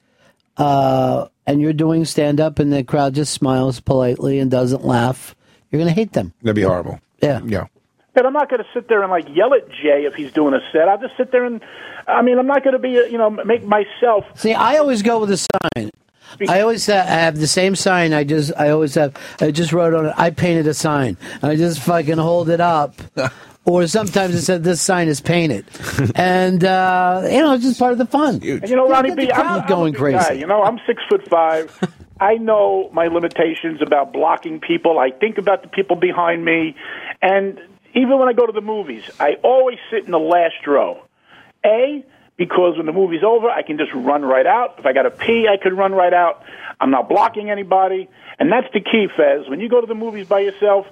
[0.57, 5.35] uh, and you're doing stand up, and the crowd just smiles politely and doesn't laugh,
[5.73, 6.33] you're going to hate them.
[6.43, 6.99] That'd be horrible.
[7.21, 7.41] Yeah.
[7.43, 7.65] Yeah.
[8.13, 10.53] But I'm not going to sit there and like yell at Jay if he's doing
[10.53, 10.87] a set.
[10.87, 11.61] I'll just sit there and,
[12.07, 14.25] I mean, I'm not going to be, uh, you know, make myself.
[14.35, 15.89] See, I always go with a sign.
[16.47, 18.13] I always uh, have the same sign.
[18.13, 19.15] I just, I always have.
[19.39, 20.13] I just wrote on it.
[20.15, 21.17] I painted a sign.
[21.41, 22.95] I just fucking hold it up.
[23.65, 25.65] Or sometimes it said this sign is painted,
[26.15, 28.41] and uh, you know it's just part of the fun.
[28.43, 30.17] And you know, Ronnie Get the B, I'm, crowd I'm going a big crazy.
[30.17, 30.33] Guy.
[30.33, 31.93] You know, I'm six foot five.
[32.23, 34.97] I know my limitations about blocking people.
[34.97, 36.75] I think about the people behind me,
[37.21, 37.59] and
[37.93, 41.03] even when I go to the movies, I always sit in the last row.
[41.65, 42.03] A
[42.37, 44.79] because when the movie's over, I can just run right out.
[44.79, 46.43] If I got to pee, I can run right out.
[46.79, 49.49] I'm not blocking anybody, and that's the key, Fez.
[49.49, 50.87] When you go to the movies by yourself,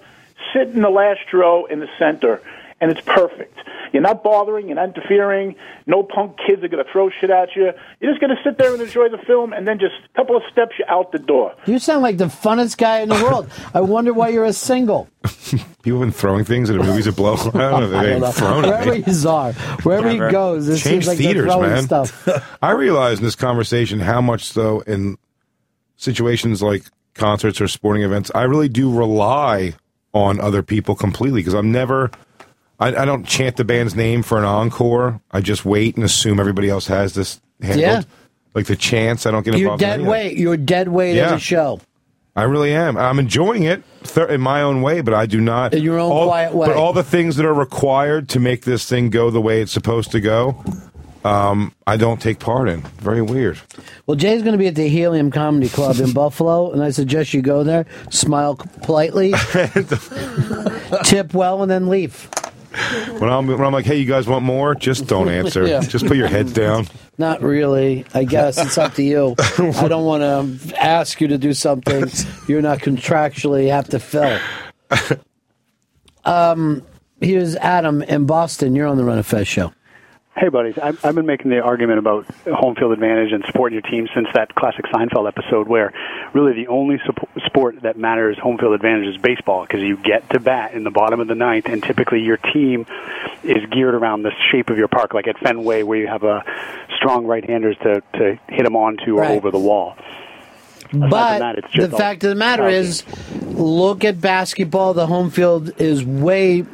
[0.54, 2.42] sit in the last row in the center,
[2.82, 3.58] and it's perfect.
[3.94, 5.56] You're not bothering, you're not interfering.
[5.86, 7.72] No punk kids are going to throw shit at you.
[8.00, 10.38] You're just going to sit there and enjoy the film, and then just a couple
[10.38, 11.54] of steps, you're out the door.
[11.66, 13.52] You sound like the funnest guy in the world.
[13.74, 15.10] I wonder why you're a single.
[15.84, 17.34] People have been throwing things at the movies that blow.
[17.36, 17.90] I don't know.
[17.90, 19.02] They don't ain't thrown at Wherever me.
[19.02, 19.54] he are,
[19.84, 21.84] wherever he goes, it Change seems like theaters, they're throwing man.
[21.84, 22.58] stuff.
[22.62, 25.18] I realize in this conversation how much, though, in
[25.98, 29.74] situations like concerts or sporting events, I really do rely
[30.14, 32.10] on other people completely because I'm never.
[32.82, 35.22] I, I don't chant the band's name for an encore.
[35.32, 37.80] I just wait and assume everybody else has this handled.
[37.82, 38.02] Yeah.
[38.54, 39.82] Like the chance, I don't get involved.
[39.82, 40.10] You're in dead that.
[40.12, 40.38] weight.
[40.38, 41.26] You're dead weight Yeah.
[41.26, 41.80] of the show.
[42.36, 42.98] I really am.
[42.98, 43.84] I'm enjoying it
[44.30, 45.74] in my own way, but I do not.
[45.74, 46.68] In your own all, quiet way.
[46.68, 49.72] But all the things that are required to make this thing go the way it's
[49.74, 50.64] supposed to go,
[51.26, 52.82] um, I don't take part in.
[53.00, 53.60] Very weird.
[54.08, 57.34] Well, Jay's going to be at the Helium Comedy Club in Buffalo, and I suggest
[57.34, 59.34] you go there, smile politely,
[61.04, 62.30] tip well, and then leave.
[63.20, 64.74] When I'm, when I'm like, hey, you guys want more?
[64.74, 65.68] Just don't answer.
[65.68, 65.82] Yeah.
[65.82, 66.88] Just put your heads down.
[67.18, 68.06] Not really.
[68.14, 69.36] I guess it's up to you.
[69.38, 72.06] I don't want to ask you to do something
[72.48, 74.40] you're not contractually have to fill.
[76.24, 76.84] Um,
[77.20, 78.76] here's Adam in Boston.
[78.76, 79.74] You're on the Ron and Fez show.
[80.36, 80.78] Hey, buddies.
[80.82, 84.28] I've, I've been making the argument about home field advantage and supporting your team since
[84.34, 85.92] that classic Seinfeld episode where
[86.34, 87.00] really the only
[87.46, 90.90] sport that matters home field advantage is baseball because you get to bat in the
[90.90, 92.86] bottom of the ninth and typically your team
[93.44, 96.44] is geared around the shape of your park, like at Fenway where you have a
[96.96, 99.32] strong right-handers to, to hit them onto or Right.
[99.32, 99.98] over the wall.
[100.94, 103.04] Aside But that, the fact of the matter is,
[103.42, 104.94] look at basketball.
[104.94, 106.66] The home field is way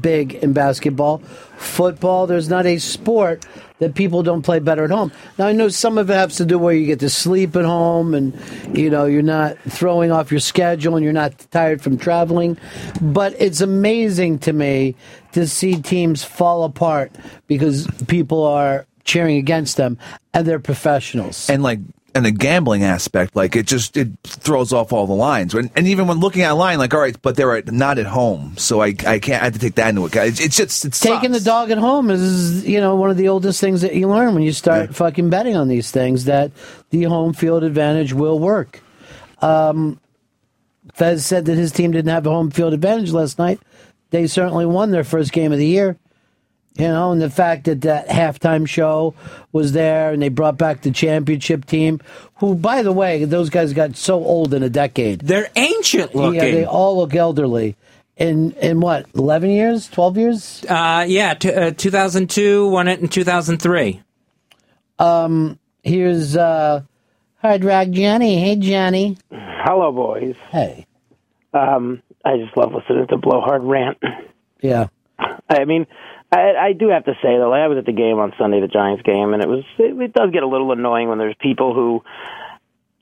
[0.00, 1.18] big in basketball.
[1.56, 3.46] Football, there's not a sport
[3.78, 5.10] that people don't play better at home.
[5.38, 7.64] Now I know some of it has to do where you get to sleep at
[7.64, 8.38] home, and
[8.76, 12.58] you know you're not throwing off your schedule, and you're not tired from traveling.
[13.00, 14.96] But it's amazing to me
[15.32, 17.12] to see teams fall apart
[17.46, 19.98] because people are cheering against them,
[20.34, 21.48] and they're professionals.
[21.48, 21.80] and like
[22.14, 25.54] and the gambling aspect like it just it throws off all the lines.
[25.54, 28.06] And, and even when looking at line like all right but they're at, not at
[28.06, 28.56] home.
[28.56, 30.28] So i i can't i have to take that into account.
[30.28, 33.28] It's, it's just it's taking the dog at home is you know one of the
[33.28, 36.50] oldest things that you learn when you start fucking betting on these things that
[36.90, 38.80] the home field advantage will work.
[39.42, 40.00] Um,
[40.94, 43.60] fez said that his team didn't have a home field advantage last night.
[44.10, 45.96] They certainly won their first game of the year
[46.80, 49.14] you know and the fact that that halftime show
[49.52, 52.00] was there and they brought back the championship team
[52.36, 56.34] who by the way those guys got so old in a decade they're ancient looking
[56.40, 57.76] yeah they all look elderly
[58.16, 63.08] in in what 11 years 12 years Uh, yeah, t- uh, 2002, won it in
[63.08, 64.02] 2003.
[64.98, 66.82] Um, here's uh,
[67.40, 68.38] Hard Rock Johnny.
[68.38, 69.16] Hey, Johnny.
[69.30, 70.34] Hello, boys.
[70.50, 70.86] Hey.
[71.54, 73.98] Um, I just love listening to Blowhard rant.
[74.60, 74.88] Yeah.
[75.48, 75.86] I mean,
[76.32, 78.68] I, I do have to say though, I was at the game on Sunday, the
[78.68, 81.74] Giants game, and it was it, it does get a little annoying when there's people
[81.74, 82.04] who,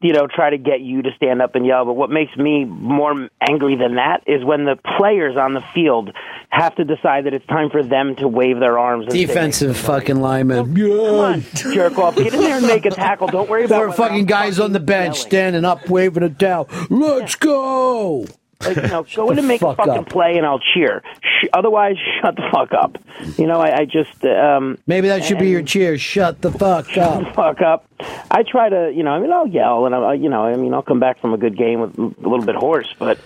[0.01, 1.85] you know, try to get you to stand up and yell.
[1.85, 6.11] But what makes me more angry than that is when the players on the field
[6.49, 9.05] have to decide that it's time for them to wave their arms.
[9.05, 10.75] And say, Defensive fucking lineman.
[10.75, 12.17] Come on, jerk off.
[12.17, 13.27] Get in there and make a tackle.
[13.27, 16.67] Don't worry about Four whether fucking guys on the bench standing up, waving a towel.
[16.89, 18.27] Let's go.
[18.61, 20.09] Like, you know, go in and make a fucking up.
[20.09, 21.03] play and I'll cheer.
[21.21, 22.99] Sh- otherwise, shut the fuck up.
[23.37, 25.97] You know, I, I just um, Maybe that should be your cheer.
[25.97, 26.91] Shut the fuck up.
[26.91, 27.85] Shut the fuck up.
[28.31, 30.75] I try to, you know, I mean, I'll yell and I, you know, I mean,
[30.75, 33.19] I'll come back from a good game with a little bit hoarse, but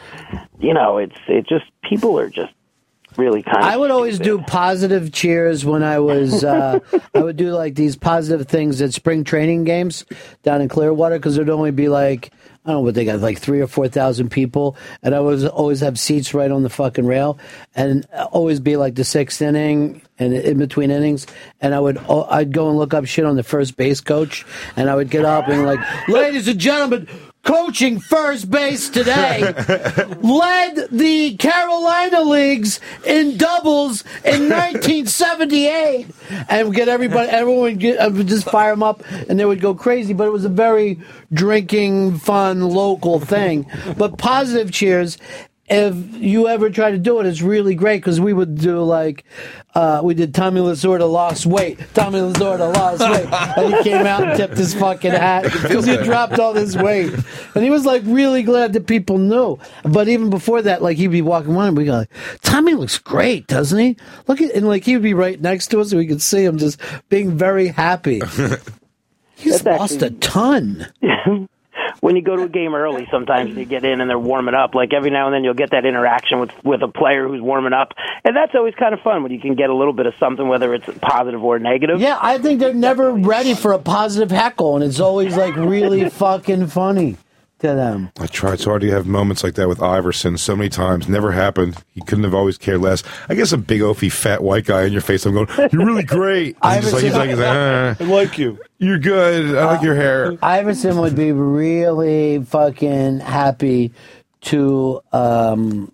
[0.59, 2.52] you know, it's it just people are just
[3.17, 3.59] really kind.
[3.62, 6.44] I would always do positive cheers when I was.
[6.44, 6.81] Uh,
[7.15, 10.05] I would do like these positive things at spring training games
[10.43, 12.33] down in Clearwater because there'd only be like
[12.65, 15.44] I don't know what they got like three or four thousand people, and I was
[15.44, 17.36] always have seats right on the fucking rail,
[17.74, 21.26] and always be like the sixth inning and in between innings,
[21.60, 24.89] and I would I'd go and look up shit on the first base coach, and
[24.89, 27.08] I would get up and like, ladies and gentlemen.
[27.45, 29.41] Coaching first base today
[30.23, 36.07] led the Carolina Leagues in doubles in 1978,
[36.49, 39.61] and get everybody, everyone would, get, uh, would just fire them up, and they would
[39.61, 40.12] go crazy.
[40.12, 41.01] But it was a very
[41.33, 43.67] drinking, fun, local thing.
[43.99, 45.19] But positive cheers.
[45.73, 49.25] If you ever try to do it, it's really great because we would do like
[49.75, 50.34] uh, we did.
[50.34, 51.78] Tommy Lasorda lost weight.
[51.94, 53.26] Tommy Lasorda lost weight,
[53.57, 57.12] and he came out and tipped his fucking hat because he dropped all this weight,
[57.55, 59.59] and he was like really glad that people knew.
[59.83, 62.10] But even before that, like he'd be walking around, and we go, like,
[62.42, 65.81] "Tommy looks great, doesn't he?" Look at and like he would be right next to
[65.81, 68.20] us, so we could see him just being very happy.
[69.36, 70.86] He's That's lost a ton.
[72.02, 74.74] when you go to a game early, sometimes you get in and they're warming up.
[74.74, 77.72] Like every now and then, you'll get that interaction with with a player who's warming
[77.72, 77.92] up,
[78.24, 80.47] and that's always kind of fun when you can get a little bit of something,
[80.47, 82.00] whether it's positive or negative.
[82.00, 86.10] Yeah, I think they're never ready for a positive heckle, and it's always like really
[86.10, 87.16] fucking funny
[87.62, 88.10] to them.
[88.20, 91.08] I tried so hard to have moments like that with Iverson so many times.
[91.08, 91.76] Never happened.
[91.94, 93.02] He couldn't have always cared less.
[93.28, 95.24] I guess a big oafy fat white guy in your face.
[95.26, 96.57] I'm going, you're really great.
[96.62, 98.58] And he's like, he's like, he's like, "Ah, I like you.
[98.78, 99.57] you're good.
[99.57, 100.36] I like your hair.
[100.42, 103.92] Iverson would be really fucking happy
[104.42, 105.92] to um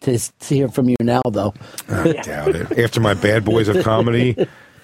[0.00, 1.52] to, to hear from you now, though.
[1.88, 2.78] I doubt it.
[2.78, 4.34] After my Bad Boys of Comedy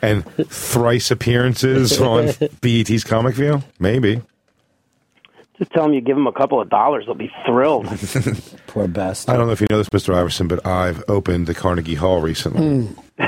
[0.02, 2.26] and thrice appearances on
[2.60, 4.20] BET's Comic View, maybe.
[5.60, 7.86] Just tell them you give them a couple of dollars; they'll be thrilled.
[8.66, 9.28] Poor best.
[9.28, 10.14] I don't know if you know this, Mr.
[10.14, 12.86] Iverson, but I've opened the Carnegie Hall recently.
[12.86, 13.26] Hmm.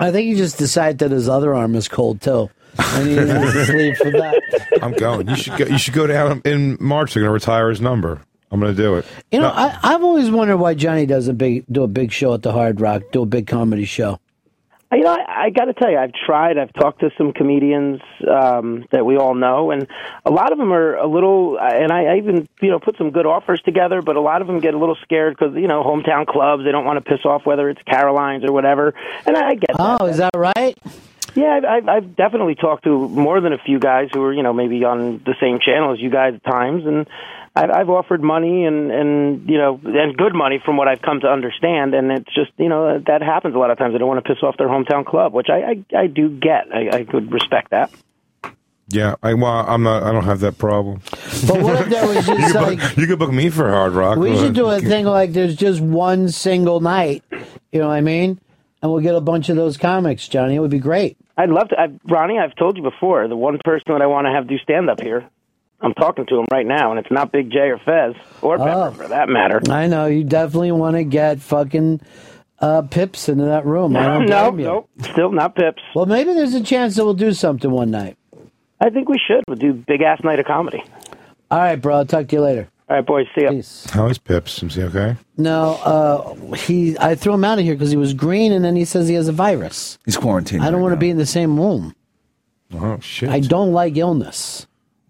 [0.00, 3.52] I think he just decided that his other arm is cold too, and he needs
[3.52, 4.78] to sleep for that.
[4.82, 5.28] I'm going.
[5.28, 5.66] You should go.
[5.66, 7.14] You should go down in March.
[7.14, 8.20] They're going to retire his number.
[8.50, 9.06] I'm going to do it.
[9.30, 12.34] You know, No, I, I've always wondered why Johnny doesn't big, do a big show
[12.34, 14.18] at the Hard Rock, do a big comedy show.
[14.92, 16.58] You know, I, I got to tell you, I've tried.
[16.58, 19.86] I've talked to some comedians um, that we all know, and
[20.24, 21.58] a lot of them are a little.
[21.60, 24.48] And I, I even, you know, put some good offers together, but a lot of
[24.48, 26.64] them get a little scared because you know, hometown clubs.
[26.64, 28.92] They don't want to piss off whether it's Caroline's or whatever.
[29.26, 29.76] And I, I get.
[29.78, 30.76] Oh, is that right?
[31.34, 34.42] Yeah, I've, I've, I've definitely talked to more than a few guys who are, you
[34.42, 37.06] know, maybe on the same channel as you guys at times, and
[37.54, 41.20] I've, I've offered money and and you know and good money from what I've come
[41.20, 43.92] to understand, and it's just you know that happens a lot of times.
[43.92, 46.72] They don't want to piss off their hometown club, which I I, I do get.
[46.72, 47.90] I, I could respect that.
[48.88, 50.04] yeah, I, well, I'm not.
[50.04, 51.00] I don't have that problem.
[51.48, 53.68] But what if there was You just could, like book, you could book me for
[53.68, 54.18] Hard Rock.
[54.18, 57.24] we should do a thing like there's just one single night,
[57.72, 58.40] you know what I mean?
[58.82, 60.54] And we'll get a bunch of those comics, Johnny.
[60.54, 61.16] It would be great.
[61.36, 62.38] I'd love to, I've, Ronnie.
[62.38, 65.00] I've told you before, the one person that I want to have do stand up
[65.00, 65.28] here.
[65.82, 68.70] I'm talking to him right now, and it's not Big Jay or Fez or Pepper
[68.70, 68.90] Oh.
[68.92, 69.60] for that matter.
[69.70, 72.00] I know you definitely want to get fucking
[72.58, 73.96] uh, Pips into that room.
[73.96, 74.66] I don't no, blame you.
[74.66, 75.82] no, still not Pips.
[75.94, 78.16] Well, maybe there's a chance that we'll do something one night.
[78.80, 79.42] I think we should.
[79.48, 80.82] We'll do big ass night of comedy.
[81.50, 81.96] All right, bro.
[81.96, 82.68] I'll talk to you later.
[82.90, 83.26] All right, boys.
[83.36, 83.52] See ya.
[83.92, 84.64] How is Pips?
[84.64, 85.16] Is he okay?
[85.36, 86.98] No, uh, he.
[86.98, 89.14] I threw him out of here because he was green, and then he says he
[89.14, 89.96] has a virus.
[90.04, 90.64] He's quarantined.
[90.64, 91.94] I don't want to be in the same room.
[92.74, 93.28] Oh shit!
[93.28, 94.66] I don't like illness.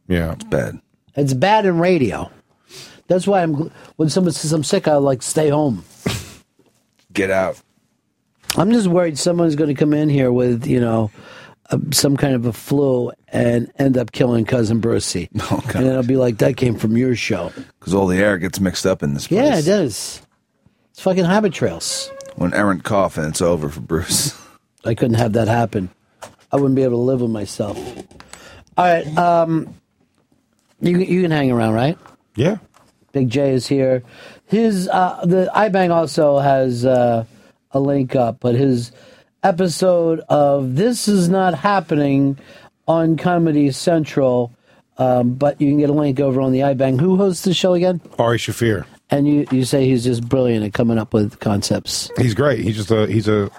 [0.09, 0.79] Yeah, it's bad.
[1.17, 2.31] It's bad in radio.
[3.09, 3.57] That's why I'm.
[3.57, 5.83] gl- When someone says I'm sick, I like stay home.
[7.15, 7.61] Get out.
[8.57, 11.11] I'm just worried someone's going to come in here with you know
[11.93, 16.03] some kind of a flu and end up killing cousin Brucey, Oh, and then I'll
[16.03, 17.53] be like, that came from your show.
[17.79, 19.41] Because all the air gets mixed up in this place.
[19.41, 20.23] Yeah, it does.
[20.91, 22.11] It's fucking habit trails.
[22.37, 24.37] When Aaron cough and it's over for Bruce.
[24.85, 25.91] I couldn't have that happen.
[26.53, 27.79] I wouldn't be able to live with myself.
[28.77, 29.75] All right, um,
[30.81, 31.99] you you can hang around, right?
[32.35, 32.59] Yeah.
[33.13, 34.03] Big Jay is here.
[34.47, 37.25] His uh, the iBang also has uh,
[37.73, 38.91] a link up, but his
[39.43, 42.39] episode of "This Is Not Happening"
[42.87, 44.53] on Comedy Central.
[44.99, 47.01] Um, but you can get a link over on the iBang.
[47.01, 48.03] Who hosts the show again?
[48.19, 48.85] Ari Shaffir.
[49.11, 52.11] And you, you say he's just brilliant at coming up with concepts.
[52.19, 52.61] He's great.
[52.61, 53.51] He's just a he's a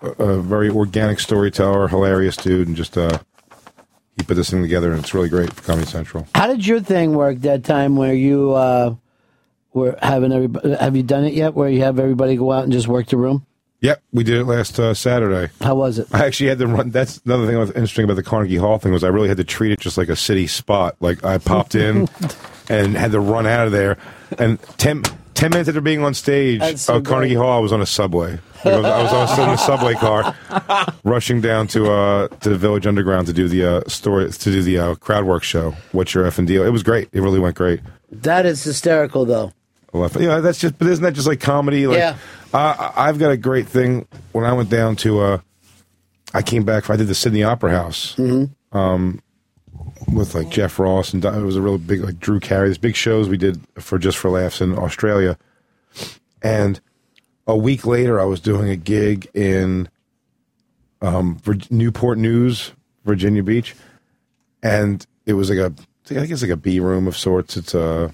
[0.00, 3.18] a, a very organic storyteller, hilarious dude, and just uh
[4.16, 6.26] he put this thing together, and it's really great for Comedy Central.
[6.34, 8.94] How did your thing work that time where you uh,
[9.74, 10.74] were having everybody?
[10.74, 11.54] Have you done it yet?
[11.54, 13.44] Where you have everybody go out and just work the room?
[13.86, 15.52] Yep, we did it last uh, Saturday.
[15.60, 16.08] How was it?
[16.12, 16.90] I actually had to run.
[16.90, 19.36] That's another thing that was interesting about the Carnegie Hall thing was I really had
[19.36, 20.96] to treat it just like a city spot.
[20.98, 22.08] Like I popped in
[22.68, 23.96] and had to run out of there.
[24.40, 24.58] And
[25.36, 28.40] Ten minutes after being on stage, so uh, Carnegie Hall, I was on a subway.
[28.64, 30.34] Like, I was, I was on- still in the subway car,
[31.04, 34.62] rushing down to uh, to the Village Underground to do the uh, story to do
[34.62, 35.72] the uh, crowd work show.
[35.92, 36.64] What's your effing deal?
[36.64, 37.10] It was great.
[37.12, 37.80] It really went great.
[38.10, 39.52] That is hysterical, though.
[39.96, 40.22] Love it.
[40.22, 40.78] Yeah, that's just.
[40.78, 41.86] But isn't that just like comedy?
[41.86, 42.16] Like, Yeah.
[42.52, 44.06] Uh, I've got a great thing.
[44.32, 45.38] When I went down to, uh,
[46.32, 46.88] I came back.
[46.88, 48.14] I did the Sydney Opera House.
[48.16, 48.76] Mm-hmm.
[48.76, 49.22] Um,
[50.12, 52.68] with like Jeff Ross and it was a really big like Drew Carey.
[52.68, 55.38] These big shows we did for just for laughs in Australia,
[56.42, 56.80] and
[57.46, 59.88] a week later I was doing a gig in
[61.02, 62.72] um, Newport News,
[63.04, 63.74] Virginia Beach,
[64.62, 65.72] and it was like a
[66.10, 67.56] I think it's like a B room of sorts.
[67.56, 68.12] It's a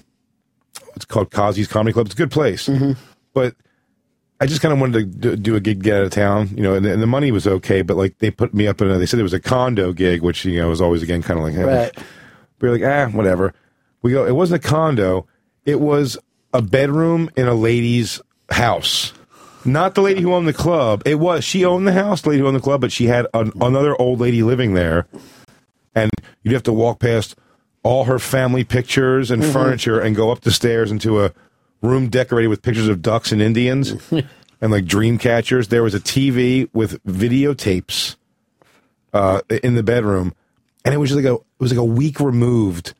[0.95, 2.07] it's called Cozzy's Comedy Club.
[2.07, 2.69] It's a good place,
[3.33, 3.55] but
[4.39, 6.73] I just kind of wanted to do, a gig get out of town, you know,
[6.73, 9.05] and, and the money was okay, but like they put me up in a, they
[9.05, 11.55] said it was a condo gig, which, you know, was always again kind of like,
[11.55, 11.63] eh.
[11.63, 11.97] Right.
[12.59, 13.53] we were like, ah, whatever.
[14.01, 15.27] We go, it wasn't a condo,
[15.65, 16.17] it was
[16.53, 19.13] a bedroom in a lady's house.
[19.65, 21.03] Not the lady who owned the club.
[21.05, 23.27] It was, she owned the house, the lady who owned the club, but she had
[23.33, 25.07] an, another old lady living there.
[25.95, 27.35] And you'd have to walk past
[27.83, 29.51] all her family pictures and Mhm.
[29.53, 31.31] furniture and go up the stairs into a
[31.81, 33.93] room decorated with pictures of ducks and Indians
[34.61, 35.67] and like dream catchers.
[35.67, 38.15] There was a TV with videotapes
[39.13, 40.33] uh, in the bedroom,
[40.85, 42.93] and it was just like a it was like a week removed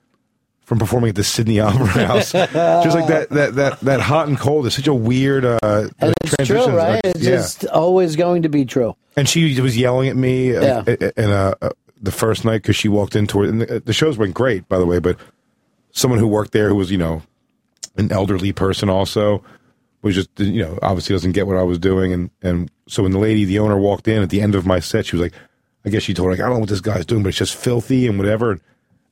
[0.61, 2.31] from performing at the Sydney Opera House.
[2.31, 6.13] just like that that that that hot and cold is such a weird uh, And
[6.23, 6.73] it's true, transition.
[6.75, 7.03] right?
[7.05, 7.31] Like, It's yeah.
[7.31, 8.95] just always going to be true.
[9.15, 11.09] And she was yelling at me, uh, Yeah.
[11.17, 11.69] uh, uh,
[12.03, 14.77] the first night because she walked into it, and the, the shows went great, by
[14.77, 14.99] the way.
[14.99, 15.17] But
[15.91, 17.23] someone who worked there, who was you know
[17.95, 19.43] an elderly person, also
[20.03, 23.13] was just you know obviously doesn't get what I was doing, and and so when
[23.13, 25.33] the lady, the owner, walked in at the end of my set, she was like,
[25.85, 27.37] I guess she told her like I don't know what this guy's doing, but it's
[27.37, 28.51] just filthy and whatever.
[28.51, 28.61] And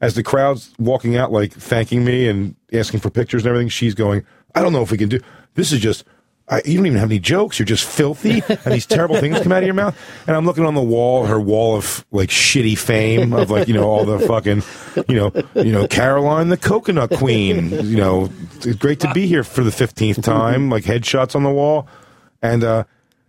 [0.02, 3.96] as the crowd's walking out, like thanking me and asking for pictures and everything, she's
[3.96, 5.22] going, I don't know if we can do
[5.56, 5.72] this.
[5.72, 6.04] Is just
[6.52, 7.58] I, you don't even have any jokes.
[7.58, 9.98] You're just filthy, and these terrible things come out of your mouth.
[10.28, 13.74] And I'm looking on the wall, her wall of like shitty fame of like you
[13.74, 14.62] know all the fucking,
[15.08, 17.72] you know, you know Caroline the Coconut Queen.
[17.72, 20.70] You know, it's great to be here for the fifteenth time.
[20.70, 21.88] Like headshots on the wall,
[22.42, 22.84] and uh,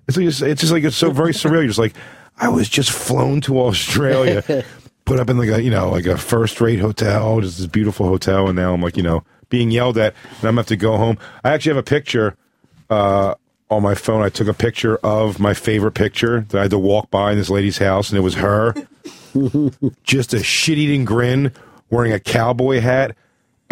[0.08, 1.60] it's just it's just like it's so very surreal.
[1.60, 1.94] You're just like
[2.38, 4.64] I was just flown to Australia,
[5.04, 8.06] put up in like a you know like a first rate hotel, just this beautiful
[8.06, 10.76] hotel, and now I'm like you know being yelled at, and I'm gonna have to
[10.76, 11.18] go home.
[11.44, 12.36] I actually have a picture
[12.90, 13.34] uh,
[13.70, 14.22] on my phone.
[14.22, 17.38] I took a picture of my favorite picture that I had to walk by in
[17.38, 18.74] this lady's house, and it was her,
[20.04, 21.52] just a shit eating grin,
[21.90, 23.16] wearing a cowboy hat.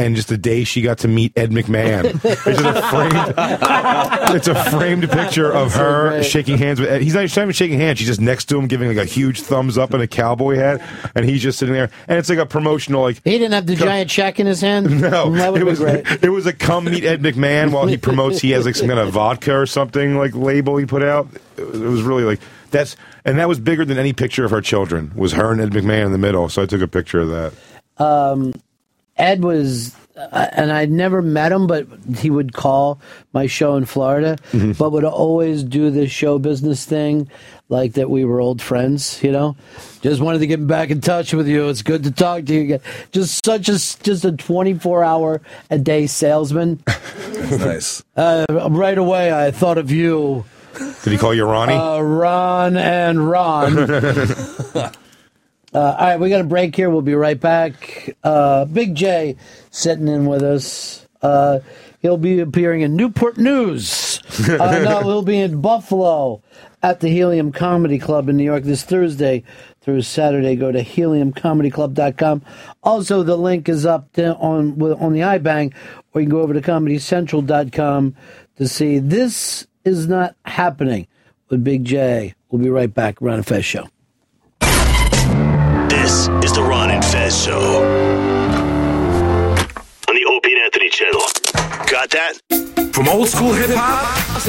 [0.01, 3.35] And just the day she got to meet Ed McMahon, it's, a framed,
[4.37, 7.03] it's a framed picture of her shaking hands with Ed.
[7.03, 9.05] He's not she's not even shaking hands; she's just next to him, giving like a
[9.05, 10.81] huge thumbs up and a cowboy hat,
[11.15, 11.91] and he's just sitting there.
[12.09, 14.89] And it's like a promotional, like He didn't have the giant check in his hand.
[15.03, 16.07] no, that would it was great.
[16.23, 18.41] it was a come meet Ed McMahon while he promotes.
[18.41, 21.29] He has like some kind of vodka or something like label he put out.
[21.59, 22.97] It was, it was really like that's
[23.27, 25.12] and that was bigger than any picture of her children.
[25.15, 26.49] Was her and Ed McMahon in the middle?
[26.49, 27.53] So I took a picture of that.
[28.03, 28.55] Um,
[29.20, 31.86] Ed was, uh, and I'd never met him, but
[32.18, 33.00] he would call
[33.32, 34.73] my show in Florida, Mm-hmm.
[34.73, 37.28] but would always do this show business thing,
[37.68, 39.55] like that we were old friends, you know.
[40.02, 41.68] Just wanted to get back in touch with you.
[41.68, 42.81] It's good to talk to you again.
[43.12, 45.40] Just such a just a twenty four hour
[45.70, 46.82] a day salesman.
[47.50, 48.02] nice.
[48.16, 50.44] Uh, right away, I thought of you.
[51.05, 51.74] Did he call you Ronnie?
[51.74, 53.74] Uh, Ron and Ron.
[55.73, 56.90] Uh, all right, we got a break here.
[56.90, 58.16] We'll be right back.
[58.24, 59.36] Uh, Big Jay
[59.70, 61.07] sitting in with us.
[61.23, 61.60] Uh,
[62.00, 64.20] he'll be appearing in Newport News.
[64.49, 66.42] Uh, no, he'll be in Buffalo
[66.82, 69.44] at the Helium Comedy Club in New York this Thursday
[69.81, 70.57] through Saturday.
[70.57, 72.42] Go to heliumcomedyclub.com.
[72.82, 75.73] Also, the link is up to, on on the iBang,
[76.12, 78.16] or you can go over to comedycentral.com
[78.57, 81.07] to see this is not happening
[81.49, 82.34] with Big Jay.
[82.50, 83.20] We'll be right back.
[83.20, 83.89] Ron and Fez Show.
[86.03, 87.61] This is the Ron and Fez Show
[90.09, 91.20] on the Opie and Anthony channel.
[91.87, 92.41] Got that?
[92.95, 94.43] From old school hip hop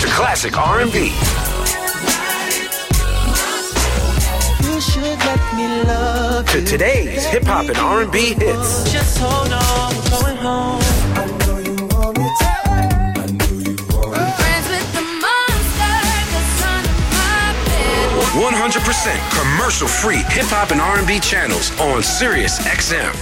[0.00, 1.14] to classic R&B.
[4.68, 8.92] You should let me love To today's hip hop and R&B hits.
[8.92, 10.82] Just hold on, we're going home.
[11.16, 12.91] I know you want it.
[18.32, 23.14] 100% commercial free hip hop and R&B channels on Sirius XM.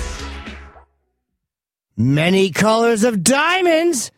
[1.97, 4.13] Many colors of diamonds.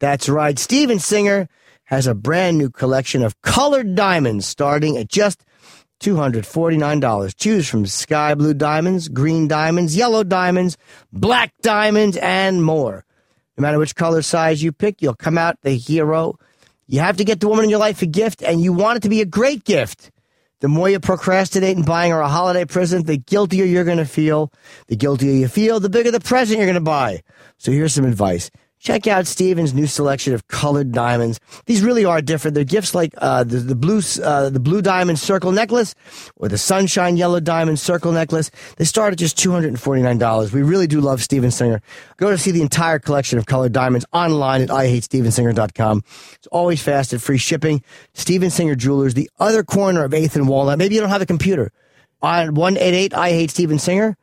[0.00, 0.58] That's right.
[0.58, 1.48] Steven Singer
[1.84, 5.42] has a brand new collection of colored diamonds starting at just
[6.00, 7.34] $249.
[7.36, 10.76] Choose from sky blue diamonds, green diamonds, yellow diamonds,
[11.10, 13.06] black diamonds, and more.
[13.56, 16.38] No matter which color size you pick, you'll come out the hero.
[16.86, 19.02] You have to get the woman in your life a gift, and you want it
[19.04, 20.10] to be a great gift.
[20.60, 24.06] The more you procrastinate in buying her a holiday present, the guiltier you're going to
[24.06, 24.52] feel.
[24.86, 27.22] The guiltier you feel, the bigger the present you're going to buy.
[27.58, 28.50] So here's some advice.
[28.84, 31.40] Check out Steven's new selection of colored diamonds.
[31.64, 32.54] These really are different.
[32.54, 35.94] They're gifts like uh, the, the blue uh, the blue diamond circle necklace
[36.36, 38.50] or the sunshine yellow diamond circle necklace.
[38.76, 40.52] They start at just two hundred and forty nine dollars.
[40.52, 41.80] We really do love Steven Singer.
[42.18, 46.02] Go to see the entire collection of colored diamonds online at IHateStevenSinger.com.
[46.34, 47.82] It's always fast and free shipping.
[48.12, 50.76] Steven Singer Jewelers, the other corner of Eighth and Walnut.
[50.76, 51.72] Maybe you don't have a computer.
[52.20, 54.18] On one eight eight I Hate Steven Singer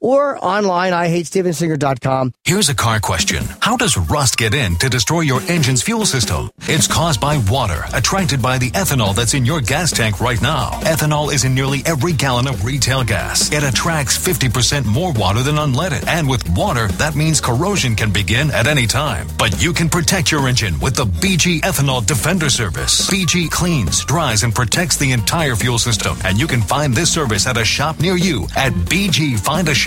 [0.00, 2.32] or online IHateStevenSinger.com.
[2.44, 3.44] Here's a car question.
[3.60, 6.50] How does rust get in to destroy your engine's fuel system?
[6.62, 10.70] It's caused by water attracted by the ethanol that's in your gas tank right now.
[10.82, 13.52] Ethanol is in nearly every gallon of retail gas.
[13.52, 16.06] It attracts 50% more water than unleaded.
[16.06, 19.26] And with water, that means corrosion can begin at any time.
[19.38, 23.08] But you can protect your engine with the BG Ethanol Defender Service.
[23.10, 26.16] BG cleans, dries, and protects the entire fuel system.
[26.24, 28.72] And you can find this service at a shop near you at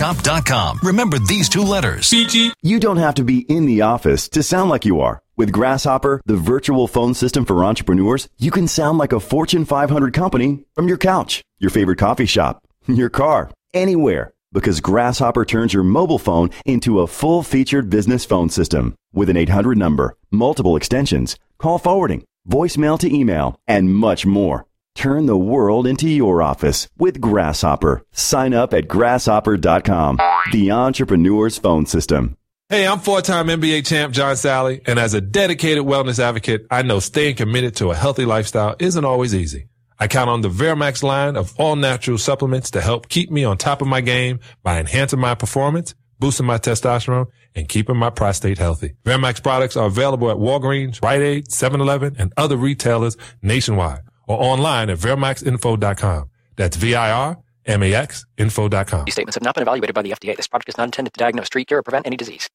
[0.00, 0.80] bgfindashop.com.
[0.82, 2.08] Remember these two letters.
[2.10, 2.52] BG.
[2.62, 5.20] You don't have to be in the office to sound like you are.
[5.36, 10.12] With Grasshopper, the virtual phone system for entrepreneurs, you can sound like a Fortune 500
[10.12, 14.32] company from your couch, your favorite coffee shop, your car, anywhere.
[14.52, 19.36] Because Grasshopper turns your mobile phone into a full featured business phone system with an
[19.36, 24.66] 800 number, multiple extensions, call forwarding, voicemail to email, and much more.
[24.94, 28.02] Turn the world into your office with Grasshopper.
[28.12, 30.18] Sign up at grasshopper.com,
[30.52, 32.36] the entrepreneur's phone system.
[32.68, 37.00] Hey, I'm four-time NBA champ John Salley, and as a dedicated wellness advocate, I know
[37.00, 39.68] staying committed to a healthy lifestyle isn't always easy.
[39.98, 43.58] I count on the Virmax line of all natural supplements to help keep me on
[43.58, 48.58] top of my game by enhancing my performance, boosting my testosterone, and keeping my prostate
[48.58, 48.94] healthy.
[49.04, 54.90] Virmax products are available at Walgreens, Rite Aid, 7-Eleven, and other retailers nationwide or online
[54.90, 56.30] at VirmaxInfo.com.
[56.56, 59.04] That's V-I-R-M-A-X info.com.
[59.04, 60.36] These statements have not been evaluated by the FDA.
[60.36, 62.48] This product is not intended to diagnose, treat, cure, or prevent any disease.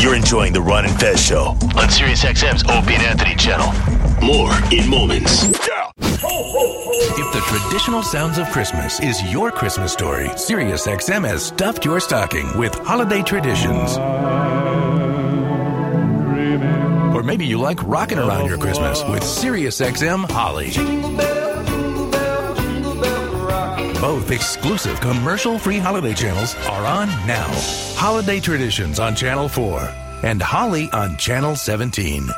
[0.00, 3.72] You're enjoying the Ron and Fez show on SiriusXM's Opie and Anthony channel.
[4.24, 5.44] More in moments.
[6.22, 12.56] If the traditional sounds of Christmas is your Christmas story, SiriusXM has stuffed your stocking
[12.56, 13.96] with holiday traditions.
[17.20, 20.70] Or maybe you like rocking around your Christmas with SiriusXM Holly.
[24.00, 27.46] Both exclusive commercial-free holiday channels are on now.
[27.94, 29.80] Holiday Traditions on Channel 4
[30.22, 32.30] and Holly on Channel 17.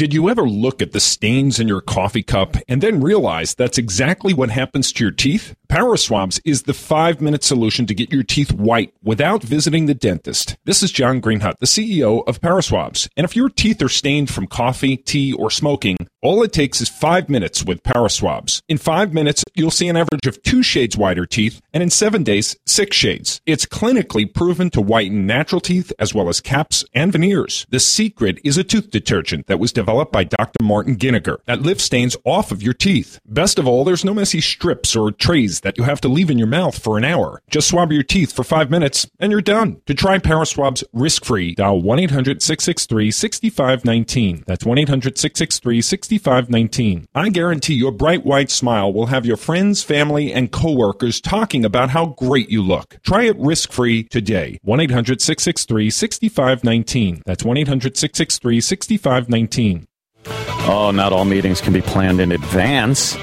[0.00, 3.76] Did you ever look at the stains in your coffee cup and then realize that's
[3.76, 5.54] exactly what happens to your teeth?
[5.68, 9.94] Power Swabs is the five minute solution to get your teeth white without visiting the
[9.94, 10.56] dentist.
[10.64, 13.10] This is John Greenhut, the CEO of Power Swabs.
[13.14, 16.88] And if your teeth are stained from coffee, tea, or smoking, all it takes is
[16.88, 18.62] five minutes with Power Swabs.
[18.68, 22.24] In five minutes, you'll see an average of two shades whiter teeth, and in seven
[22.24, 23.40] days, six shades.
[23.46, 27.66] It's clinically proven to whiten natural teeth as well as caps and veneers.
[27.68, 30.62] The secret is a tooth detergent that was developed by Dr.
[30.62, 33.18] Martin Giniger that lifts stains off of your teeth.
[33.26, 36.38] Best of all, there's no messy strips or trays that you have to leave in
[36.38, 37.40] your mouth for an hour.
[37.50, 39.80] Just swab your teeth for five minutes and you're done.
[39.86, 44.44] To try Power Swabs risk-free, dial 1-800-663-6519.
[44.44, 47.06] That's 1-800-663-6519.
[47.14, 51.90] I guarantee your bright white smile will have your friends, family, and coworkers talking about
[51.90, 52.98] how great you look.
[53.02, 54.58] Try it risk-free today.
[54.66, 57.22] 1-800-663-6519.
[57.24, 59.79] That's 1-800-663-6519.
[60.26, 63.16] Oh, not all meetings can be planned in advance.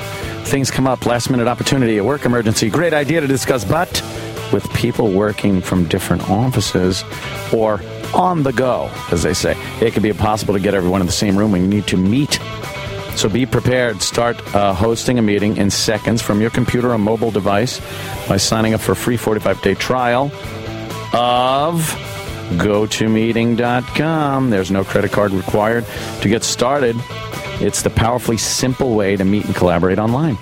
[0.49, 4.01] Things come up, last minute opportunity, a work emergency, great idea to discuss, but
[4.51, 7.03] with people working from different offices
[7.53, 7.81] or
[8.13, 11.13] on the go, as they say, it can be impossible to get everyone in the
[11.13, 11.51] same room.
[11.51, 12.39] We need to meet.
[13.15, 14.01] So be prepared.
[14.01, 17.81] Start uh, hosting a meeting in seconds from your computer or mobile device
[18.27, 20.31] by signing up for a free 45 day trial
[21.13, 22.16] of
[22.55, 24.49] GoToMeeting.com.
[24.49, 25.85] There's no credit card required
[26.21, 26.95] to get started.
[27.59, 30.37] It's the powerfully simple way to meet and collaborate online.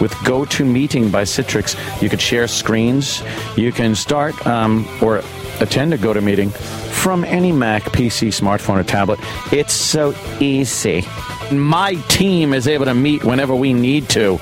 [0.00, 3.22] With GoToMeeting by Citrix, you can share screens.
[3.56, 5.22] You can start um, or
[5.60, 9.18] attend a GoToMeeting from any Mac, PC, smartphone, or tablet.
[9.52, 11.04] It's so easy.
[11.50, 14.38] My team is able to meet whenever we need to.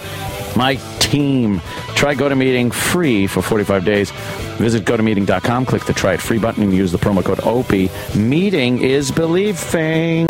[0.57, 1.60] My team.
[1.94, 4.10] Try GoToMeeting free for 45 days.
[4.59, 7.91] Visit GoToMeeting.com, click the Try It Free button, and use the promo code OPIE.
[8.17, 10.26] Meeting is believing.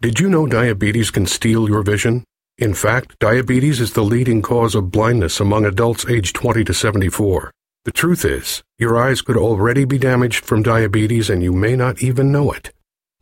[0.00, 2.24] Did you know diabetes can steal your vision?
[2.58, 7.50] In fact, diabetes is the leading cause of blindness among adults aged 20 to 74.
[7.84, 12.02] The truth is, your eyes could already be damaged from diabetes and you may not
[12.02, 12.72] even know it.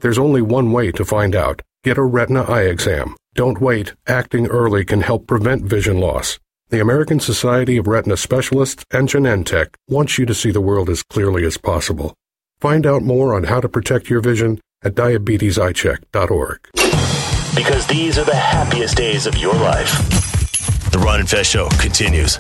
[0.01, 1.63] There's only one way to find out.
[1.83, 3.17] Get a retina eye exam.
[3.35, 3.95] Don't wait.
[4.07, 6.39] Acting early can help prevent vision loss.
[6.71, 11.03] The American Society of Retina Specialists and Genentech wants you to see the world as
[11.03, 12.15] clearly as possible.
[12.61, 16.69] Find out more on how to protect your vision at diabeteseyecheck.org.
[17.57, 19.91] Because these are the happiest days of your life.
[20.93, 22.39] The Ron and Fez Show continues.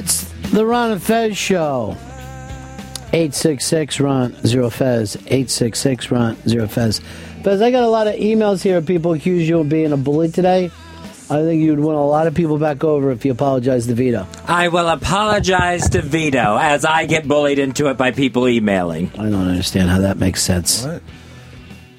[0.00, 1.94] It's the Ron and Fez Show.
[3.12, 5.16] 866 Ron Zero Fez.
[5.16, 7.02] 866 Ron Zero Fez.
[7.44, 8.80] Fez, I got a lot of emails here.
[8.80, 10.70] People accuse you of being a bully today.
[11.28, 14.26] I think you'd win a lot of people back over if you apologize to Vito.
[14.46, 19.10] I will apologize to Vito as I get bullied into it by people emailing.
[19.18, 20.82] I don't understand how that makes sense.
[20.82, 21.02] What?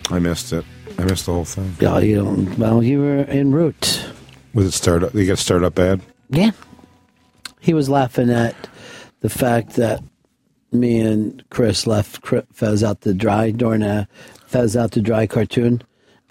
[0.09, 0.65] I missed it.
[0.97, 1.75] I missed the whole thing.
[1.79, 2.57] Yeah, you don't.
[2.57, 4.09] Well, you were en route.
[4.55, 5.13] Was it start up?
[5.13, 6.01] You got start up bad?
[6.31, 6.49] Yeah.
[7.61, 8.55] He was laughing at
[9.21, 10.03] the fact that
[10.71, 14.07] me and Chris left Fez out to dry during a
[14.47, 15.81] Fez out to dry cartoon,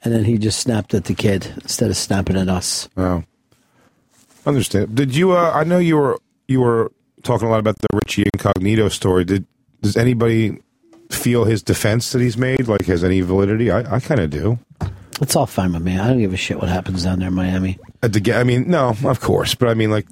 [0.04, 2.88] and then he just snapped at the kid instead of snapping at us.
[2.96, 3.22] Oh,
[4.44, 4.94] understand.
[4.94, 5.32] Did you?
[5.32, 6.18] Uh, I know you were
[6.48, 6.90] you were
[7.22, 9.24] talking a lot about the Richie Incognito story.
[9.24, 9.46] Did
[9.82, 10.58] does anybody
[11.10, 13.70] feel his defense that he's made like has any validity?
[13.70, 14.58] I, I kind of do.
[15.20, 15.98] It's all fine with me.
[15.98, 17.78] I don't give a shit what happens down there in Miami.
[18.02, 20.06] At the, ga- I mean, no, of course, but I mean, like,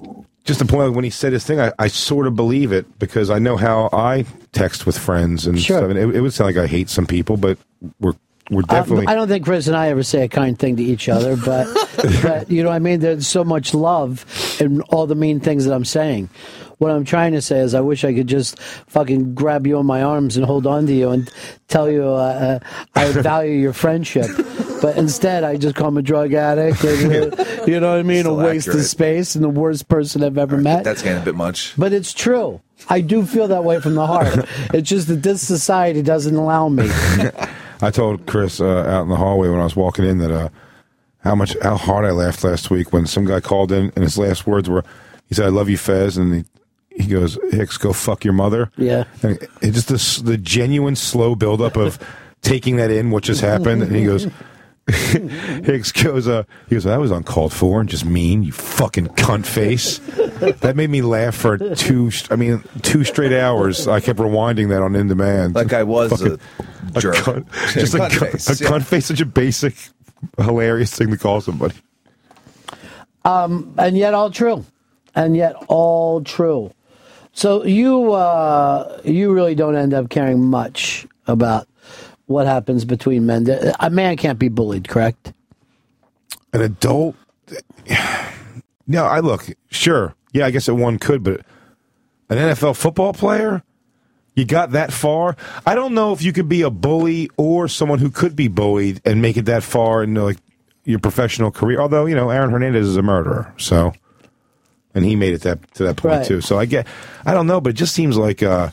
[0.49, 3.29] just the point when he said his thing, I, I sort of believe it because
[3.29, 5.77] I know how I text with friends and Sure.
[5.77, 5.89] stuff.
[5.91, 7.57] And it, it would sound like I hate some people, but
[7.99, 8.13] we're
[8.49, 9.05] we're Um, definitely.
[9.07, 11.67] I don't think Chris and I ever say a kind thing to each other, but
[12.23, 12.99] but you know what I mean.
[12.99, 14.25] There's so much love
[14.59, 16.29] in all the mean things that I'm saying.
[16.79, 19.85] What I'm trying to say is, I wish I could just fucking grab you in
[19.85, 21.29] my arms and hold on to you and
[21.67, 24.27] tell you uh, uh, I value your friendship.
[24.81, 26.81] But instead, I just call him a drug addict.
[26.85, 28.21] And, uh, you know what I mean?
[28.21, 30.85] Still a waste of space and the worst person I've ever met.
[30.85, 31.73] That's getting a bit much.
[31.77, 32.61] But it's true.
[32.89, 34.33] I do feel that way from the heart.
[34.73, 36.89] it's just that this society doesn't allow me.
[37.81, 40.49] I told Chris uh, out in the hallway when I was walking in that uh,
[41.23, 44.17] how much how hard I laughed last week when some guy called in and his
[44.17, 44.83] last words were
[45.27, 46.45] he said I love you Fez and he,
[46.99, 49.05] he goes Hicks go fuck your mother Yeah.
[49.23, 51.97] and it, it just the the genuine slow buildup of
[52.41, 54.27] taking that in what just happened and he goes
[54.89, 59.45] Hicks goes uh he goes that was uncalled for and just mean you fucking cunt
[59.45, 59.99] face
[60.61, 64.81] that made me laugh for two I mean two straight hours I kept rewinding that
[64.81, 66.39] on in demand That guy was Fucking-
[66.95, 67.15] a jerk.
[67.15, 68.69] cunt- just a, Cunt cunt, face, a yeah.
[68.71, 69.75] cunt face such a basic
[70.37, 71.75] hilarious thing to call somebody
[73.25, 74.65] Um, and yet all true,
[75.13, 76.71] and yet all true.
[77.39, 81.69] So you uh, you really don't end up caring much about
[82.25, 83.47] what happens between men.
[83.79, 85.31] A man can't be bullied, correct?
[86.51, 87.15] an adult?
[88.87, 90.15] No I look sure.
[90.33, 91.45] Yeah I guess that one could but
[92.29, 93.63] an NFL football player?
[94.35, 95.37] You got that far?
[95.65, 98.99] I don't know if you could be a bully or someone who could be bullied
[99.05, 100.39] and make it that far in like
[100.83, 103.93] your professional career although you know Aaron Hernandez is a murderer so
[104.99, 106.25] and he made it that to that point Right.
[106.25, 106.85] too so I get
[107.25, 108.69] I don't know but it just seems like uh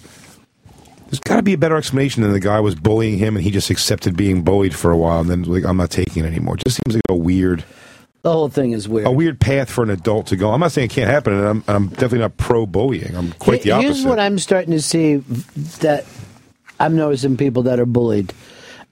[1.06, 3.50] there's got to be a better explanation than the guy was bullying him and he
[3.52, 6.56] just accepted being bullied for a while and then like I'm not taking it anymore.
[6.56, 7.64] It just seems like a weird
[8.22, 9.06] The whole thing is weird.
[9.06, 10.50] a weird path for an adult to go.
[10.52, 13.14] I'm not saying it can't happen, and I'm, I'm definitely not pro bullying.
[13.14, 13.86] I'm quite the opposite.
[13.86, 15.16] Here's what I'm starting to see
[15.80, 16.04] that
[16.80, 18.32] I'm noticing people that are bullied,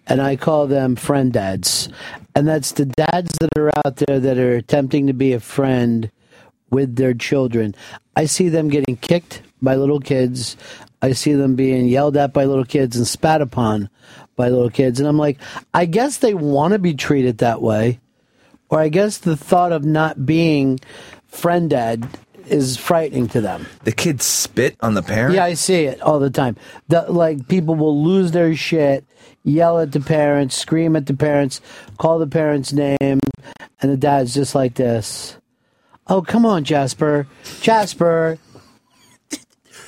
[0.07, 1.89] and I call them friend dads.
[2.37, 6.11] And that's the dads that are out there that are attempting to be a friend
[6.75, 7.75] with their children.
[8.17, 10.57] I see them getting kicked by little kids.
[11.01, 13.89] I see them being yelled at by little kids and spat upon
[14.37, 15.01] by little kids.
[15.01, 15.39] And I'm like,
[15.73, 18.01] I guess they want to be treated that way.
[18.69, 20.81] Or I guess the thought of not being
[21.29, 22.09] friend dad
[22.47, 23.67] is frightening to them.
[23.85, 25.35] The kids spit on the parent.
[25.35, 26.57] Yeah, I see it all the time.
[26.89, 29.05] The, like people will lose their shit,
[29.43, 31.61] yell at the parents, scream at the parents,
[31.99, 33.21] call the parents' name, and
[33.81, 35.37] the dad's just like this.
[36.07, 37.27] Oh, come on, Jasper.
[37.61, 38.39] Jasper.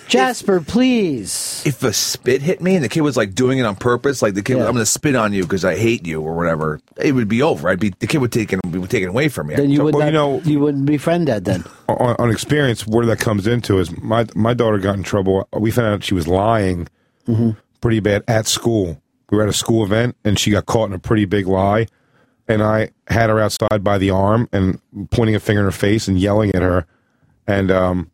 [0.09, 1.63] Jasper, please.
[1.67, 4.35] If a spit hit me and the kid was like doing it on purpose, like
[4.35, 6.81] the kid, was, I'm going to spit on you because I hate you or whatever,
[6.97, 7.69] it would be over.
[7.69, 9.57] I'd be the kid would take it, would take it away from me.
[9.57, 11.65] Then you So- would well, not, you know- you wouldn't befriend that then.
[11.89, 15.49] on, on experience, where that comes into is my my daughter got in trouble.
[15.53, 16.89] We found out she was lying
[17.27, 17.51] mm-hmm.
[17.81, 19.03] pretty bad at school.
[19.31, 21.89] We were at a school event and she got caught in a pretty big lie.
[22.49, 26.07] And I had her outside by the arm and pointing a finger in her face
[26.09, 26.87] and yelling at her.
[27.47, 28.11] And um,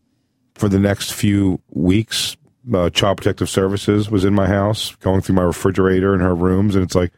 [0.55, 2.37] for the next few weeks,
[2.73, 6.75] uh, Child Protective Services was in my house, going through my refrigerator and her rooms,
[6.75, 7.13] and it's like,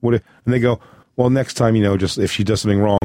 [0.00, 0.14] what?
[0.14, 0.78] if- And they go,
[1.16, 2.98] well, next time, you know, just if she does something wrong,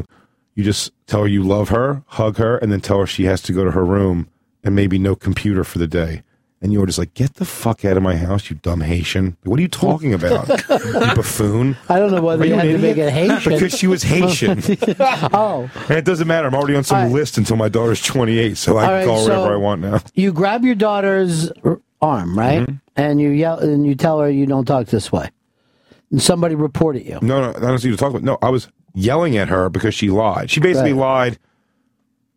[0.56, 3.42] you just tell her you love her, hug her, and then tell her she has
[3.44, 4.28] to go to her room
[4.64, 6.22] and maybe no computer for the day.
[6.64, 9.36] And you were just like, get the fuck out of my house, you dumb Haitian.
[9.44, 10.56] What are you talking about, you
[11.16, 11.76] buffoon?
[11.90, 13.12] I don't know whether you had to make it?
[13.12, 13.52] Haitian.
[13.52, 14.64] Because she was Haitian.
[15.00, 15.70] oh.
[15.90, 16.48] And it doesn't matter.
[16.48, 17.12] I'm already on some right.
[17.12, 19.58] list until my daughter's 28, so I All can right, call her so- whatever I
[19.58, 20.00] want now.
[20.14, 21.52] You grab your daughter's
[22.02, 22.62] arm, right?
[22.62, 22.76] Mm-hmm.
[22.96, 25.32] And you yell and you tell her you don't talk this way.
[26.12, 27.20] And somebody reported you.
[27.22, 28.24] No, no, I don't see you to talk about.
[28.24, 30.50] No, I was yelling at her because she lied.
[30.50, 31.40] She basically lied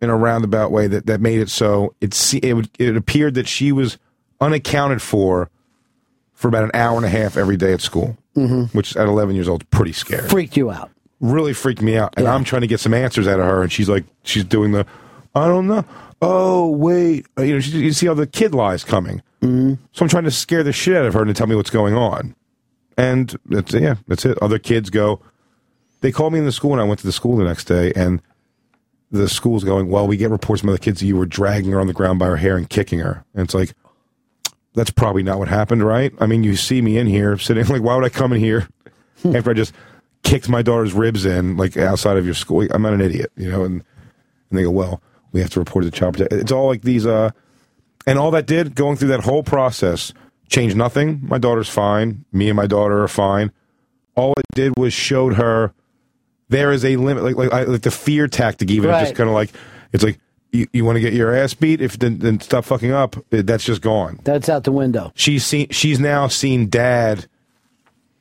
[0.00, 3.46] in a roundabout way that, that made it so it it would, it appeared that
[3.46, 3.98] she was
[4.40, 5.50] unaccounted for
[6.34, 8.72] for about an hour and a half every day at school, Mhm.
[8.74, 10.28] which at 11 years old is pretty scary.
[10.28, 10.90] Freaked you out.
[11.20, 13.72] Really freaked me out, and I'm trying to get some answers out of her, and
[13.72, 14.84] she's like, she's doing the,
[15.34, 15.84] I don't know.
[16.20, 19.22] Oh wait, Uh, you know, she, you see how the kid lies coming.
[19.42, 19.74] Mm-hmm.
[19.92, 21.70] So I'm trying to scare the shit out of her and to tell me what's
[21.70, 22.34] going on.
[22.98, 24.36] And that's yeah, that's it.
[24.42, 25.20] Other kids go.
[26.02, 27.92] They called me in the school, and I went to the school the next day,
[27.96, 28.20] and
[29.10, 29.88] the school's going.
[29.88, 32.18] Well, we get reports from other kids that you were dragging her on the ground
[32.18, 33.24] by her hair and kicking her.
[33.34, 33.72] And it's like,
[34.76, 36.12] that's probably not what happened, right?
[36.20, 37.64] I mean, you see me in here sitting.
[37.68, 38.68] Like, why would I come in here
[39.34, 39.72] after I just
[40.22, 42.66] kicked my daughter's ribs in, like outside of your school?
[42.70, 43.64] I'm not an idiot, you know.
[43.64, 43.82] And
[44.50, 46.20] and they go, well, we have to report the child.
[46.20, 47.30] It's all like these, uh,
[48.06, 50.12] and all that did going through that whole process
[50.48, 51.20] changed nothing.
[51.26, 52.24] My daughter's fine.
[52.32, 53.50] Me and my daughter are fine.
[54.14, 55.72] All it did was showed her
[56.48, 58.70] there is a limit, like like, I- like the fear tactic.
[58.70, 59.50] Even it's just kind of like
[59.92, 60.20] it's like
[60.52, 63.16] you, you want to get your ass beat if then, then stop fucking up.
[63.32, 64.20] eh, That's just gone.
[64.24, 65.12] That's out the window.
[65.14, 65.68] She's seen.
[65.70, 67.26] She's now seen dad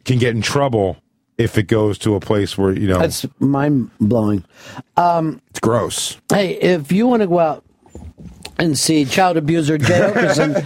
[0.03, 0.97] can get in trouble
[1.37, 4.43] if it goes to a place where you know That's mind blowing.
[4.97, 6.17] Um, it's gross.
[6.31, 7.63] hey, if you want to go out
[8.57, 10.63] and see child abuser Jay Oakerson,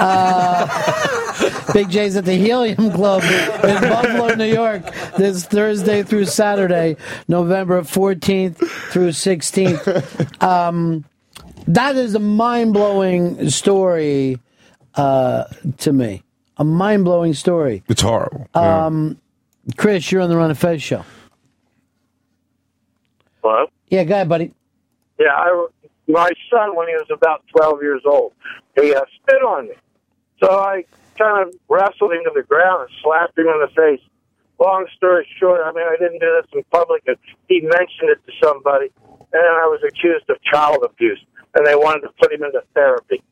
[0.00, 4.82] uh, Big Jay's at the Helium Club in Buffalo, New York,
[5.16, 6.96] this Thursday through Saturday,
[7.28, 8.56] November 14th
[8.90, 10.42] through 16th.
[10.42, 11.04] Um,
[11.66, 14.38] that is a mind blowing story
[14.94, 15.44] uh,
[15.78, 16.22] to me.
[16.56, 17.82] A mind blowing story.
[17.88, 18.48] It's horrible.
[18.54, 19.18] Um,
[19.76, 21.04] Chris, you're on the Ron and Fez show.
[23.42, 23.66] Hello?
[23.88, 24.52] Yeah, go ahead, buddy.
[25.18, 25.66] Yeah, I,
[26.12, 28.32] my son, when he was about 12 years old,
[28.80, 29.74] he uh, spit on me.
[30.42, 30.84] So I
[31.18, 34.00] kind of wrestled him to the ground and slapped him in the face.
[34.58, 37.02] Long story short, I mean, I didn't do this in public.
[37.06, 37.16] and
[37.48, 38.86] He mentioned it to somebody,
[39.32, 41.22] and I was accused of child abuse,
[41.54, 43.22] and they wanted to put him into therapy.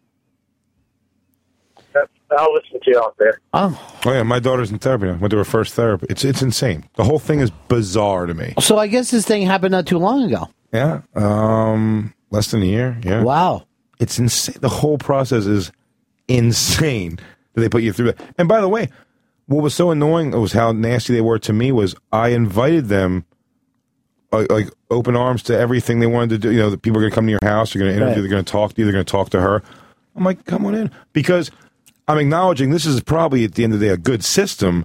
[1.92, 3.40] That's- I'll listen to you out there.
[3.54, 4.00] Oh.
[4.04, 5.14] Oh yeah, my daughter's in therapy now.
[5.14, 6.06] Went to her first therapy.
[6.10, 6.84] It's it's insane.
[6.96, 8.52] The whole thing is bizarre to me.
[8.60, 10.48] So I guess this thing happened not too long ago.
[10.72, 11.00] Yeah.
[11.14, 12.98] Um less than a year.
[13.02, 13.22] Yeah.
[13.22, 13.66] Wow.
[13.98, 14.56] It's insane.
[14.60, 15.72] The whole process is
[16.28, 17.18] insane
[17.54, 18.20] that they put you through that.
[18.38, 18.88] And by the way,
[19.46, 23.24] what was so annoying was how nasty they were to me was I invited them
[24.32, 26.52] uh, like open arms to everything they wanted to do.
[26.52, 28.14] You know, the people are going to come to your house, they're going to interview,
[28.16, 28.20] Right.
[28.20, 29.62] they're going to talk to you, they're going to talk to her.
[30.14, 30.90] I'm like, come on in.
[31.14, 31.50] Because
[32.06, 34.84] I'm acknowledging this is probably at the end of the day a good system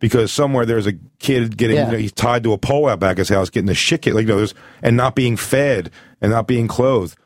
[0.00, 1.86] because somewhere there's a kid getting Yeah.
[1.86, 4.14] you know, he's tied to a pole out back his house getting the shit kicked
[4.16, 5.90] like you know there's and not being fed
[6.20, 7.16] and not being clothed.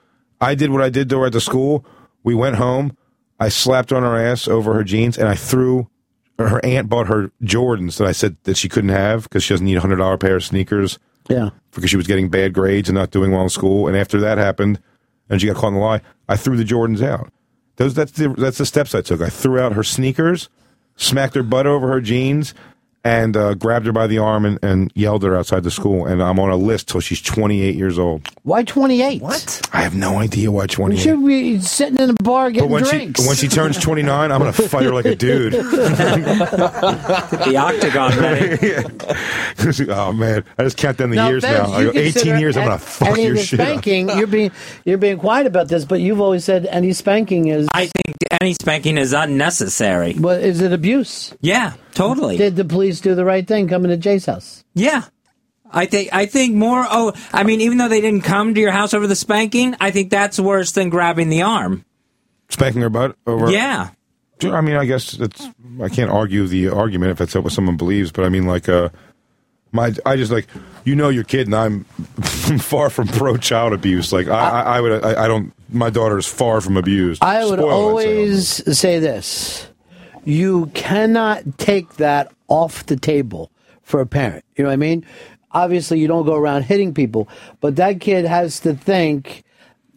[0.41, 1.85] I did what I did to her at the school.
[2.23, 2.97] We went home.
[3.41, 5.89] I slapped on her ass over her jeans and I threw
[6.39, 9.67] her aunt bought her Jordans that I said that she couldn't have because she doesn't
[9.67, 10.99] need a hundred dollar pair of sneakers
[11.29, 11.51] Yeah.
[11.73, 13.89] because she was getting bad grades and not doing well in school.
[13.89, 14.81] And after that happened,
[15.29, 17.33] and she got caught in the lie, I threw the Jordans out.
[17.77, 19.21] Those that's the that's the steps I took.
[19.21, 20.49] I threw out her sneakers,
[20.99, 22.53] smacked her butt over her jeans,
[23.09, 26.05] and uh, grabbed her by the arm and, and yelled at her outside the school.
[26.05, 28.29] And I'm on a list till she's 28 years old.
[28.43, 29.23] Why 28?
[29.23, 29.67] What?
[29.73, 31.01] I have no idea why You 28.
[31.03, 33.23] should be sitting in a bar But getting when drinks.
[33.23, 35.53] she when she turns 29, I'm gonna fight her like a dude.
[35.55, 39.89] the octagon ready.
[39.91, 41.73] oh man, I just count down the Now, years Fez, now.
[41.75, 42.57] I you go, 18 consider years.
[42.57, 43.67] I'm gonna fuck any your the shit up.
[43.69, 44.09] spanking.
[44.11, 44.51] You're being
[44.85, 47.69] you're being quiet about this, but you've always said any spanking is.
[47.73, 50.15] I think any spanking is unnecessary.
[50.19, 51.35] But is it abuse?
[51.41, 52.37] Yeah, totally.
[52.37, 54.65] Did the police do the right thing coming to Jay's house?
[54.75, 55.05] Yeah.
[55.71, 58.71] I think I think more oh I mean even though they didn't come to your
[58.73, 61.85] house over the spanking, I think that's worse than grabbing the arm.
[62.49, 63.51] spanking her butt over.
[63.51, 63.91] Yeah.
[64.43, 65.49] I mean, I guess it's.
[65.83, 68.89] I can't argue the argument if that's what someone believes, but I mean, like, uh,
[69.73, 70.47] my, I just like,
[70.85, 71.85] you know, your kid, and I'm
[72.61, 74.13] far from pro child abuse.
[74.13, 75.53] Like, I, I, I would, I, I don't.
[75.71, 77.21] My daughter is far from abused.
[77.21, 78.17] I would Spoiled, I'd say.
[78.17, 79.67] always say this:
[80.25, 83.51] you cannot take that off the table
[83.83, 84.45] for a parent.
[84.57, 85.05] You know what I mean?
[85.53, 87.29] Obviously, you don't go around hitting people,
[87.61, 89.45] but that kid has to think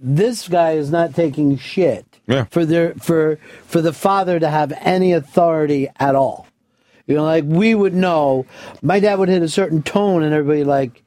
[0.02, 2.46] this guy is not taking shit Yeah.
[2.46, 6.48] for their for for the father to have any authority at all.
[7.06, 8.46] You know, like we would know.
[8.82, 11.04] My dad would hit a certain tone, and everybody like,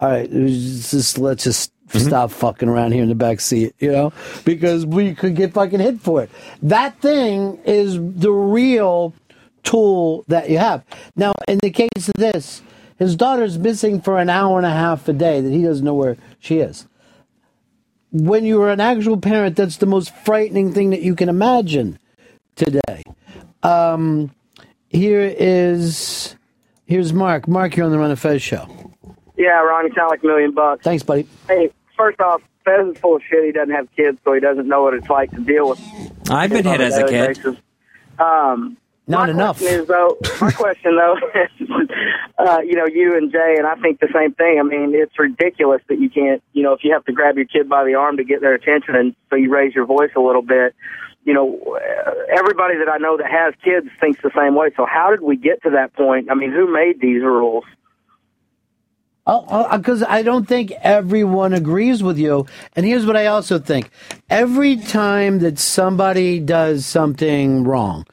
[0.00, 2.06] all right, let's just let's just mm-hmm.
[2.06, 4.12] stop fucking around here in the back seat, you know,
[4.44, 6.30] because we could get fucking hit for it.
[6.62, 9.14] That thing is the real
[9.64, 10.84] tool that you have.
[11.16, 12.62] Now, in the case of this,
[12.98, 15.94] his daughter's missing for an hour and a half a day that he doesn't know
[15.94, 16.86] where she is.
[18.12, 21.98] When you're an actual parent, that's the most frightening thing that you can imagine
[22.54, 23.02] today.
[23.64, 24.30] Um,
[24.88, 26.36] here is
[26.86, 27.48] here's Mark.
[27.48, 28.68] Mark, you're on the Ron and Fez show.
[29.36, 30.84] Yeah, Ron, you sound like a million bucks.
[30.84, 31.26] Thanks, buddy.
[31.48, 33.44] Hey, first off, Fez is full of shit.
[33.44, 35.80] He doesn't have kids, so he doesn't know what it's like to deal with.
[36.30, 37.36] I've been hit as a kid.
[37.36, 37.56] basis.
[38.18, 38.76] Um,
[39.06, 39.58] Not my enough.
[39.58, 41.16] Question is though, my question though,
[41.60, 41.68] is,
[42.38, 44.58] uh, you know, you and Jay, and I think the same thing.
[44.58, 47.44] I mean, it's ridiculous that you can't, you know, if you have to grab your
[47.44, 50.20] kid by the arm to get their attention, and so you raise your voice a
[50.20, 50.74] little bit.
[51.24, 54.70] You know, uh, everybody that I know that has kids thinks the same way.
[54.76, 56.30] So how did we get to that point?
[56.30, 57.64] I mean, who made these rules?
[59.26, 62.46] Oh, because I don't think everyone agrees with you.
[62.76, 63.90] And here's what I also think:
[64.30, 68.06] every time that somebody does something wrong,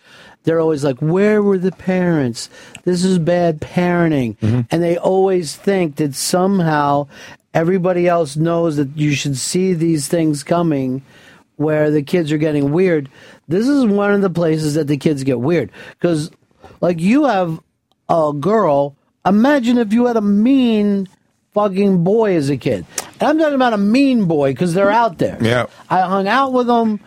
[0.44, 2.50] they're always like, "Where were the parents?
[2.84, 4.62] This is bad parenting," mm-hmm.
[4.70, 7.08] and they always think that somehow
[7.54, 11.04] everybody else knows that you should see these things coming.
[11.58, 13.08] Where the kids are getting weird.
[13.48, 16.32] This is one of the places that the kids get weird because,
[16.80, 17.60] like, you have
[18.10, 18.96] a girl.
[19.28, 21.08] Imagine if you had a mean
[21.54, 22.86] fucking boy as a kid.
[23.20, 25.38] And I'm talking about a mean boy because they're out there.
[25.40, 25.68] Yeah.
[25.88, 27.00] I hung out with them.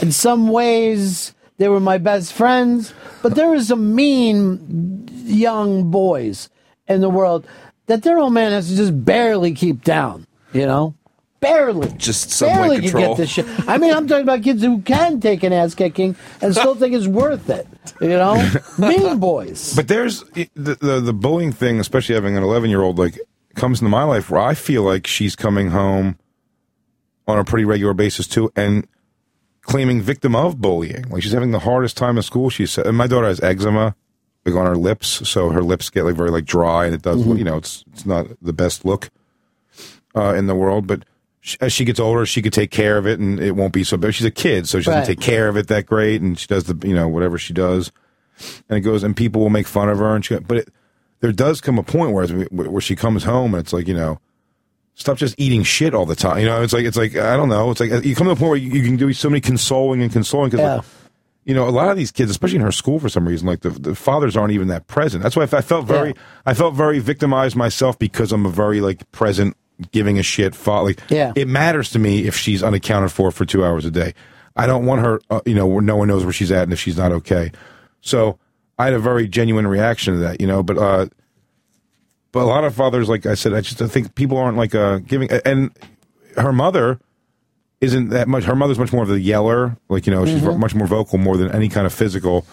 [0.00, 6.48] In some ways, they were my best friends, but there were some mean young boys
[6.86, 7.46] in the world
[7.86, 10.26] that their old man has to just barely keep down.
[10.52, 10.94] You know,
[11.40, 11.92] barely.
[11.98, 13.46] Just some barely can get this shit.
[13.68, 16.94] I mean, I'm talking about kids who can take an ass kicking and still think
[16.94, 17.66] it's worth it.
[18.00, 19.74] You know, mean boys.
[19.74, 23.18] But there's the, the the bullying thing, especially having an 11 year old, like
[23.54, 26.18] comes into my life where I feel like she's coming home
[27.26, 28.86] on a pretty regular basis too, and
[29.68, 31.04] claiming victim of bullying.
[31.10, 32.50] Like she's having the hardest time in school.
[32.50, 33.94] She said, and my daughter has eczema,
[34.44, 37.20] like on her lips, so her lips get like very like dry, and it does,
[37.20, 37.36] Mm-hmm.
[37.36, 39.10] you know, it's it's not the best look
[40.16, 41.04] uh, in the world, but.
[41.40, 43.84] sh- As she gets older, she could take care of it, and it won't be
[43.84, 44.14] so bad.
[44.14, 45.06] She's a kid, so she doesn't Right.
[45.06, 47.92] take care of it that great, and she does the, you know, whatever she does
[48.68, 50.68] and it goes and people will make fun of her and she but it,
[51.18, 54.20] there does come a point where where she comes home and it's like you know
[54.98, 57.48] stop just eating shit all the time you know it's like it's like i don't
[57.48, 59.40] know it's like you come to a point where you, you can do so many
[59.40, 60.80] consoling and consoling because Yeah.
[61.44, 63.60] you know a lot of these kids especially in her school for some reason like
[63.60, 66.14] the, the fathers aren't even that present that's why i felt very
[66.46, 69.56] i felt very victimized myself because i'm a very like present
[69.92, 71.32] giving a shit fa- like Yeah.
[71.36, 74.14] it matters to me if she's unaccounted for for two hours a day
[74.56, 76.72] i don't want her uh, you know where no one knows where she's at and
[76.72, 77.52] if she's not okay
[78.00, 78.38] so
[78.80, 80.62] I had a very genuine reaction to that, you know.
[80.62, 81.06] But uh,
[82.32, 84.74] but a lot of fathers, like I said, I just I think people aren't like
[84.74, 85.30] uh, giving.
[85.44, 85.70] And
[86.36, 86.98] her mother
[87.80, 88.44] isn't that much.
[88.44, 90.58] Her mother's much more of the yeller, like you know, she's Mhm.
[90.58, 92.44] much more vocal, more than any kind of physical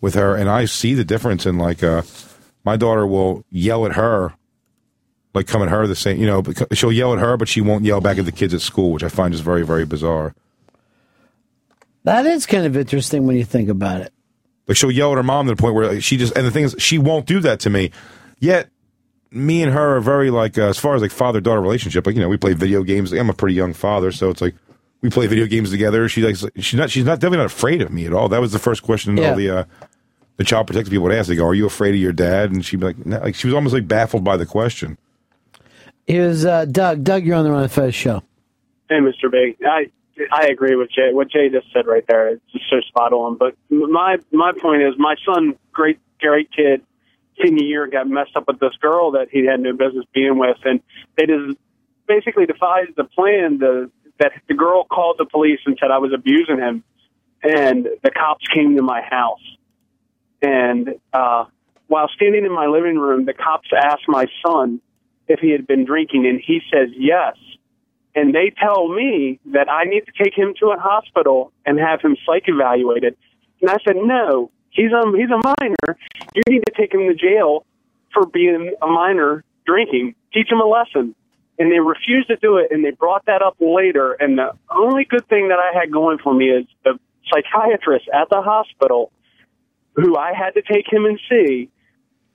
[0.00, 0.34] with her.
[0.34, 2.02] And I see the difference in like uh,
[2.64, 4.32] my daughter will yell at her.
[5.34, 6.42] Like come at her the same, you know.
[6.72, 9.02] She'll yell at her, but she won't yell back at the kids at school, which
[9.02, 10.34] I find is very, very bizarre.
[12.04, 14.12] That is kind of interesting when you think about it.
[14.68, 16.64] Like she'll yell at her mom to the point where she just and the thing
[16.64, 17.90] is she won't do that to me.
[18.40, 18.68] Yet
[19.32, 22.06] me and her are very like uh, as far as like father daughter relationship.
[22.06, 23.12] Like you know we play video games.
[23.12, 24.54] I'm a pretty young father, so it's like
[25.00, 26.08] we play video games together.
[26.08, 28.28] She like she's not she's not definitely not afraid of me at all.
[28.28, 29.30] That was the first question Yeah.
[29.30, 29.64] all the uh,
[30.36, 31.28] the child protective people would ask.
[31.28, 33.18] They go, "Are you afraid of your dad?" And she'd be like, no.
[33.18, 34.98] like she was almost like baffled by the question.
[36.06, 37.04] Here's uh, Doug.
[37.04, 38.22] Doug, you're on the Ron and Fez show.
[38.88, 39.30] Hey, Mr.
[39.30, 39.56] Big.
[39.64, 39.90] I
[40.32, 41.10] I agree with Jay.
[41.12, 43.36] What Jay just said right there, it's just so spot on.
[43.38, 46.82] But my my point is, my son, great great kid,
[47.42, 50.58] senior year, got messed up with this girl that he had no business being with,
[50.64, 50.80] and
[51.16, 51.58] they just
[52.06, 56.12] basically devised the plan to, that the girl called the police and said I was
[56.12, 56.84] abusing him,
[57.42, 59.56] and the cops came to my house,
[60.40, 61.44] and uh,
[61.88, 64.80] while standing in my living room, the cops asked my son
[65.28, 67.36] if he had been drinking, and he says yes.
[68.14, 72.00] and they tell me that I need to take him to a hospital and have
[72.00, 73.16] him psych evaluated.
[73.60, 75.98] And I said, no, he's a, he's a minor.
[76.34, 77.64] You need to take him to jail
[78.12, 80.14] for being a minor drinking.
[80.32, 81.14] Teach him a lesson.
[81.58, 84.12] And they refused to do it, and they brought that up later.
[84.12, 86.98] And the only good thing that I had going for me is the
[87.30, 89.12] psychiatrist at the hospital,
[89.94, 91.70] who I had to take him and see,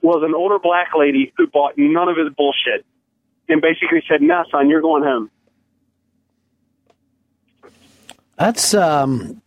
[0.01, 2.85] was an older black lady who bought none of his bullshit
[3.49, 5.31] and basically said, "Nah, son, you're going home."
[8.37, 9.41] That's um,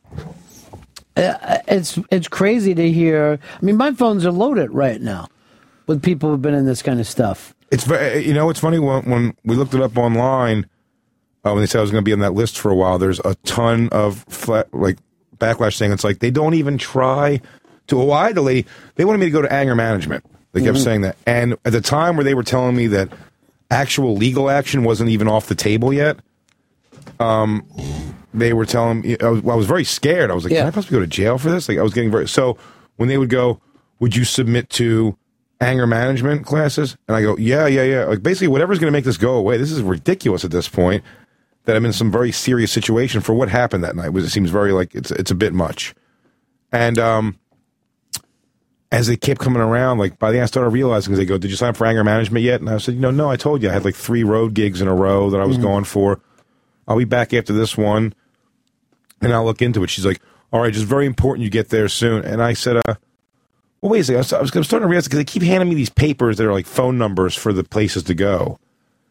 [1.69, 3.39] it's it's crazy to hear.
[3.61, 5.29] I mean, my phones are loaded right now
[5.87, 7.55] with people who've been in this kind of stuff.
[7.71, 10.67] It's very, you know, it's funny when, when we looked it up online.
[11.45, 12.99] Uh, when they said I was going to be on that list for a while,
[12.99, 14.99] there's a ton of flat, like
[15.39, 17.41] backlash saying it's like they don't even try
[17.87, 18.01] to.
[18.01, 18.67] Oh, I a lady.
[18.97, 20.25] They wanted me to go to anger management.
[20.53, 20.85] They kept Mhm.
[20.85, 23.09] saying that, and at the time where they were telling me that
[23.71, 26.19] actual legal action wasn't even off the table yet,
[27.21, 27.65] um,
[28.33, 30.31] they were telling me I was, I was very scared.
[30.31, 32.11] I was like, "Can I possibly go to jail for this?" Like, I was getting
[32.11, 32.29] very.
[32.29, 32.57] So
[32.97, 33.61] when they would go,
[33.99, 35.17] "Would you submit to
[35.61, 39.05] anger management classes?" and I go, "Yeah, yeah, yeah." Like basically, whatever's going to make
[39.05, 39.57] this go away.
[39.57, 41.03] This is ridiculous at this point.
[41.65, 44.09] That I'm in some very serious situation for what happened that night.
[44.11, 45.95] Was it seems very like it's it's a bit much,
[46.73, 47.37] and um.
[48.93, 51.49] As they kept coming around, like by the end, I started realizing, they go, "Did
[51.53, 53.31] you sign up for anger management yet?" And I said, "You know, no.
[53.31, 55.59] I told you I had like three road gigs in a row that I was
[55.59, 55.63] Mhm.
[55.63, 56.19] going for.
[56.89, 58.15] I'll be back after this one,
[59.21, 60.21] and I'll look into it." She's like,
[60.53, 62.95] "All right, just very important you get there soon." And I said, "Uh,
[63.81, 64.17] well, wait a second.
[64.17, 66.37] I was, I was I'm starting to realize because they keep handing me these papers
[66.37, 68.59] that are like phone numbers for the places to go,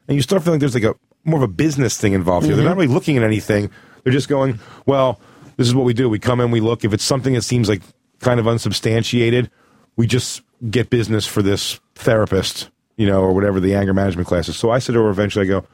[0.07, 2.55] and you start feeling like there's like a more of a business thing involved here.
[2.55, 3.69] They're not really looking at anything.
[4.03, 5.19] They're just going, well,
[5.57, 6.09] this is what we do.
[6.09, 6.85] We come in, we look.
[6.85, 7.81] If it's something that seems like
[8.19, 9.51] kind of unsubstantiated,
[9.95, 14.47] we just get business for this therapist, you know, or whatever the anger management class
[14.47, 14.57] is.
[14.57, 15.65] So I said to her eventually, I go,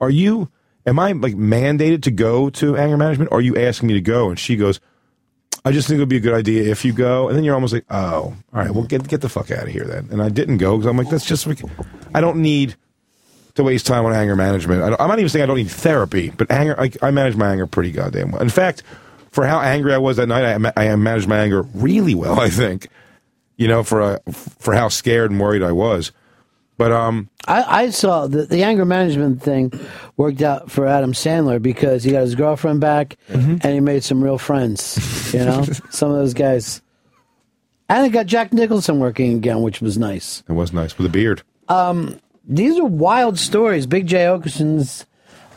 [0.00, 0.50] are you,
[0.86, 3.32] am I like mandated to go to anger management?
[3.32, 4.30] Or are you asking me to go?
[4.30, 4.80] And she goes,
[5.64, 7.28] I just think it would be a good idea if you go.
[7.28, 9.68] And then you're almost like, oh, all right, well, get get the fuck out of
[9.68, 10.08] here then.
[10.10, 11.46] And I didn't go because I'm like, that's just,
[12.14, 12.76] I don't need
[13.54, 14.82] to waste time on anger management.
[14.82, 17.50] I I'm not even saying I don't need therapy, but anger, I, I manage my
[17.50, 18.42] anger pretty goddamn well.
[18.42, 18.82] In fact,
[19.30, 22.50] for how angry I was that night, I, I managed my anger really well, I
[22.50, 22.88] think.
[23.56, 26.10] You know, for uh, for how scared and worried I was.
[26.76, 29.72] But um, I, I saw the, the anger management thing
[30.16, 33.56] worked out for Adam Sandler because he got his girlfriend back Mm-hmm.
[33.62, 35.32] and he made some real friends.
[35.34, 36.80] You know, some of those guys.
[37.88, 40.42] And it got Jack Nicholson working again, which was nice.
[40.48, 41.42] it was nice with a beard.
[41.68, 43.86] Um, these are wild stories.
[43.86, 45.04] Big Jay Oakerson's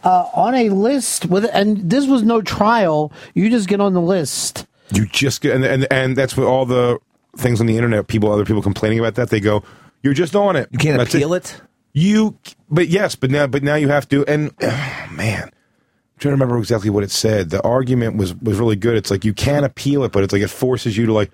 [0.03, 3.11] uh, on a list with, and this was no trial.
[3.33, 4.65] You just get on the list.
[4.93, 6.97] You just get, and, and and that's what all the
[7.37, 9.29] things on the internet, people, other people complaining about that.
[9.29, 9.63] They go,
[10.01, 10.69] "You're just on it.
[10.71, 11.61] You can't appeal it?
[11.97, 12.37] You,
[12.69, 16.35] but yes, but now, but now you have to." And oh, man, I'm trying to
[16.35, 17.49] remember exactly what it said.
[17.49, 18.95] The argument was was really good.
[18.95, 21.31] It's like you can appeal it, but it's like it forces you to like.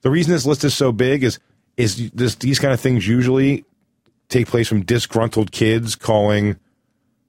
[0.00, 1.38] The reason this list is so big is
[1.76, 3.66] is this these kind of things usually
[4.30, 6.56] take place from disgruntled kids calling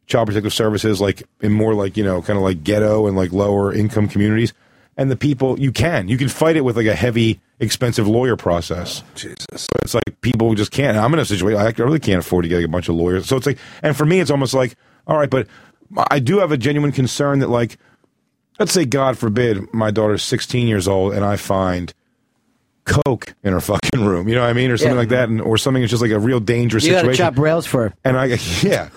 [0.05, 3.31] child protective services like in more like you know kind of like ghetto and like
[3.31, 4.53] lower income communities
[4.97, 8.35] and the people you can you can fight it with like a heavy expensive lawyer
[8.35, 12.19] process jesus but it's like people just can't i'm in a situation i really can't
[12.19, 14.53] afford to get a bunch of lawyers so it's like and for me it's almost
[14.53, 14.75] like
[15.07, 15.47] all right but
[16.11, 17.77] i do have a genuine concern that like
[18.59, 21.93] let's say god forbid my daughter's 16 years old and i find
[22.85, 24.99] coke in her fucking room you know what i mean or something Yeah.
[24.99, 27.37] like that and, or something that's just like a real dangerous You got situation chop
[27.39, 27.93] rails for her.
[28.03, 28.25] and I
[28.61, 28.89] yeah,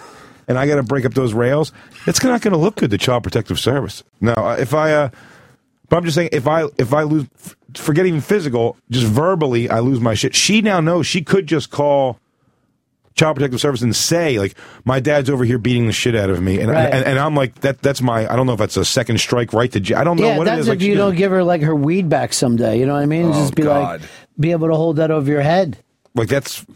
[0.48, 1.72] and I got to break up those rails.
[2.06, 4.02] It's not going to look good to Child Protective Service.
[4.20, 5.08] No, uh, if I, uh,
[5.88, 9.68] but I'm just saying, if I if I lose, f- forget even physical, just verbally,
[9.70, 10.34] I lose my shit.
[10.34, 12.18] She now knows she could just call
[13.14, 16.42] Child Protective Service and say like, my dad's over here beating the shit out of
[16.42, 16.92] me, and Right.
[16.92, 17.80] and, and I'm like that.
[17.80, 18.30] That's my.
[18.30, 19.80] I don't know if that's a second strike right to.
[19.80, 19.96] jail.
[19.98, 20.68] I don't know yeah, what it that's is.
[20.68, 22.78] if Like, you don't just- give her like her weed back someday.
[22.78, 23.26] You know what I mean?
[23.26, 24.00] Oh, Just be God.
[24.02, 25.78] like, be able to hold that over your head.
[26.14, 26.66] like that's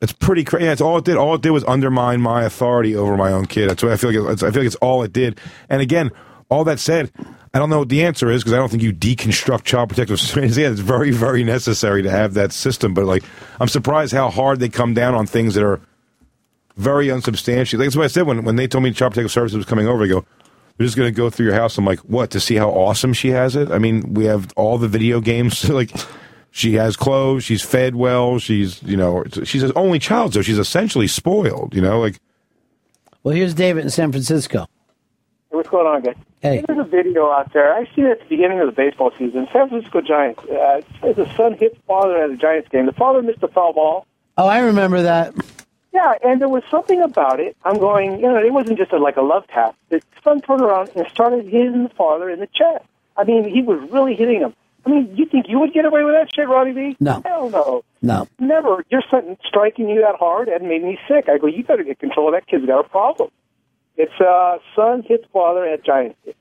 [0.00, 0.64] it's pretty crazy.
[0.64, 1.18] That's all it did.
[1.18, 3.68] All it did was undermine my authority over my own kid.
[3.68, 4.32] That's what I feel like.
[4.32, 5.38] It's, I feel like it's all it did.
[5.68, 6.10] And again,
[6.48, 7.10] all that said,
[7.52, 10.20] I don't know what the answer is because I don't think you deconstruct child protective
[10.20, 10.56] services.
[10.58, 12.94] Yeah, it's very, very necessary to have that system.
[12.94, 13.24] But like,
[13.58, 15.80] I'm surprised how hard they come down on things that are
[16.76, 17.80] very unsubstantiated.
[17.80, 19.88] Like, that's what I said when when they told me child protective services was coming
[19.88, 20.04] over.
[20.04, 20.24] I go.
[20.76, 21.76] They're just going to go through your house.
[21.76, 22.30] I'm like, what?
[22.30, 23.70] To see how awesome she has it?
[23.70, 25.68] I mean, we have all the video games.
[25.68, 25.90] like,
[26.50, 27.44] she has clothes.
[27.44, 28.38] She's fed well.
[28.38, 31.74] She's, you know, she's an only child, so she's essentially spoiled.
[31.74, 32.18] You know, like
[33.22, 34.66] Well, here's David in San Francisco.
[35.60, 36.16] What's going on, guys?
[36.40, 36.64] Hey.
[36.66, 37.74] There's a video out there.
[37.74, 39.46] I seen it at the beginning of the baseball season.
[39.52, 40.40] San Francisco Giants.
[40.44, 42.86] Uh, the son hits father at a Giants game.
[42.86, 44.06] The father missed a foul ball.
[44.38, 45.34] Oh, I remember that.
[45.92, 47.58] Yeah, and there was something about it.
[47.62, 49.76] I'm going, you know, it wasn't just a, like a love tap.
[49.90, 52.86] The son turned around and started hitting the father in the chest.
[53.18, 54.54] I mean, he was really hitting him.
[54.86, 56.96] I mean, you think you would get away with that shit, Ronnie B?
[57.00, 57.20] No.
[57.22, 57.84] Hell no.
[58.00, 58.26] No.
[58.38, 58.82] Never.
[58.88, 61.28] Your son striking you that hard and made me sick.
[61.28, 63.30] I go, you better get control of that kid's got a problem.
[64.02, 66.16] It's uh, son hits father at Giants.
[66.24, 66.34] game.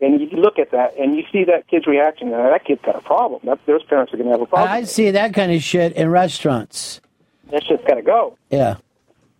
[0.00, 2.32] And you look at that and you see that kid's reaction.
[2.32, 3.40] And that kid's got a problem.
[3.44, 4.70] That, those parents are going to have a problem.
[4.70, 7.00] I see that kind of shit in restaurants.
[7.50, 8.36] That shit's got to go.
[8.50, 8.76] Yeah.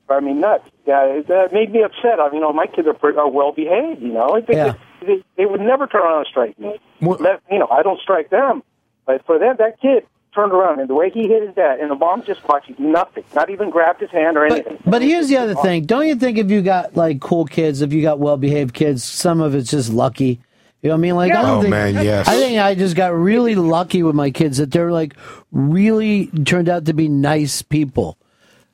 [0.09, 0.69] I mean, nuts.
[0.87, 2.21] Yeah, it, that made me upset.
[2.21, 4.01] I mean, you know, my kids are, pretty, are well behaved.
[4.03, 4.75] You know, they, Yeah.
[5.05, 6.79] they, they would never turn around and strike me.
[7.01, 8.63] Let, you know, I don't strike them,
[9.07, 10.05] but for them, that kid
[10.35, 13.25] turned around and the way he hit his dad, and the mom just watched nothing,
[13.35, 14.79] not even grabbed his hand or anything.
[14.85, 15.85] But here's the other thing.
[15.85, 19.05] Don't you think if you got like cool kids, if you got well behaved kids,
[19.05, 20.41] some of it's just lucky.
[20.83, 21.17] You know what I mean?
[21.17, 22.29] Like, I don't Oh, think, man, yes.
[22.29, 25.15] I think I just got really lucky with my kids that they're like
[25.51, 28.19] really turned out to be nice people.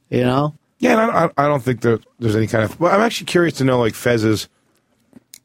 [0.09, 0.55] You know?
[0.81, 2.81] Yeah, and I, I I don't think that there's any kind of.
[2.81, 4.49] Well, I'm actually curious to know, like Fez's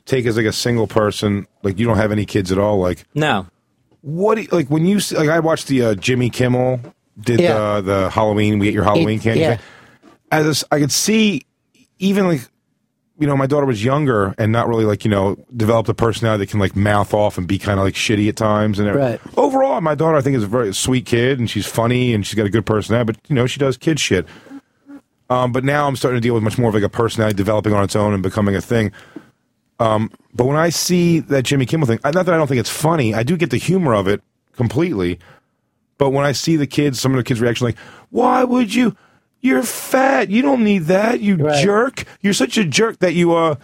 [0.06, 1.45] take as like a single person.
[1.61, 2.80] Like you don't have any kids at all.
[2.80, 3.45] Like No.
[4.06, 4.35] What?
[4.35, 6.80] Do you, like when you see, like I watched the uh, Jimmy Kimmel
[7.19, 7.82] did Yeah.
[7.82, 8.59] the the Halloween.
[8.59, 9.40] We get your Halloween It- candy.
[9.42, 9.56] yeah.
[9.56, 9.66] thing.
[10.32, 11.45] As I could see,
[12.00, 12.42] even like
[13.17, 16.43] you know, my daughter was younger and not really like you know developed a personality
[16.43, 18.77] that can like mouth off and be kind of like shitty at times.
[18.77, 19.11] And everything.
[19.25, 19.38] Right.
[19.38, 22.35] overall, my daughter I think is a very sweet kid and she's funny and she's
[22.35, 23.14] got a good personality.
[23.14, 24.27] But you know, she does kid shit.
[25.30, 27.74] Um, but now I'm starting to deal with much more of like a personality developing
[27.74, 28.92] on its own and becoming a thing.
[29.80, 32.70] Um, but when I see that Jimmy Kimmel thing, not that I don't think it's
[32.70, 34.22] funny, I do get the humor of it
[34.54, 35.20] completely.
[35.98, 37.78] But when I see the kids, some of the kids' reaction, like,
[38.10, 38.95] "Why would you?
[39.42, 40.30] You're fat.
[40.30, 41.22] You don't need that.
[41.22, 42.04] You jerk.
[42.22, 43.56] You're such a jerk that you uh."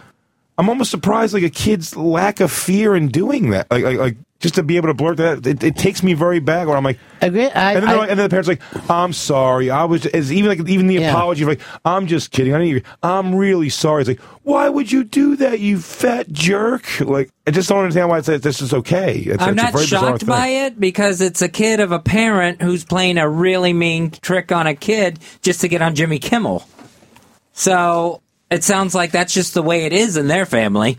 [0.58, 4.16] I'm almost surprised, like a kid's lack of fear in doing that, like like, like
[4.42, 5.46] just to be able to blurt that.
[5.46, 6.66] It, it takes me very back.
[6.68, 7.48] Where I'm like, Agree.
[7.48, 9.70] I, and, then I- like- and then the parents are like, I'm sorry.
[9.70, 12.52] I was as even like even the apology of like, I'm just kidding.
[12.54, 14.02] I need I'm really sorry.
[14.02, 17.00] It's like, why would you do that, you fat jerk?
[17.00, 19.18] Like, I just don't understand why it's this is okay.
[19.18, 20.28] It's, I'm it's a not very bizarre shocked thing.
[20.28, 24.50] by it because it's a kid of a parent who's playing a really mean trick
[24.52, 26.66] on a kid just to get on Jimmy Kimmel.
[27.52, 30.98] So it sounds like that's just the way it is in their family.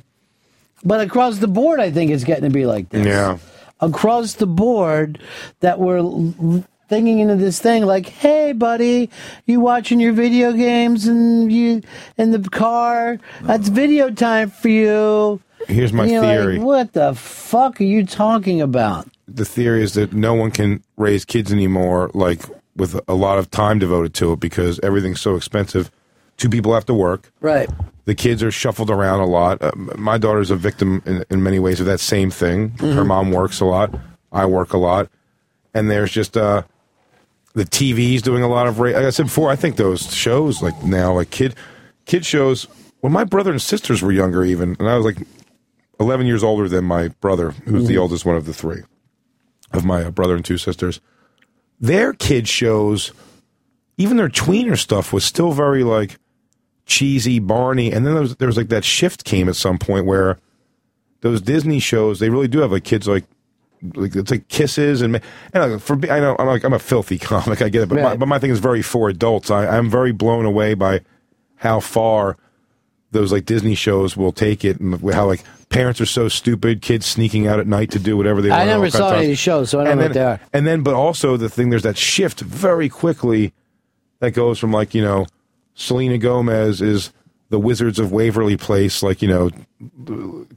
[0.84, 3.06] But across the board, I think it's getting to be like this.
[3.06, 3.38] Yeah.
[3.80, 5.20] Across the board,
[5.60, 9.10] that we're thinking into this thing like, "Hey, buddy,
[9.46, 11.82] you watching your video games and you
[12.18, 13.20] in the car?
[13.42, 16.60] That's video time for you." Here's my you're like, theory.
[16.60, 19.08] what the fuck are you talking about?
[19.28, 22.42] the theory is that no one can raise kids anymore, like
[22.76, 25.92] with a lot of time devoted to it, because everything's so expensive.
[26.38, 27.32] Two people have to work.
[27.40, 27.70] Right.
[28.06, 29.62] The kids are shuffled around a lot.
[29.62, 32.70] Uh, my daughter's a victim in, in many ways of that same thing.
[32.80, 33.08] Her Mhm.
[33.08, 33.94] mom works a lot.
[34.32, 35.10] I work a lot,
[35.74, 36.64] and there's just uh,
[37.54, 38.80] the TV's doing a lot of.
[38.80, 41.56] Ra- like I said before, I think those shows like now, like kid
[42.06, 42.68] kid shows.
[43.02, 45.18] When my brother and sisters were younger, even, and I was like
[46.00, 48.00] 11 years older than my brother, who's the Mhm.
[48.02, 48.82] oldest one of the three
[49.72, 51.00] of my uh, brother and two sisters.
[51.80, 53.12] Their kid shows,
[53.98, 56.18] even their tweener stuff was still very like
[56.86, 57.92] cheesy, Barney.
[57.92, 60.40] And then there was, there was like that shift came at some point where
[61.22, 63.24] those Disney shows they really do have like kids like
[63.96, 65.20] like it's like kisses and
[65.54, 68.02] and for me, I know I'm like I'm a filthy comic I get it but
[68.02, 71.02] my, but my thing is very for adults I I'm very blown away by
[71.56, 72.38] how far
[73.12, 77.06] those like Disney shows will take it and how like parents are so stupid kids
[77.06, 79.40] sneaking out at night to do whatever they want I never saw any of these
[79.40, 80.50] shows, so I don't and know then, what they are.
[80.54, 83.54] and then but also the thing there's that shift very quickly
[84.20, 85.26] that goes from like you know
[85.76, 87.12] Selena Gomez is
[87.50, 89.50] the Wizards of Waverly Place, like you know,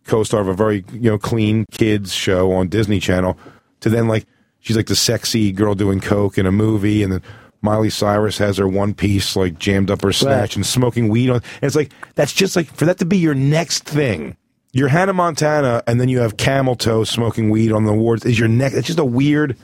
[0.05, 3.39] co-star of a very you know clean kids show on Disney Channel,
[3.81, 4.27] to then like
[4.61, 7.23] she's like the sexy girl doing coke in a movie, and then
[7.63, 11.37] Miley Cyrus has her one piece like jammed up her snatch and smoking weed on.
[11.37, 14.37] And it's like that's just like for that to be your next thing.
[14.73, 18.25] You're Hannah Montana, and then you have Camel Toe smoking weed on the awards.
[18.27, 18.77] Is your next?
[18.77, 19.57] It's just a weird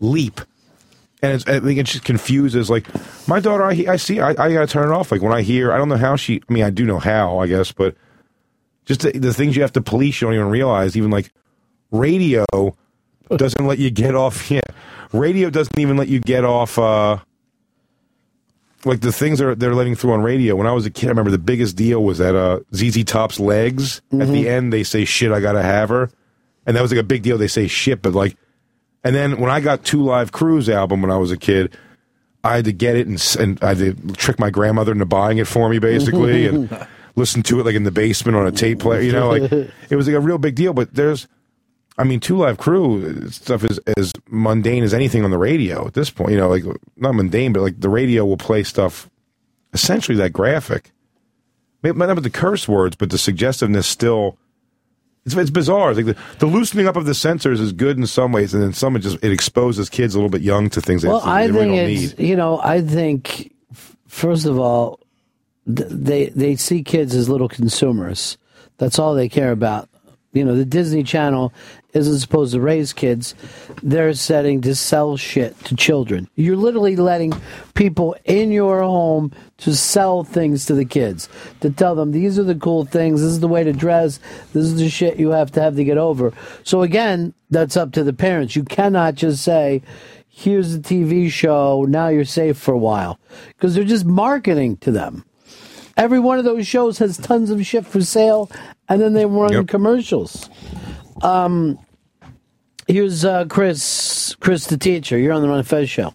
[0.00, 0.40] leap
[1.22, 2.70] and it's, I think it just confuses.
[2.70, 2.86] Like
[3.28, 5.12] my daughter, I, I see, I, I got to turn it off.
[5.12, 6.40] Like when I hear, I don't know how she.
[6.48, 7.94] I mean, I do know how, I guess, but
[8.86, 10.96] just the, the things you have to police, you don't even realize.
[10.96, 11.32] Even like
[11.90, 12.44] radio
[13.34, 14.50] doesn't let you get off.
[14.50, 14.60] Yeah,
[15.12, 16.78] radio doesn't even let you get off.
[16.78, 17.18] uh
[18.84, 20.56] like the things they're they're letting through on radio.
[20.56, 23.38] When I was a kid, I remember the biggest deal was that uh, ZZ Top's
[23.38, 24.00] legs.
[24.12, 26.10] At the end, they say "shit, I gotta have her,"
[26.66, 27.36] and that was like a big deal.
[27.36, 28.36] They say shit, but like
[29.02, 31.76] and then when I got Two Live Crews album when I was a kid,
[32.44, 35.38] I had to get it and, and I had to trick my grandmother into buying
[35.38, 38.80] it for me, basically, and listen to it like in the basement on a tape
[38.80, 39.00] player.
[39.00, 39.52] You know, like
[39.90, 40.72] it was like a real big deal.
[40.72, 41.28] But there's,
[41.98, 45.94] I mean, Two Live Crew stuff is as mundane as anything on the radio at
[45.94, 46.32] this point.
[46.32, 46.64] You know, like
[46.96, 49.10] not mundane, but like the radio will play stuff
[49.72, 50.92] essentially that graphic.
[51.82, 54.36] Maybe not with the curse words, but the suggestiveness still.
[55.26, 55.90] It's, it's bizarre.
[55.90, 58.62] It's like the, the loosening up of the censors is good in some ways, and
[58.62, 61.26] then some it just it exposes kids a little bit young to things Well, that
[61.28, 62.28] I they really think don't it's need.
[62.28, 63.52] you know I think
[64.08, 64.98] first of all
[65.66, 68.38] they they see kids as little consumers.
[68.78, 69.88] That's all they care about.
[70.32, 71.52] You know, the Disney Channel
[71.92, 73.34] isn't supposed to raise kids.
[73.82, 76.28] They're setting to sell shit to children.
[76.36, 77.32] You're literally letting
[77.74, 81.28] people in your home to sell things to the kids,
[81.62, 84.20] to tell them these are the cool things, this is the way to dress,
[84.52, 86.32] this is the shit you have to have to get over.
[86.62, 88.54] So again, that's up to the parents.
[88.54, 89.82] You cannot just say,
[90.28, 93.18] here's the TV show, now you're safe for a while.
[93.48, 95.24] Because they're just marketing to them.
[96.00, 98.50] Every one of those shows has tons of shit for sale,
[98.88, 100.48] and then they run commercials.
[101.20, 101.78] Um,
[102.88, 105.18] here's uh, Chris, Chris the teacher.
[105.18, 106.14] You're on the Ron Fez show.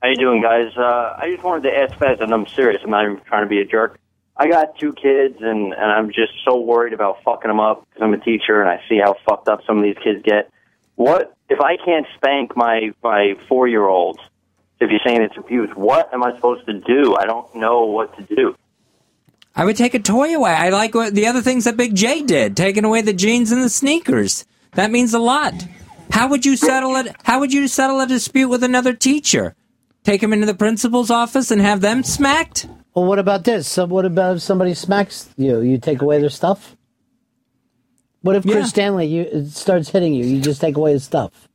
[0.00, 0.74] How you doing, guys?
[0.74, 2.80] Uh, I just wanted to ask Fez, and I'm serious.
[2.82, 4.00] I'm not even trying to be a jerk.
[4.34, 8.02] I got two kids, and and I'm just so worried about fucking them up because
[8.02, 10.50] I'm a teacher, and I see how fucked up some of these kids get.
[10.94, 14.20] What if I can't spank my my four year olds?
[14.80, 17.14] If you're saying it's abuse, what am I supposed to do?
[17.14, 18.56] I don't know what to do.
[19.54, 20.50] I would take a toy away.
[20.52, 23.62] I like what the other things that Big Jay did, taking away the jeans and
[23.62, 24.46] the sneakers.
[24.72, 25.54] That means a lot.
[26.10, 27.14] How would you settle it?
[27.24, 29.54] How would you settle a dispute with another teacher?
[30.04, 32.66] Take them into the principal's office and have them smacked?
[32.94, 33.68] Well, what about this?
[33.68, 35.60] So what about if somebody smacks you?
[35.60, 36.76] You take away their stuff?
[38.22, 38.64] What if Chris Yeah.
[38.64, 40.24] Stanley you, starts hitting you?
[40.24, 41.48] You just take away his stuff?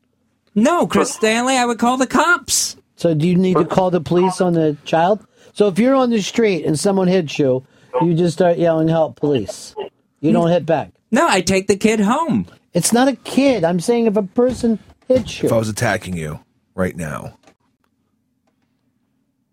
[0.55, 2.75] No, Chris Stanley, I would call the cops.
[2.95, 5.25] So do you need to call the police on the child?
[5.53, 7.63] So if you're on the street and someone hits you,
[8.01, 9.75] you just start yelling, help, police.
[10.19, 10.91] You don't hit back.
[11.11, 12.47] No, I take the kid home.
[12.73, 13.63] It's not a kid.
[13.63, 15.47] I'm saying if a person hits you.
[15.47, 16.39] If I was attacking you
[16.75, 17.37] right now,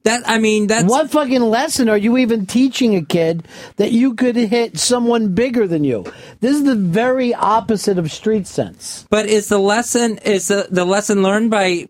[0.04, 4.14] That I mean, that's what fucking lesson are you even teaching a kid that you
[4.14, 6.04] could hit someone bigger than you?
[6.40, 9.06] This is the very opposite of street sense.
[9.08, 11.88] But is the lesson is the, the lesson learned by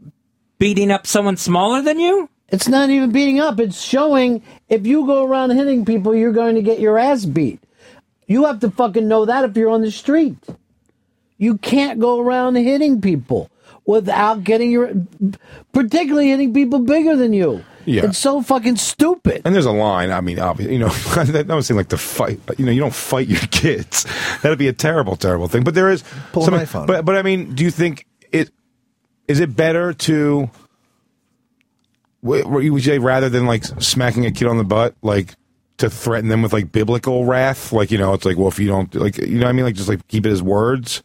[0.61, 2.31] beating up someone smaller than you?
[2.55, 3.59] It's not even beating up.
[3.59, 7.61] It's showing if you go around hitting people, you're going to get your ass beat.
[8.29, 10.39] You have to fucking know that if you're on the street.
[11.37, 13.51] You can't go around hitting people
[13.85, 14.93] without getting your,
[15.73, 17.65] particularly hitting people bigger than you.
[17.87, 18.07] Yeah.
[18.07, 19.43] It's so fucking stupid.
[19.45, 20.13] And there's a line.
[20.13, 22.41] I mean, obviously, you know, that I was saying like the fight.
[22.57, 24.07] You know, you don't fight your kids.
[24.43, 25.65] That'd be a terrible, terrible thing.
[25.65, 28.07] But there is Pull a some- knife on But but I mean, do you think
[28.33, 28.51] it
[29.29, 30.51] is it better to?
[32.25, 35.35] Would you say rather than like smacking a kid on the butt, like
[35.77, 37.71] to threaten them with like biblical wrath?
[37.71, 39.67] Like you know, it's like well, if you don't like, you know, what I mean,
[39.67, 41.03] like just like keep it as words.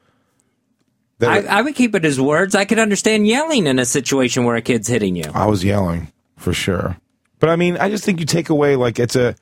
[1.22, 2.56] I, I would keep it as words.
[2.56, 5.26] I could understand yelling in a situation where a kid's hitting you.
[5.34, 6.96] I was yelling for sure.
[7.40, 9.36] But I mean, I just think you take away like it's a.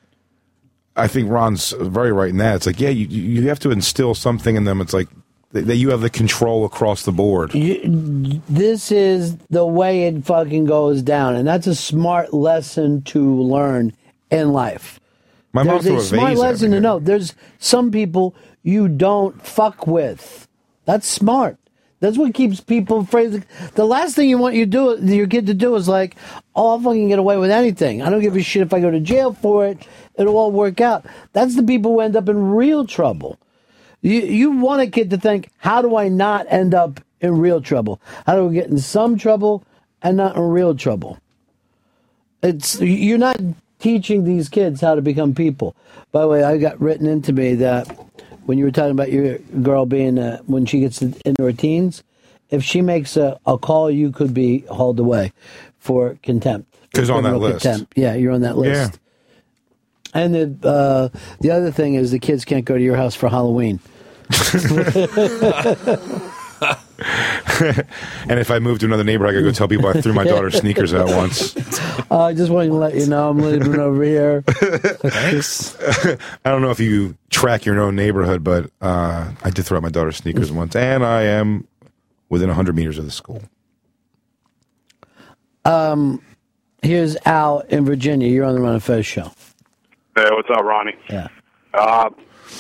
[0.96, 2.56] I think Ron's very right in that.
[2.56, 4.82] It's like, yeah, you you have to instill something in them.
[4.82, 5.08] It's like
[5.64, 7.54] that you have the control across the board.
[7.54, 13.42] You, this is the way it fucking goes down, and that's a smart lesson to
[13.42, 13.94] learn
[14.30, 15.00] in life.
[15.54, 17.00] My There's a a smart lesson to know.
[17.00, 20.48] There's some people you don't fuck with.
[20.86, 21.58] That's smart.
[22.00, 23.44] That's what keeps people afraid.
[23.74, 26.16] The last thing you want you do your kid to do is like,
[26.56, 28.04] oh, I'll fucking get away with anything.
[28.04, 29.88] I don't give a shit if I go to jail for it.
[30.16, 31.06] It'll all work out.
[31.34, 33.40] That's the people who end up in real trouble.
[34.02, 37.62] You you want a kid to think, how do I not end up in real
[37.62, 38.00] trouble?
[38.26, 39.64] How do I get in some trouble
[40.02, 41.18] and not in real trouble?
[42.44, 43.40] It's you're not
[43.80, 45.76] teaching these kids how to become people.
[46.12, 47.88] By the way, I got written into me that
[48.46, 52.04] when you were talking about your girl being uh, when she gets into her teens,
[52.50, 55.34] if she makes a, a call, you could be hauled away
[55.80, 56.74] for contempt.
[56.94, 57.64] 'Cause on that list.
[57.64, 57.94] Contempt.
[57.96, 58.94] Yeah, you're on that list.
[58.94, 59.00] Yeah.
[60.14, 63.30] And the uh, the other thing is the kids can't go to your house for
[63.30, 63.80] Halloween.
[68.28, 70.24] and if I move to another neighborhood, I gotta go tell people I threw my
[70.24, 71.56] daughter's sneakers out once.
[72.10, 74.42] Uh, I just wanted to let you know I'm living over here.
[74.42, 75.78] Thanks.
[76.46, 79.84] I don't know if you track your own neighborhood, but uh, I did throw out
[79.84, 81.68] my daughter's sneakers once, and I am
[82.30, 83.42] within 100 meters of the school.
[85.64, 86.22] Um,
[86.82, 88.28] here's Al in Virginia.
[88.28, 89.32] You're on the Ron and Fez show.
[90.18, 90.96] Hey, what's up, Ronnie?
[91.12, 91.28] Yeah.
[91.76, 92.10] Uh,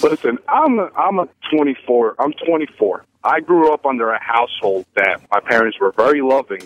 [0.03, 2.13] listen, I'm a, I'm a 24.
[2.19, 3.03] I'm 24.
[3.23, 6.61] I grew up under a household that my parents were very loving,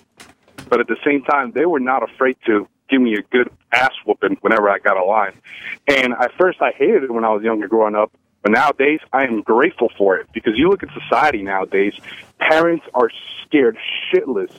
[0.67, 3.93] but at the same time, they were not afraid to give me a good ass
[4.05, 5.31] whooping whenever I got a line.
[5.87, 8.11] And at first, I hated it when I was younger growing up,
[8.41, 11.93] but nowadays, I am grateful for it because you look at society nowadays,
[12.37, 13.09] parents are
[13.45, 13.77] scared
[14.11, 14.51] shitless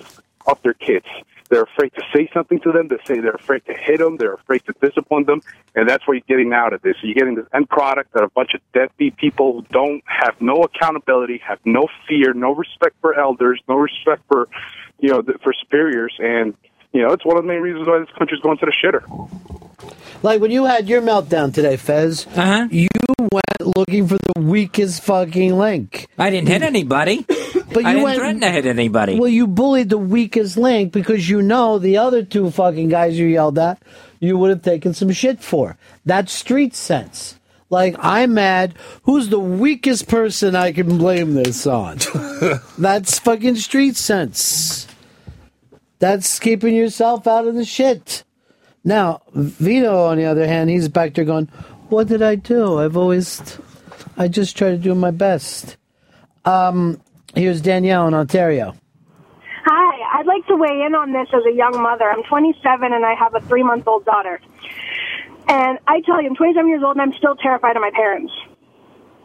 [0.46, 1.04] of their kids.
[1.52, 2.88] They're afraid to say something to them.
[2.88, 4.16] They say they're afraid to hit them.
[4.16, 5.42] They're afraid to discipline them,
[5.74, 6.96] and that's what you're getting out of this.
[7.02, 10.62] You're getting this end product that a bunch of deadbeat people who don't have no
[10.62, 14.48] accountability, have no fear, no respect for elders, no respect for
[14.98, 16.54] you know for superiors, and
[16.94, 19.02] you know it's one of the main reasons why this country's going to the shitter.
[20.22, 22.68] Like when you had your meltdown today, Fez, uh-huh.
[22.70, 26.06] you went looking for the weakest fucking link.
[26.16, 27.26] I didn't hit anybody.
[27.72, 29.18] But I you didn't went, threaten to hit anybody.
[29.18, 33.26] Well, you bullied the weakest link because you know the other two fucking guys you
[33.26, 33.82] yelled at,
[34.20, 35.78] you would have taken some shit for.
[36.04, 37.38] That's street sense.
[37.70, 38.74] Like, I'm mad.
[39.04, 42.00] Who's the weakest person I can blame this on?
[42.78, 44.86] That's fucking street sense.
[45.98, 48.22] That's keeping yourself out of the shit.
[48.84, 51.46] Now, Vito, on the other hand, he's back there going,
[51.88, 52.78] What did I do?
[52.78, 53.58] I've always,
[54.16, 55.76] I just try to do my best.
[56.44, 57.00] Um,
[57.34, 58.74] here's Danielle in Ontario.
[59.64, 62.10] Hi, I'd like to weigh in on this as a young mother.
[62.10, 64.40] I'm 27 and I have a three month old daughter.
[65.48, 68.32] And I tell you, I'm 27 years old and I'm still terrified of my parents.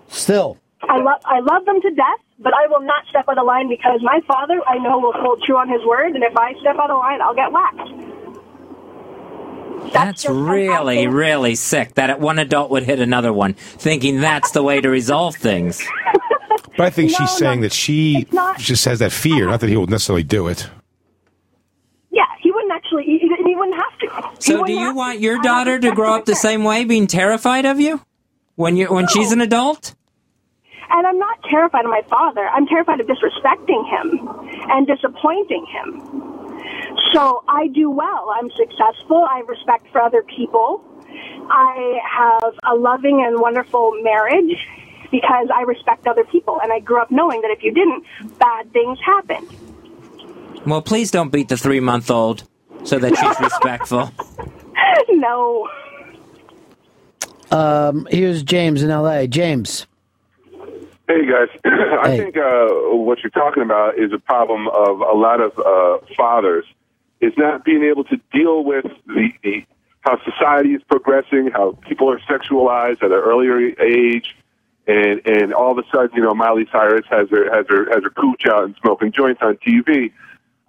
[0.10, 0.58] Still.
[0.82, 3.68] I love I love them to death, but I will not step out of line
[3.68, 6.78] because my father I know will hold true on his word, and if I step
[6.78, 8.07] out of line, I'll get whacked.
[9.94, 14.82] That's really, really sick that one adult would hit another one, thinking that's the way
[14.82, 15.82] to resolve things.
[16.78, 18.60] But I think No, she's saying that she not.
[18.60, 20.70] just has that fear, not that he will necessarily do it.
[22.12, 23.04] Yeah, he wouldn't actually.
[23.06, 24.42] He, he he wouldn't have to.
[24.42, 27.66] So, do you have want your daughter to grow up the same way, being terrified
[27.66, 28.02] of you
[28.56, 29.96] when you're when she's an adult?
[30.90, 32.48] And I'm not terrified of my father.
[32.48, 34.28] I'm terrified of disrespecting him
[34.70, 36.37] and disappointing him.
[37.14, 38.34] So I do well.
[38.36, 39.26] I'm successful.
[39.30, 40.84] I have respect for other people.
[41.50, 44.58] I have a loving and wonderful marriage
[45.12, 46.60] because I respect other people.
[46.62, 48.04] And I grew up knowing that if you didn't,
[48.40, 49.48] bad things happen.
[50.66, 52.44] Well, please don't beat the three month old
[52.84, 54.12] so that she's respectful.
[55.10, 55.70] no.
[57.52, 59.28] Um, here's James in L.A.
[59.28, 59.88] James.
[61.08, 61.48] Hey guys,
[62.04, 66.06] I think uh, what you're talking about is a problem of a lot of uh,
[66.18, 66.66] fathers
[67.22, 69.66] is not being able to deal with the, the
[70.02, 74.36] how society is progressing, how people are sexualized at an earlier age,
[74.88, 78.04] and and all of a sudden, you know, Miley Cyrus has her has her has
[78.04, 80.12] her cooch out and smoking joints on TV.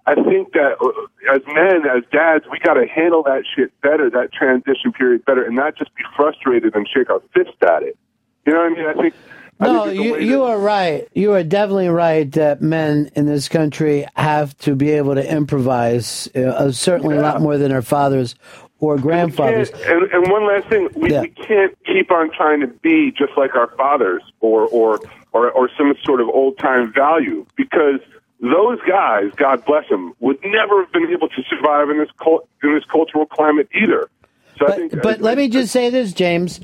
[0.05, 4.09] I think that uh, as men, as dads, we got to handle that shit better,
[4.09, 7.97] that transition period better, and not just be frustrated and shake our fist at it.
[8.45, 8.85] You know what I mean?
[8.87, 9.13] I think.
[9.59, 11.07] I No, think it's a you, you are right.
[11.13, 16.27] You are definitely right that men in this country have to be able to improvise,
[16.35, 18.35] uh, certainly a lot more than our fathers
[18.79, 19.69] or grandfathers.
[19.71, 23.55] And, and one last thing, we, we can't keep on trying to be just like
[23.55, 24.99] our fathers or or
[25.33, 27.99] or, or some sort of old time value because
[28.41, 32.47] those guys, God bless them, would never have been able to survive in this cult,
[32.63, 34.09] in this cultural climate either.
[34.57, 36.59] So I think, But let me just say this, James.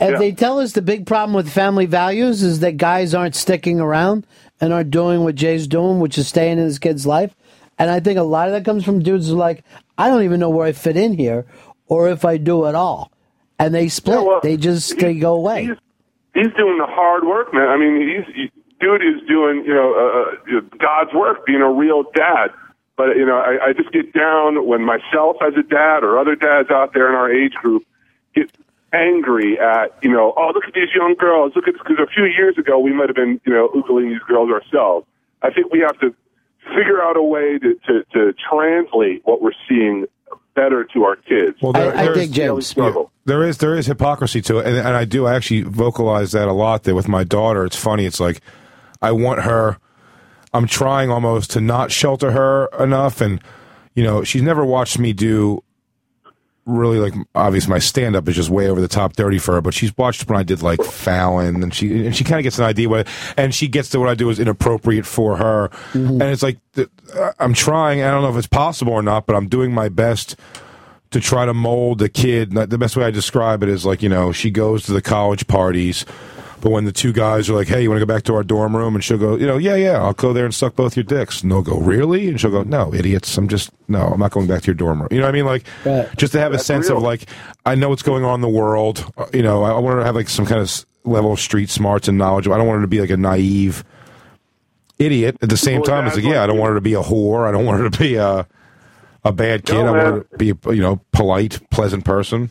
[0.00, 0.18] If Yeah.
[0.18, 4.26] they tell us the big problem with family values is that guys aren't sticking around
[4.60, 7.34] and aren't doing what Jay's doing, which is staying in his kid's life.
[7.78, 9.62] And I think a lot of that comes from dudes who are like,
[9.98, 11.44] I don't even know where I fit in here
[11.88, 13.10] or if I do at all.
[13.58, 14.42] And they split.
[14.42, 15.62] they just they go away.
[16.34, 17.68] he's doing the hard work, man.
[17.68, 18.50] I mean, he's he,
[18.80, 22.48] dude is doing you know uh, uh, God's work, being a real dad.
[22.96, 26.34] But you know, I, I just get down when myself as a dad or other
[26.34, 27.84] dads out there in our age group
[28.34, 28.50] get
[28.92, 31.82] angry at you know, oh look at these young girls, look at this.
[31.86, 35.06] because a few years ago we might have been you know oogling these girls ourselves.
[35.42, 36.14] I think we have to
[36.76, 40.06] figure out a way to to, to translate what we're seeing
[40.54, 41.58] better to our kids.
[41.60, 43.10] Well, there, That's there's- the daily struggle.
[43.26, 46.52] There is there is hypocrisy to it, and, and I do actually vocalize that a
[46.52, 46.84] lot.
[46.84, 48.06] There with my daughter, it's funny.
[48.06, 48.40] It's like
[49.02, 49.78] I want her.
[50.54, 53.42] I'm trying almost to not shelter her enough, and
[53.94, 55.62] you know, she's never watched me do
[56.66, 59.60] really like obviously my stand up is just way over the top dirty for her
[59.60, 62.58] but she's watched when I did like Fallon and she and she kind of gets
[62.58, 66.20] an idea what and she gets to what I do is inappropriate for her mm-hmm.
[66.20, 66.58] and it's like
[67.38, 70.36] I'm trying I don't know if it's possible or not but I'm doing my best
[71.10, 72.52] to try to mold a kid.
[72.52, 75.46] The best way I describe it is like, you know, she goes to the college
[75.46, 76.04] parties,
[76.66, 78.42] but when the two guys are like, hey, you want to go back to our
[78.42, 78.96] dorm room?
[78.96, 81.40] And she'll go, you know, yeah, yeah, I'll go there and suck both your dicks.
[81.40, 82.28] And they'll go, really?
[82.28, 83.38] And she'll go, no, idiots.
[83.38, 85.06] I'm just, no, I'm not going back to your dorm room.
[85.12, 85.44] You know what I mean?
[85.44, 85.64] Like,
[86.16, 86.96] just to have a sense real.
[86.96, 87.26] of like,
[87.64, 89.08] I know what's going on in the world.
[89.16, 91.38] Uh, You know, I, I want her to have like some kind of level of
[91.38, 92.48] street smarts and knowledge.
[92.48, 93.84] I don't want her to be like a naive
[94.98, 95.36] idiot.
[95.42, 96.94] At the same Well, time, it's that's like, yeah, I don't want her to be
[96.94, 97.46] a whore.
[97.46, 98.44] I don't want her to be a,
[99.24, 99.74] a bad kid.
[99.74, 102.50] No, I want her to be, a, you know, polite, pleasant person.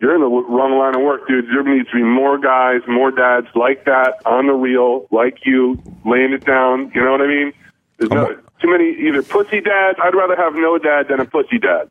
[0.00, 1.46] You're in the wrong line of work, dude.
[1.46, 5.82] There needs to be more guys, more dads like that on the reel, like you,
[6.06, 6.92] laying it down.
[6.94, 7.52] You know what I mean?
[7.98, 9.98] There's no, too many either pussy dads.
[10.00, 11.90] I'd rather have no dad than a pussy dad.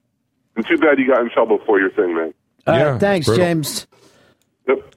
[0.56, 2.34] And too bad you got in trouble for your thing, man.
[2.66, 3.88] All right, thanks, James.
[4.68, 4.96] Yep.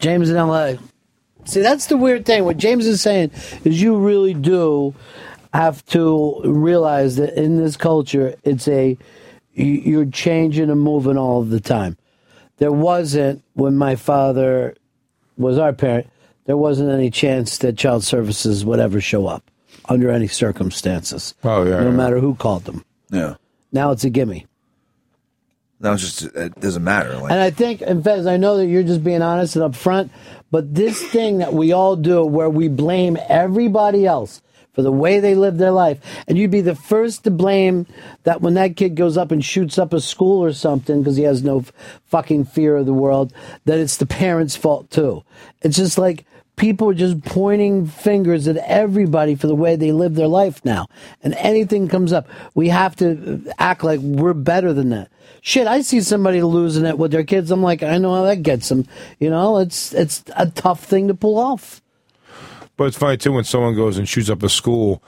[0.00, 0.78] James in L.A.
[1.44, 2.44] See, that's the weird thing.
[2.44, 3.30] What James is saying
[3.64, 4.94] is you really do
[5.54, 8.98] have to realize that in this culture, it's a
[9.54, 11.96] you- you're changing and moving all of the time.
[12.58, 14.76] There wasn't when my father
[15.36, 16.08] was our parent.
[16.44, 19.50] There wasn't any chance that child services would ever show up
[19.88, 21.34] under any circumstances.
[21.44, 21.90] Oh, yeah, no yeah.
[21.90, 22.84] matter who called them.
[23.10, 23.36] Yeah.
[23.72, 24.46] Now it's a gimme.
[25.80, 27.16] Now it's just it doesn't matter.
[27.16, 30.10] Like, And I think, and Fez, I know that you're just being honest and upfront,
[30.50, 34.42] but this thing that we all do where we blame everybody else
[34.78, 35.98] for the way they live their life,
[36.28, 37.84] and you'd be the first to blame
[38.22, 41.24] that when that kid goes up and shoots up a school or something because he
[41.24, 41.72] has no f-
[42.04, 43.32] fucking fear of the world,
[43.64, 45.24] that it's the parents' fault too.
[45.62, 50.14] It's just like people are just pointing fingers at everybody for the way they live
[50.14, 50.86] their life now.
[51.24, 55.10] And anything comes up, we have to uh, act like we're better than that.
[55.40, 57.50] Shit, I see somebody losing it with their kids.
[57.50, 58.86] I'm like, I know how that gets them.
[59.18, 61.82] You know, it's it's a tough thing to pull off.
[62.78, 65.02] But it's funny too when someone goes and shoots up a school.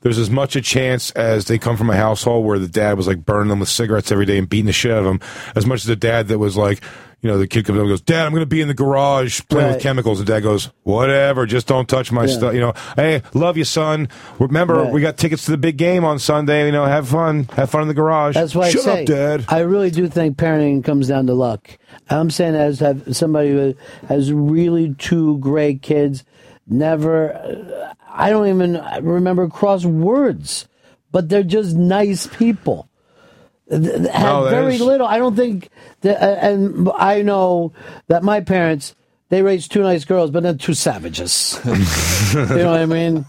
[0.00, 3.08] There's as much a chance as they come from a household where the dad was
[3.08, 5.20] like burning them with cigarettes every day and beating the shit out of them,
[5.56, 6.80] as much as the dad that was like,
[7.20, 8.74] you know, the kid comes up and goes, "Dad, I'm going to be in the
[8.74, 9.74] garage playing Right.
[9.74, 12.32] with chemicals." And dad goes, "Whatever, just don't touch my Yeah.
[12.36, 14.06] stuff." You know, hey, love you, son.
[14.38, 14.92] Remember, Right.
[14.92, 16.64] we got tickets to the big game on Sunday.
[16.66, 18.36] You know, have fun, have fun in the garage.
[18.36, 19.44] That's why Shut I say, up, Dad.
[19.48, 21.76] I really do think parenting comes down to luck.
[22.08, 23.74] I'm saying as have somebody who
[24.08, 26.22] has really two great kids,
[26.68, 30.68] never, uh, I don't even remember cross words,
[31.12, 32.88] but they're just nice people.
[33.70, 35.06] Th- th- Had No, very is- little.
[35.06, 35.68] I don't think
[36.00, 37.72] that, uh, and I know
[38.08, 38.94] that my parents.
[39.30, 41.60] They raised two nice girls, but then two savages.
[41.66, 41.74] you
[42.46, 43.26] know what I mean?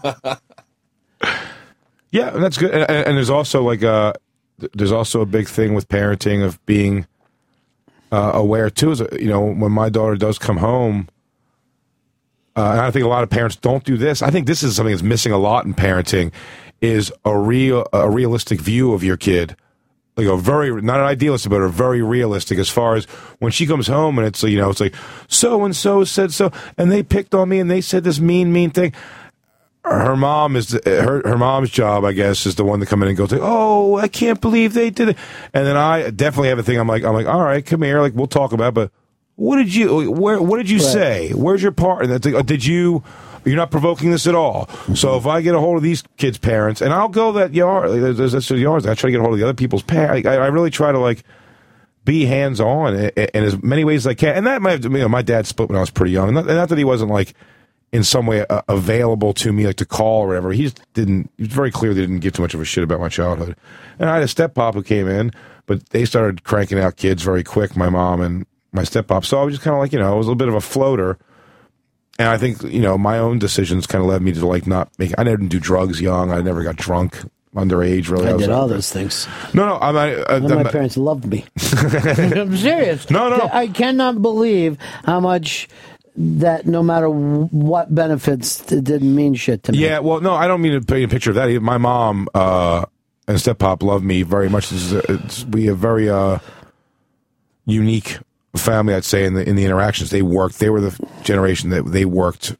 [2.10, 2.70] Yeah, and that's good.
[2.72, 4.14] And, and and there's also like a
[4.74, 7.06] there's also a big thing with parenting of being
[8.10, 8.90] uh, aware too.
[8.92, 11.08] Is you know when my daughter does come home,
[12.60, 14.20] uh, and I think a lot of parents don't do this.
[14.20, 16.32] I think this is something that's missing a lot in parenting
[16.80, 19.56] is a real a realistic view of your kid.
[20.16, 23.06] Like a very not an idealistic, but a very realistic as far as
[23.38, 24.94] when she comes home and it's you know it's like
[25.28, 28.52] so and so said so and they picked on me and they said this mean
[28.52, 28.92] mean thing
[29.82, 33.08] her mom is her her mom's job, I guess, is the one to come in
[33.08, 33.26] and go.
[33.40, 35.18] Oh, I can't believe they did it.
[35.54, 36.78] And then I definitely have a thing.
[36.78, 38.00] I'm like, I'm like, all right, come here.
[38.00, 38.68] Like we'll talk about.
[38.68, 38.92] It, but
[39.40, 40.10] what did you?
[40.10, 40.38] Where?
[40.40, 40.92] What did you Right.
[40.92, 41.30] say?
[41.30, 42.02] Where's your part?
[42.04, 43.02] And that's like, did you?
[43.46, 44.68] You're not provoking this at all.
[44.94, 47.90] So if I get a hold of these kids' parents, and I'll go that yard,
[47.90, 48.84] there's, there's, yards.
[48.84, 50.28] I try to get a hold of the other people's parents.
[50.28, 51.24] I, I really try to like
[52.04, 54.34] be hands on in, in as many ways as I can.
[54.36, 56.34] And that might have, you know, my dad split when I was pretty young.
[56.34, 57.32] Not, not that he wasn't like
[57.92, 60.52] in some way uh, available to me, like to call or whatever.
[60.52, 61.30] He just didn't.
[61.38, 63.56] He was very clear they didn't give too much of a shit about my childhood.
[63.98, 65.32] And I had a step pop who came in,
[65.64, 67.74] but they started cranking out kids very quick.
[67.74, 69.24] My mom and my step pop.
[69.24, 70.54] So I was just kind of like, you know, I was a little bit of
[70.54, 71.18] a floater.
[72.18, 74.90] And I think you know my own decisions kind of led me to like not
[74.98, 75.14] make.
[75.16, 76.30] I didn't do drugs young.
[76.32, 77.18] I never got drunk
[77.54, 78.10] underage.
[78.10, 79.26] Really, I was did a- all those things.
[79.54, 79.78] No, no.
[79.80, 81.46] I'm, I, I, None of I'm, my parents loved me.
[81.72, 83.08] I'm serious.
[83.10, 83.48] No, no.
[83.50, 85.66] I cannot believe how much
[86.16, 89.78] that no matter what benefits it didn't mean shit to me.
[89.78, 91.48] Yeah, well, no, I don't mean to paint a picture of that.
[91.48, 91.60] either.
[91.60, 92.84] My mom uh,
[93.28, 94.70] and step pop love me very much.
[94.72, 96.40] It's, it's, we have very uh,
[97.64, 98.18] unique
[98.58, 100.10] family, I'd say, in the in the interactions.
[100.10, 100.58] They worked.
[100.58, 102.56] They were the generation that they worked.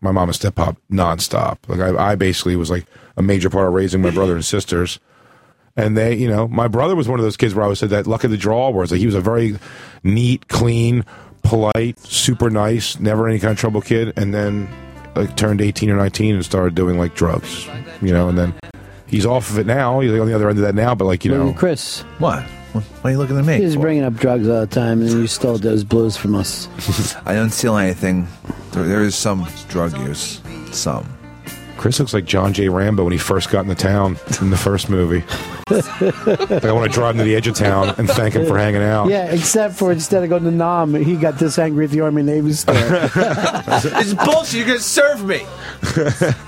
[0.00, 1.58] My mom and step pop nonstop.
[1.66, 4.98] Like I, I basically was like a major part of raising my brother and sisters.
[5.76, 7.90] And they, you know, my brother was one of those kids where I always said
[7.90, 9.58] that luck of the draw was like he was a very
[10.04, 11.04] neat, clean,
[11.42, 14.12] polite, super nice, never any kind of trouble kid.
[14.16, 14.68] And then
[15.16, 17.66] like turned 18 or 19 and started doing like drugs,
[18.02, 18.54] you know, and then
[19.06, 20.00] he's off of it now.
[20.00, 21.52] He's like on the other end of that now, but like, you know.
[21.54, 22.02] Chris.
[22.18, 22.44] What?
[22.80, 23.58] Why are you looking at me?
[23.58, 26.68] He's bringing up drugs all the time, and you stole those blues from us.
[27.26, 28.26] I don't steal anything.
[28.72, 30.40] There, there is some drug use.
[30.72, 31.06] Some.
[31.76, 32.68] Chris looks like John J.
[32.68, 35.24] Rambo when he first got into town in the first movie.
[35.70, 38.56] like I want to drive him to the edge of town and thank him for
[38.56, 39.08] hanging out.
[39.08, 42.22] Yeah, except for instead of going to Nam, he got this angry at the Army
[42.22, 42.74] Navy store.
[42.78, 44.54] it's bullshit.
[44.54, 45.44] You're gonna serve me.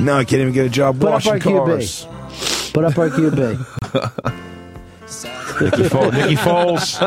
[0.00, 2.06] No, I can't even get a job Put up washing our cars.
[2.06, 2.72] QB.
[2.72, 4.44] Put up our QB.
[5.60, 6.98] Nicky, Fo- Nicky Foles.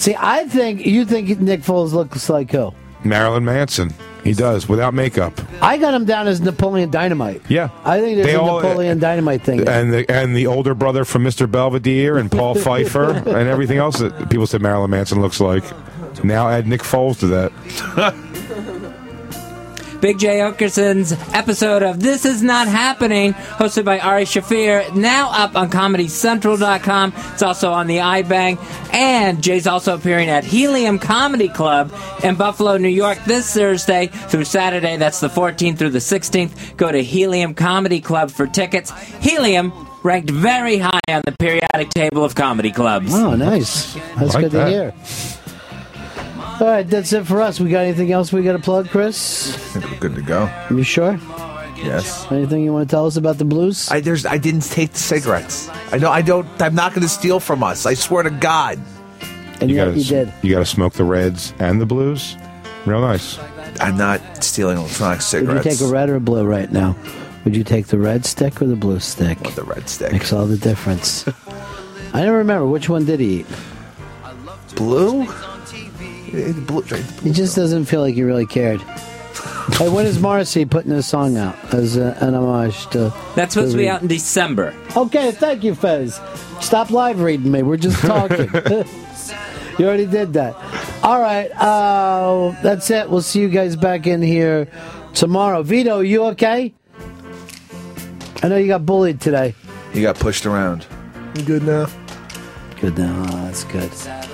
[0.00, 2.74] See, I think you think Nick Foles looks like who?
[3.04, 3.92] Marilyn Manson.
[4.22, 5.38] He does without makeup.
[5.60, 7.42] I got him down as Napoleon Dynamite.
[7.50, 7.68] Yeah.
[7.84, 9.68] I think there's They a all- Napoleon eh, Dynamite thing.
[9.68, 11.50] And the and the older brother from Mr.
[11.50, 15.62] Belvedere and Paul Pfeiffer and everything else that people said Marilyn Manson looks like.
[16.24, 18.14] Now add Nick Foles to that.
[20.04, 25.56] Big Jay Oakerson's episode of This Is Not Happening, hosted by Ari Shaffir, now up
[25.56, 27.14] on ComedyCentral.com.
[27.32, 28.58] It's also on the iBang.
[28.92, 31.90] And Jay's also appearing at Helium Comedy Club
[32.22, 34.98] in Buffalo, New York this Thursday through Saturday.
[34.98, 36.76] That's the 14th through the 16th.
[36.76, 38.90] Go to Helium Comedy Club for tickets.
[39.22, 43.14] Helium ranked very high on the periodic table of comedy clubs.
[43.14, 43.94] Oh, nice.
[44.18, 44.64] That's Like good that.
[44.66, 45.43] to hear.
[46.60, 47.58] All right, that's it for us.
[47.58, 49.54] We got anything else we got to plug, Chris?
[49.54, 50.44] I think we're good to go.
[50.44, 51.18] Are You sure?
[51.76, 52.30] Yes.
[52.30, 53.90] Anything you want to tell us about the blues?
[53.90, 55.68] I there's I didn't take the cigarettes.
[55.92, 56.46] I know I don't.
[56.62, 57.86] I'm not going to steal from us.
[57.86, 58.78] I swear to God.
[59.60, 60.32] And you yet gotta, you did.
[60.42, 62.36] You got to smoke the reds and the blues.
[62.86, 63.38] Real nice.
[63.80, 65.48] I'm not stealing electronic cigarettes.
[65.48, 65.80] Would cigarettes.
[65.80, 66.96] you take a red or a blue right now?
[67.44, 69.38] Would you take the red stick or the blue stick?
[69.54, 70.12] the red stick.
[70.12, 71.26] Makes all the difference.
[72.14, 73.46] I don't remember which one did he eat.
[74.76, 75.26] Blue?
[76.34, 76.82] Blue.
[77.22, 78.80] He just doesn't feel like he really cared.
[79.72, 83.14] hey, when is Morrissey putting this song out as a, an homage to?
[83.34, 84.74] That's supposed to be out in December.
[84.96, 86.20] Okay, thank you, Fez.
[86.60, 87.62] Stop live reading me.
[87.62, 88.48] We're just talking.
[89.78, 90.54] you already did that.
[91.02, 93.08] All right, uh, that's it.
[93.08, 94.68] We'll see you guys back in here
[95.14, 95.62] tomorrow.
[95.62, 96.74] Vito, you okay?
[98.42, 99.54] I know you got bullied today.
[99.92, 100.86] You got pushed around.
[101.36, 101.86] You good now?
[102.80, 103.26] Good now.
[103.28, 104.33] Oh, that's good.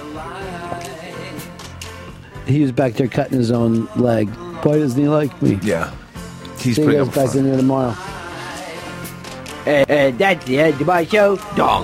[2.51, 4.29] He was back there cutting his own leg.
[4.65, 5.61] Why doesn't he like me?
[5.63, 5.95] Yeah.
[6.59, 7.95] He's See you putting guys back in here tomorrow.
[9.67, 11.37] Uh, uh, that's the end of my show.
[11.55, 11.79] Dong.